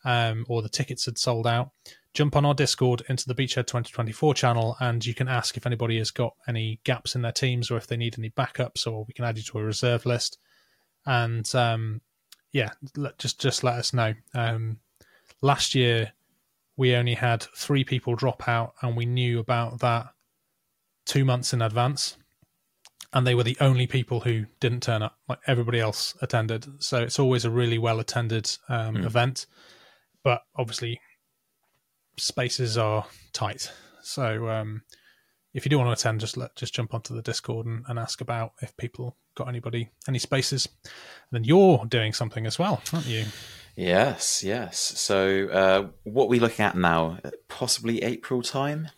um, 0.05 0.45
or 0.49 0.63
the 0.63 0.69
tickets 0.69 1.05
had 1.07 1.19
sold 1.19 1.47
out, 1.47 1.71
jump 2.15 2.37
on 2.37 2.45
our 2.45 2.55
Discord 2.55 3.03
into 3.09 3.27
the 3.27 3.35
Beachhead 3.35 3.67
2024 3.67 4.35
channel 4.35 4.77
and 4.81 5.05
you 5.05 5.15
can 5.15 5.29
ask 5.29 5.57
if 5.57 5.67
anybody 5.67 5.99
has 5.99 6.11
got 6.11 6.35
any 6.47 6.81
gaps 6.85 7.15
in 7.15 7.23
their 7.23 7.33
teams 7.33 7.71
or 7.71 7.77
if 7.77 7.87
they 7.87 7.97
need 7.97 8.19
any 8.19 8.31
backups, 8.31 8.87
or 8.87 9.05
we 9.07 9.15
can 9.15 9.25
add 9.25 9.37
you 9.39 9.43
to 9.45 9.59
a 9.59 9.63
reserve 9.65 10.05
list. 10.07 10.39
And 11.07 11.53
um, 11.55 12.01
yeah, 12.53 12.71
let, 12.97 13.19
just 13.19 13.41
just 13.41 13.65
let 13.65 13.75
us 13.75 13.93
know. 13.93 14.15
Um, 14.35 14.79
last 15.41 15.75
year 15.75 16.13
we 16.77 16.95
only 16.95 17.15
had 17.15 17.43
three 17.57 17.85
people 17.85 18.15
drop 18.15 18.49
out 18.49 18.75
and 18.83 18.97
we 18.97 19.07
knew 19.07 19.39
about 19.39 19.81
that 19.81 20.07
two 21.05 21.25
months 21.25 21.53
in 21.53 21.61
advance 21.63 22.17
and 23.13 23.27
they 23.27 23.35
were 23.35 23.43
the 23.43 23.57
only 23.61 23.87
people 23.87 24.21
who 24.21 24.47
didn't 24.61 24.83
turn 24.83 25.03
up 25.03 25.19
like 25.29 25.39
everybody 25.47 25.81
else 25.81 26.17
attended 26.23 26.67
so 26.83 27.03
it's 27.03 27.19
always 27.19 27.45
a 27.45 27.51
really 27.51 27.77
well 27.77 28.01
attended 28.01 28.51
um, 28.69 28.97
Mm. 28.97 29.05
event 29.05 29.47
but 30.25 30.43
obviously 30.57 31.01
spaces 32.17 32.77
are 32.79 33.07
tight 33.33 33.73
so 34.03 34.49
um, 34.49 34.83
if 35.55 35.65
you 35.65 35.71
do 35.71 35.79
want 35.79 35.89
to 35.89 35.93
attend 35.93 36.21
just 36.21 36.37
let 36.37 36.55
just 36.57 36.75
jump 36.75 36.93
onto 36.95 37.15
the 37.15 37.23
discord 37.23 37.67
and, 37.67 37.85
and 37.89 37.99
ask 37.99 38.21
about 38.21 38.53
if 38.61 38.77
people 38.77 39.17
got 39.35 39.49
anybody 39.49 39.89
any 40.07 40.19
spaces 40.19 40.69
and 40.85 40.93
then 41.33 41.45
you're 41.45 41.85
doing 41.87 42.13
something 42.13 42.47
as 42.47 42.59
well 42.59 42.83
aren't 42.93 43.07
you 43.07 43.25
Yes, 43.75 44.45
yes. 44.45 44.79
So, 44.79 45.49
uh, 45.49 45.87
what 46.03 46.25
are 46.25 46.29
we 46.29 46.39
looking 46.41 46.63
at 46.63 46.77
now? 46.77 47.17
Possibly 47.49 48.03
April 48.03 48.43
time. 48.43 48.91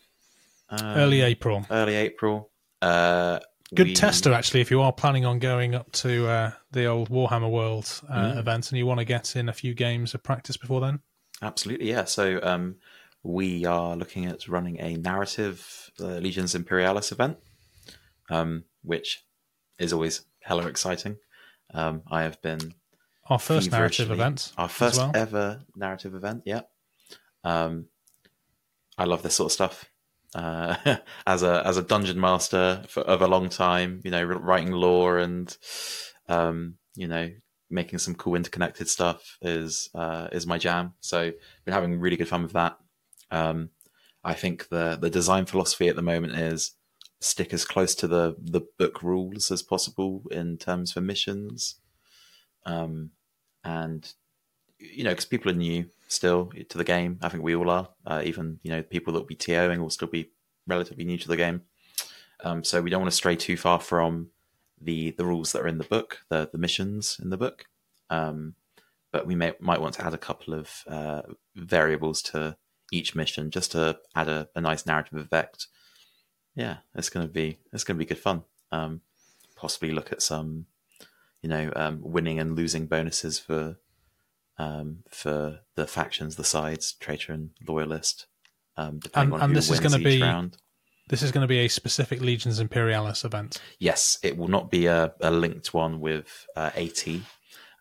Um, 0.68 0.80
early 0.96 1.20
april 1.20 1.64
Early 1.70 1.94
April. 1.94 2.50
Uh, 2.82 3.38
Good 3.72 3.86
we- 3.86 3.94
tester, 3.94 4.32
actually, 4.32 4.62
if 4.62 4.72
you 4.72 4.80
are 4.80 4.92
planning 4.92 5.24
on 5.24 5.38
going 5.38 5.76
up 5.76 5.92
to 5.92 6.26
uh, 6.26 6.50
the 6.72 6.86
old 6.86 7.08
Warhammer 7.08 7.48
World 7.48 7.86
uh, 8.10 8.32
Mm. 8.32 8.38
event 8.38 8.70
and 8.72 8.76
you 8.78 8.84
want 8.84 8.98
to 8.98 9.04
get 9.04 9.36
in 9.36 9.48
a 9.48 9.52
few 9.52 9.74
games 9.74 10.12
of 10.12 10.24
practice 10.24 10.56
before 10.56 10.80
then. 10.80 10.98
Absolutely, 11.44 11.90
yeah. 11.90 12.04
So 12.04 12.40
um, 12.42 12.76
we 13.22 13.64
are 13.66 13.96
looking 13.96 14.26
at 14.26 14.48
running 14.48 14.80
a 14.80 14.96
narrative 14.96 15.90
uh, 16.00 16.18
Legions 16.18 16.54
Imperialis 16.54 17.12
event, 17.12 17.36
um, 18.30 18.64
which 18.82 19.24
is 19.78 19.92
always 19.92 20.24
hella 20.42 20.66
exciting. 20.66 21.16
Um, 21.72 22.02
I 22.10 22.22
have 22.22 22.40
been 22.40 22.74
Our 23.26 23.38
first 23.38 23.70
narrative 23.70 24.10
event. 24.10 24.52
our 24.56 24.68
first 24.68 24.98
well. 24.98 25.12
ever 25.14 25.60
narrative 25.76 26.14
event. 26.14 26.42
Yeah, 26.46 26.62
um, 27.42 27.86
I 28.96 29.04
love 29.04 29.22
this 29.22 29.34
sort 29.34 29.48
of 29.48 29.52
stuff. 29.52 29.90
Uh, 30.34 30.76
as 31.26 31.42
a 31.42 31.62
as 31.66 31.76
a 31.76 31.82
dungeon 31.82 32.18
master 32.20 32.82
for, 32.88 33.02
of 33.02 33.22
a 33.22 33.28
long 33.28 33.48
time, 33.48 34.00
you 34.02 34.10
know, 34.10 34.24
writing 34.24 34.72
lore 34.72 35.18
and 35.18 35.56
um, 36.28 36.76
you 36.96 37.06
know 37.06 37.30
making 37.70 37.98
some 37.98 38.14
cool 38.14 38.34
interconnected 38.34 38.88
stuff 38.88 39.36
is 39.42 39.90
uh, 39.94 40.28
is 40.32 40.46
my 40.46 40.58
jam. 40.58 40.94
So 41.00 41.32
been 41.64 41.74
having 41.74 41.98
really 41.98 42.16
good 42.16 42.28
fun 42.28 42.42
with 42.42 42.52
that. 42.52 42.78
Um, 43.30 43.70
I 44.22 44.34
think 44.34 44.68
the 44.68 44.96
the 45.00 45.10
design 45.10 45.46
philosophy 45.46 45.88
at 45.88 45.96
the 45.96 46.02
moment 46.02 46.34
is 46.34 46.72
stick 47.20 47.54
as 47.54 47.64
close 47.64 47.94
to 47.96 48.06
the 48.06 48.36
the 48.38 48.62
book 48.78 49.02
rules 49.02 49.50
as 49.50 49.62
possible 49.62 50.22
in 50.30 50.56
terms 50.58 50.92
for 50.92 51.00
missions. 51.00 51.76
Um, 52.66 53.10
and 53.64 54.12
you 54.78 55.04
know, 55.04 55.10
because 55.10 55.24
people 55.24 55.50
are 55.50 55.54
new 55.54 55.86
still 56.08 56.52
to 56.68 56.78
the 56.78 56.84
game. 56.84 57.18
I 57.22 57.28
think 57.28 57.42
we 57.42 57.56
all 57.56 57.70
are. 57.70 57.88
Uh, 58.06 58.22
even 58.24 58.58
you 58.62 58.70
know, 58.70 58.82
people 58.82 59.12
that 59.12 59.20
will 59.20 59.26
be 59.26 59.36
TOing 59.36 59.78
will 59.78 59.90
still 59.90 60.08
be 60.08 60.30
relatively 60.66 61.04
new 61.04 61.18
to 61.18 61.28
the 61.28 61.36
game. 61.36 61.62
Um, 62.42 62.64
so 62.64 62.82
we 62.82 62.90
don't 62.90 63.00
want 63.00 63.10
to 63.10 63.16
stray 63.16 63.36
too 63.36 63.56
far 63.56 63.80
from 63.80 64.28
the 64.80 65.10
the 65.12 65.24
rules 65.24 65.52
that 65.52 65.62
are 65.62 65.68
in 65.68 65.78
the 65.78 65.84
book, 65.84 66.20
the 66.28 66.48
the 66.50 66.58
missions 66.58 67.18
in 67.22 67.30
the 67.30 67.36
book. 67.36 67.66
Um, 68.10 68.54
but 69.12 69.26
we 69.26 69.34
may 69.34 69.52
might 69.60 69.80
want 69.80 69.94
to 69.94 70.04
add 70.06 70.14
a 70.14 70.18
couple 70.18 70.54
of 70.54 70.82
uh, 70.88 71.22
variables 71.54 72.20
to 72.22 72.56
each 72.92 73.14
mission 73.14 73.50
just 73.50 73.72
to 73.72 73.98
add 74.14 74.28
a, 74.28 74.48
a 74.54 74.60
nice 74.60 74.86
narrative 74.86 75.18
effect. 75.18 75.68
Yeah, 76.54 76.78
it's 76.94 77.08
gonna 77.10 77.28
be 77.28 77.58
it's 77.72 77.84
gonna 77.84 77.98
be 77.98 78.04
good 78.04 78.18
fun. 78.18 78.42
Um, 78.72 79.00
possibly 79.56 79.92
look 79.92 80.12
at 80.12 80.22
some, 80.22 80.66
you 81.42 81.48
know, 81.48 81.72
um, 81.76 82.00
winning 82.02 82.38
and 82.40 82.56
losing 82.56 82.86
bonuses 82.86 83.38
for 83.38 83.76
um, 84.58 85.04
for 85.10 85.60
the 85.74 85.86
factions, 85.86 86.36
the 86.36 86.44
sides, 86.44 86.92
traitor 86.92 87.32
and 87.32 87.50
loyalist. 87.66 88.26
Um, 88.76 88.98
depending 88.98 89.34
And- 89.34 89.34
on 89.34 89.40
and 89.42 89.50
who 89.50 89.54
this 89.54 89.70
is 89.70 89.80
gonna 89.80 89.98
each 89.98 90.04
be- 90.04 90.22
round. 90.22 90.56
This 91.08 91.22
is 91.22 91.32
going 91.32 91.42
to 91.42 91.48
be 91.48 91.58
a 91.58 91.68
specific 91.68 92.22
Legions 92.22 92.60
Imperialis 92.60 93.24
event. 93.24 93.60
Yes, 93.78 94.18
it 94.22 94.38
will 94.38 94.48
not 94.48 94.70
be 94.70 94.86
a, 94.86 95.12
a 95.20 95.30
linked 95.30 95.74
one 95.74 96.00
with 96.00 96.46
uh, 96.56 96.70
AT, 96.74 97.06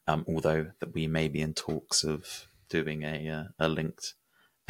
um, 0.07 0.25
although 0.27 0.71
that 0.79 0.93
we 0.93 1.07
may 1.07 1.29
be 1.29 1.39
in 1.39 1.53
talks 1.53 2.03
of 2.03 2.47
doing 2.67 3.03
a 3.03 3.29
uh, 3.29 3.43
a 3.59 3.69
linked 3.69 4.15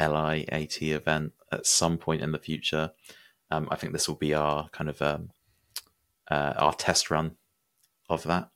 LI 0.00 0.48
AT 0.50 0.80
event 0.82 1.32
at 1.50 1.66
some 1.66 1.98
point 1.98 2.22
in 2.22 2.30
the 2.30 2.38
future. 2.38 2.92
Um, 3.50 3.66
I 3.72 3.76
think 3.76 3.92
this 3.92 4.08
will 4.08 4.14
be 4.14 4.34
our 4.34 4.68
kind 4.68 4.88
of 4.88 5.02
um, 5.02 5.30
uh, 6.30 6.54
our 6.56 6.74
test 6.74 7.10
run 7.10 7.32
of 8.08 8.22
that 8.22 8.50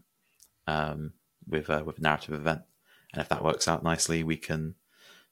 um, 0.69 1.15
with 1.45 1.69
uh, 1.69 1.83
with 1.85 1.99
a 1.99 2.03
narrative 2.03 2.35
event, 2.35 2.62
and 3.12 3.20
if 3.20 3.29
that 3.31 3.45
works 3.45 3.66
out 3.66 3.83
nicely, 3.83 4.23
we 4.23 4.37
can, 4.37 4.77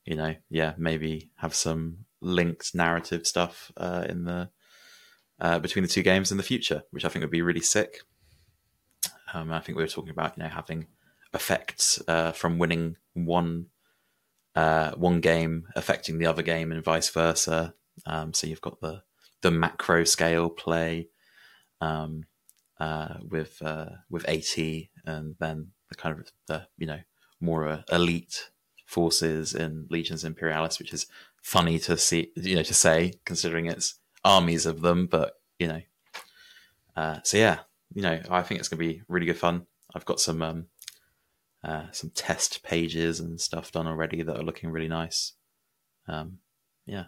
you 0.04 0.16
know, 0.16 0.34
yeah, 0.50 0.74
maybe 0.76 1.30
have 1.36 1.54
some 1.54 1.98
linked 2.20 2.74
narrative 2.74 3.28
stuff 3.28 3.70
uh, 3.76 4.04
in 4.08 4.24
the 4.24 4.48
uh, 5.40 5.58
between 5.58 5.82
the 5.82 5.88
two 5.88 6.02
games 6.02 6.30
in 6.30 6.36
the 6.36 6.42
future, 6.42 6.82
which 6.90 7.04
I 7.04 7.08
think 7.08 7.22
would 7.22 7.30
be 7.30 7.42
really 7.42 7.60
sick. 7.60 8.00
Um, 9.34 9.52
I 9.52 9.60
think 9.60 9.76
we 9.76 9.84
were 9.84 9.88
talking 9.88 10.10
about 10.10 10.36
you 10.36 10.42
know 10.42 10.48
having 10.48 10.86
effects 11.34 12.02
uh, 12.08 12.32
from 12.32 12.58
winning 12.58 12.96
one 13.14 13.66
uh, 14.54 14.92
one 14.92 15.20
game 15.20 15.68
affecting 15.76 16.18
the 16.18 16.26
other 16.26 16.42
game 16.42 16.72
and 16.72 16.82
vice 16.82 17.10
versa. 17.10 17.74
Um, 18.06 18.32
so 18.32 18.46
you've 18.46 18.60
got 18.60 18.80
the 18.80 19.02
the 19.42 19.50
macro 19.50 20.04
scale 20.04 20.48
play 20.48 21.08
um, 21.80 22.24
uh, 22.80 23.14
with 23.28 23.60
uh, 23.62 23.90
with 24.10 24.28
AT, 24.28 24.56
and 25.04 25.36
then 25.38 25.72
the 25.88 25.94
kind 25.94 26.18
of 26.18 26.32
the 26.46 26.66
you 26.78 26.86
know 26.86 27.00
more 27.40 27.68
uh, 27.68 27.82
elite 27.92 28.50
forces 28.86 29.54
in 29.54 29.86
Legions 29.90 30.24
Imperialis, 30.24 30.78
which 30.78 30.92
is 30.92 31.06
funny 31.42 31.78
to 31.80 31.96
see 31.96 32.32
you 32.36 32.56
know 32.56 32.62
to 32.62 32.74
say 32.74 33.12
considering 33.24 33.66
it's 33.66 33.98
armies 34.26 34.66
of 34.66 34.80
them, 34.80 35.06
but 35.06 35.34
you 35.58 35.68
know. 35.68 35.80
Uh, 36.96 37.18
so 37.24 37.36
yeah, 37.36 37.58
you 37.94 38.02
know, 38.02 38.20
I 38.30 38.42
think 38.42 38.58
it's 38.60 38.68
going 38.68 38.78
to 38.78 38.86
be 38.94 39.02
really 39.08 39.26
good 39.26 39.38
fun. 39.38 39.66
I've 39.94 40.04
got 40.06 40.20
some 40.20 40.42
um, 40.42 40.66
uh, 41.64 41.90
some 41.92 42.10
test 42.10 42.62
pages 42.62 43.20
and 43.20 43.40
stuff 43.40 43.72
done 43.72 43.86
already 43.86 44.22
that 44.22 44.36
are 44.36 44.42
looking 44.42 44.70
really 44.70 44.88
nice. 44.88 45.32
Um, 46.08 46.38
yeah, 46.86 47.04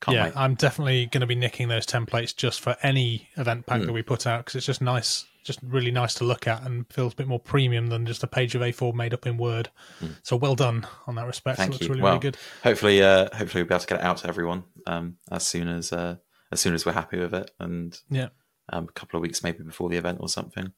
can't 0.00 0.16
yeah, 0.16 0.24
wait. 0.24 0.36
I'm 0.36 0.54
definitely 0.54 1.06
going 1.06 1.20
to 1.20 1.26
be 1.26 1.34
nicking 1.34 1.68
those 1.68 1.86
templates 1.86 2.34
just 2.34 2.60
for 2.60 2.76
any 2.82 3.28
event 3.36 3.66
pack 3.66 3.80
Hmm. 3.80 3.86
that 3.86 3.92
we 3.92 4.02
put 4.02 4.26
out 4.26 4.40
because 4.40 4.54
it's 4.56 4.66
just 4.66 4.80
nice, 4.80 5.26
just 5.44 5.58
really 5.62 5.90
nice 5.90 6.14
to 6.14 6.24
look 6.24 6.46
at 6.48 6.62
and 6.64 6.86
feels 6.92 7.12
a 7.12 7.16
bit 7.16 7.28
more 7.28 7.38
premium 7.40 7.88
than 7.88 8.06
just 8.06 8.22
a 8.22 8.26
page 8.26 8.54
of 8.54 8.62
A4 8.62 8.94
made 8.94 9.12
up 9.14 9.26
in 9.26 9.36
Word. 9.36 9.70
Hmm. 10.00 10.06
So 10.22 10.36
well 10.36 10.54
done 10.54 10.86
on 11.06 11.14
that 11.16 11.26
respect. 11.26 11.58
Thank 11.58 11.80
you. 11.80 11.88
really, 11.88 12.00
well, 12.02 12.12
really 12.14 12.22
good. 12.22 12.36
hopefully, 12.62 13.02
uh, 13.02 13.28
hopefully 13.36 13.62
we'll 13.62 13.68
be 13.68 13.74
able 13.74 13.80
to 13.80 13.86
get 13.86 14.00
it 14.00 14.04
out 14.04 14.16
to 14.18 14.28
everyone 14.28 14.64
um, 14.86 15.16
as 15.30 15.46
soon 15.46 15.68
as 15.68 15.92
uh, 15.92 16.16
as 16.52 16.60
soon 16.60 16.74
as 16.74 16.86
we're 16.86 16.92
happy 16.92 17.18
with 17.18 17.34
it, 17.34 17.50
and 17.58 17.98
Yeah. 18.10 18.28
um, 18.72 18.84
a 18.88 18.92
couple 18.92 19.16
of 19.18 19.22
weeks 19.22 19.42
maybe 19.42 19.62
before 19.64 19.88
the 19.88 19.96
event 19.96 20.18
or 20.20 20.28
something. 20.28 20.72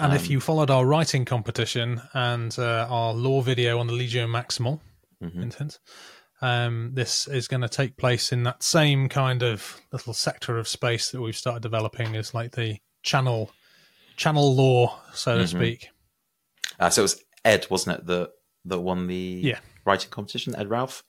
And 0.00 0.10
Um, 0.12 0.16
if 0.16 0.28
you 0.28 0.40
followed 0.40 0.70
our 0.70 0.84
writing 0.86 1.24
competition 1.24 2.02
and 2.14 2.56
uh, 2.58 2.86
our 2.90 3.12
lore 3.14 3.42
video 3.42 3.78
on 3.78 3.86
the 3.86 3.92
Legio 3.92 4.26
Maximal, 4.28 4.80
Mhm. 5.22 5.34
hint, 5.40 5.54
hint. 5.54 5.78
Um, 6.40 6.90
this 6.94 7.26
is 7.28 7.46
going 7.48 7.60
to 7.62 7.68
take 7.68 7.96
place 7.96 8.32
in 8.32 8.42
that 8.42 8.62
same 8.62 9.08
kind 9.08 9.42
of 9.42 9.80
little 9.92 10.12
sector 10.12 10.58
of 10.58 10.66
space 10.68 11.10
that 11.12 11.20
we've 11.20 11.36
started 11.36 11.62
developing 11.62 12.16
as 12.16 12.34
like 12.34 12.52
the 12.52 12.78
channel 13.02 13.52
channel 14.16 14.54
lore, 14.54 15.00
so 15.12 15.38
to 15.38 15.44
Mhm. 15.44 15.48
speak. 15.48 15.88
Uh, 16.78 16.90
so 16.90 17.02
it 17.02 17.04
was 17.04 17.24
Ed, 17.44 17.66
wasn't 17.70 17.98
it, 18.00 18.06
that 18.06 18.32
that 18.66 18.80
won 18.80 19.06
the 19.06 19.40
Yeah. 19.44 19.60
writing 19.84 20.10
competition? 20.10 20.54
Ed 20.56 20.68
Ralph. 20.70 21.04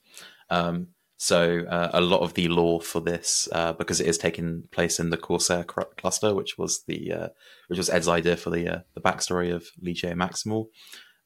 Um, 0.49 0.94
so 1.18 1.66
uh, 1.70 1.90
a 1.94 2.02
lot 2.02 2.22
of 2.22 2.34
the 2.34 2.48
lore 2.50 2.82
for 2.82 3.00
this, 3.00 3.48
uh, 3.54 3.74
because 3.74 4.02
it 4.02 4.08
is 4.08 4.18
taking 4.18 4.64
place 4.72 5.00
in 5.00 5.12
the 5.12 5.18
Corsair 5.18 5.64
cluster, 5.64 6.36
which 6.36 6.58
was 6.58 6.84
the 6.88 7.12
uh, 7.12 7.28
which 7.68 7.78
was 7.78 7.90
Ed's 7.90 8.08
idea 8.08 8.36
for 8.36 8.50
the 8.50 8.68
uh, 8.68 8.80
the 8.96 9.02
backstory 9.02 9.54
of 9.54 9.68
Legio 9.82 10.14
Maximal. 10.14 10.68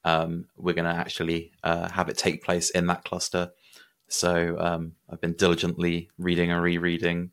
Um, 0.06 0.46
we're 0.56 0.76
going 0.76 0.86
to 0.86 1.00
actually 1.00 1.52
uh, 1.64 1.90
have 1.90 2.08
it 2.08 2.18
take 2.18 2.44
place 2.44 2.70
in 2.70 2.88
that 2.88 3.04
cluster. 3.04 3.52
So 4.08 4.58
um, 4.60 4.94
I've 5.10 5.22
been 5.22 5.34
diligently 5.34 6.10
reading 6.18 6.52
and 6.52 6.62
rereading 6.62 7.32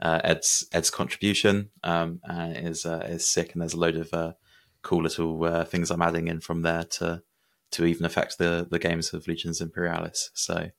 uh, 0.00 0.20
Ed's 0.24 0.66
Ed's 0.72 0.90
contribution, 0.90 1.70
um, 1.84 2.20
and 2.24 2.56
it 2.56 2.64
is 2.64 2.84
is 2.84 3.30
sick. 3.30 3.52
And 3.52 3.62
there's 3.62 3.74
a 3.74 3.78
load 3.78 3.96
of 3.96 4.34
cool 4.82 5.04
little 5.04 5.64
things 5.66 5.92
I'm 5.92 6.02
adding 6.02 6.26
in 6.26 6.40
from 6.40 6.62
there 6.62 6.82
to 6.98 7.22
to 7.70 7.84
even 7.84 8.04
affect 8.04 8.38
the 8.38 8.66
the 8.68 8.80
games 8.80 9.14
of 9.14 9.28
Legions 9.28 9.60
Imperialis. 9.60 10.30
So 10.34 10.70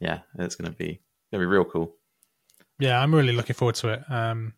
yeah, 0.00 0.20
it's 0.38 0.54
going 0.54 0.70
to 0.70 0.76
be 0.76 1.00
going 1.30 1.40
to 1.40 1.46
be 1.46 1.46
real 1.46 1.64
cool. 1.64 1.94
Yeah, 2.78 3.00
I'm 3.00 3.14
really 3.14 3.32
looking 3.32 3.54
forward 3.54 3.76
to 3.76 3.88
it. 3.90 4.02
Um, 4.10 4.54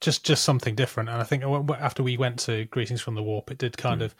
just 0.00 0.24
just 0.24 0.44
something 0.44 0.74
different, 0.74 1.08
and 1.08 1.20
I 1.20 1.24
think 1.24 1.44
after 1.44 2.02
we 2.02 2.16
went 2.16 2.38
to 2.40 2.64
Greetings 2.66 3.00
from 3.00 3.14
the 3.14 3.22
Warp, 3.22 3.50
it 3.50 3.58
did 3.58 3.76
kind 3.76 4.02
of 4.02 4.14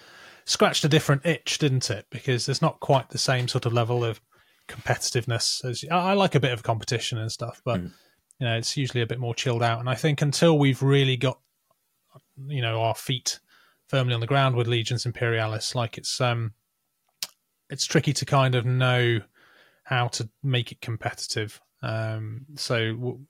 scratched 0.45 0.85
a 0.85 0.89
different 0.89 1.25
itch, 1.27 1.59
didn't 1.59 1.91
it? 1.91 2.07
Because 2.11 2.47
there's 2.47 2.63
not 2.63 2.81
quite 2.81 3.11
the 3.11 3.19
same 3.19 3.49
sort 3.49 3.67
of 3.67 3.73
level 3.73 4.05
of 4.05 4.21
competitiveness 4.69 5.65
as 5.65 5.85
I, 5.91 6.11
I 6.11 6.13
like 6.15 6.35
a 6.35 6.41
bit 6.41 6.53
of 6.53 6.63
competition 6.63 7.19
and 7.19 7.31
stuff, 7.33 7.63
but 7.65 7.81
Mm. 7.81 7.93
you 8.41 8.47
know 8.47 8.57
it's 8.57 8.77
usually 8.77 9.03
a 9.03 9.07
bit 9.07 9.19
more 9.19 9.35
chilled 9.35 9.63
out. 9.63 9.81
And 9.81 9.89
I 9.89 9.95
think 9.95 10.21
until 10.23 10.59
we've 10.59 10.83
really 10.83 11.17
got 11.17 11.41
you 12.47 12.63
know 12.63 12.81
our 12.83 12.95
feet 12.95 13.41
firmly 13.89 14.15
on 14.15 14.21
the 14.21 14.27
ground 14.27 14.55
with 14.57 14.67
Legions 14.69 15.07
Imperialis, 15.07 15.75
like 15.75 15.97
it's 15.99 16.21
um 16.21 16.53
it's 17.71 17.87
tricky 17.87 18.13
to 18.15 18.25
kind 18.25 18.55
of 18.55 18.65
know 18.67 19.21
how 19.89 20.07
to 20.07 20.29
make 20.43 20.71
it 20.71 20.83
competitive. 20.83 21.61
Um, 21.83 22.45
so 22.57 22.79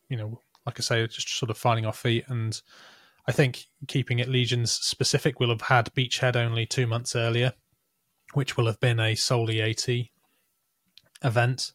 you 0.08 0.16
know, 0.16 0.40
like 0.66 0.80
I 0.80 0.82
say, 0.82 1.06
just 1.06 1.38
sort 1.38 1.50
of 1.50 1.56
finding 1.56 1.86
our 1.86 1.92
feet, 1.92 2.24
and 2.26 2.60
I 3.28 3.32
think 3.32 3.66
keeping 3.86 4.18
it 4.18 4.28
Legions 4.28 4.72
specific, 4.72 5.38
we'll 5.38 5.50
have 5.50 5.62
had 5.62 5.94
Beachhead 5.94 6.34
only 6.34 6.66
two 6.66 6.88
months 6.88 7.14
earlier, 7.14 7.52
which 8.34 8.56
will 8.56 8.66
have 8.66 8.80
been 8.80 8.98
a 8.98 9.14
solely 9.14 9.62
AT 9.62 9.88
event. 11.22 11.72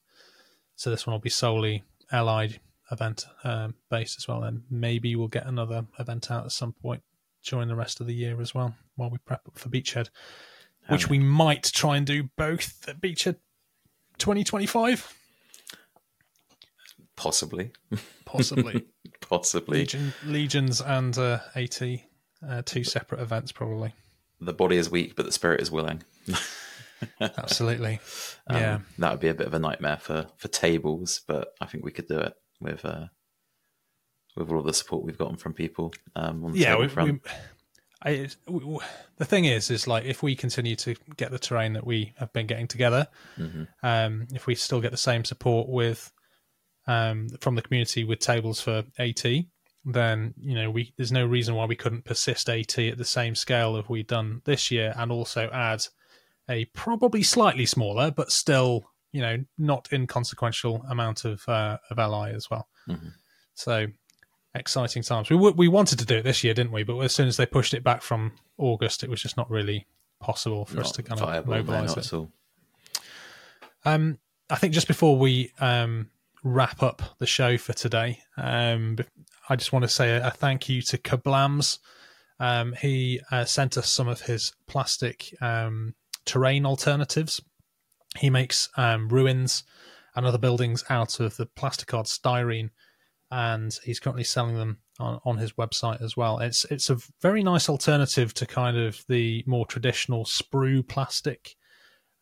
So 0.76 0.89
this 0.89 1.07
one 1.07 1.14
will 1.14 1.19
be 1.19 1.30
solely 1.30 1.84
Allied 2.11 2.60
event 2.91 3.26
um, 3.45 3.76
based 3.89 4.18
as 4.18 4.27
well. 4.27 4.43
And 4.43 4.64
maybe 4.69 5.15
we'll 5.15 5.30
get 5.30 5.47
another 5.47 5.85
event 5.97 6.30
out 6.30 6.43
at 6.43 6.51
some 6.51 6.73
point 6.73 7.03
during 7.45 7.69
the 7.69 7.76
rest 7.76 8.01
of 8.01 8.07
the 8.07 8.15
year 8.15 8.41
as 8.41 8.53
well, 8.53 8.76
while 8.95 9.10
we 9.10 9.18
prep 9.19 9.47
up 9.47 9.57
for 9.57 9.69
Beachhead, 9.69 10.10
which 10.89 11.03
yeah. 11.03 11.11
we 11.11 11.19
might 11.19 11.64
try 11.64 11.95
and 11.95 12.05
do 12.05 12.30
both 12.35 12.85
at 12.89 12.99
Beachhead 12.99 13.38
2025, 14.18 15.14
Possibly, 17.15 17.72
possibly. 18.26 18.85
possibly. 19.22 19.80
Legion, 19.80 20.14
Legions 20.26 20.81
and 20.81 21.15
uh, 21.18 21.40
AT, 21.56 21.81
uh, 22.48 22.61
two 22.65 22.84
separate 22.84 23.22
events, 23.22 23.52
probably. 23.52 23.94
The 24.41 24.52
body 24.53 24.77
is 24.77 24.90
weak, 24.90 25.15
but 25.15 25.26
the 25.26 25.31
spirit 25.31 25.61
is 25.61 25.69
willing. 25.72 26.03
Absolutely. 27.22 27.99
Um, 28.48 28.57
yeah. 28.57 28.80
that 28.98 29.11
would 29.11 29.19
be 29.19 29.27
a 29.30 29.34
bit 29.34 29.45
of 29.48 29.53
a 29.53 29.60
nightmare 29.60 29.98
for 29.98 30.27
for 30.38 30.48
tables, 30.48 31.22
but 31.27 31.53
I 31.61 31.65
think 31.65 31.85
we 31.85 31.91
could 31.91 32.07
do 32.07 32.18
it 32.18 32.34
with 32.60 32.84
uh, 32.84 33.06
with 34.35 34.49
all 34.52 34.64
the 34.64 34.73
support 34.73 35.03
we've 35.06 35.18
gotten 35.18 35.38
from 35.38 35.53
people. 35.53 35.94
Um, 36.15 36.44
on 36.44 36.52
the 36.53 36.60
Yeah. 36.60 36.69
table 36.72 36.81
We, 36.81 36.88
front. 36.90 37.11
we, 37.23 37.30
I, 38.05 38.27
we, 38.47 38.63
we- 38.65 38.80
the 39.17 39.25
thing 39.25 39.45
is, 39.45 39.69
is 39.71 39.88
like 39.88 40.05
if 40.05 40.21
we 40.23 40.35
continue 40.35 40.75
to 40.77 40.95
get 41.15 41.31
the 41.31 41.39
terrain 41.39 41.73
that 41.73 41.85
we 41.85 42.13
have 42.17 42.34
been 42.34 42.47
getting 42.47 42.67
together, 42.67 43.07
Mhm. 43.38 43.67
um, 43.81 44.27
if 44.34 44.45
we 44.47 44.55
still 44.55 44.81
get 44.81 44.91
the 44.91 44.97
same 44.97 45.23
support 45.23 45.69
with 45.69 46.11
um, 46.85 47.30
from 47.39 47.55
the 47.55 47.61
community 47.61 48.03
with 48.03 48.19
tables 48.19 48.59
for 48.59 48.84
AT, 48.99 49.23
then 49.85 50.34
you 50.38 50.55
know 50.55 50.69
we 50.69 50.93
there's 50.97 51.11
no 51.11 51.25
reason 51.25 51.55
why 51.55 51.65
we 51.65 51.75
couldn't 51.75 52.05
persist 52.05 52.49
AT 52.49 52.77
at 52.77 52.97
the 52.97 53.05
same 53.05 53.35
scale 53.35 53.73
that 53.73 53.89
we've 53.89 54.07
done 54.07 54.41
this 54.45 54.69
year, 54.71 54.93
and 54.97 55.11
also 55.11 55.49
add 55.53 55.85
a 56.49 56.65
probably 56.65 57.23
slightly 57.23 57.65
smaller 57.65 58.11
but 58.11 58.31
still 58.31 58.84
you 59.13 59.21
know 59.21 59.38
not 59.57 59.88
inconsequential 59.93 60.84
amount 60.89 61.23
of 61.23 61.47
uh, 61.47 61.77
of 61.89 61.97
LI 61.97 62.31
as 62.35 62.49
well. 62.49 62.67
Mhm. 62.89 63.13
So 63.53 63.88
exciting 64.55 65.03
times. 65.03 65.30
We 65.30 65.35
w- 65.35 65.55
we 65.55 65.67
wanted 65.67 65.99
to 65.99 66.05
do 66.05 66.17
it 66.17 66.23
this 66.23 66.43
year, 66.43 66.53
didn't 66.53 66.71
we? 66.71 66.84
But 66.84 66.99
as 66.99 67.13
soon 67.13 67.27
as 67.27 67.38
they 67.38 67.45
pushed 67.45 67.73
it 67.73 67.84
back 67.84 68.01
from 68.01 68.34
August, 68.57 69.03
it 69.03 69.09
was 69.09 69.21
just 69.21 69.38
not 69.38 69.49
really 69.49 69.88
possible 70.19 70.65
for 70.65 70.80
us 70.80 70.91
to 70.93 71.03
kind 71.03 71.19
viable, 71.19 71.53
of 71.53 71.65
no, 71.65 71.73
mobilize 71.73 71.95
not 71.95 71.97
it. 71.97 72.05
at 72.05 72.13
all. 72.13 72.31
Um, 73.85 74.19
I 74.49 74.55
think 74.55 74.73
just 74.73 74.88
before 74.88 75.17
we 75.17 75.51
um, 75.59 76.09
wrap 76.43 76.81
up 76.81 77.01
the 77.19 77.25
show 77.25 77.57
for 77.57 77.73
today, 77.73 78.19
um, 78.38 78.97
I 79.49 79.55
just 79.55 79.73
want 79.73 79.84
to 79.84 79.89
say 79.89 80.11
a, 80.11 80.27
a 80.27 80.31
thank 80.31 80.69
you 80.69 80.81
to 80.84 80.97
Kiblams. 80.97 81.80
Um, 82.39 82.73
he 82.73 83.21
uh, 83.31 83.45
sent 83.45 83.77
us 83.77 83.89
some 83.89 84.07
of 84.07 84.21
his 84.21 84.53
plastic 84.67 85.34
um, 85.41 85.95
terrain 86.25 86.65
alternatives. 86.65 87.41
He 88.17 88.30
makes 88.30 88.69
um, 88.77 89.09
ruins 89.09 89.63
and 90.15 90.25
other 90.25 90.38
buildings 90.38 90.84
out 90.89 91.19
of 91.19 91.38
the 91.38 91.47
plasticard 91.47 92.05
styrene, 92.05 92.69
and 93.34 93.80
he's 93.84 93.99
currently 93.99 94.23
selling 94.23 94.55
them 94.57 94.77
on, 94.99 95.19
on 95.26 95.38
his 95.39 95.53
website 95.53 96.03
as 96.03 96.15
well. 96.15 96.38
It's 96.38 96.65
it's 96.65 96.91
a 96.91 96.99
very 97.19 97.41
nice 97.41 97.68
alternative 97.68 98.31
to 98.35 98.45
kind 98.45 98.77
of 98.77 99.03
the 99.10 99.43
more 99.47 99.65
traditional 99.65 100.23
sprue 100.23 100.88
plastic 100.88 101.55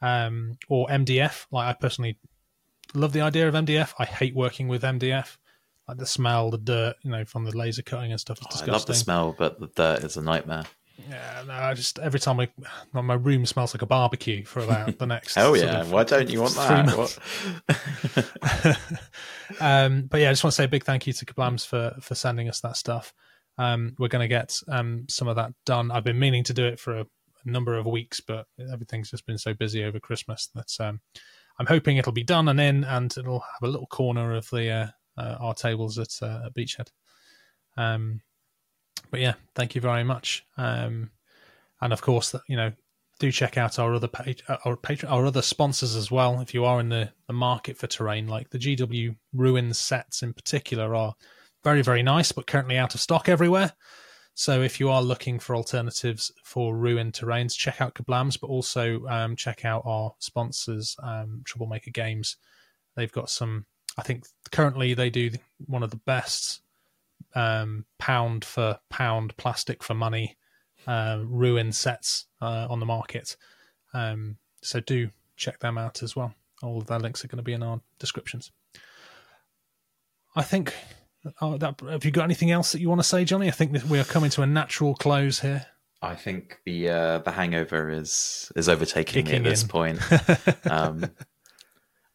um, 0.01 0.57
or 0.69 0.87
MDF. 0.87 1.47
Like 1.51 1.67
I 1.67 1.73
personally 1.77 2.17
love 2.93 3.11
the 3.11 3.19
idea 3.19 3.49
of 3.49 3.53
MDF. 3.53 3.93
I 3.99 4.05
hate 4.05 4.33
working 4.33 4.69
with 4.69 4.83
MDF. 4.83 5.35
Like 5.85 5.97
the 5.97 6.05
smell, 6.05 6.49
the 6.49 6.57
dirt, 6.57 6.95
you 7.01 7.11
know, 7.11 7.25
from 7.25 7.43
the 7.43 7.57
laser 7.57 7.81
cutting 7.81 8.11
and 8.11 8.19
stuff 8.19 8.39
is 8.39 8.47
Oh, 8.49 8.63
I 8.63 8.71
love 8.71 8.85
the 8.85 8.93
smell, 8.93 9.35
but 9.37 9.59
the 9.59 9.67
dirt 9.67 10.05
is 10.05 10.15
a 10.15 10.21
nightmare. 10.21 10.63
Yeah, 11.09 11.43
no, 11.47 11.53
I 11.53 11.73
just 11.73 11.99
every 11.99 12.19
time 12.19 12.39
I, 12.39 12.49
my 12.93 13.15
room 13.15 13.45
smells 13.45 13.73
like 13.73 13.81
a 13.81 13.87
barbecue 13.87 14.45
for 14.45 14.61
about 14.61 14.97
the 14.97 15.05
next. 15.05 15.37
oh 15.39 15.53
yeah! 15.53 15.83
Why 15.85 16.03
don't 16.03 16.29
you 16.29 16.41
want 16.41 16.55
that? 16.55 17.17
um, 19.59 20.03
but 20.03 20.21
yeah, 20.21 20.29
I 20.29 20.31
just 20.31 20.43
want 20.43 20.51
to 20.51 20.55
say 20.55 20.65
a 20.65 20.69
big 20.69 20.83
thank 20.83 21.07
you 21.07 21.13
to 21.13 21.25
Kiblams 21.25 21.65
for 21.65 21.95
for 22.01 22.15
sending 22.15 22.49
us 22.49 22.61
that 22.61 22.77
stuff. 22.77 23.13
Um, 23.57 23.95
we're 23.99 24.07
going 24.07 24.23
to 24.23 24.27
get 24.27 24.59
um, 24.67 25.05
some 25.09 25.27
of 25.27 25.35
that 25.35 25.53
done. 25.65 25.91
I've 25.91 26.03
been 26.03 26.19
meaning 26.19 26.43
to 26.45 26.53
do 26.53 26.65
it 26.65 26.79
for 26.79 26.99
a, 26.99 27.01
a 27.01 27.49
number 27.49 27.75
of 27.75 27.85
weeks, 27.85 28.19
but 28.19 28.45
everything's 28.71 29.11
just 29.11 29.25
been 29.25 29.37
so 29.37 29.53
busy 29.53 29.83
over 29.83 29.99
Christmas 29.99 30.49
that 30.55 30.71
um, 30.79 31.01
I'm 31.59 31.65
hoping 31.67 31.97
it'll 31.97 32.11
be 32.11 32.23
done 32.23 32.47
and 32.47 32.59
in, 32.59 32.83
and 32.83 33.15
it'll 33.17 33.39
have 33.39 33.63
a 33.63 33.71
little 33.71 33.87
corner 33.87 34.35
of 34.35 34.49
the 34.49 34.69
uh, 34.69 34.87
uh, 35.17 35.37
our 35.39 35.53
tables 35.53 35.97
at, 35.99 36.11
uh, 36.21 36.43
at 36.45 36.53
Beachhead. 36.53 36.89
Um, 37.77 38.21
but 39.09 39.19
yeah, 39.19 39.33
thank 39.55 39.75
you 39.75 39.81
very 39.81 40.03
much. 40.03 40.45
Um, 40.57 41.11
and 41.81 41.93
of 41.93 42.01
course, 42.01 42.35
you 42.47 42.55
know, 42.55 42.71
do 43.19 43.31
check 43.31 43.57
out 43.57 43.77
our 43.77 43.93
other 43.93 44.07
page, 44.07 44.43
uh, 44.47 44.57
our 44.65 44.75
patron, 44.75 45.11
our 45.11 45.25
other 45.25 45.41
sponsors 45.41 45.95
as 45.95 46.09
well. 46.09 46.41
If 46.41 46.53
you 46.53 46.65
are 46.65 46.79
in 46.79 46.89
the, 46.89 47.11
the 47.27 47.33
market 47.33 47.77
for 47.77 47.87
terrain, 47.87 48.27
like 48.27 48.49
the 48.49 48.57
GW 48.57 49.15
Ruins 49.33 49.77
sets 49.77 50.23
in 50.23 50.33
particular, 50.33 50.95
are 50.95 51.13
very 51.63 51.83
very 51.83 52.01
nice, 52.01 52.31
but 52.31 52.47
currently 52.47 52.77
out 52.77 52.95
of 52.95 53.01
stock 53.01 53.29
everywhere. 53.29 53.73
So 54.33 54.61
if 54.61 54.79
you 54.79 54.89
are 54.89 55.03
looking 55.03 55.39
for 55.39 55.55
alternatives 55.55 56.31
for 56.43 56.75
ruined 56.75 57.13
terrains, 57.13 57.55
check 57.55 57.81
out 57.81 57.95
Kiblams, 57.95 58.39
but 58.39 58.47
also 58.47 59.05
um, 59.07 59.35
check 59.35 59.65
out 59.65 59.83
our 59.85 60.13
sponsors, 60.19 60.95
um, 61.03 61.41
Troublemaker 61.45 61.91
Games. 61.91 62.37
They've 62.95 63.11
got 63.11 63.29
some. 63.29 63.65
I 63.97 64.03
think 64.03 64.25
currently 64.51 64.93
they 64.93 65.09
do 65.09 65.31
one 65.65 65.83
of 65.83 65.91
the 65.91 66.01
best 66.05 66.61
um, 67.35 67.85
pound 67.97 68.43
for 68.45 68.79
pound 68.89 69.35
plastic 69.37 69.83
for 69.83 69.93
money 69.93 70.37
uh, 70.87 71.19
ruin 71.23 71.71
sets 71.71 72.25
uh, 72.41 72.67
on 72.69 72.79
the 72.79 72.85
market. 72.85 73.35
Um, 73.93 74.37
so 74.61 74.79
do 74.79 75.09
check 75.35 75.59
them 75.59 75.77
out 75.77 76.03
as 76.03 76.15
well. 76.15 76.33
All 76.61 76.77
of 76.77 76.87
their 76.87 76.99
links 76.99 77.23
are 77.23 77.27
going 77.27 77.37
to 77.37 77.43
be 77.43 77.53
in 77.53 77.63
our 77.63 77.81
descriptions. 77.99 78.51
I 80.35 80.43
think. 80.43 80.73
Oh, 81.39 81.57
that, 81.57 81.79
have 81.87 82.03
you 82.03 82.11
got 82.11 82.23
anything 82.23 82.49
else 82.49 82.71
that 82.71 82.81
you 82.81 82.89
want 82.89 82.99
to 82.99 83.07
say, 83.07 83.25
Johnny? 83.25 83.47
I 83.47 83.51
think 83.51 83.73
that 83.73 83.85
we 83.85 83.99
are 83.99 84.03
coming 84.03 84.31
to 84.31 84.41
a 84.41 84.47
natural 84.47 84.95
close 84.95 85.39
here. 85.41 85.67
I 86.01 86.15
think 86.15 86.59
the 86.65 86.89
uh, 86.89 87.17
the 87.19 87.31
hangover 87.31 87.91
is 87.91 88.51
is 88.55 88.67
overtaking 88.67 89.25
me 89.25 89.31
Kicking 89.31 89.45
at 89.45 89.49
this 89.49 89.61
in. 89.61 89.67
point. 89.67 89.99
Um, 90.69 91.11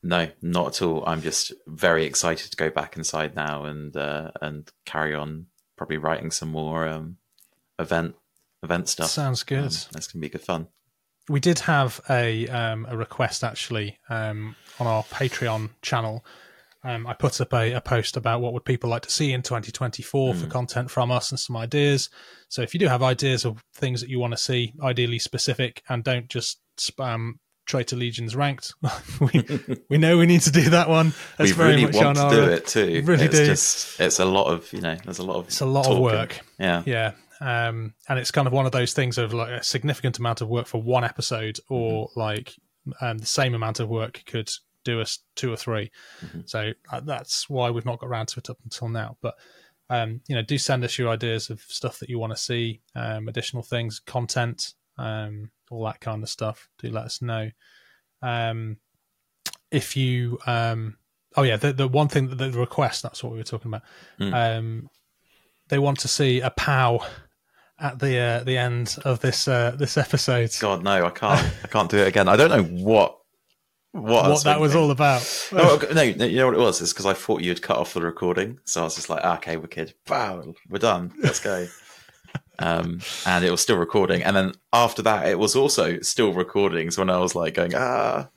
no, 0.06 0.28
not 0.40 0.68
at 0.68 0.82
all. 0.82 1.04
I'm 1.04 1.20
just 1.20 1.52
very 1.66 2.04
excited 2.04 2.52
to 2.52 2.56
go 2.56 2.70
back 2.70 2.96
inside 2.96 3.34
now 3.34 3.64
and 3.64 3.96
uh, 3.96 4.30
and 4.40 4.70
carry 4.84 5.14
on. 5.14 5.46
Probably 5.76 5.96
writing 5.98 6.30
some 6.30 6.50
more 6.50 6.86
um, 6.86 7.16
event 7.78 8.14
event 8.62 8.88
stuff. 8.88 9.10
Sounds 9.10 9.42
good. 9.42 9.64
Um, 9.64 9.90
that's 9.90 10.06
gonna 10.06 10.20
be 10.20 10.28
good 10.28 10.42
fun. 10.42 10.68
we 11.28 11.40
did 11.40 11.58
have 11.60 12.00
a 12.08 12.46
um, 12.48 12.86
a 12.88 12.96
request 12.96 13.42
actually 13.42 13.98
um, 14.08 14.54
on 14.78 14.86
our 14.86 15.02
Patreon 15.04 15.70
channel. 15.82 16.24
Um, 16.84 17.04
I 17.08 17.14
put 17.14 17.40
up 17.40 17.52
a, 17.52 17.72
a, 17.72 17.80
post 17.80 18.16
about 18.16 18.40
what 18.40 18.52
would 18.52 18.64
people 18.64 18.88
like 18.88 19.02
to 19.02 19.10
see 19.10 19.32
in 19.32 19.42
2024 19.42 20.34
mm. 20.34 20.40
for 20.40 20.46
content 20.46 20.88
from 20.88 21.10
us 21.10 21.32
and 21.32 21.40
some 21.40 21.56
ideas. 21.56 22.10
So 22.48 22.62
if 22.62 22.74
you 22.74 22.78
do 22.78 22.86
have 22.86 23.02
ideas 23.02 23.44
of 23.44 23.60
things 23.74 24.00
that 24.02 24.08
you 24.08 24.20
want 24.20 24.34
to 24.34 24.38
see, 24.38 24.72
ideally 24.80 25.18
specific, 25.18 25.82
and 25.88 26.04
don't 26.04 26.28
just 26.28 26.60
spam 26.78 27.38
Traitor 27.66 27.96
Legions 27.96 28.34
ranked. 28.34 28.74
we 29.20 29.44
we 29.88 29.98
know 29.98 30.16
we 30.18 30.26
need 30.26 30.40
to 30.42 30.50
do 30.50 30.70
that 30.70 30.88
one. 30.88 31.12
That's 31.36 31.56
we 31.56 31.64
really 31.64 31.84
want 31.84 32.16
to 32.16 32.22
our, 32.22 32.30
do 32.30 32.44
it 32.44 32.66
too. 32.66 33.02
Really 33.06 33.24
it's 33.26 33.36
do. 33.36 33.46
Just, 33.46 34.00
it's 34.00 34.18
a 34.18 34.24
lot 34.24 34.46
of 34.46 34.72
you 34.72 34.80
know. 34.80 34.96
There's 35.04 35.18
a 35.18 35.24
lot 35.24 35.36
of 35.36 35.46
it's 35.46 35.60
a 35.60 35.66
lot 35.66 35.84
talking. 35.84 35.96
of 35.96 36.02
work. 36.02 36.40
Yeah, 36.58 36.82
yeah. 36.86 37.12
Um, 37.40 37.94
and 38.08 38.18
it's 38.18 38.30
kind 38.30 38.46
of 38.46 38.52
one 38.52 38.66
of 38.66 38.72
those 38.72 38.94
things 38.94 39.18
of 39.18 39.34
like 39.34 39.50
a 39.50 39.62
significant 39.62 40.18
amount 40.18 40.40
of 40.40 40.48
work 40.48 40.66
for 40.66 40.80
one 40.80 41.04
episode, 41.04 41.58
or 41.68 42.08
mm-hmm. 42.08 42.20
like 42.20 42.54
um, 43.00 43.18
the 43.18 43.26
same 43.26 43.54
amount 43.54 43.80
of 43.80 43.88
work 43.88 44.22
could 44.26 44.50
do 44.84 45.00
us 45.00 45.18
two 45.34 45.52
or 45.52 45.56
3 45.56 45.90
mm-hmm. 46.24 46.40
So 46.46 46.72
uh, 46.92 47.00
that's 47.00 47.50
why 47.50 47.70
we've 47.70 47.84
not 47.84 47.98
got 47.98 48.06
around 48.06 48.28
to 48.28 48.38
it 48.38 48.48
up 48.48 48.58
until 48.64 48.88
now. 48.88 49.16
But 49.20 49.34
um, 49.90 50.20
you 50.28 50.34
know, 50.34 50.42
do 50.42 50.58
send 50.58 50.84
us 50.84 50.98
your 50.98 51.10
ideas 51.10 51.50
of 51.50 51.60
stuff 51.60 51.98
that 51.98 52.08
you 52.08 52.18
want 52.18 52.32
to 52.32 52.36
see, 52.36 52.80
um, 52.94 53.28
additional 53.28 53.62
things, 53.62 54.00
content, 54.00 54.74
um, 54.98 55.50
all 55.70 55.84
that 55.84 56.00
kind 56.00 56.22
of 56.22 56.28
stuff. 56.28 56.68
Do 56.78 56.90
let 56.90 57.04
us 57.04 57.22
know. 57.22 57.50
Um, 58.22 58.78
if 59.70 59.96
you, 59.96 60.38
um, 60.46 60.96
oh 61.36 61.42
yeah, 61.42 61.56
the, 61.56 61.72
the 61.72 61.88
one 61.88 62.08
thing, 62.08 62.36
the 62.36 62.50
request, 62.52 63.02
that's 63.02 63.22
what 63.22 63.32
we 63.32 63.38
were 63.38 63.44
talking 63.44 63.70
about. 63.70 63.82
Mm. 64.20 64.58
Um, 64.58 64.90
they 65.68 65.78
want 65.78 65.98
to 66.00 66.08
see 66.08 66.40
a 66.40 66.50
pow 66.50 67.04
at 67.78 67.98
the 67.98 68.18
uh, 68.18 68.44
the 68.44 68.56
end 68.56 68.96
of 69.04 69.20
this 69.20 69.48
uh, 69.48 69.72
this 69.72 69.96
episode. 69.96 70.54
God 70.60 70.82
no, 70.82 71.06
I 71.06 71.10
can't. 71.10 71.54
I 71.64 71.68
can't 71.68 71.90
do 71.90 71.98
it 71.98 72.08
again. 72.08 72.28
I 72.28 72.36
don't 72.36 72.50
know 72.50 72.62
what 72.82 73.18
what, 73.92 74.28
what 74.28 74.44
that 74.44 74.60
was 74.60 74.74
all 74.74 74.90
about. 74.90 75.48
no, 75.52 75.78
no, 75.92 76.02
you 76.02 76.36
know 76.36 76.46
what 76.46 76.54
it 76.54 76.60
was? 76.60 76.80
It's 76.80 76.92
because 76.92 77.06
I 77.06 77.14
thought 77.14 77.42
you'd 77.42 77.62
cut 77.62 77.78
off 77.78 77.94
the 77.94 78.02
recording, 78.02 78.58
so 78.64 78.82
I 78.82 78.84
was 78.84 78.94
just 78.94 79.10
like, 79.10 79.20
ah, 79.24 79.36
"Okay, 79.36 79.56
we're 79.56 79.66
kid. 79.66 79.94
Wow, 80.08 80.54
we're 80.68 80.78
done. 80.78 81.12
Let's 81.22 81.40
go." 81.40 81.66
um, 82.58 83.00
and 83.26 83.44
it 83.44 83.50
was 83.50 83.60
still 83.60 83.76
recording, 83.76 84.22
and 84.22 84.36
then 84.36 84.52
after 84.72 85.02
that, 85.02 85.28
it 85.28 85.38
was 85.38 85.56
also 85.56 86.00
still 86.00 86.32
recording. 86.32 86.90
So 86.90 87.02
when 87.02 87.10
I 87.10 87.18
was 87.18 87.34
like 87.34 87.54
going, 87.54 87.72
"Ah, 87.74 88.28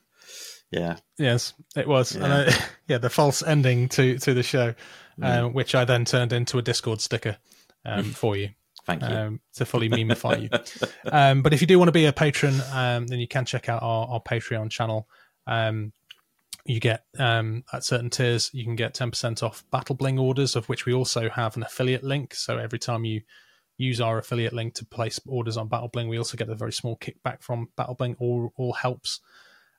yeah, 0.72 0.98
yes, 1.18 1.54
it 1.76 1.88
was," 1.88 2.16
yeah, 2.16 2.24
and 2.24 2.34
I, 2.34 2.66
yeah 2.88 2.98
the 2.98 3.10
false 3.10 3.42
ending 3.44 3.90
to 3.90 4.18
to 4.20 4.34
the 4.34 4.44
show, 4.44 4.74
mm. 5.20 5.26
um, 5.26 5.54
which 5.54 5.76
I 5.76 5.86
then 5.86 6.06
turned 6.06 6.34
into 6.34 6.58
a 6.58 6.62
Discord 6.62 7.02
sticker 7.02 7.38
um, 7.86 8.06
for 8.06 8.36
you. 8.36 8.50
Thank 8.86 9.04
you. 9.04 9.08
Um, 9.08 9.40
to 9.56 9.66
fully 9.66 9.90
memify 9.90 10.36
you. 10.36 10.50
Um, 11.12 11.42
but 11.42 11.54
if 11.54 11.62
you 11.62 11.68
do 11.68 11.80
want 11.80 11.88
to 11.88 11.94
be 11.94 12.06
a 12.06 12.14
patron, 12.14 12.62
um, 12.72 13.08
then 13.08 13.20
you 13.20 13.28
can 13.28 13.46
check 13.46 13.70
out 13.70 13.82
our, 13.82 14.08
our 14.08 14.22
Patreon 14.22 14.70
channel. 14.70 15.08
Um, 15.48 15.92
you 16.66 16.80
get 16.80 17.06
um, 17.18 17.64
at 17.74 17.84
certain 17.84 18.10
tiers, 18.10 18.52
you 18.54 18.64
can 18.64 18.76
get 18.76 18.94
10% 18.94 19.42
off 19.42 19.64
Battle 19.72 19.96
Bling 19.96 20.20
orders, 20.20 20.56
of 20.56 20.70
which 20.70 20.86
we 20.86 20.94
also 20.94 21.30
have 21.30 21.56
an 21.58 21.64
affiliate 21.64 22.04
link. 22.04 22.36
So 22.36 22.58
every 22.58 22.78
time 22.78 23.06
you 23.06 23.22
use 23.80 24.00
our 24.00 24.20
affiliate 24.20 24.54
link 24.54 24.76
to 24.76 24.86
place 24.86 25.20
orders 25.26 25.58
on 25.58 25.70
Battle 25.70 25.88
Bling, 25.88 26.10
we 26.10 26.18
also 26.18 26.38
get 26.38 26.50
a 26.50 26.56
very 26.56 26.74
small 26.74 26.98
kickback 26.98 27.42
from 27.42 27.70
Battle 27.76 27.96
Bling. 27.96 28.16
All, 28.20 28.54
all 28.58 28.74
helps. 28.74 29.22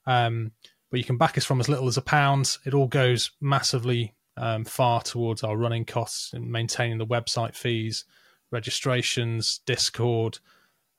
Um, 0.06 0.52
but 0.90 0.98
you 0.98 1.04
can 1.04 1.18
back 1.18 1.38
us 1.38 1.44
from 1.44 1.60
as 1.60 1.68
little 1.68 1.86
as 1.86 1.98
a 1.98 2.02
pound. 2.02 2.56
It 2.64 2.74
all 2.74 2.88
goes 2.88 3.30
massively 3.40 4.14
um, 4.36 4.64
far 4.64 5.02
towards 5.02 5.44
our 5.44 5.56
running 5.56 5.84
costs 5.84 6.32
and 6.32 6.50
maintaining 6.50 6.98
the 6.98 7.06
website 7.06 7.54
fees, 7.54 8.04
registrations, 8.50 9.60
Discord, 9.66 10.38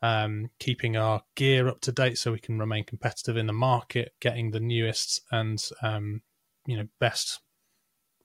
um, 0.04 0.52
keeping 0.60 0.96
our 0.96 1.24
gear 1.36 1.68
up 1.68 1.82
to 1.82 1.92
date 1.92 2.18
so 2.18 2.32
we 2.32 2.40
can 2.40 2.60
remain 2.60 2.84
competitive 2.84 3.36
in 3.36 3.48
the 3.48 3.54
market, 3.54 4.14
getting 4.20 4.52
the 4.52 4.60
newest 4.60 5.22
and 5.32 5.62
um, 5.82 6.22
you 6.68 6.78
know 6.78 6.88
best 7.00 7.40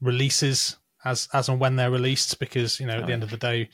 releases 0.00 0.76
as 1.04 1.28
as 1.32 1.48
and 1.48 1.60
when 1.60 1.76
they're 1.76 1.90
released. 1.90 2.38
Because 2.38 2.78
you 2.78 2.86
know 2.86 2.98
at 2.98 3.06
the 3.06 3.12
end 3.12 3.22
of 3.22 3.30
the 3.30 3.36
day, 3.36 3.68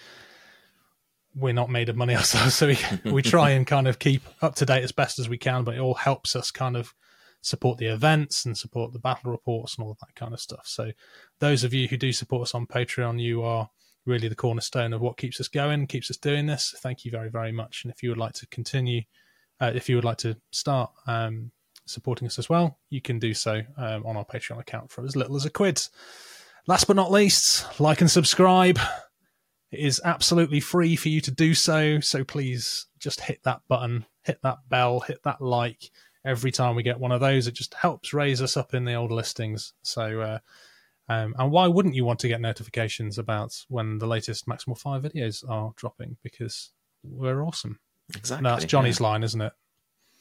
we're 1.35 1.53
not 1.53 1.71
made 1.71 1.89
of 1.89 1.97
money 1.97 2.15
ourselves, 2.17 2.55
so 2.55 2.69
we 2.69 2.79
we 3.11 3.23
try 3.23 3.51
and 3.51 3.67
kind 3.67 3.89
of 3.89 3.99
keep 3.99 4.23
up 4.41 4.55
to 4.57 4.67
date 4.67 4.85
as 4.85 4.93
best 4.93 5.19
as 5.19 5.29
we 5.29 5.39
can. 5.39 5.65
But 5.65 5.75
it 5.77 5.81
all 5.81 5.95
helps 5.95 6.37
us 6.37 6.51
kind 6.51 6.77
of 6.77 6.95
support 7.43 7.79
the 7.79 7.87
events 7.87 8.45
and 8.45 8.57
support 8.57 8.93
the 8.93 8.99
battle 8.99 9.31
reports 9.31 9.77
and 9.77 9.85
all 9.85 9.97
that 10.01 10.15
kind 10.15 10.33
of 10.33 10.41
stuff. 10.41 10.67
So 10.67 10.93
those 11.41 11.65
of 11.65 11.75
you 11.75 11.89
who 11.89 11.97
do 11.97 12.13
support 12.13 12.43
us 12.43 12.55
on 12.55 12.67
Patreon, 12.67 13.21
you 13.21 13.43
are 13.43 13.69
really 14.07 14.29
the 14.29 14.37
cornerstone 14.37 14.93
of 14.93 15.01
what 15.01 15.17
keeps 15.17 15.41
us 15.41 15.49
going, 15.49 15.87
keeps 15.87 16.11
us 16.11 16.17
doing 16.17 16.47
this. 16.47 16.75
Thank 16.83 17.05
you 17.05 17.11
very, 17.11 17.31
very 17.31 17.53
much. 17.53 17.83
And 17.85 17.93
if 17.93 18.03
you 18.03 18.11
would 18.11 18.19
like 18.19 18.35
to 18.35 18.47
continue, 18.47 19.03
uh, 19.61 19.73
if 19.75 19.89
you 19.89 19.97
would 19.97 20.05
like 20.05 20.19
to 20.19 20.37
start 20.51 20.91
um, 21.07 21.51
supporting 21.87 22.27
us 22.27 22.39
as 22.39 22.49
well, 22.49 22.79
you 22.91 23.01
can 23.01 23.19
do 23.19 23.35
so 23.35 23.63
um, 23.77 24.07
on 24.07 24.17
our 24.17 24.25
Patreon 24.25 24.61
account 24.61 24.91
for 24.91 25.05
as 25.05 25.17
little 25.17 25.37
as 25.37 25.45
a 25.45 25.51
quid. 25.51 25.81
Last 26.69 26.87
but 26.87 26.97
not 26.97 27.11
least, 27.11 27.81
like 27.81 28.01
and 28.01 28.11
subscribe. 28.11 28.79
It 29.73 29.81
is 29.81 30.01
absolutely 30.05 30.61
free 30.61 30.97
for 30.97 31.09
you 31.09 31.21
to 31.23 31.31
do 31.31 31.55
so. 31.55 31.99
So 32.01 32.25
please 32.25 32.87
just 32.99 33.23
hit 33.23 33.41
that 33.45 33.63
button, 33.69 34.05
hit 34.23 34.41
that 34.43 34.59
bell, 34.69 35.01
hit 35.01 35.23
that 35.25 35.41
like 35.41 35.91
every 36.25 36.53
time 36.53 36.77
we 36.77 36.83
get 36.83 37.01
one 37.01 37.11
of 37.11 37.21
those. 37.21 37.47
It 37.47 37.55
just 37.55 37.75
helps 37.75 38.13
raise 38.13 38.43
us 38.43 38.57
up 38.57 38.75
in 38.75 38.85
the 38.85 38.95
old 38.95 39.11
listings. 39.11 39.73
So, 39.83 40.21
uh, 40.21 40.39
um, 41.09 41.35
and 41.39 41.51
why 41.51 41.67
wouldn't 41.67 41.95
you 41.95 42.05
want 42.05 42.21
to 42.21 42.29
get 42.29 42.41
notifications 42.41 43.19
about 43.19 43.65
when 43.69 43.99
the 43.99 44.07
latest 44.07 44.47
Maximal 44.47 44.79
Fire 44.79 45.01
videos 45.01 45.49
are 45.49 45.73
dropping? 45.77 46.19
Because 46.23 46.71
we're 47.03 47.43
awesome. 47.43 47.81
Exactly. 48.15 48.45
No, 48.45 48.51
that's 48.51 48.67
Johnny's 48.67 49.01
yeah. 49.01 49.07
line, 49.07 49.23
isn't 49.23 49.41
it? 49.41 49.53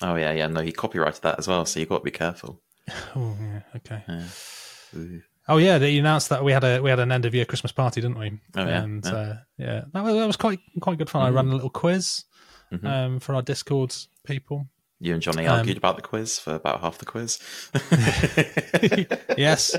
Oh, 0.02 0.15
yeah, 0.15 0.32
yeah. 0.32 0.48
No, 0.48 0.61
he 0.61 0.72
copyrighted 0.72 1.23
that 1.23 1.38
as 1.38 1.48
well, 1.48 1.65
so 1.65 1.80
you've 1.80 1.90
got 1.90 1.99
to 1.99 2.03
be 2.03 2.11
careful. 2.11 2.61
oh, 3.15 3.36
yeah, 3.40 3.61
okay. 3.76 4.03
Yeah. 4.07 4.23
Oh 5.52 5.57
yeah, 5.57 5.78
they 5.78 5.98
announced 5.98 6.30
that 6.30 6.44
we 6.44 6.52
had 6.52 6.64
a 6.64 6.82
we 6.82 6.90
had 6.90 6.99
an 6.99 7.11
end 7.11 7.26
of 7.26 7.36
year 7.36 7.45
Christmas 7.45 7.72
party, 7.72 8.02
didn't 8.02 8.18
we? 8.18 8.40
Oh 8.56 8.65
yeah, 8.65 8.84
and 8.84 9.06
yeah, 9.06 9.11
uh, 9.11 9.38
yeah 9.57 9.82
that 9.94 10.03
was 10.03 10.15
that 10.15 10.28
was 10.28 10.38
quite 10.38 10.60
quite 10.80 10.98
good 10.98 11.10
fun. 11.10 11.23
Mm-hmm. 11.23 11.38
I 11.38 11.41
ran 11.41 11.52
a 11.52 11.56
little 11.56 11.69
quiz 11.69 12.23
mm-hmm. 12.72 12.88
um, 12.88 13.19
for 13.19 13.36
our 13.36 13.41
Discord 13.41 13.95
people, 14.26 14.68
you 15.03 15.14
and 15.14 15.22
Johnny 15.22 15.48
argued 15.48 15.78
um, 15.78 15.80
about 15.80 15.95
the 15.95 16.03
quiz 16.03 16.38
for 16.38 16.53
about 16.53 16.82
half 16.82 16.99
the 16.99 17.06
quiz. 17.06 17.40
yes, 19.38 19.76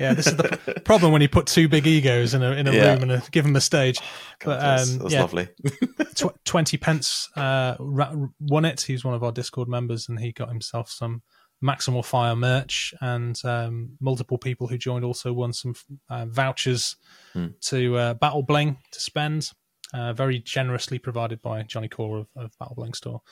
yeah. 0.00 0.14
This 0.14 0.26
is 0.26 0.36
the 0.36 0.82
problem 0.84 1.12
when 1.12 1.22
you 1.22 1.28
put 1.28 1.46
two 1.46 1.68
big 1.68 1.86
egos 1.86 2.34
in 2.34 2.42
a 2.42 2.50
in 2.50 2.66
a 2.66 2.72
yeah. 2.72 2.92
room 2.92 3.02
and 3.02 3.12
a, 3.12 3.22
give 3.30 3.44
them 3.44 3.54
a 3.54 3.60
stage. 3.60 4.00
God, 4.40 4.58
but 4.60 4.80
um, 4.80 5.08
yeah, 5.08 5.20
lovely. 5.20 5.48
tw- 6.16 6.44
Twenty 6.44 6.76
pence 6.76 7.30
uh, 7.36 7.76
won 7.78 8.64
it. 8.64 8.80
He's 8.80 9.04
one 9.04 9.14
of 9.14 9.22
our 9.22 9.30
Discord 9.30 9.68
members, 9.68 10.08
and 10.08 10.18
he 10.18 10.32
got 10.32 10.48
himself 10.48 10.90
some 10.90 11.22
Maximal 11.64 12.04
Fire 12.04 12.36
merch, 12.36 12.92
and 13.00 13.40
um, 13.44 13.96
multiple 14.00 14.38
people 14.38 14.66
who 14.66 14.76
joined 14.76 15.04
also 15.04 15.32
won 15.32 15.52
some 15.52 15.74
uh, 16.10 16.26
vouchers 16.26 16.96
hmm. 17.32 17.48
to 17.62 17.96
uh, 17.96 18.14
Battle 18.14 18.42
Bling 18.42 18.76
to 18.92 19.00
spend. 19.00 19.50
Uh, 19.92 20.12
very 20.12 20.40
generously 20.40 20.98
provided 20.98 21.40
by 21.40 21.62
Johnny 21.62 21.86
Core 21.86 22.18
of, 22.18 22.26
of 22.34 22.58
Battle 22.58 22.74
Bling 22.74 22.94
Store. 22.94 23.22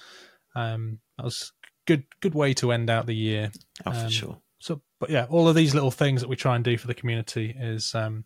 Um, 0.54 1.00
that 1.16 1.24
was 1.24 1.52
good 1.86 2.04
good 2.20 2.34
way 2.34 2.54
to 2.54 2.70
end 2.70 2.88
out 2.88 3.06
the 3.06 3.16
year. 3.16 3.50
Oh, 3.84 3.90
um, 3.90 4.04
for 4.04 4.10
sure. 4.10 4.38
So, 4.60 4.80
but 5.00 5.10
yeah, 5.10 5.26
all 5.28 5.48
of 5.48 5.56
these 5.56 5.74
little 5.74 5.90
things 5.90 6.20
that 6.20 6.28
we 6.28 6.36
try 6.36 6.54
and 6.54 6.64
do 6.64 6.78
for 6.78 6.86
the 6.86 6.94
community 6.94 7.54
is 7.59 7.94
um, 7.96 8.24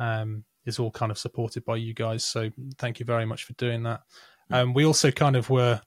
um, 0.00 0.44
is 0.66 0.78
all 0.78 0.90
kind 0.90 1.12
of 1.12 1.18
supported 1.18 1.64
by 1.64 1.76
you 1.76 1.94
guys. 1.94 2.24
So 2.24 2.50
thank 2.78 2.98
you 2.98 3.06
very 3.06 3.26
much 3.26 3.44
for 3.44 3.52
doing 3.54 3.84
that. 3.84 4.00
Mm. 4.50 4.56
Um, 4.56 4.74
we 4.74 4.84
also 4.84 5.12
kind 5.12 5.36
of 5.36 5.48
were 5.50 5.80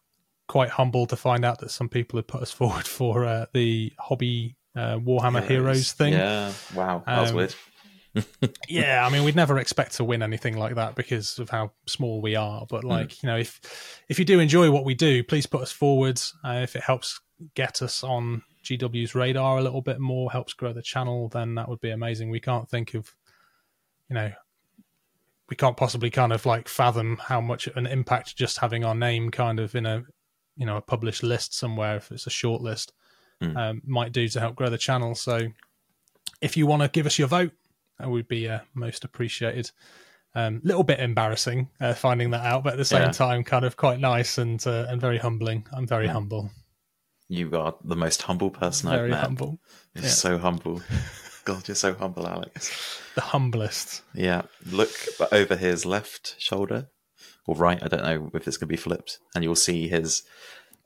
quite 0.47 0.69
humbled 0.69 1.09
to 1.09 1.15
find 1.15 1.43
out 1.43 1.59
that 1.59 1.71
some 1.71 1.89
people 1.89 2.17
had 2.17 2.27
put 2.27 2.41
us 2.41 2.51
forward 2.59 2.87
for 2.87 3.25
uh, 3.25 3.45
the 3.53 3.93
hobby 3.99 4.55
uh, 4.75 4.97
Warhammer 4.97 5.41
Heroes. 5.41 5.47
Heroes. 5.47 5.91
thing. 5.93 6.13
Yeah, 6.13 6.51
wow, 6.73 7.03
that 7.05 7.21
was 7.21 7.31
um, 7.31 7.35
weird 7.37 7.55
yeah, 8.67 9.05
I 9.05 9.09
mean, 9.09 9.23
we'd 9.23 9.35
never 9.35 9.59
expect 9.59 9.95
to 9.95 10.03
win 10.03 10.23
anything 10.23 10.57
like 10.57 10.75
that 10.75 10.95
because 10.95 11.39
of 11.39 11.49
how 11.49 11.71
small 11.87 12.21
we 12.21 12.35
are. 12.35 12.65
But 12.69 12.81
hmm. 12.81 12.89
like, 12.89 13.09
mm. 13.09 13.23
you 13.23 13.27
know, 13.27 13.37
if 13.37 14.01
if 14.09 14.19
you 14.19 14.25
do 14.25 14.39
enjoy 14.39 14.71
what 14.71 14.85
we 14.85 14.93
do, 14.93 15.23
please 15.23 15.45
put 15.45 15.61
us 15.61 15.71
forwards. 15.71 16.33
Uh, 16.43 16.59
if 16.63 16.75
it 16.75 16.83
helps 16.83 17.19
get 17.53 17.81
us 17.81 18.03
on 18.03 18.41
GW's 18.63 19.15
radar 19.15 19.57
a 19.57 19.61
little 19.61 19.81
bit 19.81 19.99
more, 19.99 20.31
helps 20.31 20.53
grow 20.53 20.73
the 20.73 20.81
channel, 20.81 21.29
then 21.29 21.55
that 21.55 21.69
would 21.69 21.81
be 21.81 21.91
amazing. 21.91 22.29
We 22.29 22.39
can't 22.39 22.69
think 22.69 22.93
of, 22.93 23.13
you 24.09 24.15
know, 24.15 24.31
we 25.49 25.55
can't 25.55 25.77
possibly 25.77 26.09
kind 26.09 26.33
of 26.33 26.45
like 26.45 26.67
fathom 26.67 27.17
how 27.21 27.41
much 27.41 27.67
an 27.67 27.85
impact 27.85 28.35
just 28.35 28.59
having 28.59 28.83
our 28.83 28.95
name 28.95 29.29
kind 29.29 29.59
of 29.59 29.75
in 29.75 29.85
a, 29.85 30.03
you 30.55 30.65
know, 30.65 30.77
a 30.77 30.81
published 30.81 31.23
list 31.23 31.53
somewhere 31.53 31.97
if 31.97 32.11
it's 32.11 32.27
a 32.27 32.31
short 32.31 32.61
list 32.61 32.93
mm. 33.41 33.55
um, 33.55 33.81
might 33.85 34.11
do 34.11 34.27
to 34.27 34.39
help 34.39 34.55
grow 34.55 34.69
the 34.69 34.77
channel. 34.77 35.15
So 35.15 35.47
if 36.41 36.57
you 36.57 36.67
want 36.67 36.81
to 36.81 36.87
give 36.87 37.05
us 37.05 37.19
your 37.19 37.27
vote, 37.27 37.51
that 37.99 38.09
would 38.09 38.27
be 38.27 38.49
uh, 38.49 38.59
most 38.73 39.03
appreciated. 39.03 39.71
A 40.35 40.41
um, 40.41 40.61
little 40.63 40.83
bit 40.83 40.99
embarrassing 40.99 41.69
uh, 41.79 41.93
finding 41.93 42.31
that 42.31 42.45
out, 42.45 42.65
but 42.65 42.73
at 42.73 42.77
the 42.77 42.85
same 42.85 43.03
yeah. 43.03 43.11
time, 43.11 43.43
kind 43.45 43.63
of 43.63 43.77
quite 43.77 44.01
nice 44.01 44.37
and 44.37 44.65
uh, 44.67 44.85
and 44.89 44.99
very 44.99 45.17
humbling. 45.17 45.65
I'm 45.71 45.87
very 45.87 46.07
yeah. 46.07 46.11
humble. 46.11 46.51
You 47.29 47.57
are 47.57 47.75
the 47.83 47.95
most 47.95 48.21
humble 48.21 48.49
person 48.49 48.89
very 48.89 49.05
I've 49.05 49.11
met. 49.11 49.21
humble. 49.21 49.59
You're 49.93 50.03
yeah. 50.03 50.09
so 50.09 50.37
humble. 50.37 50.81
God, 51.45 51.67
you're 51.67 51.75
so 51.75 51.93
humble, 51.93 52.27
Alex. 52.27 53.01
The 53.15 53.21
humblest. 53.21 54.01
Yeah. 54.13 54.41
Look 54.65 54.91
over 55.31 55.55
his 55.55 55.85
left 55.85 56.35
shoulder 56.37 56.89
or 57.47 57.55
right. 57.55 57.81
I 57.83 57.87
don't 57.87 58.03
know 58.03 58.29
if 58.33 58.47
it's 58.47 58.57
going 58.57 58.67
to 58.67 58.73
be 58.73 58.77
flipped, 58.77 59.19
and 59.33 59.43
you'll 59.43 59.55
see 59.55 59.87
his 59.87 60.23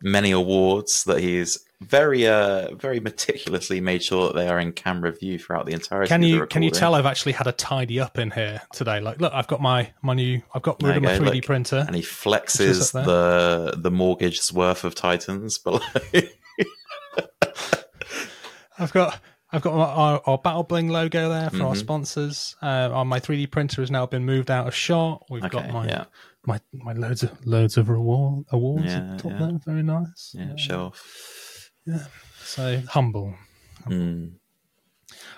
many 0.02 0.32
awards 0.32 1.04
that 1.04 1.20
he's 1.20 1.66
very 1.82 2.26
uh 2.28 2.74
very 2.76 3.00
meticulously 3.02 3.82
made 3.82 4.02
sure 4.04 4.28
that 4.28 4.36
they 4.36 4.48
are 4.48 4.60
in 4.60 4.72
camera 4.72 5.12
view 5.14 5.38
throughout 5.40 5.66
the 5.66 5.74
entire. 5.74 6.06
Can 6.06 6.24
you 6.24 6.46
can 6.48 6.62
you 6.62 6.72
tell 6.72 6.94
I've 6.96 7.06
actually 7.06 7.32
had 7.34 7.48
a 7.48 7.52
tidy 7.54 8.00
up 8.00 8.18
in 8.18 8.32
here 8.32 8.62
today? 8.74 9.00
Like, 9.00 9.20
look, 9.22 9.34
I've 9.34 9.48
got 9.48 9.62
my 9.62 9.92
my 10.02 10.14
new 10.14 10.42
I've 10.54 10.62
got 10.62 10.82
rid 10.84 10.98
of 10.98 11.04
my 11.04 11.18
3D 11.18 11.46
printer. 11.46 11.84
And 11.88 11.96
he 11.96 12.02
flexes 12.02 12.92
the 12.92 13.74
the 13.78 13.92
mortgage's 13.92 14.52
worth 14.54 14.84
of 14.84 14.96
Titans 14.96 15.58
below. 15.58 15.80
I've 18.78 18.94
got 18.94 19.20
I've 19.52 19.62
got 19.62 19.74
our, 19.74 19.88
our, 19.88 20.22
our 20.26 20.38
Battle 20.38 20.64
Bling 20.64 20.90
logo 20.90 21.30
there 21.30 21.50
for 21.50 21.64
our 21.64 21.74
Mhm. 21.74 21.78
sponsors. 21.78 22.56
Uh, 22.62 22.90
on 22.94 23.08
my 23.08 23.20
3D 23.20 23.48
printer 23.50 23.82
has 23.82 23.90
now 23.90 24.06
been 24.06 24.26
moved 24.26 24.52
out 24.52 24.68
of 24.68 24.76
shot. 24.76 25.26
We've 25.30 25.50
got 25.50 25.72
my 25.72 25.88
yeah, 25.88 26.06
my 26.50 26.60
my 26.74 26.94
loads 26.94 27.24
of 27.24 27.46
loads 27.46 27.78
of 27.78 27.88
reward 27.90 28.46
awards 28.52 28.86
Yeah, 28.86 28.98
at 28.98 29.18
the 29.18 29.24
top 29.24 29.32
yeah. 29.34 29.48
there. 29.48 29.60
Very 29.66 29.84
nice. 29.84 30.36
yeah, 30.38 30.56
show 30.58 30.80
off. 30.88 31.72
Yeah. 31.86 32.06
So 32.44 32.82
humble. 32.90 33.34
Mm. 33.88 34.34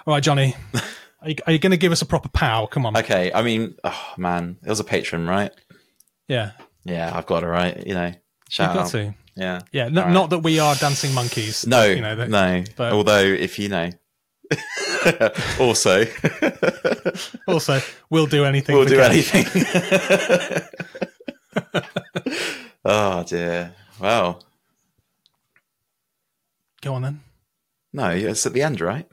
All 0.05 0.13
right, 0.15 0.23
Johnny. 0.23 0.55
Are 1.23 1.29
you, 1.29 1.35
you 1.47 1.59
going 1.59 1.71
to 1.71 1.77
give 1.77 1.91
us 1.91 2.01
a 2.01 2.05
proper 2.07 2.29
pow? 2.29 2.65
Come 2.65 2.85
on. 2.88 2.97
Okay, 2.97 3.31
I 3.31 3.43
mean, 3.43 3.75
oh 3.83 4.13
man, 4.17 4.57
it 4.65 4.69
was 4.69 4.79
a 4.79 4.83
patron, 4.83 5.27
right? 5.27 5.51
yeah, 6.27 6.51
Yeah, 6.83 7.11
I've 7.15 7.27
got 7.27 7.43
it 7.43 7.47
right. 7.47 7.85
You 7.85 7.93
know, 7.93 8.05
you've 8.07 8.17
shout 8.49 8.73
got 8.73 8.85
out. 8.85 8.91
to. 8.91 9.13
Yeah, 9.35 9.59
Yeah, 9.71 9.83
right. 9.83 10.09
not 10.11 10.31
that 10.31 10.39
we 10.39 10.57
are 10.59 10.73
dancing 10.75 11.13
monkeys. 11.13 11.67
no, 11.67 11.85
you 11.85 12.01
know, 12.01 12.15
that- 12.15 12.29
no. 12.29 12.63
but- 12.75 12.91
Although, 12.93 13.19
if 13.23 13.59
you 13.59 13.69
know, 13.69 13.91
also, 15.60 16.06
Also, 17.48 17.80
we'll 18.10 18.26
do 18.28 18.44
anything. 18.45 18.76
we'll 18.76 18.86
do 18.86 18.99
anything. 18.99 19.45
oh 22.86 23.23
dear. 23.28 23.73
Well, 23.99 24.44
Go 26.82 26.95
on 26.95 27.03
then. 27.03 27.19
no, 27.94 28.10
it's 28.10 28.45
at 28.45 28.53
the 28.53 28.64
end, 28.64 28.82
right? 28.82 29.07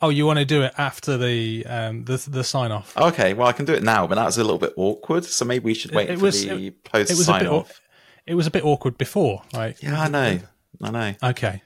Oh, 0.00 0.08
you 0.08 0.24
want 0.26 0.38
to 0.38 0.44
do 0.44 0.62
it 0.62 0.72
after 0.78 1.16
the 1.16 1.64
um 1.66 2.04
the 2.04 2.16
the 2.28 2.44
sign 2.44 2.70
off? 2.72 2.96
Okay, 2.96 3.34
well, 3.34 3.48
I 3.48 3.52
can 3.52 3.64
do 3.66 3.72
it 3.74 3.82
now, 3.82 4.06
but 4.06 4.14
that's 4.16 4.36
a 4.36 4.42
little 4.42 4.58
bit 4.58 4.72
awkward. 4.76 5.24
So 5.24 5.44
maybe 5.44 5.64
we 5.64 5.74
should 5.74 5.92
wait 5.94 6.10
It 6.10 6.18
for 6.18 6.24
was- 6.26 6.44
the 6.44 6.70
post 6.70 7.10
It 7.10 7.14
was 7.14 7.20
a 7.20 7.24
sign 7.24 7.46
off. 7.46 7.80
It 8.26 8.34
was 8.36 8.46
a 8.46 8.50
bit 8.52 8.64
awkward 8.64 8.96
before, 8.98 9.42
right? 9.52 9.76
Yeah, 9.82 10.00
I 10.00 10.08
know. 10.08 10.38
I 10.82 10.90
know. 10.90 11.14
Okay. 11.22 11.62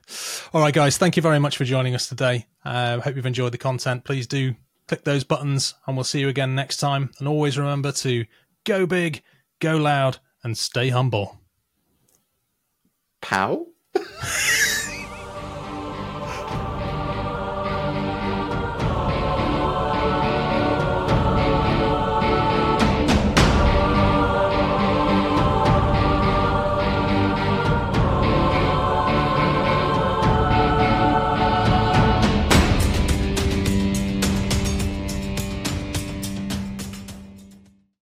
All 0.52 0.60
right, 0.60 0.74
guys. 0.74 0.98
Thank 0.98 1.16
you 1.16 1.22
very 1.22 1.38
much 1.38 1.56
for 1.56 1.64
joining 1.64 1.94
us 1.94 2.08
today. 2.08 2.46
Uh, 2.64 3.00
hope 3.00 3.16
you've 3.16 3.26
enjoyed 3.26 3.52
the 3.52 3.58
content. 3.58 4.04
Please 4.04 4.26
do 4.26 4.54
click 4.88 5.04
those 5.04 5.24
buttons, 5.24 5.74
and 5.86 5.96
we'll 5.96 6.04
see 6.04 6.20
you 6.20 6.28
again 6.28 6.54
next 6.54 6.76
time. 6.76 7.10
And 7.18 7.26
always 7.26 7.58
remember 7.58 7.92
to 7.92 8.26
go 8.64 8.86
big, 8.86 9.22
go 9.60 9.76
loud, 9.76 10.18
and 10.44 10.56
stay 10.56 10.90
humble. 10.90 11.40
Pow. 13.20 13.66